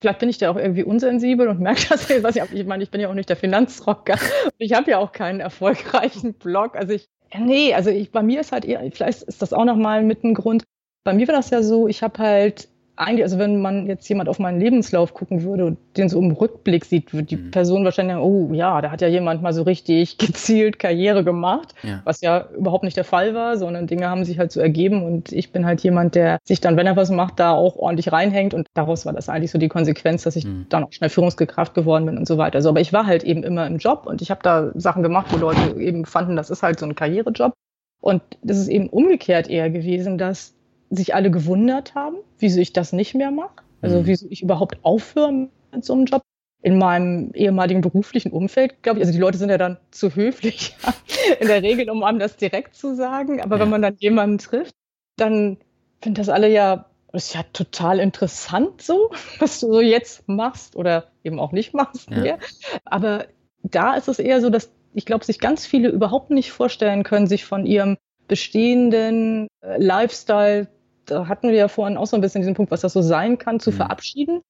Vielleicht 0.02 0.20
bin 0.20 0.30
ich 0.30 0.40
da 0.40 0.50
auch 0.50 0.56
irgendwie 0.56 0.84
unsensibel 0.84 1.48
und 1.48 1.60
merke 1.60 1.88
das. 1.90 2.10
Was 2.24 2.36
ich, 2.36 2.44
ich 2.54 2.66
meine, 2.66 2.84
ich 2.84 2.90
bin 2.90 3.02
ja 3.02 3.10
auch 3.10 3.14
nicht 3.14 3.30
der 3.30 3.38
Finanzrocker. 3.38 4.18
Ich 4.58 4.74
habe 4.74 4.92
ja 4.92 4.98
auch 4.98 5.12
keinen 5.12 5.40
erfolgreichen 5.40 6.34
Blog. 6.34 6.76
Also 6.76 6.94
ich, 6.94 7.06
nee, 7.38 7.74
also 7.74 7.90
ich, 7.90 8.12
bei 8.12 8.24
mir 8.24 8.42
ist 8.42 8.52
halt 8.52 8.66
eher, 8.66 8.82
vielleicht 8.92 9.24
ist 9.24 9.42
das 9.42 9.54
auch 9.54 9.66
nochmal 9.66 10.04
mit 10.04 10.24
ein 10.24 10.34
Grund. 10.34 10.64
Bei 11.04 11.14
mir 11.14 11.28
war 11.28 11.36
das 11.36 11.50
ja 11.50 11.64
so, 11.64 11.88
ich 11.88 12.04
habe 12.04 12.20
halt 12.20 12.68
eigentlich, 12.96 13.24
also 13.24 13.40
wenn 13.40 13.62
man 13.62 13.88
jetzt 13.88 14.08
jemand 14.10 14.30
auf 14.30 14.40
meinen 14.40 14.60
Lebenslauf 14.60 15.14
gucken 15.14 15.44
würde 15.44 15.66
und 15.66 15.78
den 15.98 16.10
so 16.10 16.20
im 16.20 16.32
Rückblick 16.32 16.86
sieht, 16.86 17.14
wird 17.14 17.32
die 17.32 17.38
mhm. 17.38 17.52
Person 17.52 17.84
wahrscheinlich 17.84 18.16
sagen, 18.16 18.26
oh 18.26 18.54
ja, 18.54 18.82
da 18.82 18.92
hat 18.92 19.02
ja 19.02 19.08
jemand 19.08 19.42
mal 19.42 19.54
so 19.54 19.64
richtig 19.64 20.18
gezielt 20.20 20.80
Karriere 20.80 21.24
gemacht, 21.24 21.74
ja. 21.84 22.02
was 22.04 22.22
ja 22.22 22.48
überhaupt 22.56 22.84
nicht 22.84 22.98
der 22.98 23.04
Fall 23.04 23.34
war, 23.34 23.58
sondern 23.58 23.88
Dinge 23.88 24.10
haben 24.10 24.24
sich 24.26 24.40
halt 24.40 24.52
so 24.52 24.60
ergeben 24.60 25.04
und 25.04 25.32
ich 25.32 25.52
bin 25.52 25.66
halt 25.66 25.82
jemand, 25.82 26.16
der 26.16 26.40
sich 26.44 26.62
dann, 26.62 26.78
wenn 26.78 26.88
er 26.88 26.96
was 26.96 27.10
macht, 27.10 27.40
da 27.40 27.52
auch 27.52 27.76
ordentlich 27.76 28.12
reinhängt 28.12 28.54
und 28.54 28.68
daraus 28.74 29.06
war 29.06 29.14
das 29.14 29.30
eigentlich 29.30 29.52
so 29.52 29.58
die 29.58 29.70
Konsequenz, 29.70 30.24
dass 30.24 30.36
ich 30.36 30.46
mhm. 30.46 30.66
dann 30.70 30.84
auch 30.84 30.92
schnell 30.92 31.10
Führungskraft 31.10 31.74
geworden 31.74 32.06
bin 32.06 32.18
und 32.18 32.28
so 32.28 32.38
weiter. 32.38 32.56
Also, 32.56 32.70
aber 32.70 32.82
ich 32.82 32.94
war 32.94 33.06
halt 33.06 33.24
eben 33.24 33.44
immer 33.44 33.66
im 33.68 33.78
Job 33.78 34.06
und 34.06 34.22
ich 34.22 34.30
habe 34.30 34.42
da 34.44 34.72
Sachen 34.76 35.04
gemacht, 35.04 35.28
wo 35.32 35.38
Leute 35.38 35.80
eben 35.80 36.06
fanden, 36.06 36.36
das 36.36 36.50
ist 36.50 36.64
halt 36.64 36.80
so 36.80 36.86
ein 36.86 36.96
Karrierejob. 36.96 37.54
Und 38.02 38.24
das 38.42 38.58
ist 38.58 38.68
eben 38.68 38.90
umgekehrt 38.90 39.48
eher 39.48 39.70
gewesen, 39.70 40.18
dass 40.18 40.56
sich 40.92 41.16
alle 41.16 41.32
gewundert 41.32 41.96
haben, 41.96 42.18
wieso 42.38 42.60
ich 42.60 42.74
das 42.74 42.94
nicht 42.94 43.16
mehr 43.16 43.32
mache. 43.32 43.64
Also 43.82 44.02
mhm. 44.02 44.06
wieso 44.08 44.28
ich 44.30 44.44
überhaupt 44.44 44.78
aufhöre 44.84 45.32
mit 45.32 45.86
so 45.86 45.94
einem 45.94 46.06
Job. 46.06 46.22
In 46.64 46.78
meinem 46.78 47.32
ehemaligen 47.34 47.82
beruflichen 47.82 48.32
Umfeld, 48.32 48.84
glaube 48.84 49.00
ich, 49.00 49.06
also 49.06 49.12
die 49.12 49.20
Leute 49.20 49.40
sind 49.40 49.50
ja 49.50 49.58
dann 49.58 49.78
zu 49.90 50.14
höflich 50.14 50.76
in 51.40 51.48
der 51.48 51.64
Regel, 51.64 51.90
um 51.90 52.04
einem 52.04 52.20
das 52.20 52.38
direkt 52.38 52.76
zu 52.76 52.96
sagen. 52.96 53.42
Aber 53.42 53.56
ja. 53.56 53.64
wenn 53.64 53.70
man 53.72 53.82
dann 53.82 53.96
jemanden 53.98 54.38
trifft, 54.38 54.76
dann 55.18 55.58
finden 56.02 56.18
das 56.18 56.30
alle 56.30 56.50
ja, 56.50 56.86
das 57.12 57.26
ist 57.26 57.34
ja 57.34 57.42
total 57.52 58.00
interessant 58.00 58.84
so, 58.84 59.10
was 59.40 59.60
du 59.60 59.74
so 59.74 59.82
jetzt 59.82 60.28
machst 60.28 60.76
oder 60.76 61.08
eben 61.24 61.40
auch 61.40 61.52
nicht 61.52 61.74
machst. 61.74 62.12
Ja. 62.12 62.38
Aber 62.86 63.26
da 63.64 63.96
ist 63.96 64.08
es 64.08 64.20
eher 64.20 64.40
so, 64.40 64.52
dass 64.52 64.72
ich 64.94 65.08
glaube, 65.08 65.26
sich 65.26 65.40
ganz 65.40 65.66
viele 65.66 65.90
überhaupt 65.90 66.30
nicht 66.30 66.52
vorstellen 66.52 67.04
können, 67.04 67.26
sich 67.26 67.46
von 67.46 67.66
ihrem 67.66 67.98
bestehenden 68.28 69.48
äh, 69.62 69.82
Lifestyle 69.82 70.68
da 71.12 71.28
hatten 71.28 71.50
wir 71.50 71.56
ja 71.56 71.68
vorhin 71.68 71.98
auch 71.98 72.08
so 72.08 72.16
ein 72.16 72.22
bisschen 72.22 72.42
diesen 72.42 72.54
Punkt, 72.54 72.72
was 72.72 72.82
das 72.82 72.94
so 72.94 73.02
sein 73.02 73.38
kann, 73.38 73.60
zu 73.60 73.72
mhm. 73.72 73.76
verabschieden, 73.76 74.42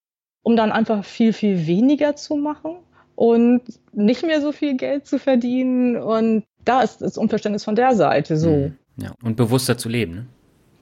um 0.43 0.55
dann 0.55 0.71
einfach 0.71 1.03
viel, 1.03 1.33
viel 1.33 1.65
weniger 1.65 2.15
zu 2.15 2.35
machen 2.35 2.75
und 3.15 3.61
nicht 3.93 4.23
mehr 4.23 4.41
so 4.41 4.51
viel 4.51 4.77
Geld 4.77 5.07
zu 5.07 5.17
verdienen. 5.17 5.97
Und 5.97 6.43
da 6.63 6.81
ist 6.81 7.01
das 7.01 7.17
Unverständnis 7.17 7.63
von 7.63 7.75
der 7.75 7.95
Seite 7.95 8.37
so. 8.37 8.51
Mhm. 8.51 8.77
Ja, 8.97 9.13
und 9.23 9.35
bewusster 9.37 9.77
zu 9.77 9.89
leben. 9.89 10.13
Ne? 10.13 10.25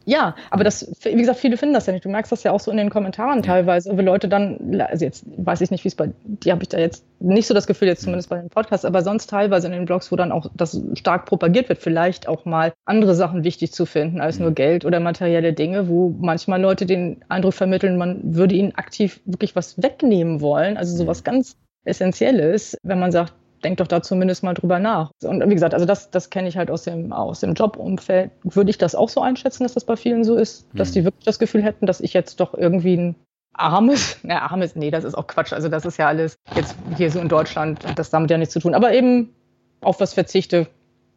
Ja, 0.09 0.33
aber 0.49 0.63
das, 0.63 0.91
wie 1.03 1.13
gesagt, 1.13 1.37
viele 1.37 1.55
finden 1.55 1.75
das 1.75 1.85
ja 1.85 1.93
nicht. 1.93 2.03
Du 2.03 2.09
merkst 2.09 2.31
das 2.31 2.41
ja 2.41 2.51
auch 2.51 2.59
so 2.59 2.71
in 2.71 2.77
den 2.77 2.89
Kommentaren 2.89 3.43
teilweise, 3.43 3.95
wie 3.95 4.01
Leute 4.01 4.27
dann, 4.27 4.81
also 4.81 5.05
jetzt 5.05 5.23
weiß 5.37 5.61
ich 5.61 5.69
nicht, 5.69 5.83
wie 5.83 5.89
es 5.89 5.93
bei, 5.93 6.09
die 6.23 6.51
habe 6.51 6.63
ich 6.63 6.69
da 6.69 6.79
jetzt 6.79 7.05
nicht 7.19 7.45
so 7.45 7.53
das 7.53 7.67
Gefühl, 7.67 7.89
jetzt 7.89 8.01
zumindest 8.01 8.27
bei 8.27 8.39
den 8.39 8.49
Podcasts, 8.49 8.85
aber 8.85 9.03
sonst 9.03 9.29
teilweise 9.29 9.67
in 9.67 9.73
den 9.73 9.85
Blogs, 9.85 10.11
wo 10.11 10.15
dann 10.15 10.31
auch 10.31 10.47
das 10.55 10.81
stark 10.95 11.27
propagiert 11.27 11.69
wird, 11.69 11.77
vielleicht 11.77 12.27
auch 12.27 12.45
mal 12.45 12.73
andere 12.85 13.13
Sachen 13.13 13.43
wichtig 13.43 13.71
zu 13.71 13.85
finden 13.85 14.19
als 14.19 14.39
nur 14.39 14.51
Geld 14.51 14.83
oder 14.83 14.99
materielle 14.99 15.53
Dinge, 15.53 15.87
wo 15.89 16.09
manchmal 16.19 16.59
Leute 16.59 16.87
den 16.87 17.23
Eindruck 17.29 17.53
vermitteln, 17.53 17.95
man 17.95 18.35
würde 18.35 18.55
ihnen 18.55 18.73
aktiv 18.73 19.21
wirklich 19.25 19.55
was 19.55 19.79
wegnehmen 19.79 20.41
wollen, 20.41 20.75
also 20.75 20.97
sowas 20.97 21.23
ganz 21.23 21.55
Essentielles, 21.85 22.77
wenn 22.81 22.99
man 22.99 23.11
sagt, 23.11 23.33
denk 23.63 23.77
doch 23.77 23.87
da 23.87 24.01
zumindest 24.01 24.43
mal 24.43 24.53
drüber 24.53 24.79
nach. 24.79 25.11
Und 25.23 25.47
wie 25.49 25.53
gesagt, 25.53 25.73
also 25.73 25.85
das, 25.85 26.09
das 26.11 26.29
kenne 26.29 26.47
ich 26.47 26.57
halt 26.57 26.71
aus 26.71 26.83
dem, 26.83 27.13
aus 27.13 27.39
dem 27.41 27.53
Jobumfeld. 27.53 28.31
Würde 28.43 28.69
ich 28.69 28.77
das 28.77 28.95
auch 28.95 29.09
so 29.09 29.21
einschätzen, 29.21 29.63
dass 29.63 29.73
das 29.73 29.85
bei 29.85 29.95
vielen 29.95 30.23
so 30.23 30.35
ist, 30.35 30.67
dass 30.73 30.89
mhm. 30.89 30.93
die 30.93 31.03
wirklich 31.05 31.25
das 31.25 31.39
Gefühl 31.39 31.63
hätten, 31.63 31.85
dass 31.85 32.01
ich 32.01 32.13
jetzt 32.13 32.39
doch 32.39 32.53
irgendwie 32.53 32.97
ein 32.97 33.15
armes, 33.53 34.17
na, 34.23 34.41
armes, 34.41 34.75
nee, 34.75 34.91
das 34.91 35.03
ist 35.03 35.15
auch 35.15 35.27
Quatsch. 35.27 35.53
Also 35.53 35.69
das 35.69 35.85
ist 35.85 35.97
ja 35.97 36.07
alles 36.07 36.37
jetzt 36.55 36.75
hier 36.97 37.11
so 37.11 37.19
in 37.19 37.29
Deutschland, 37.29 37.85
hat 37.85 37.99
das 37.99 38.09
damit 38.09 38.31
ja 38.31 38.37
nichts 38.37 38.53
zu 38.53 38.59
tun. 38.59 38.73
Aber 38.73 38.93
eben 38.93 39.33
auf 39.81 39.99
was 39.99 40.13
verzichte, 40.13 40.67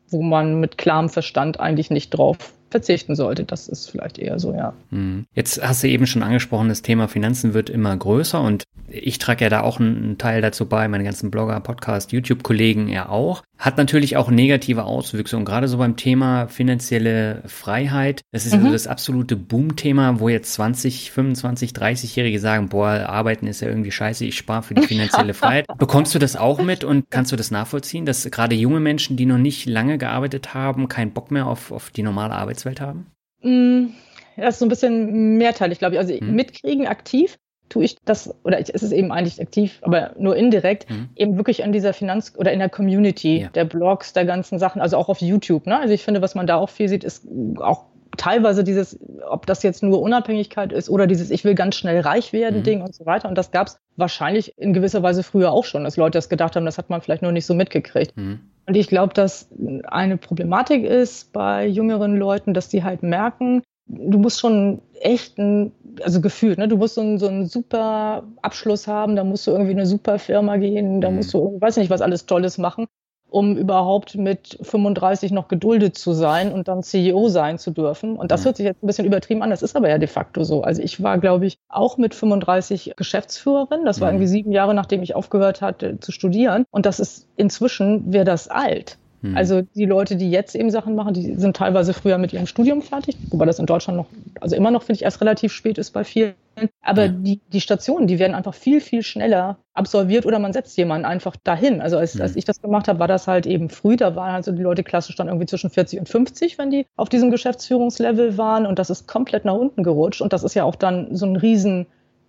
wo 0.08 0.22
man 0.22 0.60
mit 0.60 0.78
klarem 0.78 1.08
Verstand 1.08 1.60
eigentlich 1.60 1.90
nicht 1.90 2.10
drauf 2.10 2.52
verzichten 2.72 3.14
sollte. 3.14 3.44
Das 3.44 3.68
ist 3.68 3.90
vielleicht 3.90 4.18
eher 4.18 4.38
so, 4.40 4.52
ja. 4.52 4.74
Hm. 4.90 5.26
Jetzt 5.34 5.62
hast 5.62 5.84
du 5.84 5.88
eben 5.88 6.06
schon 6.06 6.22
angesprochen, 6.24 6.68
das 6.68 6.82
Thema 6.82 7.06
Finanzen 7.06 7.54
wird 7.54 7.70
immer 7.70 7.96
größer 7.96 8.40
und 8.40 8.64
ich 8.88 9.18
trage 9.18 9.44
ja 9.44 9.50
da 9.50 9.60
auch 9.62 9.80
einen 9.80 10.18
Teil 10.18 10.42
dazu 10.42 10.66
bei, 10.66 10.86
meine 10.88 11.04
ganzen 11.04 11.30
Blogger, 11.30 11.58
Podcast, 11.60 12.12
YouTube-Kollegen 12.12 12.88
ja 12.88 13.08
auch. 13.08 13.42
Hat 13.58 13.78
natürlich 13.78 14.16
auch 14.16 14.28
negative 14.28 14.84
Auswüchse 14.84 15.36
und 15.36 15.44
gerade 15.44 15.68
so 15.68 15.78
beim 15.78 15.96
Thema 15.96 16.48
finanzielle 16.48 17.42
Freiheit, 17.46 18.22
das 18.32 18.44
ist 18.44 18.54
mhm. 18.54 18.60
also 18.60 18.72
das 18.72 18.86
absolute 18.88 19.36
Boom-Thema, 19.36 20.18
wo 20.18 20.28
jetzt 20.28 20.52
20, 20.54 21.12
25, 21.12 21.70
30-Jährige 21.70 22.40
sagen, 22.40 22.68
boah, 22.68 22.88
arbeiten 23.08 23.46
ist 23.46 23.60
ja 23.60 23.68
irgendwie 23.68 23.92
scheiße, 23.92 24.24
ich 24.24 24.36
spare 24.36 24.62
für 24.62 24.74
die 24.74 24.82
finanzielle 24.82 25.34
Freiheit. 25.34 25.66
Bekommst 25.78 26.14
du 26.14 26.18
das 26.18 26.34
auch 26.34 26.60
mit 26.60 26.82
und 26.82 27.04
kannst 27.10 27.30
du 27.30 27.36
das 27.36 27.50
nachvollziehen, 27.50 28.04
dass 28.04 28.28
gerade 28.30 28.56
junge 28.56 28.80
Menschen, 28.80 29.16
die 29.16 29.26
noch 29.26 29.38
nicht 29.38 29.66
lange 29.66 29.96
gearbeitet 29.96 30.54
haben, 30.54 30.88
keinen 30.88 31.12
Bock 31.12 31.30
mehr 31.30 31.46
auf, 31.46 31.70
auf 31.70 31.90
die 31.90 32.02
normale 32.02 32.34
Arbeitswelt 32.62 32.80
haben? 32.80 33.06
Mm, 33.42 33.92
das 34.36 34.54
ist 34.54 34.58
so 34.60 34.66
ein 34.66 34.68
bisschen 34.68 35.36
mehrteilig, 35.38 35.78
glaube 35.78 35.94
ich. 35.94 35.98
Also 35.98 36.14
hm. 36.14 36.34
mitkriegen 36.34 36.86
aktiv 36.86 37.38
tue 37.68 37.84
ich 37.84 37.96
das, 38.04 38.34
oder 38.44 38.60
ich, 38.60 38.72
es 38.74 38.82
ist 38.82 38.92
eben 38.92 39.12
eigentlich 39.12 39.40
aktiv, 39.40 39.78
aber 39.82 40.14
nur 40.18 40.36
indirekt, 40.36 40.90
mhm. 40.90 41.08
eben 41.16 41.36
wirklich 41.38 41.60
in 41.60 41.72
dieser 41.72 41.94
Finanz- 41.94 42.34
oder 42.36 42.52
in 42.52 42.58
der 42.58 42.68
Community 42.68 43.42
ja. 43.42 43.48
der 43.48 43.64
Blogs, 43.64 44.12
der 44.12 44.26
ganzen 44.26 44.58
Sachen, 44.58 44.82
also 44.82 44.98
auch 44.98 45.08
auf 45.08 45.22
YouTube. 45.22 45.66
Ne? 45.66 45.78
Also 45.78 45.94
ich 45.94 46.02
finde, 46.02 46.20
was 46.20 46.34
man 46.34 46.46
da 46.46 46.56
auch 46.56 46.68
viel 46.68 46.88
sieht, 46.88 47.02
ist 47.02 47.26
auch 47.58 47.86
teilweise 48.16 48.64
dieses, 48.64 48.98
ob 49.28 49.46
das 49.46 49.62
jetzt 49.62 49.82
nur 49.82 50.00
Unabhängigkeit 50.00 50.72
ist 50.72 50.90
oder 50.90 51.06
dieses 51.06 51.30
Ich 51.30 51.44
will 51.44 51.54
ganz 51.54 51.76
schnell 51.76 52.00
reich 52.00 52.32
werden 52.32 52.60
mhm. 52.60 52.64
Ding 52.64 52.82
und 52.82 52.94
so 52.94 53.06
weiter. 53.06 53.28
Und 53.28 53.36
das 53.36 53.50
gab 53.50 53.68
es 53.68 53.78
wahrscheinlich 53.96 54.56
in 54.58 54.72
gewisser 54.72 55.02
Weise 55.02 55.22
früher 55.22 55.52
auch 55.52 55.64
schon, 55.64 55.84
dass 55.84 55.96
Leute 55.96 56.18
das 56.18 56.28
gedacht 56.28 56.56
haben, 56.56 56.64
das 56.64 56.78
hat 56.78 56.90
man 56.90 57.00
vielleicht 57.00 57.22
nur 57.22 57.32
nicht 57.32 57.46
so 57.46 57.54
mitgekriegt. 57.54 58.16
Mhm. 58.16 58.40
Und 58.66 58.76
ich 58.76 58.88
glaube, 58.88 59.14
dass 59.14 59.48
eine 59.84 60.16
Problematik 60.16 60.84
ist 60.84 61.32
bei 61.32 61.66
jüngeren 61.66 62.16
Leuten, 62.16 62.54
dass 62.54 62.68
die 62.68 62.84
halt 62.84 63.02
merken, 63.02 63.62
du 63.86 64.18
musst 64.18 64.40
schon 64.40 64.80
echt 65.00 65.38
ein, 65.38 65.72
also 66.02 66.20
gefühlt, 66.20 66.58
ne, 66.58 66.68
du 66.68 66.76
musst 66.76 66.94
so 66.94 67.00
einen, 67.00 67.18
so 67.18 67.26
einen 67.26 67.46
super 67.46 68.24
Abschluss 68.40 68.86
haben, 68.86 69.16
da 69.16 69.24
musst 69.24 69.46
du 69.46 69.50
irgendwie 69.50 69.72
eine 69.72 69.86
super 69.86 70.18
Firma 70.18 70.56
gehen, 70.56 71.00
da 71.00 71.10
mhm. 71.10 71.16
musst 71.16 71.34
du, 71.34 71.58
weiß 71.60 71.76
nicht, 71.78 71.90
was 71.90 72.02
alles 72.02 72.26
Tolles 72.26 72.58
machen, 72.58 72.86
um 73.32 73.56
überhaupt 73.56 74.14
mit 74.14 74.58
35 74.60 75.32
noch 75.32 75.48
geduldet 75.48 75.96
zu 75.96 76.12
sein 76.12 76.52
und 76.52 76.68
dann 76.68 76.82
CEO 76.82 77.28
sein 77.28 77.58
zu 77.58 77.70
dürfen. 77.70 78.16
Und 78.16 78.30
das 78.30 78.44
hört 78.44 78.56
sich 78.56 78.66
jetzt 78.66 78.82
ein 78.82 78.86
bisschen 78.86 79.06
übertrieben 79.06 79.42
an, 79.42 79.50
das 79.50 79.62
ist 79.62 79.74
aber 79.74 79.88
ja 79.88 79.98
de 79.98 80.06
facto 80.06 80.44
so. 80.44 80.62
Also 80.62 80.82
ich 80.82 81.02
war, 81.02 81.18
glaube 81.18 81.46
ich, 81.46 81.58
auch 81.68 81.96
mit 81.96 82.14
35 82.14 82.92
Geschäftsführerin. 82.94 83.84
Das 83.84 84.00
war 84.00 84.08
mhm. 84.08 84.16
irgendwie 84.16 84.28
sieben 84.28 84.52
Jahre, 84.52 84.74
nachdem 84.74 85.02
ich 85.02 85.14
aufgehört 85.14 85.62
hatte 85.62 85.98
zu 85.98 86.12
studieren. 86.12 86.64
Und 86.70 86.84
das 86.84 87.00
ist 87.00 87.26
inzwischen, 87.36 88.12
wäre 88.12 88.26
das 88.26 88.48
alt. 88.48 88.98
Hm. 89.22 89.36
Also 89.36 89.62
die 89.62 89.84
Leute, 89.84 90.16
die 90.16 90.30
jetzt 90.30 90.54
eben 90.54 90.70
Sachen 90.70 90.94
machen, 90.94 91.14
die 91.14 91.34
sind 91.36 91.56
teilweise 91.56 91.94
früher 91.94 92.18
mit 92.18 92.32
ihrem 92.32 92.46
Studium 92.46 92.82
fertig, 92.82 93.16
wobei 93.30 93.46
das 93.46 93.58
in 93.58 93.66
Deutschland 93.66 93.96
noch, 93.96 94.06
also 94.40 94.56
immer 94.56 94.70
noch, 94.70 94.82
finde 94.82 94.96
ich, 94.96 95.02
erst 95.02 95.20
relativ 95.20 95.52
spät 95.52 95.78
ist 95.78 95.92
bei 95.92 96.04
vielen. 96.04 96.34
Aber 96.82 97.06
ja. 97.06 97.08
die, 97.08 97.40
die 97.52 97.60
Stationen, 97.60 98.06
die 98.06 98.18
werden 98.18 98.34
einfach 98.34 98.52
viel, 98.52 98.80
viel 98.80 99.02
schneller 99.02 99.56
absolviert 99.74 100.26
oder 100.26 100.38
man 100.38 100.52
setzt 100.52 100.76
jemanden 100.76 101.06
einfach 101.06 101.36
dahin. 101.36 101.80
Also 101.80 101.96
als, 101.96 102.20
als 102.20 102.32
hm. 102.32 102.38
ich 102.38 102.44
das 102.44 102.60
gemacht 102.60 102.88
habe, 102.88 102.98
war 102.98 103.08
das 103.08 103.26
halt 103.26 103.46
eben 103.46 103.70
früh. 103.70 103.96
Da 103.96 104.16
waren 104.16 104.34
also 104.34 104.52
die 104.52 104.62
Leute 104.62 104.82
klassisch 104.82 105.16
dann 105.16 105.28
irgendwie 105.28 105.46
zwischen 105.46 105.70
40 105.70 106.00
und 106.00 106.08
50, 106.08 106.58
wenn 106.58 106.70
die 106.70 106.86
auf 106.96 107.08
diesem 107.08 107.30
Geschäftsführungslevel 107.30 108.36
waren. 108.36 108.66
Und 108.66 108.78
das 108.78 108.90
ist 108.90 109.08
komplett 109.08 109.44
nach 109.44 109.54
unten 109.54 109.82
gerutscht. 109.82 110.20
Und 110.20 110.32
das 110.32 110.42
ist 110.42 110.54
ja 110.54 110.64
auch 110.64 110.74
dann 110.74 111.16
so 111.16 111.24
ein 111.24 111.36
riesen 111.36 111.86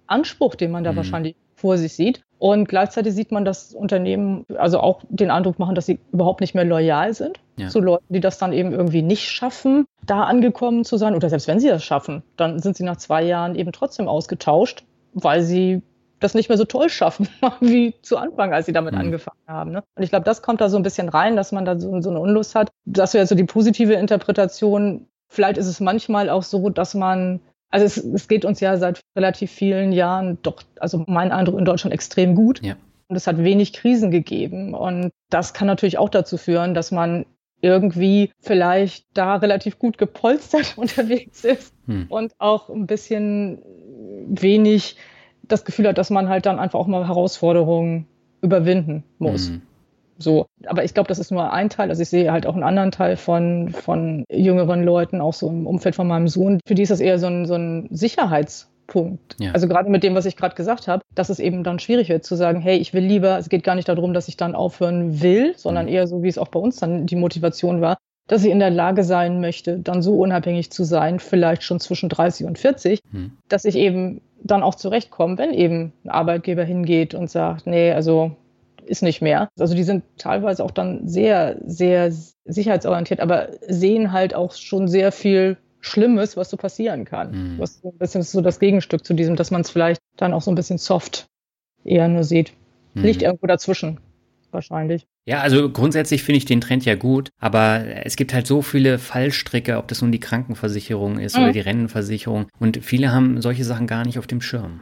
Anspruch, 0.08 0.56
den 0.56 0.72
man 0.72 0.84
da 0.84 0.92
mhm. 0.92 0.98
wahrscheinlich 0.98 1.36
vor 1.64 1.78
sich 1.78 1.94
sieht. 1.94 2.24
Und 2.40 2.68
gleichzeitig 2.68 3.14
sieht 3.14 3.32
man, 3.32 3.46
dass 3.46 3.74
Unternehmen 3.74 4.46
also 4.58 4.82
auch 4.82 5.02
den 5.08 5.32
Eindruck 5.32 5.60
machen, 5.60 5.76
dass 5.76 5.86
sie 5.86 5.98
überhaupt 6.12 6.42
nicht 6.42 6.54
mehr 6.54 6.66
loyal 6.66 7.14
sind 7.14 7.40
ja. 7.56 7.70
zu 7.70 7.80
Leuten, 7.80 8.04
die 8.10 8.20
das 8.20 8.38
dann 8.38 8.52
eben 8.52 8.74
irgendwie 8.74 9.02
nicht 9.02 9.30
schaffen, 9.30 9.86
da 10.06 10.24
angekommen 10.24 10.84
zu 10.84 10.98
sein. 10.98 11.16
Oder 11.16 11.30
selbst 11.30 11.48
wenn 11.48 11.62
sie 11.62 11.70
das 11.70 11.86
schaffen, 11.86 12.22
dann 12.36 12.60
sind 12.60 12.76
sie 12.76 12.84
nach 12.84 12.98
zwei 12.98 13.24
Jahren 13.24 13.56
eben 13.56 13.72
trotzdem 13.72 14.10
ausgetauscht, 14.10 14.84
weil 15.14 15.42
sie 15.42 15.84
das 16.20 16.34
nicht 16.34 16.50
mehr 16.50 16.58
so 16.58 16.66
toll 16.66 16.90
schaffen 16.90 17.30
wie 17.62 17.96
zu 18.02 18.18
Anfang, 18.18 18.54
als 18.54 18.66
sie 18.66 18.74
damit 18.74 18.94
mhm. 18.94 19.00
angefangen 19.00 19.40
haben. 19.48 19.72
Ne? 19.72 19.82
Und 19.96 20.04
ich 20.04 20.10
glaube, 20.10 20.26
das 20.26 20.42
kommt 20.42 20.60
da 20.60 20.68
so 20.68 20.76
ein 20.76 20.84
bisschen 20.84 21.08
rein, 21.08 21.38
dass 21.38 21.54
man 21.54 21.64
da 21.64 21.80
so, 21.80 22.02
so 22.02 22.10
eine 22.10 22.20
Unlust 22.20 22.56
hat. 22.56 22.72
Das 22.84 23.14
wäre 23.14 23.26
so 23.26 23.36
die 23.36 23.46
positive 23.46 23.94
Interpretation. 23.94 25.08
Vielleicht 25.30 25.58
ist 25.58 25.68
es 25.68 25.80
manchmal 25.80 26.30
auch 26.30 26.44
so, 26.44 26.70
dass 26.70 26.94
man 26.94 27.40
also 27.74 27.88
es, 27.88 27.98
es 27.98 28.28
geht 28.28 28.46
uns 28.46 28.60
ja 28.60 28.78
seit 28.78 29.02
relativ 29.18 29.52
vielen 29.52 29.94
Jahren 29.94 30.38
doch, 30.44 30.62
also 30.80 31.04
mein 31.08 31.32
Eindruck 31.32 31.58
in 31.58 31.66
Deutschland 31.66 31.92
extrem 31.92 32.36
gut. 32.36 32.64
Ja. 32.64 32.76
Und 33.08 33.16
es 33.16 33.26
hat 33.26 33.40
wenig 33.40 33.74
Krisen 33.74 34.12
gegeben. 34.12 34.76
Und 34.76 35.10
das 35.32 35.56
kann 35.56 35.66
natürlich 35.66 35.98
auch 35.98 36.10
dazu 36.10 36.38
führen, 36.38 36.76
dass 36.76 36.92
man 36.92 37.26
irgendwie 37.62 38.32
vielleicht 38.42 39.08
da 39.16 39.38
relativ 39.38 39.80
gut 39.80 39.98
gepolstert 39.98 40.74
unterwegs 40.78 41.44
ist 41.44 41.74
hm. 41.88 42.06
und 42.10 42.34
auch 42.38 42.70
ein 42.70 42.86
bisschen 42.86 43.60
wenig 44.28 44.98
das 45.42 45.66
Gefühl 45.66 45.88
hat, 45.88 45.98
dass 45.98 46.12
man 46.12 46.30
halt 46.30 46.46
dann 46.46 46.60
einfach 46.60 46.78
auch 46.78 46.88
mal 46.88 47.08
Herausforderungen 47.08 48.06
überwinden 48.44 49.04
muss. 49.18 49.48
Hm. 49.50 49.64
So, 50.18 50.48
aber 50.66 50.84
ich 50.84 50.94
glaube, 50.94 51.08
das 51.08 51.20
ist 51.20 51.32
nur 51.32 51.52
ein 51.52 51.70
Teil. 51.70 51.90
Also 51.90 52.02
ich 52.02 52.10
sehe 52.10 52.32
halt 52.32 52.46
auch 52.46 52.54
einen 52.54 52.64
anderen 52.64 52.92
Teil 52.92 53.18
von, 53.18 53.70
von 53.70 54.24
jüngeren 54.32 54.84
Leuten, 54.84 55.22
auch 55.22 55.34
so 55.34 55.50
im 55.50 55.68
Umfeld 55.68 55.96
von 55.96 56.08
meinem 56.08 56.28
Sohn. 56.28 56.60
Für 56.66 56.76
die 56.76 56.84
ist 56.84 56.92
das 56.92 57.00
eher 57.00 57.20
so 57.20 57.28
ein, 57.28 57.46
so 57.46 57.56
ein 57.56 57.88
Sicherheitspunkt. 57.92 59.36
Ja. 59.40 59.52
Also 59.52 59.68
gerade 59.68 59.90
mit 59.90 60.04
dem, 60.04 60.16
was 60.16 60.26
ich 60.26 60.36
gerade 60.36 60.56
gesagt 60.56 60.88
habe, 60.88 61.04
dass 61.16 61.30
es 61.30 61.40
eben 61.40 61.64
dann 61.64 61.80
schwierig 61.80 62.10
wird 62.10 62.24
zu 62.24 62.36
sagen, 62.36 62.62
hey, 62.62 62.78
ich 62.78 62.94
will 62.94 63.04
lieber, 63.04 63.38
es 63.38 63.50
geht 63.50 63.64
gar 63.64 63.76
nicht 63.76 63.90
darum, 63.90 64.14
dass 64.14 64.28
ich 64.28 64.38
dann 64.38 64.56
aufhören 64.56 65.22
will, 65.22 65.54
sondern 65.58 65.88
mhm. 65.88 65.94
eher 65.94 66.08
so, 66.08 66.24
wie 66.24 66.30
es 66.30 66.38
auch 66.38 66.50
bei 66.50 66.60
uns 66.60 66.78
dann 66.78 67.06
die 67.06 67.16
Motivation 67.16 67.82
war, 67.82 67.98
dass 68.28 68.44
ich 68.44 68.52
in 68.52 68.60
der 68.60 68.70
Lage 68.70 69.04
sein 69.04 69.42
möchte, 69.42 69.80
dann 69.80 70.02
so 70.02 70.20
unabhängig 70.20 70.72
zu 70.72 70.84
sein, 70.84 71.20
vielleicht 71.20 71.64
schon 71.64 71.80
zwischen 71.80 72.10
30 72.10 72.46
und 72.46 72.58
40, 72.58 73.02
mhm. 73.12 73.34
dass 73.50 73.66
ich 73.66 73.76
eben 73.76 74.22
dann 74.44 74.64
auch 74.64 74.76
zurechtkomme, 74.76 75.38
wenn 75.38 75.54
eben 75.54 75.94
ein 76.04 76.10
Arbeitgeber 76.10 76.64
hingeht 76.64 77.14
und 77.14 77.30
sagt, 77.30 77.68
nee, 77.68 77.92
also 77.92 78.36
ist 78.86 79.04
nicht 79.04 79.22
mehr. 79.22 79.50
Also 79.60 79.76
die 79.76 79.84
sind 79.84 80.04
teilweise 80.18 80.64
auch 80.64 80.72
dann 80.72 81.08
sehr, 81.08 81.58
sehr 81.66 82.12
sicherheitsorientiert, 82.46 83.20
aber 83.20 83.50
sehen 83.68 84.12
halt 84.12 84.36
auch 84.36 84.54
schon 84.54 84.88
sehr 84.88 85.12
viel 85.12 85.58
Schlimmes, 85.80 86.38
was 86.38 86.50
so 86.50 86.58
passieren 86.58 87.06
kann. 87.06 87.32
Mhm. 87.32 87.60
Was 87.60 87.82
so 87.82 87.90
ein 87.90 87.98
bisschen 87.98 88.24
so 88.24 88.42
das 88.42 88.60
Gegenstück 88.60 89.06
zu 89.06 89.14
diesem, 89.14 89.36
dass 89.36 89.52
man 89.52 89.62
es 89.62 89.70
vielleicht 89.70 90.02
dann 90.18 90.34
auch 90.34 90.42
so 90.42 90.52
ein 90.52 90.56
bisschen 90.56 90.78
soft 90.78 91.28
eher 91.84 92.08
nur 92.08 92.24
sieht. 92.24 92.54
Mhm. 92.94 93.04
Liegt 93.04 93.22
irgendwo 93.22 93.48
dazwischen, 93.48 94.00
wahrscheinlich. 94.52 95.06
Ja, 95.26 95.42
also 95.42 95.70
grundsätzlich 95.70 96.24
finde 96.24 96.38
ich 96.38 96.46
den 96.46 96.62
Trend 96.62 96.86
ja 96.86 96.96
gut, 96.96 97.30
aber 97.40 97.84
es 98.06 98.16
gibt 98.16 98.34
halt 98.34 98.46
so 98.46 98.62
viele 98.62 99.00
Fallstricke, 99.00 99.78
ob 99.78 99.88
das 99.88 100.02
nun 100.02 100.12
die 100.12 100.20
Krankenversicherung 100.20 101.18
ist 101.20 101.38
mhm. 101.38 101.44
oder 101.44 101.52
die 101.54 101.60
Rentenversicherung 101.62 102.48
und 102.60 102.84
viele 102.84 103.12
haben 103.12 103.42
solche 103.42 103.64
Sachen 103.64 103.88
gar 103.88 104.06
nicht 104.06 104.20
auf 104.20 104.28
dem 104.28 104.42
Schirm. 104.42 104.82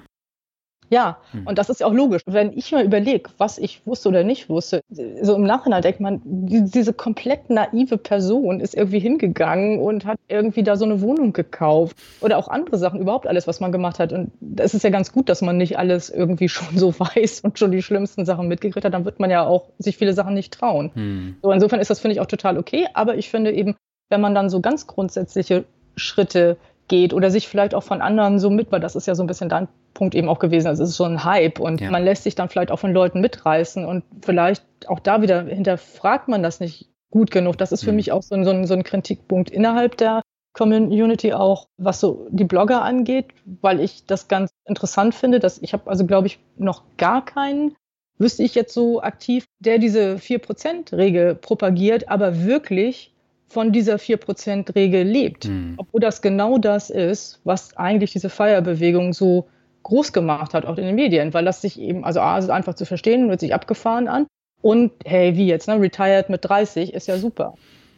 Ja, 0.92 1.20
hm. 1.32 1.48
und 1.48 1.58
das 1.58 1.70
ist 1.70 1.80
ja 1.80 1.88
auch 1.88 1.94
logisch. 1.94 2.22
Wenn 2.26 2.52
ich 2.58 2.74
mir 2.74 2.84
überlege, 2.84 3.30
was 3.38 3.58
ich 3.58 3.82
wusste 3.86 4.10
oder 4.10 4.26
nicht 4.26 4.50
wusste, 4.50 4.82
so 4.90 5.36
im 5.36 5.44
Nachhinein 5.44 5.82
denkt 5.82 6.02
man, 6.02 6.22
diese 6.26 6.92
komplett 6.92 7.50
naive 7.50 7.98
Person 7.98 8.60
ist 8.60 8.76
irgendwie 8.76 9.00
hingegangen 9.00 9.80
und 9.80 10.04
hat 10.04 10.20
irgendwie 10.28 10.64
da 10.64 10.76
so 10.76 10.84
eine 10.84 11.00
Wohnung 11.00 11.32
gekauft 11.32 11.96
oder 12.20 12.38
auch 12.38 12.50
andere 12.50 12.78
Sachen, 12.78 13.00
überhaupt 13.00 13.26
alles, 13.26 13.48
was 13.48 13.62
man 13.62 13.72
gemacht 13.72 14.00
hat. 14.00 14.12
Und 14.12 14.32
es 14.58 14.74
ist 14.74 14.84
ja 14.84 14.90
ganz 14.90 15.14
gut, 15.14 15.30
dass 15.30 15.42
man 15.42 15.56
nicht 15.56 15.80
alles 15.80 16.10
irgendwie 16.10 16.50
schon 16.50 16.78
so 16.78 16.94
weiß 17.00 17.40
und 17.40 17.58
schon 17.58 17.72
die 17.72 17.82
schlimmsten 17.82 18.26
Sachen 18.26 18.50
mitgekriegt 18.50 18.86
hat. 18.86 18.94
Dann 18.94 19.06
wird 19.06 19.22
man 19.22 19.32
ja 19.32 19.46
auch 19.46 19.70
sich 19.80 19.96
viele 19.96 20.12
Sachen 20.12 20.34
nicht 20.34 20.54
trauen. 20.54 20.92
Hm. 20.94 21.36
So, 21.42 21.52
insofern 21.54 21.80
ist 21.80 21.90
das, 21.90 22.02
finde 22.02 22.16
ich, 22.16 22.20
auch 22.20 22.26
total 22.26 22.58
okay. 22.58 22.88
Aber 22.94 23.16
ich 23.16 23.30
finde 23.30 23.54
eben, 23.54 23.76
wenn 24.10 24.20
man 24.20 24.36
dann 24.36 24.50
so 24.50 24.60
ganz 24.60 24.88
grundsätzliche 24.88 25.64
Schritte 25.96 26.58
geht 26.92 27.14
oder 27.14 27.32
sich 27.32 27.48
vielleicht 27.48 27.74
auch 27.74 27.84
von 27.84 28.02
anderen 28.02 28.38
so 28.38 28.50
mit, 28.50 28.72
weil 28.72 28.82
das 28.82 28.96
ist 28.96 29.08
ja 29.08 29.16
so 29.16 29.24
ein 29.24 29.28
bisschen 29.28 29.48
dein 29.48 29.70
Punkt 29.94 30.14
eben 30.14 30.28
auch 30.28 30.40
gewesen. 30.40 30.68
Also 30.68 30.84
es 30.84 30.90
ist 30.90 30.98
so 30.98 31.06
ein 31.06 31.24
Hype 31.24 31.60
und 31.60 31.80
ja. 31.80 31.90
man 31.90 32.04
lässt 32.04 32.24
sich 32.24 32.36
dann 32.36 32.50
vielleicht 32.50 32.70
auch 32.70 32.80
von 32.80 32.92
Leuten 32.92 33.22
mitreißen 33.22 33.86
und 33.86 34.04
vielleicht 34.22 34.64
auch 34.88 35.00
da 35.00 35.22
wieder 35.22 35.44
hinterfragt 35.44 36.28
man 36.28 36.44
das 36.44 36.60
nicht 36.60 36.90
gut 37.10 37.32
genug. 37.32 37.58
Das 37.58 37.72
ist 37.72 37.84
für 37.84 37.92
mhm. 37.92 37.96
mich 37.96 38.12
auch 38.12 38.22
so 38.22 38.36
ein, 38.36 38.44
so, 38.44 38.52
ein, 38.52 38.68
so 38.68 38.74
ein 38.74 38.84
Kritikpunkt 38.84 39.50
innerhalb 39.50 39.96
der 39.96 40.22
Community 40.54 41.32
auch, 41.32 41.68
was 41.78 42.02
so 42.02 42.28
die 42.30 42.44
Blogger 42.44 42.82
angeht, 42.82 43.28
weil 43.62 43.80
ich 43.80 44.06
das 44.06 44.28
ganz 44.28 44.52
interessant 44.66 45.16
finde, 45.16 45.40
dass 45.40 45.62
ich 45.62 45.72
habe 45.72 45.90
also 45.90 46.06
glaube 46.06 46.28
ich 46.28 46.40
noch 46.58 46.84
gar 46.98 47.24
keinen 47.24 47.76
wüsste 48.18 48.44
ich 48.44 48.54
jetzt 48.54 48.74
so 48.74 49.02
aktiv, 49.02 49.46
der 49.60 49.80
diese 49.80 50.18
4%-Regel 50.18 51.36
propagiert, 51.36 52.10
aber 52.10 52.44
wirklich 52.44 53.14
von 53.52 53.72
dieser 53.72 53.96
4%-Regel 53.96 55.04
lebt. 55.04 55.46
Mhm. 55.46 55.76
Obwohl 55.78 56.02
das 56.02 56.22
genau 56.22 56.58
das 56.58 56.90
ist, 56.90 57.40
was 57.44 57.76
eigentlich 57.78 58.12
diese 58.12 58.30
Feierbewegung 58.30 59.14
so 59.14 59.48
groß 59.84 60.14
gemacht 60.14 60.54
hat, 60.54 60.66
auch 60.66 60.78
in 60.78 60.86
den 60.86 60.96
Medien, 60.96 61.34
weil 61.34 61.46
das 61.46 61.62
sich 61.62 61.80
eben, 61.80 62.06
also 62.06 62.22
A, 62.22 62.38
ist 62.38 62.50
einfach 62.50 62.76
zu 62.76 62.86
verstehen, 62.86 63.30
hört 63.30 63.40
sich 63.40 63.54
abgefahren 63.54 64.08
an. 64.08 64.28
Und 64.62 64.92
hey, 65.06 65.36
wie 65.36 65.48
jetzt, 65.48 65.68
ne? 65.68 65.80
Retired 65.80 66.30
mit 66.30 66.48
30 66.48 66.94
ist 66.94 67.08
ja 67.08 67.18
super. 67.18 67.56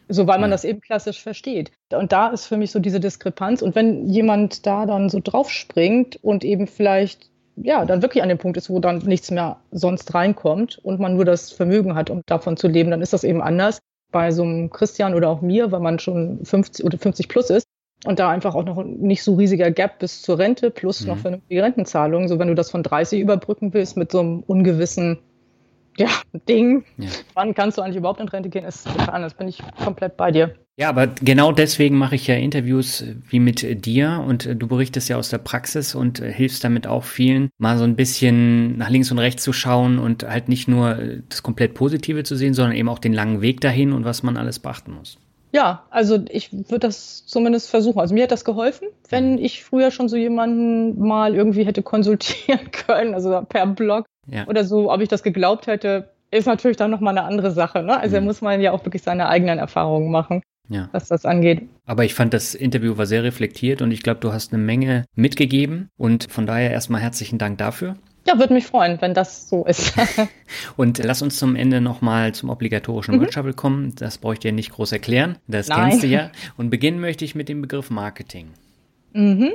So, 0.08 0.26
weil 0.26 0.38
man 0.38 0.50
ja. 0.50 0.54
das 0.54 0.64
eben 0.64 0.80
klassisch 0.80 1.22
versteht. 1.22 1.70
Und 1.92 2.12
da 2.12 2.28
ist 2.28 2.46
für 2.46 2.56
mich 2.56 2.70
so 2.70 2.78
diese 2.78 3.00
Diskrepanz. 3.00 3.62
Und 3.62 3.74
wenn 3.74 4.08
jemand 4.08 4.66
da 4.66 4.86
dann 4.86 5.08
so 5.08 5.20
draufspringt 5.22 6.18
und 6.22 6.44
eben 6.44 6.66
vielleicht, 6.66 7.30
ja, 7.56 7.84
dann 7.84 8.02
wirklich 8.02 8.22
an 8.22 8.28
dem 8.28 8.38
Punkt 8.38 8.56
ist, 8.56 8.70
wo 8.70 8.80
dann 8.80 8.98
nichts 8.98 9.30
mehr 9.30 9.58
sonst 9.70 10.12
reinkommt 10.14 10.78
und 10.82 11.00
man 11.00 11.16
nur 11.16 11.24
das 11.24 11.52
Vermögen 11.52 11.94
hat, 11.94 12.10
um 12.10 12.22
davon 12.26 12.56
zu 12.56 12.68
leben, 12.68 12.90
dann 12.90 13.02
ist 13.02 13.12
das 13.12 13.24
eben 13.24 13.42
anders 13.42 13.80
bei 14.14 14.30
so 14.30 14.44
einem 14.44 14.70
Christian 14.70 15.12
oder 15.12 15.28
auch 15.28 15.42
mir, 15.42 15.72
weil 15.72 15.80
man 15.80 15.98
schon 15.98 16.44
50 16.44 16.86
oder 16.86 16.96
50 16.96 17.28
plus 17.28 17.50
ist 17.50 17.66
und 18.06 18.20
da 18.20 18.30
einfach 18.30 18.54
auch 18.54 18.64
noch 18.64 18.84
nicht 18.84 19.24
so 19.24 19.34
riesiger 19.34 19.72
Gap 19.72 19.98
bis 19.98 20.22
zur 20.22 20.38
Rente 20.38 20.70
plus 20.70 21.00
mhm. 21.00 21.08
noch 21.08 21.18
vernünftige 21.18 21.62
Rentenzahlungen. 21.64 22.28
So 22.28 22.38
wenn 22.38 22.46
du 22.46 22.54
das 22.54 22.70
von 22.70 22.84
30 22.84 23.20
überbrücken 23.20 23.74
willst 23.74 23.96
mit 23.96 24.12
so 24.12 24.20
einem 24.20 24.44
ungewissen 24.46 25.18
ja, 25.96 26.08
Ding, 26.48 26.84
ja. 26.96 27.08
wann 27.34 27.54
kannst 27.54 27.76
du 27.76 27.82
eigentlich 27.82 27.96
überhaupt 27.96 28.20
in 28.20 28.28
Rente 28.28 28.50
gehen, 28.50 28.64
ist 28.64 28.86
total 28.86 29.10
anders. 29.10 29.34
Bin 29.34 29.48
ich 29.48 29.60
komplett 29.82 30.16
bei 30.16 30.30
dir. 30.30 30.54
Ja, 30.76 30.88
aber 30.88 31.06
genau 31.06 31.52
deswegen 31.52 31.96
mache 31.96 32.16
ich 32.16 32.26
ja 32.26 32.34
Interviews 32.34 33.04
wie 33.28 33.38
mit 33.38 33.86
dir 33.86 34.24
und 34.26 34.60
du 34.60 34.66
berichtest 34.66 35.08
ja 35.08 35.16
aus 35.16 35.28
der 35.28 35.38
Praxis 35.38 35.94
und 35.94 36.18
hilfst 36.18 36.64
damit 36.64 36.88
auch 36.88 37.04
vielen, 37.04 37.50
mal 37.58 37.78
so 37.78 37.84
ein 37.84 37.94
bisschen 37.94 38.76
nach 38.76 38.90
links 38.90 39.12
und 39.12 39.20
rechts 39.20 39.44
zu 39.44 39.52
schauen 39.52 40.00
und 40.00 40.24
halt 40.24 40.48
nicht 40.48 40.66
nur 40.66 40.98
das 41.28 41.44
komplett 41.44 41.74
Positive 41.74 42.24
zu 42.24 42.34
sehen, 42.34 42.54
sondern 42.54 42.74
eben 42.74 42.88
auch 42.88 42.98
den 42.98 43.12
langen 43.12 43.40
Weg 43.40 43.60
dahin 43.60 43.92
und 43.92 44.04
was 44.04 44.24
man 44.24 44.36
alles 44.36 44.58
beachten 44.58 44.94
muss. 44.94 45.18
Ja, 45.52 45.84
also 45.90 46.18
ich 46.28 46.52
würde 46.52 46.80
das 46.80 47.24
zumindest 47.24 47.70
versuchen. 47.70 48.00
Also 48.00 48.12
mir 48.12 48.24
hat 48.24 48.32
das 48.32 48.44
geholfen, 48.44 48.88
wenn 49.10 49.34
mhm. 49.34 49.38
ich 49.38 49.62
früher 49.62 49.92
schon 49.92 50.08
so 50.08 50.16
jemanden 50.16 50.98
mal 50.98 51.36
irgendwie 51.36 51.64
hätte 51.64 51.84
konsultieren 51.84 52.70
können, 52.72 53.14
also 53.14 53.42
per 53.48 53.64
Blog 53.68 54.06
ja. 54.26 54.48
oder 54.48 54.64
so, 54.64 54.90
ob 54.90 55.00
ich 55.00 55.08
das 55.08 55.22
geglaubt 55.22 55.68
hätte, 55.68 56.10
ist 56.32 56.46
natürlich 56.46 56.76
dann 56.76 56.90
nochmal 56.90 57.16
eine 57.16 57.28
andere 57.28 57.52
Sache. 57.52 57.84
Ne? 57.84 57.96
Also 57.96 58.16
mhm. 58.16 58.22
da 58.22 58.26
muss 58.26 58.40
man 58.40 58.60
ja 58.60 58.72
auch 58.72 58.84
wirklich 58.84 59.02
seine 59.02 59.28
eigenen 59.28 59.60
Erfahrungen 59.60 60.10
machen 60.10 60.42
ja. 60.68 60.88
was 60.92 61.08
das 61.08 61.24
angeht. 61.24 61.68
Aber 61.86 62.04
ich 62.04 62.14
fand, 62.14 62.34
das 62.34 62.54
Interview 62.54 62.96
war 62.96 63.06
sehr 63.06 63.22
reflektiert 63.22 63.82
und 63.82 63.90
ich 63.90 64.02
glaube, 64.02 64.20
du 64.20 64.32
hast 64.32 64.52
eine 64.52 64.62
Menge 64.62 65.04
mitgegeben 65.14 65.90
und 65.96 66.30
von 66.30 66.46
daher 66.46 66.70
erstmal 66.70 67.00
herzlichen 67.00 67.38
Dank 67.38 67.58
dafür. 67.58 67.96
Ja, 68.26 68.38
würde 68.38 68.54
mich 68.54 68.66
freuen, 68.66 69.00
wenn 69.02 69.12
das 69.12 69.48
so 69.48 69.66
ist. 69.66 69.94
und 70.76 70.98
lass 70.98 71.20
uns 71.20 71.36
zum 71.36 71.56
Ende 71.56 71.80
nochmal 71.80 72.32
zum 72.32 72.48
obligatorischen 72.48 73.18
mhm. 73.18 73.56
Kommen. 73.56 73.94
Das 73.96 74.18
brauche 74.18 74.34
ich 74.34 74.38
dir 74.40 74.52
nicht 74.52 74.72
groß 74.72 74.92
erklären. 74.92 75.36
Das 75.46 75.68
Nein. 75.68 75.90
kennst 75.90 76.04
du 76.04 76.06
ja. 76.06 76.30
Und 76.56 76.70
beginnen 76.70 77.00
möchte 77.00 77.24
ich 77.24 77.34
mit 77.34 77.48
dem 77.48 77.60
Begriff 77.60 77.90
Marketing. 77.90 78.48
Mhm. 79.12 79.52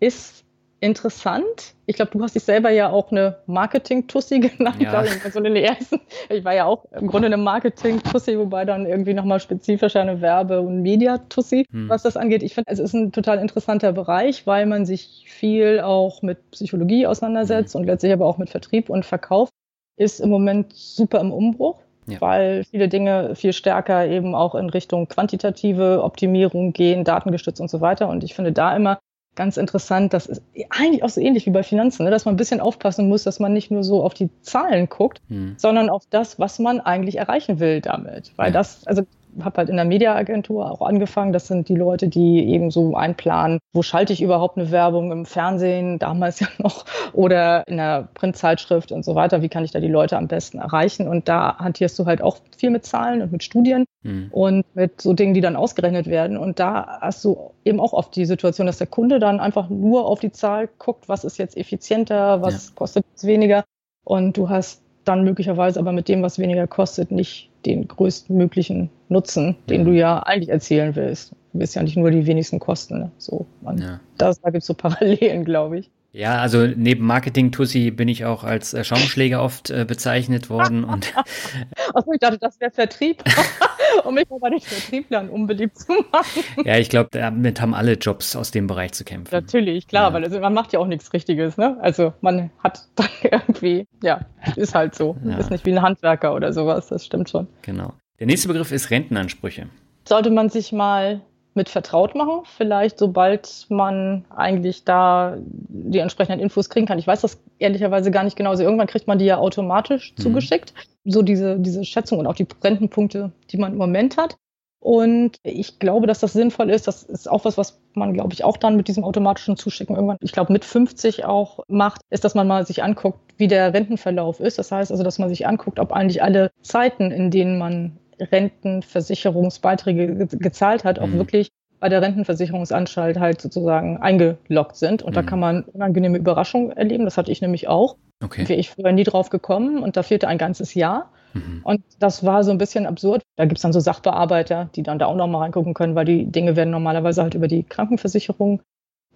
Ist 0.00 0.44
interessant. 0.80 1.74
Ich 1.86 1.96
glaube, 1.96 2.12
du 2.12 2.22
hast 2.22 2.34
dich 2.34 2.44
selber 2.44 2.70
ja 2.70 2.90
auch 2.90 3.10
eine 3.10 3.38
Marketing-Tussi 3.46 4.40
genannt. 4.40 4.80
Ja. 4.80 4.92
Also 4.92 5.40
in 5.40 5.56
ersten, 5.56 6.00
ich 6.28 6.44
war 6.44 6.54
ja 6.54 6.66
auch 6.66 6.84
im 6.92 7.08
Grunde 7.08 7.26
eine 7.26 7.36
Marketing-Tussi, 7.36 8.38
wobei 8.38 8.64
dann 8.64 8.86
irgendwie 8.86 9.14
nochmal 9.14 9.40
spezifischer 9.40 10.00
eine 10.00 10.20
Werbe- 10.20 10.60
und 10.60 10.82
Media-Tussi, 10.82 11.66
hm. 11.70 11.88
was 11.88 12.02
das 12.02 12.16
angeht. 12.16 12.42
Ich 12.42 12.54
finde, 12.54 12.70
es 12.70 12.78
ist 12.78 12.94
ein 12.94 13.12
total 13.12 13.38
interessanter 13.38 13.92
Bereich, 13.92 14.46
weil 14.46 14.66
man 14.66 14.86
sich 14.86 15.24
viel 15.28 15.80
auch 15.80 16.22
mit 16.22 16.50
Psychologie 16.52 17.06
auseinandersetzt 17.06 17.74
hm. 17.74 17.80
und 17.80 17.86
letztlich 17.86 18.12
aber 18.12 18.26
auch 18.26 18.38
mit 18.38 18.50
Vertrieb 18.50 18.90
und 18.90 19.04
Verkauf. 19.04 19.48
Ist 19.96 20.20
im 20.20 20.30
Moment 20.30 20.72
super 20.74 21.20
im 21.20 21.32
Umbruch. 21.32 21.80
Ja. 22.10 22.22
weil 22.22 22.64
viele 22.64 22.88
Dinge 22.88 23.34
viel 23.34 23.52
stärker 23.52 24.06
eben 24.06 24.34
auch 24.34 24.54
in 24.54 24.70
Richtung 24.70 25.08
quantitative 25.08 26.02
Optimierung 26.02 26.72
gehen, 26.72 27.04
datengestützt 27.04 27.60
und 27.60 27.68
so 27.68 27.82
weiter. 27.82 28.08
Und 28.08 28.24
ich 28.24 28.32
finde 28.34 28.52
da 28.52 28.74
immer 28.74 28.98
ganz 29.38 29.56
interessant. 29.56 30.12
Das 30.12 30.26
ist 30.26 30.42
eigentlich 30.68 31.04
auch 31.04 31.08
so 31.08 31.20
ähnlich 31.20 31.46
wie 31.46 31.50
bei 31.50 31.62
Finanzen, 31.62 32.04
ne? 32.04 32.10
dass 32.10 32.24
man 32.24 32.34
ein 32.34 32.36
bisschen 32.36 32.60
aufpassen 32.60 33.08
muss, 33.08 33.22
dass 33.22 33.38
man 33.38 33.52
nicht 33.52 33.70
nur 33.70 33.84
so 33.84 34.02
auf 34.02 34.12
die 34.12 34.28
Zahlen 34.42 34.88
guckt, 34.88 35.22
hm. 35.28 35.54
sondern 35.56 35.88
auf 35.88 36.02
das, 36.10 36.40
was 36.40 36.58
man 36.58 36.80
eigentlich 36.80 37.16
erreichen 37.16 37.60
will 37.60 37.80
damit. 37.80 38.32
Weil 38.36 38.48
ja. 38.48 38.52
das, 38.52 38.84
also 38.86 39.06
habe 39.44 39.58
halt 39.58 39.68
in 39.68 39.76
der 39.76 39.84
Mediaagentur 39.84 40.70
auch 40.70 40.82
angefangen. 40.82 41.32
Das 41.32 41.46
sind 41.46 41.68
die 41.68 41.74
Leute, 41.74 42.08
die 42.08 42.48
eben 42.48 42.70
so 42.70 42.94
einplanen, 42.94 43.58
wo 43.72 43.82
schalte 43.82 44.12
ich 44.12 44.22
überhaupt 44.22 44.56
eine 44.56 44.70
Werbung 44.70 45.12
im 45.12 45.26
Fernsehen, 45.26 45.98
damals 45.98 46.40
ja 46.40 46.48
noch, 46.58 46.84
oder 47.12 47.66
in 47.66 47.76
der 47.76 48.08
Printzeitschrift 48.14 48.92
und 48.92 49.04
so 49.04 49.14
weiter. 49.14 49.42
Wie 49.42 49.48
kann 49.48 49.64
ich 49.64 49.70
da 49.70 49.80
die 49.80 49.88
Leute 49.88 50.16
am 50.16 50.28
besten 50.28 50.58
erreichen? 50.58 51.08
Und 51.08 51.28
da 51.28 51.58
hantierst 51.58 51.98
du 51.98 52.06
halt 52.06 52.22
auch 52.22 52.38
viel 52.56 52.70
mit 52.70 52.84
Zahlen 52.84 53.22
und 53.22 53.32
mit 53.32 53.42
Studien 53.44 53.84
mhm. 54.02 54.28
und 54.30 54.64
mit 54.74 55.00
so 55.00 55.12
Dingen, 55.12 55.34
die 55.34 55.40
dann 55.40 55.56
ausgerechnet 55.56 56.06
werden. 56.06 56.36
Und 56.36 56.58
da 56.58 56.98
hast 57.00 57.24
du 57.24 57.52
eben 57.64 57.80
auch 57.80 57.92
oft 57.92 58.14
die 58.16 58.24
Situation, 58.24 58.66
dass 58.66 58.78
der 58.78 58.86
Kunde 58.86 59.18
dann 59.18 59.40
einfach 59.40 59.68
nur 59.68 60.06
auf 60.06 60.20
die 60.20 60.32
Zahl 60.32 60.68
guckt, 60.78 61.08
was 61.08 61.24
ist 61.24 61.38
jetzt 61.38 61.56
effizienter, 61.56 62.42
was 62.42 62.68
ja. 62.68 62.72
kostet 62.74 63.04
es 63.14 63.26
weniger. 63.26 63.64
Und 64.04 64.36
du 64.36 64.48
hast 64.48 64.82
dann 65.04 65.24
möglicherweise 65.24 65.80
aber 65.80 65.92
mit 65.92 66.08
dem, 66.08 66.22
was 66.22 66.38
weniger 66.38 66.66
kostet, 66.66 67.10
nicht 67.10 67.47
den 67.66 67.88
größtmöglichen 67.88 68.90
Nutzen, 69.08 69.56
den 69.68 69.84
du 69.84 69.92
ja 69.92 70.20
eigentlich 70.20 70.50
erzielen 70.50 70.94
willst. 70.96 71.32
Du 71.52 71.60
willst 71.60 71.74
ja 71.74 71.82
nicht 71.82 71.96
nur 71.96 72.10
die 72.10 72.26
wenigsten 72.26 72.58
Kosten. 72.58 72.98
Ne? 72.98 73.10
So, 73.18 73.46
man, 73.62 73.78
ja. 73.78 74.00
das, 74.16 74.40
da 74.40 74.50
gibt 74.50 74.62
es 74.62 74.66
so 74.66 74.74
Parallelen, 74.74 75.44
glaube 75.46 75.78
ich. 75.78 75.90
Ja, 76.12 76.40
also 76.40 76.66
neben 76.66 77.04
Marketing-Tussi 77.04 77.90
bin 77.90 78.08
ich 78.08 78.24
auch 78.24 78.42
als 78.42 78.72
äh, 78.72 78.82
Schaumschläger 78.82 79.42
oft 79.42 79.70
äh, 79.70 79.84
bezeichnet 79.86 80.48
worden. 80.48 80.84
und 80.84 81.12
Achso, 81.94 82.12
ich 82.12 82.18
dachte, 82.18 82.38
das 82.38 82.58
wäre 82.60 82.70
Vertrieb, 82.70 83.22
um 84.04 84.14
mich 84.14 84.26
aber 84.30 84.48
nicht 84.48 84.66
Vertrieblern 84.66 85.28
unbeliebt 85.28 85.78
zu 85.78 85.92
machen. 86.10 86.44
Ja, 86.64 86.78
ich 86.78 86.88
glaube, 86.88 87.10
damit 87.12 87.60
haben 87.60 87.74
alle 87.74 87.92
Jobs 87.92 88.36
aus 88.36 88.50
dem 88.50 88.66
Bereich 88.66 88.92
zu 88.92 89.04
kämpfen. 89.04 89.34
Natürlich, 89.34 89.86
klar, 89.86 90.08
ja. 90.08 90.14
weil 90.14 90.24
also, 90.24 90.40
man 90.40 90.54
macht 90.54 90.72
ja 90.72 90.80
auch 90.80 90.86
nichts 90.86 91.12
Richtiges. 91.12 91.58
Ne? 91.58 91.76
Also 91.80 92.14
man 92.22 92.50
hat 92.64 92.88
dann 92.94 93.08
irgendwie, 93.22 93.86
ja, 94.02 94.22
ist 94.56 94.74
halt 94.74 94.94
so. 94.94 95.16
Ja. 95.24 95.36
Ist 95.36 95.50
nicht 95.50 95.66
wie 95.66 95.72
ein 95.72 95.82
Handwerker 95.82 96.34
oder 96.34 96.54
sowas, 96.54 96.88
das 96.88 97.04
stimmt 97.04 97.28
schon. 97.28 97.48
Genau. 97.62 97.92
Der 98.18 98.26
nächste 98.26 98.48
Begriff 98.48 98.72
ist 98.72 98.90
Rentenansprüche. 98.90 99.68
Sollte 100.08 100.30
man 100.30 100.48
sich 100.48 100.72
mal 100.72 101.20
mit 101.58 101.68
vertraut 101.68 102.14
machen, 102.14 102.40
vielleicht 102.56 102.98
sobald 102.98 103.66
man 103.68 104.24
eigentlich 104.34 104.84
da 104.84 105.36
die 105.42 105.98
entsprechenden 105.98 106.40
Infos 106.40 106.70
kriegen 106.70 106.86
kann. 106.86 106.98
Ich 106.98 107.06
weiß 107.06 107.20
das 107.20 107.42
ehrlicherweise 107.58 108.10
gar 108.10 108.24
nicht 108.24 108.36
genau. 108.36 108.50
Also 108.50 108.62
irgendwann 108.62 108.86
kriegt 108.86 109.06
man 109.06 109.18
die 109.18 109.26
ja 109.26 109.36
automatisch 109.36 110.14
mhm. 110.16 110.22
zugeschickt. 110.22 110.72
So 111.04 111.20
diese, 111.20 111.58
diese 111.58 111.84
Schätzung 111.84 112.18
und 112.18 112.26
auch 112.26 112.34
die 112.34 112.46
Rentenpunkte, 112.64 113.32
die 113.50 113.58
man 113.58 113.72
im 113.72 113.78
Moment 113.78 114.16
hat. 114.16 114.38
Und 114.80 115.38
ich 115.42 115.80
glaube, 115.80 116.06
dass 116.06 116.20
das 116.20 116.32
sinnvoll 116.32 116.70
ist. 116.70 116.86
Das 116.86 117.02
ist 117.02 117.28
auch 117.28 117.44
was, 117.44 117.58
was 117.58 117.80
man, 117.94 118.14
glaube 118.14 118.32
ich, 118.32 118.44
auch 118.44 118.56
dann 118.56 118.76
mit 118.76 118.86
diesem 118.86 119.02
automatischen 119.02 119.56
Zuschicken 119.56 119.96
irgendwann, 119.96 120.18
ich 120.20 120.32
glaube, 120.32 120.52
mit 120.52 120.64
50 120.64 121.24
auch 121.24 121.60
macht, 121.66 122.00
ist, 122.10 122.24
dass 122.24 122.36
man 122.36 122.46
mal 122.46 122.64
sich 122.64 122.82
anguckt, 122.82 123.18
wie 123.36 123.48
der 123.48 123.74
Rentenverlauf 123.74 124.38
ist. 124.38 124.58
Das 124.58 124.70
heißt 124.70 124.92
also, 124.92 125.02
dass 125.02 125.18
man 125.18 125.28
sich 125.28 125.46
anguckt, 125.46 125.80
ob 125.80 125.92
eigentlich 125.92 126.22
alle 126.22 126.52
Zeiten, 126.62 127.10
in 127.10 127.30
denen 127.30 127.58
man 127.58 127.98
Rentenversicherungsbeiträge 128.20 130.26
gezahlt 130.26 130.84
hat, 130.84 130.98
auch 130.98 131.06
mhm. 131.06 131.18
wirklich 131.18 131.50
bei 131.80 131.88
der 131.88 132.02
Rentenversicherungsanstalt 132.02 133.18
halt 133.18 133.40
sozusagen 133.40 133.98
eingeloggt 133.98 134.76
sind. 134.76 135.02
Und 135.02 135.12
mhm. 135.12 135.14
da 135.14 135.22
kann 135.22 135.40
man 135.40 135.62
unangenehme 135.64 136.18
Überraschungen 136.18 136.72
erleben. 136.72 137.04
Das 137.04 137.16
hatte 137.16 137.30
ich 137.30 137.40
nämlich 137.40 137.68
auch. 137.68 137.96
Okay. 138.22 138.48
Wäre 138.48 138.58
ich 138.58 138.70
früher 138.70 138.92
nie 138.92 139.04
drauf 139.04 139.30
gekommen 139.30 139.82
und 139.82 139.96
da 139.96 140.02
fehlte 140.02 140.26
ein 140.26 140.38
ganzes 140.38 140.74
Jahr. 140.74 141.12
Mhm. 141.34 141.60
Und 141.62 141.82
das 142.00 142.24
war 142.24 142.42
so 142.42 142.50
ein 142.50 142.58
bisschen 142.58 142.86
absurd. 142.86 143.22
Da 143.36 143.44
gibt 143.44 143.58
es 143.58 143.62
dann 143.62 143.72
so 143.72 143.80
Sachbearbeiter, 143.80 144.70
die 144.74 144.82
dann 144.82 144.98
da 144.98 145.06
auch 145.06 145.14
nochmal 145.14 145.42
reingucken 145.42 145.74
können, 145.74 145.94
weil 145.94 146.04
die 146.04 146.26
Dinge 146.26 146.56
werden 146.56 146.70
normalerweise 146.70 147.22
halt 147.22 147.34
über 147.34 147.48
die 147.48 147.62
Krankenversicherung 147.62 148.62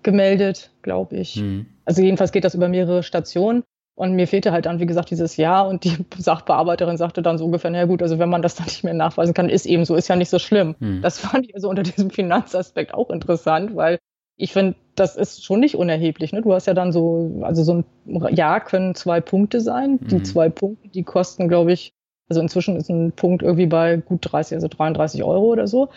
gemeldet, 0.03 0.71
glaube 0.83 1.17
ich. 1.17 1.37
Mhm. 1.37 1.67
Also 1.85 2.03
jedenfalls 2.03 2.33
geht 2.33 2.45
das 2.45 2.55
über 2.55 2.69
mehrere 2.69 3.03
Stationen. 3.03 3.65
Und 4.03 4.15
mir 4.15 4.27
fehlte 4.27 4.51
halt 4.51 4.67
dann, 4.67 4.81
wie 4.81 4.87
gesagt, 4.87 5.13
dieses 5.13 5.37
Jahr 5.37 5.69
und 5.69 5.85
die 5.85 5.97
Sachbearbeiterin 6.19 6.97
sagte 6.97 7.23
dann 7.23 7.39
so 7.39 7.45
ungefähr, 7.45 7.71
na 7.71 7.85
gut, 7.85 8.03
also 8.03 8.19
wenn 8.19 8.29
man 8.29 8.43
das 8.43 8.57
dann 8.57 8.67
nicht 8.67 8.83
mehr 8.83 8.95
nachweisen 8.95 9.33
kann, 9.33 9.49
ist 9.49 9.65
eben 9.65 9.85
so, 9.85 9.95
ist 9.95 10.09
ja 10.09 10.17
nicht 10.17 10.29
so 10.29 10.41
schlimm. 10.41 10.75
Hm. 10.81 11.03
Das 11.03 11.21
fand 11.21 11.47
ich 11.47 11.55
also 11.55 11.69
unter 11.69 11.85
diesem 11.85 12.11
Finanzaspekt 12.11 12.95
auch 12.95 13.11
interessant, 13.11 13.77
weil 13.77 14.01
ich 14.37 14.53
finde, 14.53 14.75
das 14.97 15.15
ist 15.15 15.45
schon 15.45 15.61
nicht 15.61 15.77
unerheblich. 15.77 16.33
Ne? 16.33 16.43
Du 16.43 16.53
hast 16.53 16.67
ja 16.67 16.75
dann 16.75 16.91
so, 16.91 17.43
also 17.43 17.63
so 17.63 17.85
ein 18.09 18.35
Jahr 18.35 18.59
können 18.59 18.97
zwei 18.97 19.21
Punkte 19.21 19.61
sein. 19.61 20.01
Die 20.01 20.17
hm. 20.17 20.25
zwei 20.25 20.49
Punkte, 20.49 20.89
die 20.89 21.05
kosten, 21.05 21.47
glaube 21.47 21.73
ich, 21.73 21.93
also 22.29 22.41
inzwischen 22.41 22.75
ist 22.75 22.91
ein 22.91 23.13
Punkt 23.13 23.45
irgendwie 23.45 23.67
bei 23.67 23.99
gut 23.99 24.33
30, 24.33 24.57
also 24.57 24.67
33 24.67 25.23
Euro 25.23 25.45
oder 25.45 25.69
so, 25.69 25.91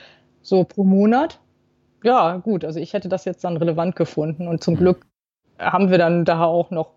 so 0.44 0.64
pro 0.64 0.84
Monat. 0.84 1.40
Ja, 2.04 2.38
gut, 2.38 2.66
also 2.66 2.80
ich 2.80 2.94
hätte 2.94 3.10
das 3.10 3.26
jetzt 3.26 3.44
dann 3.44 3.58
relevant 3.58 3.96
gefunden 3.96 4.48
und 4.48 4.64
zum 4.64 4.76
hm. 4.76 4.80
Glück 4.80 5.08
haben 5.58 5.90
wir 5.90 5.98
dann 5.98 6.24
da 6.24 6.44
auch 6.44 6.70
noch 6.70 6.95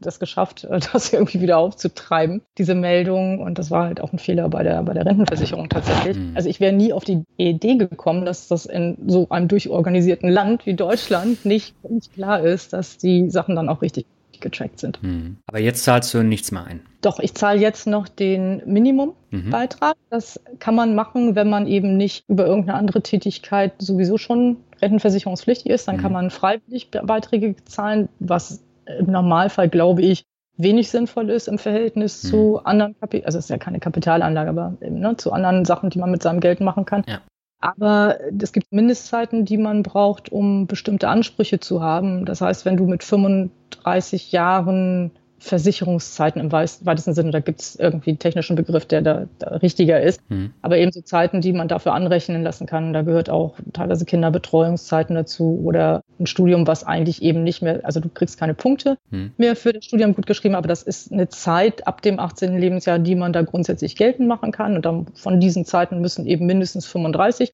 das 0.00 0.20
geschafft, 0.20 0.64
äh, 0.64 0.80
das 0.92 1.12
irgendwie 1.12 1.40
wieder 1.40 1.58
aufzutreiben, 1.58 2.42
diese 2.58 2.74
Meldung. 2.74 3.40
Und 3.40 3.58
das 3.58 3.70
war 3.70 3.84
halt 3.84 4.00
auch 4.00 4.12
ein 4.12 4.18
Fehler 4.18 4.48
bei 4.48 4.62
der, 4.62 4.82
bei 4.82 4.94
der 4.94 5.06
Rentenversicherung 5.06 5.68
tatsächlich. 5.68 6.16
Mhm. 6.16 6.32
Also 6.34 6.48
ich 6.48 6.60
wäre 6.60 6.72
nie 6.72 6.92
auf 6.92 7.04
die 7.04 7.24
Idee 7.36 7.76
gekommen, 7.76 8.24
dass 8.24 8.48
das 8.48 8.66
in 8.66 8.96
so 9.06 9.28
einem 9.30 9.48
durchorganisierten 9.48 10.28
Land 10.28 10.66
wie 10.66 10.74
Deutschland 10.74 11.44
nicht, 11.44 11.74
nicht 11.88 12.12
klar 12.14 12.40
ist, 12.40 12.72
dass 12.72 12.98
die 12.98 13.30
Sachen 13.30 13.56
dann 13.56 13.68
auch 13.68 13.82
richtig 13.82 14.06
getrackt 14.40 14.78
sind. 14.78 15.02
Mhm. 15.02 15.38
Aber 15.46 15.58
jetzt 15.58 15.84
zahlst 15.84 16.12
du 16.14 16.22
nichts 16.22 16.52
mehr 16.52 16.64
ein. 16.64 16.80
Doch, 17.00 17.18
ich 17.20 17.34
zahle 17.34 17.60
jetzt 17.60 17.86
noch 17.86 18.08
den 18.08 18.62
Minimumbeitrag. 18.66 19.96
Mhm. 19.96 20.10
Das 20.10 20.40
kann 20.58 20.74
man 20.74 20.94
machen, 20.94 21.34
wenn 21.34 21.48
man 21.48 21.66
eben 21.66 21.96
nicht 21.96 22.24
über 22.28 22.46
irgendeine 22.46 22.78
andere 22.78 23.02
Tätigkeit 23.02 23.72
sowieso 23.78 24.18
schon 24.18 24.58
rentenversicherungspflichtig 24.82 25.70
ist. 25.70 25.88
Dann 25.88 25.96
mhm. 25.96 26.00
kann 26.00 26.12
man 26.12 26.30
freiwillig 26.30 26.90
Beiträge 26.90 27.56
zahlen, 27.64 28.08
was 28.18 28.62
im 28.98 29.06
Normalfall, 29.06 29.68
glaube 29.68 30.02
ich, 30.02 30.24
wenig 30.56 30.90
sinnvoll 30.90 31.30
ist 31.30 31.48
im 31.48 31.58
Verhältnis 31.58 32.24
mhm. 32.24 32.28
zu 32.28 32.60
anderen 32.64 32.98
Kapital, 32.98 33.26
also 33.26 33.38
es 33.38 33.44
ist 33.46 33.50
ja 33.50 33.58
keine 33.58 33.78
Kapitalanlage, 33.78 34.50
aber 34.50 34.76
eben, 34.80 35.00
ne, 35.00 35.16
zu 35.16 35.32
anderen 35.32 35.64
Sachen, 35.64 35.90
die 35.90 35.98
man 35.98 36.10
mit 36.10 36.22
seinem 36.22 36.40
Geld 36.40 36.60
machen 36.60 36.84
kann. 36.84 37.04
Ja. 37.06 37.20
Aber 37.60 38.18
es 38.38 38.52
gibt 38.52 38.72
Mindestzeiten, 38.72 39.44
die 39.44 39.56
man 39.56 39.82
braucht, 39.82 40.30
um 40.30 40.66
bestimmte 40.66 41.08
Ansprüche 41.08 41.58
zu 41.58 41.82
haben. 41.82 42.26
Das 42.26 42.40
heißt, 42.40 42.64
wenn 42.64 42.76
du 42.76 42.86
mit 42.86 43.02
35 43.02 44.30
Jahren 44.32 45.10
Versicherungszeiten 45.38 46.40
im 46.40 46.52
weitesten 46.52 47.14
Sinne. 47.14 47.30
Da 47.30 47.40
gibt 47.40 47.60
es 47.60 47.76
irgendwie 47.76 48.10
einen 48.10 48.18
technischen 48.18 48.56
Begriff, 48.56 48.86
der 48.86 49.02
da, 49.02 49.26
da 49.38 49.56
richtiger 49.56 50.00
ist. 50.00 50.20
Mhm. 50.30 50.52
Aber 50.62 50.78
eben 50.78 50.92
so 50.92 51.02
Zeiten, 51.02 51.40
die 51.40 51.52
man 51.52 51.68
dafür 51.68 51.92
anrechnen 51.94 52.42
lassen 52.42 52.66
kann. 52.66 52.92
Da 52.92 53.02
gehört 53.02 53.30
auch 53.30 53.54
teilweise 53.72 54.04
Kinderbetreuungszeiten 54.04 55.14
dazu 55.14 55.60
oder 55.64 56.02
ein 56.18 56.26
Studium, 56.26 56.66
was 56.66 56.84
eigentlich 56.84 57.22
eben 57.22 57.42
nicht 57.42 57.62
mehr, 57.62 57.80
also 57.84 58.00
du 58.00 58.08
kriegst 58.08 58.38
keine 58.38 58.54
Punkte 58.54 58.98
mhm. 59.10 59.32
mehr 59.36 59.56
für 59.56 59.72
das 59.72 59.84
Studium 59.84 60.14
gut 60.14 60.26
geschrieben, 60.26 60.54
aber 60.54 60.68
das 60.68 60.82
ist 60.82 61.12
eine 61.12 61.28
Zeit 61.28 61.86
ab 61.86 62.02
dem 62.02 62.18
18. 62.18 62.58
Lebensjahr, 62.58 62.98
die 62.98 63.14
man 63.14 63.32
da 63.32 63.42
grundsätzlich 63.42 63.96
geltend 63.96 64.28
machen 64.28 64.52
kann. 64.52 64.76
Und 64.76 64.84
dann 64.84 65.06
von 65.14 65.40
diesen 65.40 65.64
Zeiten 65.64 66.00
müssen 66.00 66.26
eben 66.26 66.46
mindestens 66.46 66.86
35 66.86 67.52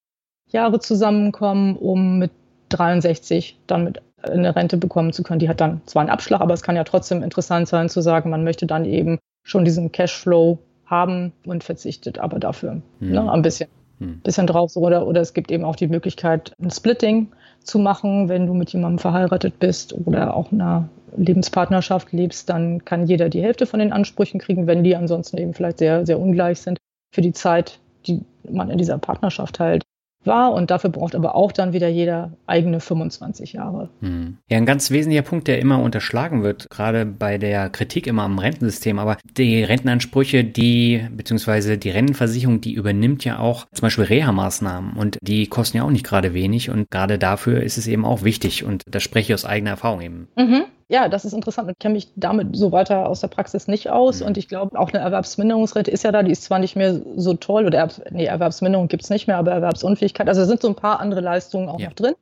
Jahre 0.51 0.81
zusammenkommen, 0.81 1.77
um 1.77 2.19
mit 2.19 2.31
63 2.71 3.59
dann 3.67 3.85
mit 3.85 4.03
eine 4.23 4.55
Rente 4.55 4.77
bekommen 4.77 5.13
zu 5.13 5.23
können. 5.23 5.41
Die 5.41 5.49
hat 5.49 5.61
dann 5.61 5.81
zwar 5.87 6.01
einen 6.01 6.11
Abschlag, 6.11 6.41
aber 6.41 6.55
es 6.55 6.63
kann 6.63 6.77
ja 6.77 6.85
trotzdem 6.85 7.23
interessant 7.23 7.69
sein 7.69 7.89
zu 7.89 8.01
sagen, 8.01 8.31
man 8.31 8.45
möchte 8.45 8.67
dann 8.67 8.85
eben 8.85 9.19
schon 9.45 9.65
diesen 9.65 9.91
Cashflow 9.91 10.59
haben 10.87 11.33
und 11.45 11.65
verzichtet 11.65 12.19
aber 12.19 12.39
dafür 12.39 12.83
mhm. 13.01 13.11
ne, 13.13 13.33
ein 13.33 13.43
bisschen, 13.43 13.69
mhm. 14.03 14.21
bisschen 14.21 14.47
drauf. 14.47 14.71
So, 14.71 14.81
oder, 14.81 15.07
oder 15.07 15.21
es 15.21 15.33
gibt 15.33 15.51
eben 15.51 15.65
auch 15.65 15.77
die 15.77 15.89
Möglichkeit, 15.89 16.53
ein 16.61 16.71
Splitting 16.71 17.29
zu 17.63 17.79
machen, 17.79 18.29
wenn 18.29 18.47
du 18.47 18.55
mit 18.55 18.73
jemandem 18.73 18.99
verheiratet 18.99 19.59
bist 19.59 19.95
oder 20.07 20.37
auch 20.37 20.53
in 20.53 20.61
einer 20.61 20.89
Lebenspartnerschaft 21.17 22.13
lebst, 22.13 22.49
dann 22.49 22.85
kann 22.85 23.07
jeder 23.07 23.29
die 23.29 23.43
Hälfte 23.43 23.67
von 23.67 23.81
den 23.81 23.93
Ansprüchen 23.93 24.41
kriegen, 24.41 24.67
wenn 24.67 24.83
die 24.83 24.97
ansonsten 24.97 25.39
eben 25.39 25.55
vielleicht 25.55 25.79
sehr, 25.79 26.07
sehr 26.07 26.19
ungleich 26.19 26.61
sind 26.61 26.79
für 27.15 27.21
die 27.21 27.33
Zeit, 27.33 27.79
die 28.07 28.23
man 28.51 28.71
in 28.71 28.79
dieser 28.79 28.99
Partnerschaft 28.99 29.61
halt 29.61 29.85
war 30.27 30.53
und 30.53 30.71
dafür 30.71 30.91
braucht 30.91 31.15
aber 31.15 31.35
auch 31.35 31.53
dann 31.53 31.73
wieder 31.73 31.89
jeder 31.89 32.33
eigene 32.47 32.81
25 32.81 33.55
Jahre. 33.55 33.89
Hm. 34.01 34.39
Ja, 34.49 34.59
ein 34.59 34.67
ganz 34.67 34.91
wesentlicher 34.91 35.23
Punkt, 35.23 35.49
der 35.49 35.59
immer 35.59 35.81
unterschlagen 35.81 36.43
wird, 36.43 36.69
gerade 36.71 37.07
bei 37.07 37.39
der 37.39 37.71
Kritik 37.71 38.07
immer 38.07 38.23
am 38.23 38.39
Rentensystem, 38.39 38.99
aber 38.99 39.17
die 39.37 39.63
Rentenansprüche, 39.63 40.45
die, 40.45 41.07
beziehungsweise 41.15 41.79
die 41.79 41.91
Rentenversicherung, 41.91 42.61
die 42.61 42.75
übernimmt 42.75 43.25
ja 43.25 43.39
auch 43.39 43.67
zum 43.73 43.87
Beispiel 43.87 44.05
Reha-Maßnahmen 44.05 44.95
und 44.95 45.19
die 45.23 45.47
kosten 45.47 45.79
ja 45.79 45.85
auch 45.85 45.91
nicht 45.91 46.05
gerade 46.05 46.35
wenig 46.35 46.71
und 46.71 46.91
gerade 46.91 47.19
dafür 47.19 47.63
ist 47.63 47.79
es 47.79 47.87
eben 47.87 48.05
auch 48.05 48.23
wichtig 48.23 48.65
und 48.65 48.83
da 48.87 49.01
spreche 49.01 49.33
ich 49.33 49.35
aus 49.35 49.45
eigener 49.45 49.71
Erfahrung 49.71 50.01
eben. 50.01 50.29
Mhm 50.37 50.65
ja, 50.93 51.09
das 51.09 51.25
ist 51.25 51.33
interessant. 51.33 51.71
Ich 51.71 51.79
kenne 51.79 51.95
mich 51.95 52.13
damit 52.17 52.55
so 52.55 52.71
weiter 52.71 53.09
aus 53.09 53.21
der 53.21 53.29
Praxis 53.29 53.67
nicht 53.67 53.89
aus. 53.89 54.21
Mhm. 54.21 54.27
Und 54.27 54.37
ich 54.37 54.47
glaube, 54.47 54.79
auch 54.79 54.93
eine 54.93 55.03
Erwerbsminderungsrente 55.03 55.91
ist 55.91 56.05
ja 56.05 56.13
da, 56.13 56.23
die 56.23 56.31
ist 56.31 56.43
zwar 56.43 56.59
nicht 56.59 56.77
mehr 56.77 57.01
so 57.17 57.33
toll, 57.33 57.65
oder 57.65 57.79
Erwerbs 57.79 58.03
nee, 58.11 58.27
Erwerbsminderung 58.27 58.89
gibt 58.89 59.03
es 59.03 59.09
nicht 59.09 59.27
mehr, 59.27 59.39
aber 59.39 59.53
Erwerbsunfähigkeit. 59.53 60.29
Also 60.29 60.43
da 60.43 60.47
sind 60.47 60.61
so 60.61 60.69
ein 60.69 60.75
paar 60.75 61.01
andere 61.01 61.23
Leistungen 61.23 61.71
auch 61.71 61.81
ja. 61.81 61.89
noch 61.89 61.95
drin. 61.95 62.13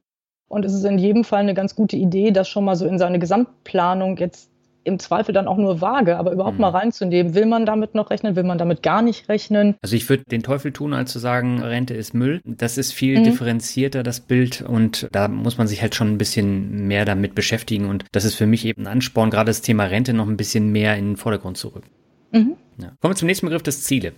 Und 0.49 0.65
es 0.65 0.73
ist 0.73 0.85
in 0.85 0.99
jedem 0.99 1.25
Fall 1.25 1.41
eine 1.41 1.55
ganz 1.55 1.75
gute 1.75 1.97
Idee, 1.97 2.31
das 2.31 2.49
schon 2.49 2.65
mal 2.65 2.77
so 2.77 2.87
in 2.87 2.99
seine 2.99 3.19
Gesamtplanung 3.19 4.17
jetzt 4.19 4.50
im 4.91 4.99
Zweifel 4.99 5.33
dann 5.33 5.49
auch 5.49 5.57
nur 5.57 5.81
vage, 5.81 6.19
aber 6.19 6.33
überhaupt 6.33 6.57
mhm. 6.57 6.63
mal 6.63 6.71
reinzunehmen. 6.71 7.35
Will 7.35 7.47
man 7.47 7.65
damit 7.65 7.95
noch 7.95 8.11
rechnen? 8.11 8.37
Will 8.37 8.45
man 8.45 8.59
damit 8.59 8.83
gar 8.83 9.03
nicht 9.03 9.29
rechnen? 9.29 9.77
Also 9.83 9.97
ich 9.97 10.09
würde 10.09 10.25
den 10.25 10.43
Teufel 10.43 10.73
tun, 10.73 10.93
als 10.93 11.13
zu 11.13 11.19
sagen, 11.19 11.63
Rente 11.63 11.95
ist 11.95 12.13
Müll. 12.13 12.41
Das 12.45 12.77
ist 12.77 12.93
viel 12.93 13.19
mhm. 13.19 13.25
differenzierter, 13.25 14.03
das 14.03 14.21
Bild. 14.21 14.63
Und 14.63 15.09
da 15.13 15.29
muss 15.29 15.57
man 15.57 15.67
sich 15.67 15.81
halt 15.81 15.95
schon 15.95 16.09
ein 16.09 16.19
bisschen 16.19 16.87
mehr 16.87 17.05
damit 17.05 17.35
beschäftigen. 17.35 17.89
Und 17.89 18.05
das 18.13 18.25
ist 18.25 18.35
für 18.35 18.47
mich 18.47 18.65
eben 18.65 18.83
ein 18.83 18.87
Ansporn, 18.89 19.31
gerade 19.31 19.49
das 19.49 19.63
Thema 19.63 19.85
Rente 19.85 20.13
noch 20.13 20.29
ein 20.29 20.37
bisschen 20.37 20.71
mehr 20.71 20.97
in 20.97 21.11
den 21.11 21.17
Vordergrund 21.17 21.57
zu 21.57 21.69
rücken. 21.69 21.89
Mhm. 22.33 22.57
Ja. 22.79 22.93
Kommen 23.01 23.13
wir 23.13 23.17
zum 23.17 23.27
nächsten 23.27 23.47
Begriff, 23.47 23.63
das 23.63 23.83
Ziele. 23.83 24.13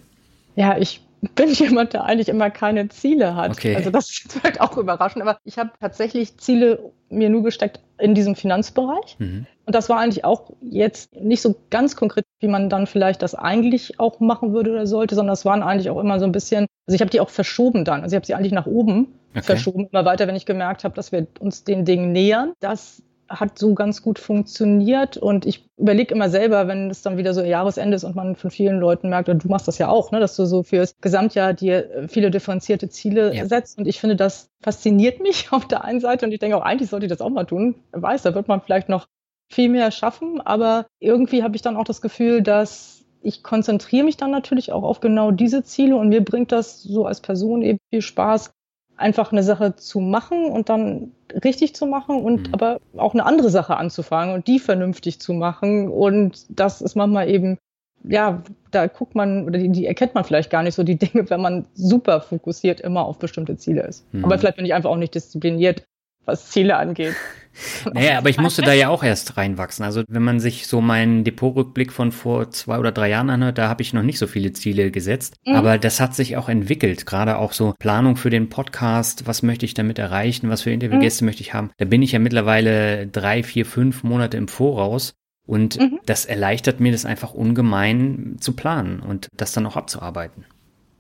Ja, 0.57 0.77
ich 0.79 1.01
bin 1.35 1.49
jemand, 1.53 1.93
der 1.93 2.05
eigentlich 2.05 2.29
immer 2.29 2.51
keine 2.51 2.89
Ziele 2.89 3.35
hat. 3.35 3.53
Okay. 3.53 3.77
Also 3.77 3.91
das 3.91 4.11
ist 4.11 4.33
vielleicht 4.33 4.61
auch 4.61 4.77
überraschend, 4.77 5.23
aber 5.23 5.39
ich 5.45 5.59
habe 5.59 5.71
tatsächlich 5.81 6.37
Ziele 6.37 6.93
mir 7.09 7.31
nur 7.31 7.43
gesteckt 7.43 7.81
in 7.99 8.15
diesem 8.15 8.35
Finanzbereich. 8.35 9.17
Mhm. 9.19 9.47
Und 9.65 9.75
das 9.75 9.89
war 9.89 9.99
eigentlich 9.99 10.25
auch 10.25 10.51
jetzt 10.61 11.15
nicht 11.15 11.41
so 11.41 11.55
ganz 11.71 11.95
konkret, 11.97 12.25
wie 12.41 12.49
man 12.49 12.69
dann 12.69 12.87
vielleicht 12.87 13.23
das 13.23 13.35
eigentlich 13.35 14.01
auch 14.01 14.21
machen 14.21 14.53
würde 14.53 14.73
oder 14.73 14.87
sollte, 14.87 15.15
sondern 15.15 15.33
das 15.33 15.45
waren 15.45 15.63
eigentlich 15.63 15.91
auch 15.91 16.01
immer 16.01 16.19
so 16.19 16.27
ein 16.27 16.33
bisschen, 16.33 16.67
also 16.87 16.95
ich 16.95 17.01
habe 17.01 17.11
die 17.11 17.21
auch 17.21 17.31
verschoben 17.31 17.85
dann. 17.85 18.03
Also 18.03 18.15
ich 18.15 18.17
habe 18.17 18.27
sie 18.27 18.35
eigentlich 18.35 18.53
nach 18.53 18.67
oben 18.67 19.15
okay. 19.31 19.43
verschoben, 19.43 19.89
immer 19.91 20.05
weiter, 20.05 20.27
wenn 20.27 20.37
ich 20.37 20.47
gemerkt 20.47 20.85
habe, 20.85 20.95
dass 20.95 21.13
wir 21.13 21.27
uns 21.39 21.65
den 21.65 21.85
Dingen 21.85 22.13
nähern. 22.13 22.53
Das 22.61 23.03
hat 23.29 23.59
so 23.59 23.75
ganz 23.75 24.03
gut 24.03 24.19
funktioniert. 24.19 25.17
Und 25.17 25.47
ich 25.47 25.69
überlege 25.77 26.15
immer 26.15 26.29
selber, 26.29 26.69
wenn 26.69 26.91
es 26.91 27.03
dann 27.03 27.17
wieder 27.17 27.35
so 27.35 27.43
Jahresende 27.43 27.97
ist 27.97 28.05
und 28.05 28.15
man 28.15 28.37
von 28.37 28.51
vielen 28.51 28.79
Leuten 28.79 29.09
merkt, 29.09 29.29
und 29.29 29.45
du 29.45 29.49
machst 29.49 29.69
das 29.69 29.79
ja 29.79 29.89
auch, 29.89 30.11
ne, 30.13 30.21
dass 30.21 30.37
du 30.37 30.45
so 30.45 30.63
fürs 30.63 30.95
Gesamtjahr 31.01 31.55
dir 31.55 32.07
viele 32.09 32.31
differenzierte 32.31 32.89
Ziele 32.89 33.35
ja. 33.35 33.47
setzt. 33.47 33.79
Und 33.79 33.87
ich 33.87 34.01
finde, 34.01 34.17
das 34.17 34.51
fasziniert 34.61 35.21
mich 35.21 35.49
auf 35.53 35.67
der 35.67 35.85
einen 35.85 36.01
Seite. 36.01 36.27
Und 36.27 36.33
ich 36.33 36.41
denke 36.41 36.57
auch, 36.57 36.63
eigentlich 36.63 36.91
sollte 36.91 37.07
ich 37.07 37.11
das 37.11 37.21
auch 37.21 37.31
mal 37.31 37.45
tun. 37.45 37.77
Wer 37.93 38.03
weiß, 38.03 38.23
da 38.23 38.35
wird 38.35 38.49
man 38.49 38.61
vielleicht 38.61 38.89
noch 38.89 39.07
viel 39.53 39.69
mehr 39.69 39.91
schaffen. 39.91 40.41
Aber 40.41 40.87
irgendwie 40.99 41.43
habe 41.43 41.57
ich 41.57 41.63
dann 41.63 41.77
auch 41.77 41.85
das 41.85 42.01
Gefühl, 42.01 42.43
dass 42.43 43.05
ich 43.23 43.43
konzentriere 43.43 44.05
mich 44.05 44.17
dann 44.17 44.31
natürlich 44.31 44.73
auch 44.73 44.83
auf 44.83 45.01
genau 45.01 45.31
diese 45.31 45.63
Ziele 45.63 45.97
und 45.97 46.09
mir 46.09 46.25
bringt 46.25 46.51
das 46.51 46.83
so 46.83 47.07
als 47.07 47.21
Person 47.21 47.63
eben 47.63 47.79
viel 47.91 48.03
Spaß, 48.03 48.51
einfach 48.97 49.31
eine 49.31 49.43
Sache 49.43 49.77
zu 49.77 50.01
machen 50.01 50.47
und 50.47 50.69
dann 50.69 51.13
richtig 51.45 51.75
zu 51.75 51.87
machen 51.87 52.23
und 52.23 52.49
mhm. 52.49 52.55
aber 52.55 52.81
auch 52.97 53.15
eine 53.15 53.25
andere 53.25 53.51
Sache 53.51 53.77
anzufangen 53.77 54.35
und 54.35 54.47
die 54.47 54.59
vernünftig 54.59 55.21
zu 55.21 55.35
machen. 55.35 55.89
Und 55.89 56.47
das 56.49 56.83
ist 56.83 56.97
manchmal 56.97 57.29
eben, 57.29 57.59
ja, 58.05 58.43
da 58.71 58.87
guckt 58.89 59.15
man 59.15 59.47
oder 59.47 59.59
die, 59.59 59.69
die 59.69 59.87
erkennt 59.87 60.15
man 60.15 60.25
vielleicht 60.25 60.51
gar 60.51 60.63
nicht 60.63 60.75
so 60.75 60.83
die 60.83 60.99
Dinge, 60.99 61.29
wenn 61.31 61.41
man 61.41 61.67
super 61.75 62.21
fokussiert 62.21 62.81
immer 62.81 63.05
auf 63.05 63.19
bestimmte 63.19 63.57
Ziele 63.57 63.83
ist. 63.83 64.13
Mhm. 64.13 64.25
Aber 64.25 64.39
vielleicht 64.39 64.57
bin 64.57 64.67
ich 64.67 64.75
einfach 64.75 64.91
auch 64.91 64.97
nicht 64.97 65.15
diszipliniert, 65.15 65.85
was 66.25 66.51
Ziele 66.51 66.77
angeht. 66.77 67.15
Naja, 67.93 68.19
aber 68.19 68.31
ich 68.31 68.39
musste 68.39 68.63
da 68.63 68.73
ja 68.73 68.89
auch 68.89 69.05
erst 69.05 69.37
reinwachsen. 69.37 69.85
Also 69.85 70.05
wenn 70.09 70.23
man 70.23 70.41
sich 70.41 70.67
so 70.67 70.81
meinen 70.81 71.25
Depotrückblick 71.25 71.93
von 71.93 72.13
vor 72.13 72.51
zwei 72.51 72.79
oder 72.79 72.93
drei 72.93 73.11
Jahren 73.11 73.31
anhört, 73.31 73.59
da 73.59 73.69
habe 73.69 73.83
ich 73.83 73.93
noch 73.93 74.03
nicht 74.03 74.19
so 74.19 74.27
viele 74.27 74.53
Ziele 74.53 74.91
gesetzt. 74.91 75.35
Mhm. 75.45 75.55
Aber 75.57 75.79
das 75.79 76.01
hat 76.01 76.15
sich 76.15 76.37
auch 76.37 76.49
entwickelt. 76.49 77.07
Gerade 77.07 77.37
auch 77.37 77.53
so 77.53 77.75
Planung 77.79 78.17
für 78.17 78.31
den 78.31 78.49
Podcast. 78.49 79.27
Was 79.27 79.43
möchte 79.43 79.67
ich 79.67 79.75
damit 79.75 79.99
erreichen? 79.99 80.49
Was 80.49 80.63
für 80.63 80.71
Interviewgäste 80.71 81.25
mhm. 81.25 81.27
möchte 81.27 81.43
ich 81.43 81.55
haben? 81.55 81.71
Da 81.77 81.85
bin 81.85 82.03
ich 82.03 82.13
ja 82.13 82.19
mittlerweile 82.19 83.07
drei, 83.07 83.43
vier, 83.43 83.67
fünf 83.67 84.03
Monate 84.03 84.37
im 84.37 84.49
Voraus. 84.49 85.15
Und 85.47 85.79
mhm. 85.79 85.99
das 86.07 86.25
erleichtert 86.25 86.81
mir 86.81 86.93
das 86.93 87.05
einfach 87.05 87.35
ungemein 87.35 88.37
zu 88.41 88.55
planen 88.55 89.01
und 89.01 89.29
das 89.37 89.53
dann 89.53 89.67
auch 89.67 89.77
abzuarbeiten. 89.77 90.45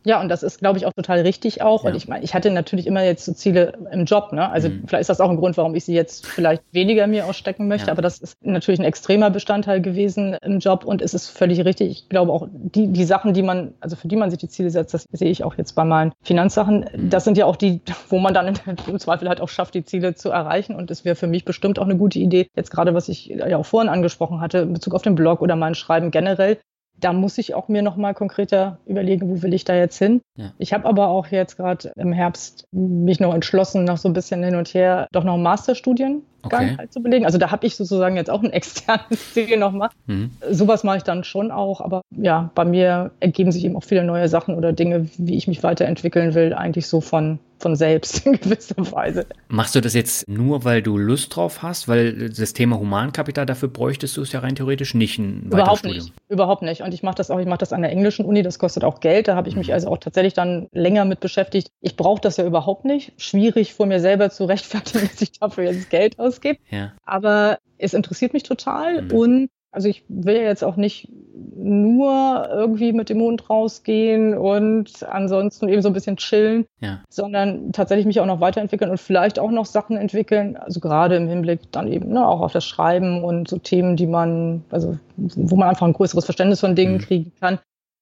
Ja, 0.05 0.21
und 0.21 0.29
das 0.29 0.43
ist, 0.43 0.59
glaube 0.59 0.79
ich, 0.79 0.87
auch 0.87 0.93
total 0.93 1.21
richtig 1.21 1.63
auch. 1.63 1.85
Ja. 1.85 1.91
Und 1.91 1.97
ich 1.97 2.09
meine, 2.09 2.25
ich 2.25 2.35
hatte 2.35 2.51
natürlich 2.51 2.87
immer 2.87 3.03
jetzt 3.03 3.25
so 3.25 3.33
Ziele 3.33 3.73
im 3.91 4.05
Job. 4.05 4.33
Ne? 4.33 4.51
Also 4.51 4.69
mhm. 4.69 4.83
vielleicht 4.87 5.03
ist 5.03 5.11
das 5.11 5.21
auch 5.21 5.31
ein 5.31 5.37
Grund, 5.37 5.57
warum 5.57 5.75
ich 5.75 5.85
sie 5.85 5.95
jetzt 5.95 6.27
vielleicht 6.27 6.63
weniger 6.73 7.07
mir 7.07 7.27
ausstecken 7.27 7.69
möchte. 7.69 7.87
Ja. 7.87 7.93
Aber 7.93 8.03
das 8.03 8.19
ist 8.19 8.37
natürlich 8.45 8.81
ein 8.81 8.85
extremer 8.85 9.31
Bestandteil 9.31 9.81
gewesen 9.81 10.37
im 10.43 10.59
Job. 10.59 10.85
Und 10.85 11.03
es 11.03 11.15
ist 11.15 11.29
völlig 11.29 11.65
richtig. 11.65 11.91
Ich 11.91 12.09
glaube 12.09 12.33
auch, 12.33 12.49
die, 12.53 12.89
die 12.89 13.05
Sachen, 13.05 13.33
die 13.35 13.43
man, 13.43 13.75
also 13.81 13.97
für 13.97 14.09
die 14.09 14.17
man 14.17 14.31
sich 14.31 14.39
die 14.39 14.49
Ziele 14.49 14.71
setzt, 14.71 14.95
das 14.95 15.07
sehe 15.13 15.31
ich 15.31 15.45
auch 15.45 15.57
jetzt 15.57 15.73
bei 15.73 15.85
meinen 15.85 16.13
Finanzsachen. 16.23 16.87
Mhm. 16.95 17.11
Das 17.11 17.25
sind 17.25 17.39
ja 17.39 17.47
auch 17.47 17.57
die, 17.57 17.81
wo 18.09 18.19
man 18.19 18.35
dann 18.35 18.55
im 18.87 18.99
Zweifel 18.99 19.29
halt 19.29 19.41
auch 19.41 19.49
schafft, 19.49 19.75
die 19.75 19.85
Ziele 19.85 20.15
zu 20.15 20.31
erreichen. 20.31 20.75
Und 20.75 20.91
es 20.91 21.05
wäre 21.05 21.17
für 21.17 21.27
mich 21.27 21.45
bestimmt 21.45 21.79
auch 21.79 21.85
eine 21.85 21.97
gute 21.97 22.19
Idee, 22.19 22.49
jetzt 22.57 22.71
gerade, 22.71 22.95
was 22.95 23.09
ich 23.09 23.27
ja 23.27 23.57
auch 23.57 23.67
vorhin 23.67 23.89
angesprochen 23.89 24.41
hatte, 24.41 24.59
in 24.59 24.73
Bezug 24.73 24.95
auf 24.95 25.03
den 25.03 25.15
Blog 25.15 25.43
oder 25.43 25.57
mein 25.57 25.75
Schreiben 25.75 26.11
generell, 26.11 26.59
da 27.03 27.13
muss 27.13 27.37
ich 27.39 27.55
auch 27.55 27.69
mir 27.69 27.83
nochmal 27.83 28.15
konkreter 28.15 28.79
überlegen, 28.87 29.29
wo 29.29 29.43
will 29.43 29.53
ich 29.55 29.65
da 29.65 29.75
jetzt 29.75 29.99
hin. 29.99 30.21
Ja. 30.37 30.53
Ich 30.59 30.73
habe 30.73 30.87
aber 30.87 31.09
auch 31.09 31.27
jetzt 31.27 31.57
gerade 31.57 31.93
im 31.97 32.13
Herbst 32.13 32.65
mich 32.73 33.21
noch 33.21 33.35
entschlossen, 33.35 33.85
noch 33.85 33.99
so 33.99 34.09
ein 34.09 34.13
bisschen 34.13 34.43
hin 34.43 34.57
und 34.57 34.73
her, 34.73 35.09
doch 35.13 35.25
noch 35.25 35.37
Masterstudien 35.37 36.23
okay. 36.43 36.77
halt 36.79 36.93
zu 36.93 37.03
belegen. 37.03 37.27
Also 37.27 37.39
da 37.39 37.51
habe 37.51 37.67
ich 37.67 37.77
sozusagen 37.77 38.17
jetzt 38.17 38.31
auch 38.31 38.43
ein 38.43 38.51
externes 38.53 39.33
Ziel 39.33 39.57
nochmal. 39.57 39.91
Mhm. 40.07 40.31
Sowas 40.51 40.85
mache 40.85 40.99
ich 40.99 41.03
dann 41.03 41.25
schon 41.25 41.51
auch, 41.51 41.81
aber 41.81 42.03
ja, 42.17 42.51
bei 42.55 42.65
mir 42.65 43.11
ergeben 43.21 43.53
sich 43.53 43.65
eben 43.65 43.77
auch 43.77 43.85
viele 43.85 44.05
neue 44.05 44.29
Sachen 44.29 44.55
oder 44.55 44.73
Dinge, 44.73 45.09
wie 45.19 45.37
ich 45.37 45.49
mich 45.49 45.63
weiterentwickeln 45.63 46.35
will, 46.35 46.53
eigentlich 46.55 46.87
so 46.87 47.01
von 47.01 47.39
von 47.63 47.77
selbst 47.77 48.27
in 48.27 48.33
gewisser 48.33 48.75
Weise. 48.93 49.25
Machst 49.49 49.75
du 49.75 49.81
das 49.81 49.95
jetzt 49.95 50.29
nur, 50.29 50.65
weil 50.65 50.83
du 50.83 50.99
Lust 50.99 51.35
drauf 51.35 51.63
hast? 51.63 51.89
Weil 51.89 52.29
das 52.29 52.53
Thema 52.53 52.79
Humankapital, 52.79 53.47
dafür 53.47 53.69
bräuchtest 53.69 54.17
du 54.17 54.23
es 54.23 54.33
ja 54.33 54.41
rein 54.41 54.57
theoretisch 54.57 54.95
nicht 54.95 55.19
ein 55.19 55.45
Überhaupt 55.45 55.85
nicht. 55.85 56.13
Überhaupt 56.29 56.63
nicht. 56.63 56.83
Und 56.83 56.93
ich 56.93 57.03
mache 57.03 57.15
das 57.15 57.31
auch, 57.31 57.39
ich 57.39 57.47
mache 57.47 57.59
das 57.59 57.73
an 57.73 57.83
der 57.83 57.93
englischen 57.93 58.27
Uni, 58.27 58.43
das 58.43 58.59
kostet 58.59 58.85
auch 58.85 59.01
Geld. 59.01 59.29
Da 59.29 59.37
habe 59.37 59.49
ich 59.49 59.57
mich 59.57 59.69
mhm. 59.69 59.75
also 59.75 59.89
auch 59.89 59.99
tatsächlich 59.99 60.35
dann 60.35 60.69
länger 60.73 61.05
mit 61.05 61.21
beschäftigt. 61.21 61.71
Ich 61.81 61.97
brauche 61.97 62.21
das 62.21 62.37
ja 62.37 62.45
überhaupt 62.45 62.85
nicht. 62.85 63.13
Schwierig 63.17 63.73
vor 63.73 63.87
mir 63.87 64.01
selber 64.01 64.31
zu 64.31 64.45
rechtfertigen, 64.45 65.09
dass 65.13 65.23
ich 65.23 65.33
dafür 65.39 65.65
jetzt 65.65 65.89
Geld 65.89 66.19
ausgebe. 66.33 66.59
Ja. 66.71 66.93
Aber 67.05 67.59
es 67.79 67.95
interessiert 67.95 68.33
mich 68.33 68.43
total 68.43 69.03
mhm. 69.03 69.11
und 69.13 69.51
also 69.73 69.89
ich 69.89 70.05
will 70.09 70.37
ja 70.37 70.43
jetzt 70.43 70.63
auch 70.63 70.77
nicht 70.77 71.09
nur 71.57 72.47
irgendwie 72.51 72.93
mit 72.93 73.09
dem 73.09 73.21
Hund 73.21 73.49
rausgehen 73.49 74.37
und 74.37 75.03
ansonsten 75.09 75.69
eben 75.69 75.81
so 75.81 75.89
ein 75.89 75.95
bisschen 75.95 76.19
chillen, 76.19 76.67
ja. 76.81 77.01
sondern 77.09 77.73
tatsächlich 77.73 78.05
mich 78.05 78.21
auch 78.21 78.27
noch 78.27 78.41
weiterentwickeln 78.41 78.91
und 78.91 78.99
vielleicht 78.99 79.39
auch 79.39 79.51
noch 79.51 79.65
Sachen 79.65 79.97
entwickeln, 79.97 80.59
also 80.59 80.79
gerade 80.81 81.17
im 81.17 81.27
Hinblick 81.27 81.73
dann 81.73 81.91
eben 81.91 82.13
ne, 82.13 82.27
auch 82.27 82.41
auf 82.41 82.53
das 82.53 82.67
Schreiben 82.67 83.25
und 83.25 83.49
so 83.49 83.57
Themen, 83.57 83.97
die 83.97 84.07
man, 84.07 84.63
also 84.71 84.99
wo 85.17 85.57
man 85.57 85.71
einfach 85.71 85.87
ein 85.87 85.95
größeres 85.95 86.27
Verständnis 86.27 86.61
von 86.61 86.77
Dingen 86.77 86.95
mhm. 86.95 87.01
kriegen 87.01 87.33
kann. 87.41 87.59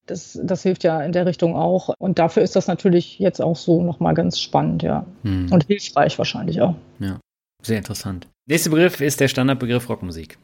Das, 0.07 0.41
das 0.43 0.65
hilft 0.65 0.83
ja 0.83 1.01
in 1.03 1.13
der 1.13 1.27
Richtung 1.27 1.55
auch. 1.55 1.95
Und 1.99 2.19
dafür 2.19 2.43
ist 2.43 2.57
das 2.57 2.67
natürlich 2.67 3.21
jetzt 3.21 3.41
auch 3.41 3.55
so 3.55 3.81
nochmal 3.81 4.15
ganz 4.15 4.41
spannend, 4.41 4.83
ja. 4.83 5.07
Mhm. 5.23 5.53
Und 5.53 5.65
hilfreich 5.65 6.19
wahrscheinlich 6.19 6.61
auch. 6.63 6.75
Ja, 6.99 7.21
sehr 7.63 7.79
interessant. 7.79 8.29
Nächster 8.47 8.71
Begriff 8.71 9.01
ist 9.01 9.21
der 9.21 9.29
Standardbegriff 9.29 9.89
Rockmusik. 9.89 10.39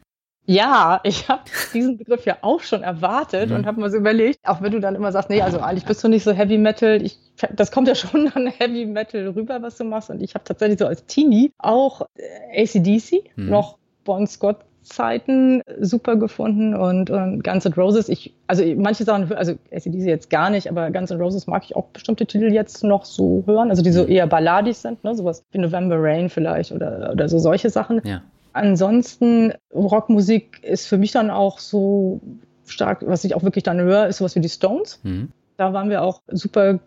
Ja, 0.46 1.00
ich 1.02 1.28
habe 1.28 1.42
diesen 1.74 1.98
Begriff 1.98 2.24
ja 2.24 2.38
auch 2.42 2.60
schon 2.60 2.82
erwartet 2.82 3.50
mhm. 3.50 3.56
und 3.56 3.66
habe 3.66 3.80
mir 3.80 3.90
so 3.90 3.96
überlegt, 3.96 4.38
auch 4.44 4.62
wenn 4.62 4.72
du 4.72 4.80
dann 4.80 4.94
immer 4.94 5.10
sagst, 5.12 5.28
nee, 5.28 5.42
also 5.42 5.58
eigentlich 5.58 5.84
bist 5.84 6.02
du 6.04 6.08
nicht 6.08 6.22
so 6.22 6.32
Heavy 6.32 6.56
Metal, 6.56 7.02
ich, 7.02 7.18
das 7.52 7.72
kommt 7.72 7.88
ja 7.88 7.94
schon 7.94 8.28
an 8.28 8.46
Heavy 8.46 8.86
Metal 8.86 9.28
rüber, 9.28 9.60
was 9.60 9.76
du 9.76 9.84
machst. 9.84 10.10
Und 10.10 10.22
ich 10.22 10.34
habe 10.34 10.44
tatsächlich 10.44 10.78
so 10.78 10.86
als 10.86 11.04
Teenie 11.06 11.52
auch 11.58 12.02
äh, 12.16 12.62
ACDC, 12.62 13.36
mhm. 13.36 13.50
noch 13.50 13.78
Bon 14.04 14.26
Scott 14.26 14.58
Zeiten 14.86 15.62
super 15.80 16.16
gefunden 16.16 16.74
und, 16.74 17.10
und 17.10 17.42
Guns 17.42 17.64
N' 17.64 17.72
Roses, 17.74 18.08
ich, 18.08 18.34
also 18.46 18.64
manche 18.76 19.04
Sachen, 19.04 19.32
also 19.32 19.52
ACDC 19.72 20.06
jetzt 20.06 20.30
gar 20.30 20.50
nicht, 20.50 20.70
aber 20.70 20.90
Guns 20.90 21.10
N' 21.10 21.20
Roses 21.20 21.46
mag 21.46 21.64
ich 21.64 21.76
auch 21.76 21.86
bestimmte 21.86 22.26
Titel 22.26 22.52
jetzt 22.52 22.84
noch 22.84 23.04
so 23.04 23.42
hören, 23.46 23.70
also 23.70 23.82
die 23.82 23.92
so 23.92 24.04
eher 24.04 24.26
balladig 24.26 24.76
sind, 24.76 25.02
ne, 25.04 25.14
sowas 25.14 25.44
wie 25.50 25.58
November 25.58 25.96
Rain 25.98 26.28
vielleicht 26.28 26.72
oder, 26.72 27.10
oder 27.12 27.28
so 27.28 27.38
solche 27.38 27.70
Sachen. 27.70 28.00
Ja. 28.04 28.22
Ansonsten, 28.52 29.52
Rockmusik 29.74 30.62
ist 30.62 30.86
für 30.86 30.96
mich 30.96 31.12
dann 31.12 31.30
auch 31.30 31.58
so 31.58 32.20
stark, 32.64 33.04
was 33.06 33.24
ich 33.24 33.34
auch 33.34 33.42
wirklich 33.42 33.64
dann 33.64 33.80
höre, 33.80 34.06
ist 34.06 34.18
sowas 34.18 34.34
wie 34.34 34.40
die 34.40 34.48
Stones. 34.48 35.00
Mhm. 35.02 35.28
Da 35.56 35.72
waren 35.72 35.90
wir 35.90 36.02
auch 36.02 36.22
super 36.28 36.80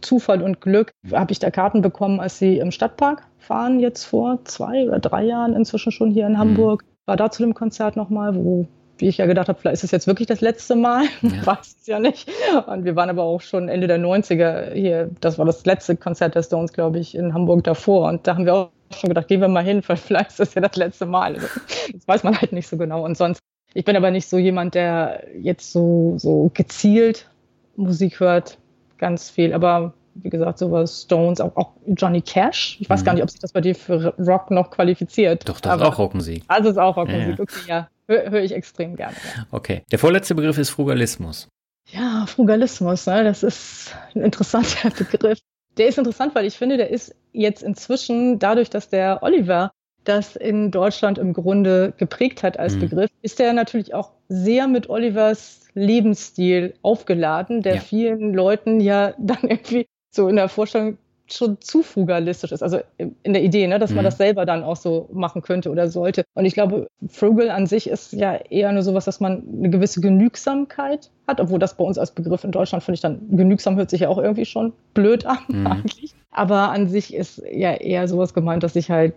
Zufall 0.00 0.40
und 0.40 0.60
Glück, 0.60 0.92
habe 1.12 1.32
ich 1.32 1.38
da 1.38 1.50
Karten 1.50 1.82
bekommen, 1.82 2.20
als 2.20 2.38
sie 2.38 2.58
im 2.58 2.70
Stadtpark 2.70 3.26
fahren, 3.38 3.80
jetzt 3.80 4.04
vor 4.04 4.42
zwei 4.44 4.86
oder 4.86 4.98
drei 4.98 5.24
Jahren 5.24 5.54
inzwischen 5.54 5.92
schon 5.92 6.10
hier 6.10 6.26
in 6.26 6.32
mhm. 6.32 6.38
Hamburg. 6.38 6.84
War 7.06 7.16
da 7.16 7.30
zu 7.30 7.42
dem 7.42 7.54
Konzert 7.54 7.96
nochmal, 7.96 8.34
wo 8.34 8.66
wie 8.98 9.08
ich 9.08 9.18
ja 9.18 9.26
gedacht 9.26 9.48
habe, 9.48 9.58
vielleicht 9.58 9.74
ist 9.74 9.84
es 9.84 9.90
jetzt 9.90 10.06
wirklich 10.06 10.28
das 10.28 10.40
letzte 10.40 10.76
Mal. 10.76 11.04
Ja. 11.22 11.46
Weiß 11.46 11.76
es 11.80 11.86
ja 11.86 11.98
nicht. 11.98 12.30
Und 12.66 12.84
wir 12.84 12.96
waren 12.96 13.10
aber 13.10 13.22
auch 13.22 13.40
schon 13.40 13.68
Ende 13.68 13.86
der 13.86 13.98
90er 13.98 14.72
hier. 14.72 15.10
Das 15.20 15.38
war 15.38 15.44
das 15.46 15.64
letzte 15.64 15.96
Konzert 15.96 16.34
der 16.34 16.42
Stones, 16.42 16.72
glaube 16.72 16.98
ich, 16.98 17.14
in 17.14 17.34
Hamburg 17.34 17.64
davor. 17.64 18.08
Und 18.08 18.26
da 18.26 18.34
haben 18.34 18.44
wir 18.44 18.54
auch 18.54 18.70
schon 18.94 19.08
gedacht, 19.08 19.28
gehen 19.28 19.40
wir 19.40 19.48
mal 19.48 19.64
hin, 19.64 19.82
weil 19.86 19.96
vielleicht 19.96 20.30
ist 20.30 20.40
das 20.40 20.54
ja 20.54 20.60
das 20.60 20.76
letzte 20.76 21.06
Mal. 21.06 21.34
Also, 21.34 21.46
das 21.92 22.06
weiß 22.06 22.24
man 22.24 22.40
halt 22.40 22.52
nicht 22.52 22.68
so 22.68 22.76
genau. 22.76 23.04
Und 23.04 23.16
sonst, 23.16 23.40
ich 23.72 23.84
bin 23.84 23.96
aber 23.96 24.10
nicht 24.10 24.28
so 24.28 24.38
jemand, 24.38 24.74
der 24.74 25.24
jetzt 25.40 25.72
so, 25.72 26.14
so 26.18 26.50
gezielt 26.54 27.28
Musik 27.76 28.20
hört. 28.20 28.58
Ganz 28.98 29.30
viel. 29.30 29.52
Aber 29.52 29.94
wie 30.14 30.30
gesagt, 30.30 30.58
sowas 30.58 31.02
Stones, 31.02 31.40
auch, 31.40 31.56
auch 31.56 31.72
Johnny 31.86 32.22
Cash. 32.22 32.78
Ich 32.80 32.88
weiß 32.88 33.00
mhm. 33.00 33.04
gar 33.04 33.14
nicht, 33.14 33.22
ob 33.22 33.30
sich 33.30 33.40
das 33.40 33.52
bei 33.52 33.60
dir 33.60 33.74
für 33.74 34.14
Rock 34.18 34.50
noch 34.50 34.70
qualifiziert. 34.70 35.48
Doch, 35.48 35.60
das 35.60 35.76
ist 35.76 35.82
auch 35.82 35.98
Rockmusik. 35.98 36.44
Also 36.48 36.70
ist 36.70 36.78
auch 36.78 36.96
Rockmusik, 36.96 37.38
ja, 37.38 37.42
okay, 37.42 37.60
ja. 37.66 37.88
Höre 38.06 38.30
hör 38.30 38.42
ich 38.42 38.52
extrem 38.52 38.96
gerne. 38.96 39.14
Ja. 39.36 39.46
Okay. 39.50 39.82
Der 39.90 39.98
vorletzte 39.98 40.34
Begriff 40.34 40.58
ist 40.58 40.70
Frugalismus. 40.70 41.48
Ja, 41.90 42.24
Frugalismus, 42.26 43.06
ne? 43.06 43.24
das 43.24 43.42
ist 43.42 43.94
ein 44.14 44.22
interessanter 44.22 44.90
Begriff. 44.98 45.38
Der 45.76 45.88
ist 45.88 45.98
interessant, 45.98 46.34
weil 46.34 46.46
ich 46.46 46.56
finde, 46.56 46.76
der 46.76 46.90
ist 46.90 47.14
jetzt 47.32 47.62
inzwischen, 47.62 48.38
dadurch, 48.38 48.70
dass 48.70 48.88
der 48.88 49.22
Oliver 49.22 49.70
das 50.04 50.36
in 50.36 50.70
Deutschland 50.70 51.18
im 51.18 51.32
Grunde 51.32 51.94
geprägt 51.96 52.42
hat 52.42 52.58
als 52.58 52.74
mhm. 52.74 52.80
Begriff, 52.80 53.10
ist 53.22 53.38
der 53.38 53.52
natürlich 53.52 53.94
auch 53.94 54.12
sehr 54.28 54.68
mit 54.68 54.88
Olivers 54.88 55.60
Lebensstil 55.74 56.74
aufgeladen, 56.82 57.62
der 57.62 57.76
ja. 57.76 57.80
vielen 57.80 58.32
Leuten 58.32 58.80
ja 58.80 59.14
dann 59.18 59.38
irgendwie 59.42 59.88
so 60.14 60.28
in 60.28 60.36
der 60.36 60.48
Vorstellung 60.48 60.98
schon 61.26 61.60
zu 61.60 61.82
frugalistisch 61.82 62.52
ist. 62.52 62.62
Also 62.62 62.80
in 62.98 63.32
der 63.32 63.42
Idee, 63.42 63.66
ne, 63.66 63.78
dass 63.78 63.90
man 63.90 64.04
mhm. 64.04 64.08
das 64.08 64.18
selber 64.18 64.44
dann 64.44 64.62
auch 64.62 64.76
so 64.76 65.08
machen 65.12 65.42
könnte 65.42 65.70
oder 65.70 65.88
sollte. 65.88 66.24
Und 66.34 66.44
ich 66.44 66.54
glaube, 66.54 66.88
frugal 67.08 67.50
an 67.50 67.66
sich 67.66 67.88
ist 67.88 68.12
ja 68.12 68.34
eher 68.34 68.70
nur 68.72 68.82
sowas, 68.82 69.06
dass 69.06 69.20
man 69.20 69.42
eine 69.58 69.70
gewisse 69.70 70.00
Genügsamkeit 70.00 71.10
hat, 71.26 71.40
obwohl 71.40 71.58
das 71.58 71.76
bei 71.76 71.84
uns 71.84 71.96
als 71.96 72.10
Begriff 72.10 72.44
in 72.44 72.52
Deutschland 72.52 72.84
finde 72.84 72.96
ich 72.96 73.00
dann, 73.00 73.20
genügsam 73.30 73.76
hört 73.76 73.90
sich 73.90 74.02
ja 74.02 74.08
auch 74.08 74.18
irgendwie 74.18 74.44
schon 74.44 74.72
blöd 74.92 75.24
an 75.24 75.38
mhm. 75.48 75.66
eigentlich. 75.66 76.14
Aber 76.30 76.70
an 76.70 76.88
sich 76.88 77.14
ist 77.14 77.42
ja 77.50 77.72
eher 77.72 78.06
sowas 78.06 78.34
gemeint, 78.34 78.62
dass 78.62 78.76
ich 78.76 78.90
halt 78.90 79.14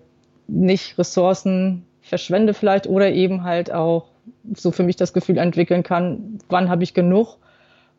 nicht 0.48 0.98
Ressourcen 0.98 1.84
verschwende 2.02 2.54
vielleicht 2.54 2.88
oder 2.88 3.12
eben 3.12 3.44
halt 3.44 3.74
auch 3.74 4.06
so 4.54 4.72
für 4.72 4.84
mich 4.84 4.96
das 4.96 5.12
Gefühl 5.12 5.38
entwickeln 5.38 5.84
kann, 5.84 6.40
wann 6.48 6.70
habe 6.70 6.84
ich 6.84 6.94
genug 6.94 7.38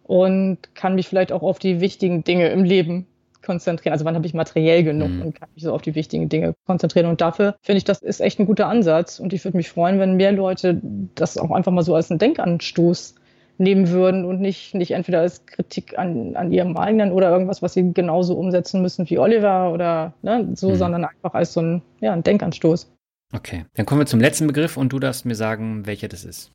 und 0.08 0.74
kann 0.74 0.94
mich 0.94 1.06
vielleicht 1.06 1.32
auch 1.32 1.42
auf 1.42 1.58
die 1.58 1.80
wichtigen 1.80 2.24
Dinge 2.24 2.48
im 2.48 2.64
Leben 2.64 3.06
konzentrieren. 3.42 3.92
Also 3.92 4.06
wann 4.06 4.14
habe 4.14 4.26
ich 4.26 4.32
materiell 4.32 4.82
genug 4.82 5.10
mhm. 5.10 5.22
und 5.22 5.34
kann 5.34 5.50
mich 5.54 5.64
so 5.64 5.72
auf 5.72 5.82
die 5.82 5.94
wichtigen 5.94 6.30
Dinge 6.30 6.54
konzentrieren. 6.66 7.06
Und 7.06 7.20
dafür 7.20 7.56
finde 7.60 7.76
ich, 7.76 7.84
das 7.84 8.00
ist 8.00 8.20
echt 8.20 8.40
ein 8.40 8.46
guter 8.46 8.68
Ansatz. 8.68 9.20
Und 9.20 9.34
ich 9.34 9.44
würde 9.44 9.58
mich 9.58 9.68
freuen, 9.68 10.00
wenn 10.00 10.16
mehr 10.16 10.32
Leute 10.32 10.80
das 11.14 11.36
auch 11.36 11.50
einfach 11.50 11.72
mal 11.72 11.82
so 11.82 11.94
als 11.94 12.10
einen 12.10 12.18
Denkanstoß 12.18 13.16
nehmen 13.58 13.90
würden 13.90 14.24
und 14.24 14.40
nicht, 14.40 14.74
nicht 14.74 14.92
entweder 14.92 15.20
als 15.20 15.44
Kritik 15.44 15.98
an, 15.98 16.36
an 16.36 16.52
ihrem 16.52 16.76
eigenen 16.78 17.12
oder 17.12 17.30
irgendwas, 17.30 17.60
was 17.60 17.74
sie 17.74 17.92
genauso 17.92 18.34
umsetzen 18.34 18.80
müssen 18.80 19.10
wie 19.10 19.18
Oliver 19.18 19.72
oder 19.72 20.14
ne, 20.22 20.48
so, 20.54 20.70
mhm. 20.70 20.76
sondern 20.76 21.04
einfach 21.04 21.34
als 21.34 21.52
so 21.52 21.60
ein, 21.60 21.82
ja, 22.00 22.14
ein 22.14 22.22
Denkanstoß. 22.22 22.90
Okay, 23.34 23.66
dann 23.74 23.84
kommen 23.84 24.00
wir 24.00 24.06
zum 24.06 24.20
letzten 24.20 24.46
Begriff 24.46 24.78
und 24.78 24.90
du 24.90 24.98
darfst 24.98 25.26
mir 25.26 25.34
sagen, 25.34 25.84
welcher 25.84 26.08
das 26.08 26.24
ist. 26.24 26.50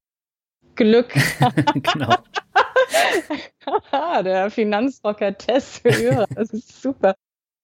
Glück. 0.75 1.13
genau. 1.73 2.15
der 4.23 4.49
Finanzrocker 4.49 5.37
Tess 5.37 5.81
Hörer, 5.83 6.25
das 6.35 6.51
ist 6.51 6.81
super. 6.81 7.15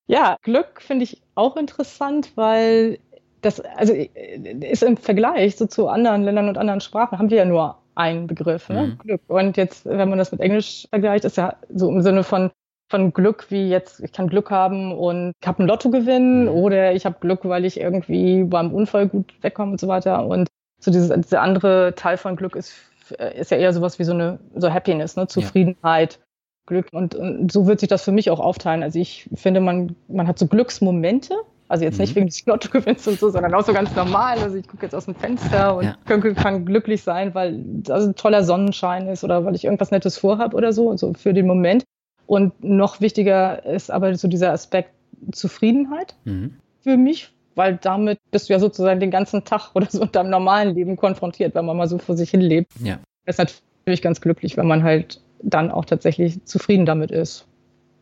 Ja, 0.07 0.37
Glück 0.41 0.81
finde 0.81 1.03
ich 1.03 1.21
auch 1.35 1.55
interessant, 1.55 2.31
weil 2.35 2.99
das, 3.41 3.61
also 3.61 3.93
ist 3.93 4.83
im 4.83 4.97
Vergleich 4.97 5.55
so 5.55 5.65
zu 5.65 5.87
anderen 5.87 6.23
Ländern 6.23 6.49
und 6.49 6.57
anderen 6.57 6.81
Sprachen, 6.81 7.19
haben 7.19 7.29
wir 7.29 7.37
ja 7.37 7.45
nur 7.45 7.77
einen 7.95 8.27
Begriff, 8.27 8.69
ne? 8.69 8.87
Mhm. 8.87 8.97
Glück. 8.97 9.21
Und 9.27 9.57
jetzt, 9.57 9.85
wenn 9.85 10.09
man 10.09 10.17
das 10.17 10.31
mit 10.31 10.41
Englisch 10.41 10.87
vergleicht, 10.89 11.25
ist 11.25 11.37
ja 11.37 11.57
so 11.73 11.89
im 11.89 12.01
Sinne 12.01 12.23
von, 12.23 12.49
von 12.89 13.13
Glück 13.13 13.47
wie 13.49 13.69
jetzt, 13.69 13.99
ich 13.99 14.11
kann 14.11 14.29
Glück 14.29 14.49
haben 14.49 14.93
und 14.97 15.33
ich 15.41 15.47
habe 15.47 15.63
ein 15.63 15.67
Lotto 15.67 15.89
gewinnen 15.89 16.43
mhm. 16.43 16.49
oder 16.49 16.93
ich 16.93 17.05
habe 17.05 17.17
Glück, 17.19 17.41
weil 17.43 17.65
ich 17.65 17.79
irgendwie 17.79 18.43
beim 18.43 18.73
Unfall 18.73 19.07
gut 19.07 19.33
wegkomme 19.41 19.73
und 19.73 19.79
so 19.79 19.87
weiter. 19.87 20.25
Und 20.25 20.49
so 20.79 20.91
dieses, 20.91 21.09
dieser 21.21 21.41
andere 21.41 21.93
Teil 21.95 22.17
von 22.17 22.35
Glück 22.35 22.55
ist 22.55 22.73
ist 23.11 23.51
ja 23.51 23.57
eher 23.57 23.73
sowas 23.73 23.99
wie 23.99 24.03
so 24.03 24.13
eine 24.13 24.39
so 24.55 24.71
Happiness, 24.71 25.15
ne? 25.15 25.27
Zufriedenheit, 25.27 26.15
ja. 26.15 26.19
Glück. 26.65 26.87
Und, 26.91 27.15
und, 27.15 27.51
so 27.51 27.67
wird 27.67 27.79
sich 27.79 27.89
das 27.89 28.03
für 28.03 28.11
mich 28.11 28.29
auch 28.29 28.39
aufteilen. 28.39 28.83
Also 28.83 28.99
ich 28.99 29.29
finde, 29.33 29.59
man, 29.59 29.95
man 30.07 30.27
hat 30.27 30.39
so 30.39 30.47
Glücksmomente. 30.47 31.33
Also 31.67 31.85
jetzt 31.85 31.95
mhm. 31.97 32.01
nicht 32.01 32.15
wegen 32.15 32.27
des 32.27 32.45
Lottogewinns 32.45 33.07
und 33.07 33.19
so, 33.19 33.29
sondern 33.29 33.53
auch 33.53 33.63
so 33.63 33.73
ganz 33.73 33.95
normal. 33.95 34.39
Also 34.39 34.57
ich 34.57 34.67
gucke 34.67 34.83
jetzt 34.83 34.95
aus 34.95 35.05
dem 35.05 35.15
Fenster 35.15 35.75
und 35.75 35.85
ja. 35.85 35.95
kann, 36.05 36.21
kann, 36.35 36.65
glücklich 36.65 37.03
sein, 37.03 37.35
weil 37.35 37.59
das 37.63 38.07
ein 38.07 38.15
toller 38.15 38.43
Sonnenschein 38.43 39.07
ist 39.07 39.23
oder 39.23 39.45
weil 39.45 39.55
ich 39.55 39.65
irgendwas 39.65 39.91
Nettes 39.91 40.17
vorhabe 40.17 40.57
oder 40.57 40.73
so, 40.73 40.89
also 40.89 41.13
für 41.13 41.33
den 41.33 41.45
Moment. 41.45 41.83
Und 42.25 42.63
noch 42.63 43.01
wichtiger 43.01 43.65
ist 43.65 43.91
aber 43.91 44.15
so 44.15 44.27
dieser 44.27 44.51
Aspekt 44.51 44.91
Zufriedenheit 45.31 46.15
mhm. 46.25 46.55
für 46.81 46.97
mich, 46.97 47.33
weil 47.59 47.75
damit 47.75 48.19
bist 48.31 48.47
du 48.47 48.53
ja 48.53 48.59
sozusagen 48.59 49.01
den 49.01 49.11
ganzen 49.11 49.43
Tag 49.43 49.71
oder 49.75 49.87
so 49.89 50.01
in 50.01 50.11
deinem 50.13 50.29
normalen 50.29 50.73
Leben 50.73 50.95
konfrontiert, 50.95 51.53
wenn 51.55 51.65
man 51.65 51.75
mal 51.75 51.89
so 51.89 51.97
vor 51.97 52.15
sich 52.15 52.31
hin 52.31 52.39
lebt. 52.39 52.71
Ja. 52.81 52.99
Das 53.25 53.37
ist 53.37 53.61
natürlich 53.83 54.01
ganz 54.01 54.21
glücklich, 54.21 54.55
wenn 54.55 54.65
man 54.65 54.81
halt 54.81 55.21
dann 55.43 55.69
auch 55.69 55.83
tatsächlich 55.83 56.43
zufrieden 56.45 56.85
damit 56.85 57.11
ist. 57.11 57.45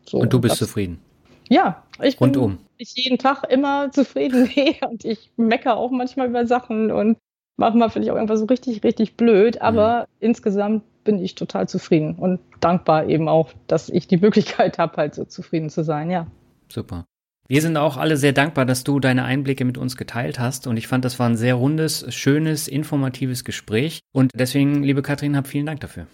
So, 0.06 0.18
und 0.18 0.32
du 0.32 0.40
bist 0.40 0.52
das, 0.52 0.58
zufrieden? 0.60 1.00
Ja, 1.48 1.82
ich 2.00 2.20
Rundum. 2.20 2.52
bin 2.52 2.58
ich 2.76 2.94
jeden 2.94 3.18
Tag 3.18 3.42
immer 3.50 3.90
zufrieden 3.90 4.48
und 4.88 5.04
ich 5.04 5.32
meckere 5.36 5.76
auch 5.76 5.90
manchmal 5.90 6.28
über 6.28 6.46
Sachen 6.46 6.92
und 6.92 7.18
manchmal 7.56 7.90
finde 7.90 8.06
ich 8.06 8.12
auch 8.12 8.16
irgendwas 8.16 8.38
so 8.38 8.46
richtig, 8.46 8.84
richtig 8.84 9.16
blöd, 9.16 9.60
aber 9.60 10.02
mhm. 10.02 10.06
insgesamt 10.20 10.84
bin 11.02 11.18
ich 11.18 11.34
total 11.34 11.68
zufrieden 11.68 12.14
und 12.14 12.38
dankbar 12.60 13.06
eben 13.08 13.28
auch, 13.28 13.50
dass 13.66 13.88
ich 13.88 14.06
die 14.06 14.16
Möglichkeit 14.18 14.78
habe, 14.78 14.96
halt 14.96 15.16
so 15.16 15.24
zufrieden 15.24 15.68
zu 15.68 15.82
sein, 15.82 16.12
ja. 16.12 16.28
Super. 16.68 17.06
Wir 17.50 17.62
sind 17.62 17.78
auch 17.78 17.96
alle 17.96 18.18
sehr 18.18 18.34
dankbar, 18.34 18.66
dass 18.66 18.84
du 18.84 19.00
deine 19.00 19.24
Einblicke 19.24 19.64
mit 19.64 19.78
uns 19.78 19.96
geteilt 19.96 20.38
hast. 20.38 20.66
Und 20.66 20.76
ich 20.76 20.86
fand, 20.86 21.06
das 21.06 21.18
war 21.18 21.26
ein 21.26 21.36
sehr 21.38 21.54
rundes, 21.54 22.04
schönes, 22.14 22.68
informatives 22.68 23.42
Gespräch. 23.42 24.00
Und 24.12 24.32
deswegen, 24.34 24.82
liebe 24.82 25.00
Katrin, 25.00 25.34
hab 25.34 25.46
vielen 25.46 25.64
Dank 25.64 25.80
dafür. 25.80 26.06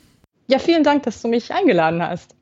Ja, 0.46 0.60
vielen 0.60 0.84
Dank, 0.84 1.02
dass 1.02 1.22
du 1.22 1.26
mich 1.26 1.52
eingeladen 1.52 2.00
hast. 2.00 2.36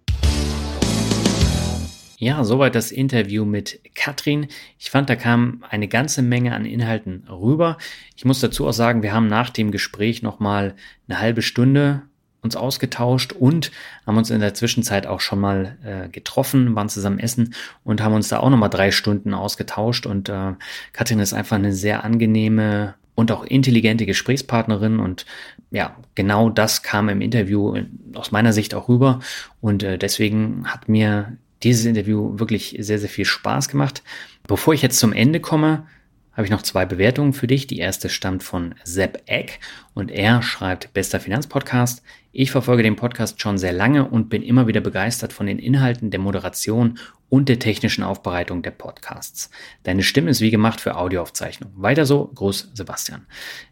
Ja, 2.19 2.45
soweit 2.45 2.75
das 2.75 2.93
Interview 2.93 3.47
mit 3.47 3.81
Katrin. 3.95 4.49
Ich 4.79 4.91
fand, 4.91 5.09
da 5.09 5.17
kam 5.17 5.65
eine 5.71 5.89
ganze 5.89 6.21
Menge 6.21 6.55
an 6.55 6.67
Inhalten 6.67 7.27
rüber. 7.31 7.79
Ich 8.15 8.27
muss 8.27 8.41
dazu 8.41 8.69
auch 8.69 8.75
sagen, 8.75 9.03
wir 9.03 9.15
haben 9.15 9.27
nach 9.27 9.49
dem 9.49 9.71
Gespräch 9.71 10.23
nochmal 10.23 10.75
eine 11.09 11.19
halbe 11.19 11.41
Stunde 11.41 12.03
uns 12.43 12.57
ausgetauscht 12.57 13.33
und 13.33 13.71
haben 14.07 14.19
uns 14.19 14.31
in 14.31 14.41
der 14.41 14.55
Zwischenzeit 14.55 15.07
auch 15.07 15.21
schon 15.21 15.39
mal 15.41 15.77
äh, 15.85 16.09
getroffen, 16.09 16.75
waren 16.75 16.89
zusammen 16.89 17.21
essen 17.21 17.55
und 17.85 18.03
haben 18.03 18.15
uns 18.15 18.29
da 18.29 18.41
auch 18.41 18.51
nochmal 18.51 18.71
drei 18.71 18.91
Stunden 18.91 19.33
ausgetauscht. 19.33 20.07
Und 20.07 20.29
äh, 20.29 20.53
Katrin 20.93 21.21
ist 21.21 21.33
einfach 21.33 21.57
eine 21.57 21.73
sehr 21.73 22.05
angenehme 22.05 22.95
und 23.15 23.31
auch 23.31 23.45
intelligente 23.45 24.07
Gesprächspartnerin 24.07 24.99
und 24.99 25.27
ja, 25.71 25.97
genau 26.15 26.51
das 26.51 26.83
kam 26.83 27.09
im 27.09 27.21
Interview 27.21 27.77
aus 28.15 28.31
meiner 28.33 28.53
Sicht 28.53 28.75
auch 28.75 28.89
rüber 28.89 29.21
und 29.61 29.83
äh, 29.83 29.99
deswegen 29.99 30.65
hat 30.67 30.89
mir 30.89 31.37
dieses 31.63 31.85
Interview 31.85 32.39
wirklich 32.39 32.77
sehr, 32.81 32.99
sehr 32.99 33.09
viel 33.09 33.25
Spaß 33.25 33.69
gemacht. 33.69 34.03
Bevor 34.47 34.75
ich 34.75 34.83
jetzt 34.83 34.99
zum 34.99 35.13
Ende 35.13 35.41
komme, 35.41 35.87
habe 36.33 36.45
ich 36.45 36.51
noch 36.51 36.63
zwei 36.63 36.87
Bewertungen 36.87 37.33
für 37.33 37.47
dich. 37.47 37.67
Die 37.67 37.79
erste 37.79 38.09
stammt 38.09 38.43
von 38.43 38.75
Sepp 38.85 39.23
Eck 39.27 39.61
und 39.95 40.11
er 40.11 40.43
schreibt, 40.43 40.93
bester 40.95 41.21
Finanzpodcast. 41.21 42.03
Ich 42.33 42.51
verfolge 42.51 42.83
den 42.83 42.97
Podcast 42.97 43.41
schon 43.41 43.59
sehr 43.59 43.73
lange 43.75 44.09
und 44.09 44.31
bin 44.31 44.43
immer 44.43 44.67
wieder 44.67 44.81
begeistert 44.81 45.35
von 45.35 45.47
den 45.47 45.59
Inhalten 45.59 46.11
der 46.11 46.21
Moderation 46.21 46.99
und 47.29 47.49
der 47.49 47.59
technischen 47.59 48.05
Aufbereitung 48.05 48.63
der 48.63 48.71
Podcasts. 48.71 49.51
Deine 49.83 50.03
Stimme 50.03 50.31
ist 50.31 50.41
wie 50.41 50.51
gemacht 50.51 50.81
für 50.81 50.97
Audioaufzeichnung. 50.97 51.71
Weiter 51.77 52.07
so, 52.07 52.31
Gruß 52.35 52.71
Sebastian. 52.75 53.27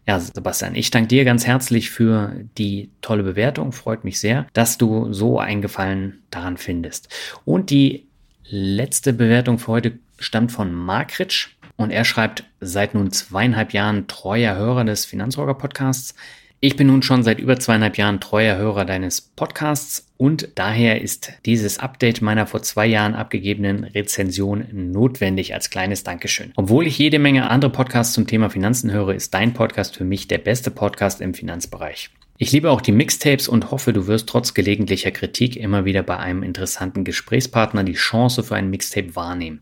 Ja, 0.07 0.19
Sebastian, 0.19 0.75
ich 0.75 0.91
danke 0.91 1.09
dir 1.09 1.25
ganz 1.25 1.45
herzlich 1.47 1.89
für 1.89 2.35
die 2.57 2.89
tolle 3.01 3.23
Bewertung. 3.23 3.71
Freut 3.71 4.03
mich 4.03 4.19
sehr, 4.19 4.47
dass 4.53 4.77
du 4.77 5.11
so 5.13 5.39
einen 5.39 5.61
Gefallen 5.61 6.23
daran 6.29 6.57
findest. 6.57 7.09
Und 7.45 7.69
die 7.71 8.07
letzte 8.43 9.13
Bewertung 9.13 9.57
für 9.59 9.71
heute 9.71 9.99
stammt 10.19 10.51
von 10.51 10.73
Markritsch. 10.73 11.49
Und 11.81 11.91
er 11.91 12.05
schreibt, 12.05 12.43
seit 12.59 12.93
nun 12.93 13.11
zweieinhalb 13.11 13.73
Jahren 13.73 14.07
treuer 14.07 14.55
Hörer 14.55 14.85
des 14.85 15.05
Finanzrocker 15.05 15.55
Podcasts. 15.55 16.15
Ich 16.59 16.75
bin 16.75 16.85
nun 16.85 17.01
schon 17.01 17.23
seit 17.23 17.39
über 17.39 17.57
zweieinhalb 17.57 17.97
Jahren 17.97 18.19
treuer 18.19 18.55
Hörer 18.55 18.85
deines 18.85 19.19
Podcasts 19.19 20.07
und 20.17 20.49
daher 20.53 21.01
ist 21.01 21.33
dieses 21.47 21.79
Update 21.79 22.21
meiner 22.21 22.45
vor 22.45 22.61
zwei 22.61 22.85
Jahren 22.85 23.15
abgegebenen 23.15 23.83
Rezension 23.83 24.67
notwendig 24.71 25.55
als 25.55 25.71
kleines 25.71 26.03
Dankeschön. 26.03 26.53
Obwohl 26.55 26.85
ich 26.85 26.99
jede 26.99 27.17
Menge 27.17 27.49
andere 27.49 27.71
Podcasts 27.71 28.13
zum 28.13 28.27
Thema 28.27 28.51
Finanzen 28.51 28.91
höre, 28.91 29.15
ist 29.15 29.33
dein 29.33 29.55
Podcast 29.55 29.97
für 29.97 30.03
mich 30.03 30.27
der 30.27 30.37
beste 30.37 30.69
Podcast 30.69 31.19
im 31.19 31.33
Finanzbereich. 31.33 32.11
Ich 32.43 32.51
liebe 32.51 32.71
auch 32.71 32.81
die 32.81 32.91
Mixtapes 32.91 33.47
und 33.47 33.69
hoffe, 33.69 33.93
du 33.93 34.07
wirst 34.07 34.27
trotz 34.27 34.55
gelegentlicher 34.55 35.11
Kritik 35.11 35.55
immer 35.55 35.85
wieder 35.85 36.01
bei 36.01 36.17
einem 36.17 36.41
interessanten 36.41 37.03
Gesprächspartner 37.03 37.83
die 37.83 37.93
Chance 37.93 38.41
für 38.41 38.55
ein 38.55 38.71
Mixtape 38.71 39.15
wahrnehmen. 39.15 39.61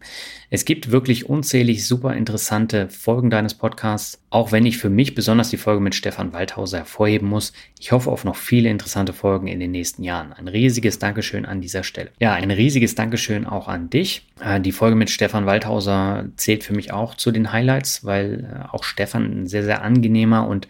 Es 0.50 0.64
gibt 0.64 0.90
wirklich 0.90 1.28
unzählig 1.28 1.86
super 1.86 2.16
interessante 2.16 2.88
Folgen 2.88 3.30
deines 3.30 3.54
Podcasts, 3.54 4.22
auch 4.30 4.54
wenn 4.54 4.66
ich 4.66 4.78
für 4.78 4.90
mich 4.90 5.14
besonders 5.14 5.50
die 5.50 5.58
Folge 5.58 5.82
mit 5.82 5.94
Stefan 5.94 6.32
Waldhauser 6.32 6.78
hervorheben 6.78 7.28
muss. 7.28 7.52
Ich 7.78 7.92
hoffe 7.92 8.10
auf 8.10 8.24
noch 8.24 8.38
viele 8.38 8.70
interessante 8.70 9.12
Folgen 9.12 9.48
in 9.48 9.60
den 9.60 9.72
nächsten 9.72 10.04
Jahren. 10.04 10.32
Ein 10.32 10.48
riesiges 10.48 11.00
Dankeschön 11.00 11.46
an 11.46 11.60
dieser 11.60 11.84
Stelle. 11.84 12.12
Ja, 12.22 12.32
ein 12.32 12.50
riesiges 12.50 12.96
Dankeschön 12.96 13.46
auch 13.46 13.68
an 13.68 13.90
dich. 13.90 14.26
Äh, 14.40 14.62
die 14.62 14.72
Folge 14.72 14.96
mit 14.96 15.10
Stefan 15.10 15.46
Waldhauser 15.46 16.30
zählt 16.38 16.64
für 16.64 16.74
mich 16.74 16.94
auch 16.94 17.16
zu 17.16 17.32
den 17.32 17.52
Highlights, 17.52 18.06
weil 18.06 18.46
äh, 18.46 18.74
auch 18.74 18.86
Stefan 18.86 19.42
ein 19.42 19.48
sehr, 19.48 19.66
sehr 19.66 19.82
angenehmer 19.82 20.48
und 20.48 20.70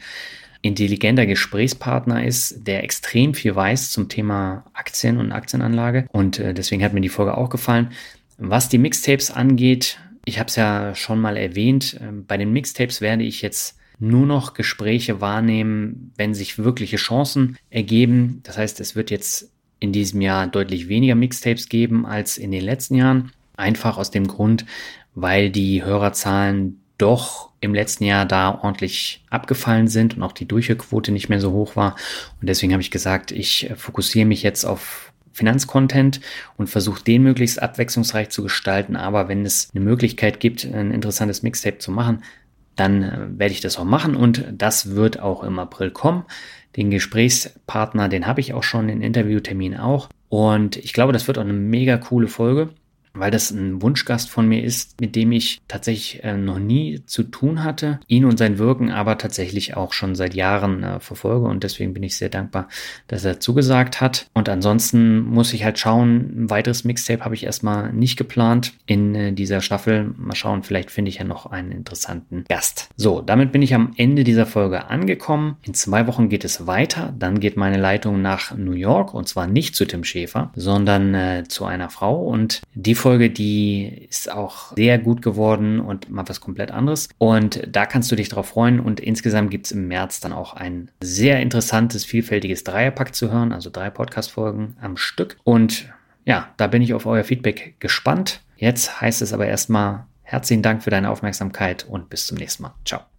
intelligenter 0.61 1.26
Gesprächspartner 1.26 2.26
ist, 2.26 2.68
der 2.68 2.84
extrem 2.84 3.34
viel 3.34 3.56
weiß 3.56 3.91
zum 3.91 4.10
Thema 4.10 4.65
Aktien 4.73 5.18
und 5.18 5.31
Aktienanlage. 5.31 6.07
Und 6.11 6.40
äh, 6.40 6.53
deswegen 6.53 6.84
hat 6.84 6.94
mir 6.94 7.02
die 7.02 7.10
Folge 7.10 7.38
auch 7.38 7.49
gefallen. 7.49 7.91
Was 8.38 8.69
die 8.69 8.77
Mixtapes 8.77 9.31
angeht, 9.31 9.99
ich 10.26 10.40
habe 10.40 10.48
es 10.48 10.56
ja 10.56 10.95
schon 10.95 11.19
mal 11.19 11.38
erwähnt, 11.38 11.95
äh, 12.02 12.11
bei 12.11 12.38
den 12.38 12.52
Mixtapes 12.52 13.02
werde 13.02 13.23
ich 13.23 13.41
jetzt 13.41 13.77
nur 13.99 14.26
noch 14.26 14.53
Gespräche 14.53 15.22
wahrnehmen, 15.22 16.14
wenn 16.15 16.34
sich 16.34 16.57
wirkliche 16.57 16.98
Chancen 16.98 17.57
ergeben. 17.69 18.41
Das 18.44 18.57
heißt, 18.57 18.80
es 18.80 18.95
wird 18.95 19.11
jetzt 19.11 19.52
in 19.80 19.91
diesem 19.91 20.22
Jahr 20.22 20.48
deutlich 20.48 20.88
weniger 20.88 21.15
Mixtapes 21.15 21.69
geben 21.69 22.06
als 22.06 22.38
in 22.38 22.52
den 22.52 22.64
letzten 22.64 22.95
Jahren. 22.95 23.31
Einfach 23.56 23.98
aus 23.98 24.11
dem 24.11 24.27
Grund, 24.27 24.65
weil 25.15 25.49
die 25.49 25.84
Hörerzahlen 25.84 26.81
doch 26.98 27.49
im 27.61 27.73
letzten 27.73 28.06
Jahr 28.06 28.26
da 28.26 28.60
ordentlich 28.61 29.23
abgefallen 29.30 29.88
sind 29.88 30.15
und 30.15 30.23
auch 30.23 30.31
die 30.31 30.48
Durchhörquote 30.48 31.11
nicht 31.11 31.30
mehr 31.30 31.40
so 31.40 31.52
hoch 31.52 31.76
war. 31.76 31.95
Und 32.40 32.48
deswegen 32.48 32.73
habe 32.73 32.81
ich 32.81 32.91
gesagt, 32.91 33.31
ich 33.31 33.72
fokussiere 33.76 34.26
mich 34.26 34.44
jetzt 34.44 34.65
auf 34.65 35.11
Finanzcontent 35.34 36.19
und 36.57 36.69
versuche 36.69 37.03
den 37.03 37.23
möglichst 37.23 37.61
abwechslungsreich 37.61 38.30
zu 38.30 38.44
gestalten. 38.44 38.95
Aber 38.95 39.27
wenn 39.27 39.45
es 39.45 39.69
eine 39.73 39.84
Möglichkeit 39.84 40.40
gibt, 40.40 40.65
ein 40.65 40.91
interessantes 40.91 41.44
Mixtape 41.44 41.77
zu 41.77 41.91
machen, 41.91 42.23
dann 42.76 43.03
äh, 43.03 43.40
werde 43.40 43.53
ich 43.53 43.61
das 43.61 43.77
auch 43.77 43.86
machen 43.86 44.15
und 44.15 44.45
das 44.52 44.95
wird 44.95 45.19
auch 45.19 45.44
im 45.44 45.60
April 45.60 45.91
kommen. 45.91 46.26
Den 46.76 46.91
Gesprächspartner, 46.91 48.10
den 48.10 48.27
habe 48.27 48.41
ich 48.41 48.53
auch 48.53 48.64
schon, 48.64 48.88
den 48.88 49.02
Interviewtermin 49.02 49.76
auch. 49.77 50.10
Und 50.30 50.77
ich 50.77 50.94
glaube, 50.94 51.11
das 51.14 51.27
wird 51.27 51.38
auch 51.38 51.44
eine 51.44 51.53
mega 51.53 51.98
coole 51.98 52.27
Folge 52.27 52.69
weil 53.20 53.32
das 53.32 53.52
ein 53.52 53.82
Wunschgast 53.82 54.30
von 54.30 54.48
mir 54.48 54.64
ist, 54.64 55.00
mit 55.02 55.16
dem 55.16 55.32
ich 55.32 55.62
tatsächlich 55.68 56.24
äh, 56.24 56.38
noch 56.38 56.60
nie 56.60 57.04
zu 57.06 57.24
tun 57.24 57.64
hatte, 57.64 58.00
ihn 58.08 58.26
und 58.26 58.38
sein 58.38 58.58
Wirken 58.58 58.91
aber 58.91 59.18
tatsächlich 59.18 59.76
auch 59.76 59.94
schon 59.94 60.16
seit 60.16 60.34
Jahren 60.34 60.84
äh, 60.84 61.00
verfolge 61.00 61.48
und 61.48 61.64
deswegen 61.64 61.94
bin 61.94 62.04
ich 62.04 62.18
sehr 62.18 62.30
dankbar, 62.30 62.68
dass 63.08 63.26
er 63.26 63.40
zugesagt 63.40 64.02
hat. 64.02 64.28
Und 64.34 64.50
ansonsten 64.50 65.20
muss 65.20 65.54
ich 65.54 65.64
halt 65.64 65.80
schauen, 65.80 66.44
ein 66.44 66.50
weiteres 66.50 66.84
Mixtape 66.84 67.24
habe 67.24 67.36
ich 67.36 67.44
erstmal 67.44 67.91
nicht 67.94 68.18
geplant 68.18 68.74
in 68.86 69.16
äh, 69.16 69.34
dieser 69.34 69.62
Staffel. 69.62 70.14
Mal 70.18 70.36
schauen, 70.36 70.64
vielleicht 70.64 70.91
finde 70.91 71.10
ich 71.10 71.18
ja 71.18 71.24
noch 71.24 71.46
einen 71.46 71.72
interessanten 71.72 72.46
Gast. 72.48 72.90
So, 72.96 73.22
damit 73.22 73.52
bin 73.52 73.62
ich 73.62 73.74
am 73.74 73.94
Ende 73.98 74.24
dieser 74.24 74.46
Folge 74.46 74.90
angekommen. 74.90 75.58
In 75.64 75.74
zwei 75.74 76.08
Wochen 76.08 76.30
geht 76.30 76.46
es 76.46 76.68
weiter. 76.68 77.14
Dann 77.18 77.40
geht 77.40 77.58
meine 77.58 77.78
Leitung 77.78 78.22
nach 78.22 78.56
New 78.56 78.74
York 78.74 79.14
und 79.14 79.28
zwar 79.28 79.48
nicht 79.48 79.76
zu 79.76 79.86
Tim 79.86 80.04
Schäfer, 80.04 80.52
sondern 80.56 81.14
äh, 81.14 81.44
zu 81.48 81.66
einer 81.66 81.90
Frau 81.90 82.22
und 82.22 82.62
die 82.74 82.96
Folge, 82.96 83.09
die 83.18 84.07
ist 84.10 84.31
auch 84.31 84.76
sehr 84.76 84.99
gut 84.99 85.22
geworden 85.22 85.80
und 85.80 86.10
mal 86.10 86.27
was 86.27 86.41
komplett 86.41 86.72
anderes. 86.72 87.10
Und 87.18 87.61
da 87.68 87.86
kannst 87.86 88.11
du 88.11 88.15
dich 88.15 88.30
drauf 88.30 88.49
freuen. 88.49 88.80
Und 88.80 88.99
insgesamt 88.99 89.52
gibt 89.52 89.65
es 89.65 89.72
im 89.72 89.88
März 89.88 90.19
dann 90.19 90.34
auch 90.34 90.53
ein 90.53 90.91
sehr 91.02 91.40
interessantes, 91.40 92.06
vielfältiges 92.06 92.64
Dreierpack 92.64 93.15
zu 93.15 93.31
hören, 93.31 93.52
also 93.52 93.69
drei 93.69 93.90
Podcast-Folgen 93.90 94.76
am 94.81 94.98
Stück. 94.98 95.38
Und 95.44 95.90
ja, 96.26 96.49
da 96.57 96.68
bin 96.68 96.81
ich 96.81 96.94
auf 96.94 97.06
euer 97.06 97.23
Feedback 97.23 97.76
gespannt. 97.80 98.41
Jetzt 98.57 99.02
heißt 99.02 99.22
es 99.22 99.34
aber 99.34 99.48
erstmal 99.48 100.06
herzlichen 100.22 100.61
Dank 100.61 100.84
für 100.84 100.91
deine 100.91 101.10
Aufmerksamkeit 101.10 101.86
und 101.90 102.10
bis 102.10 102.27
zum 102.27 102.38
nächsten 102.38 102.64
Mal. 102.64 102.76
Ciao. 102.86 103.19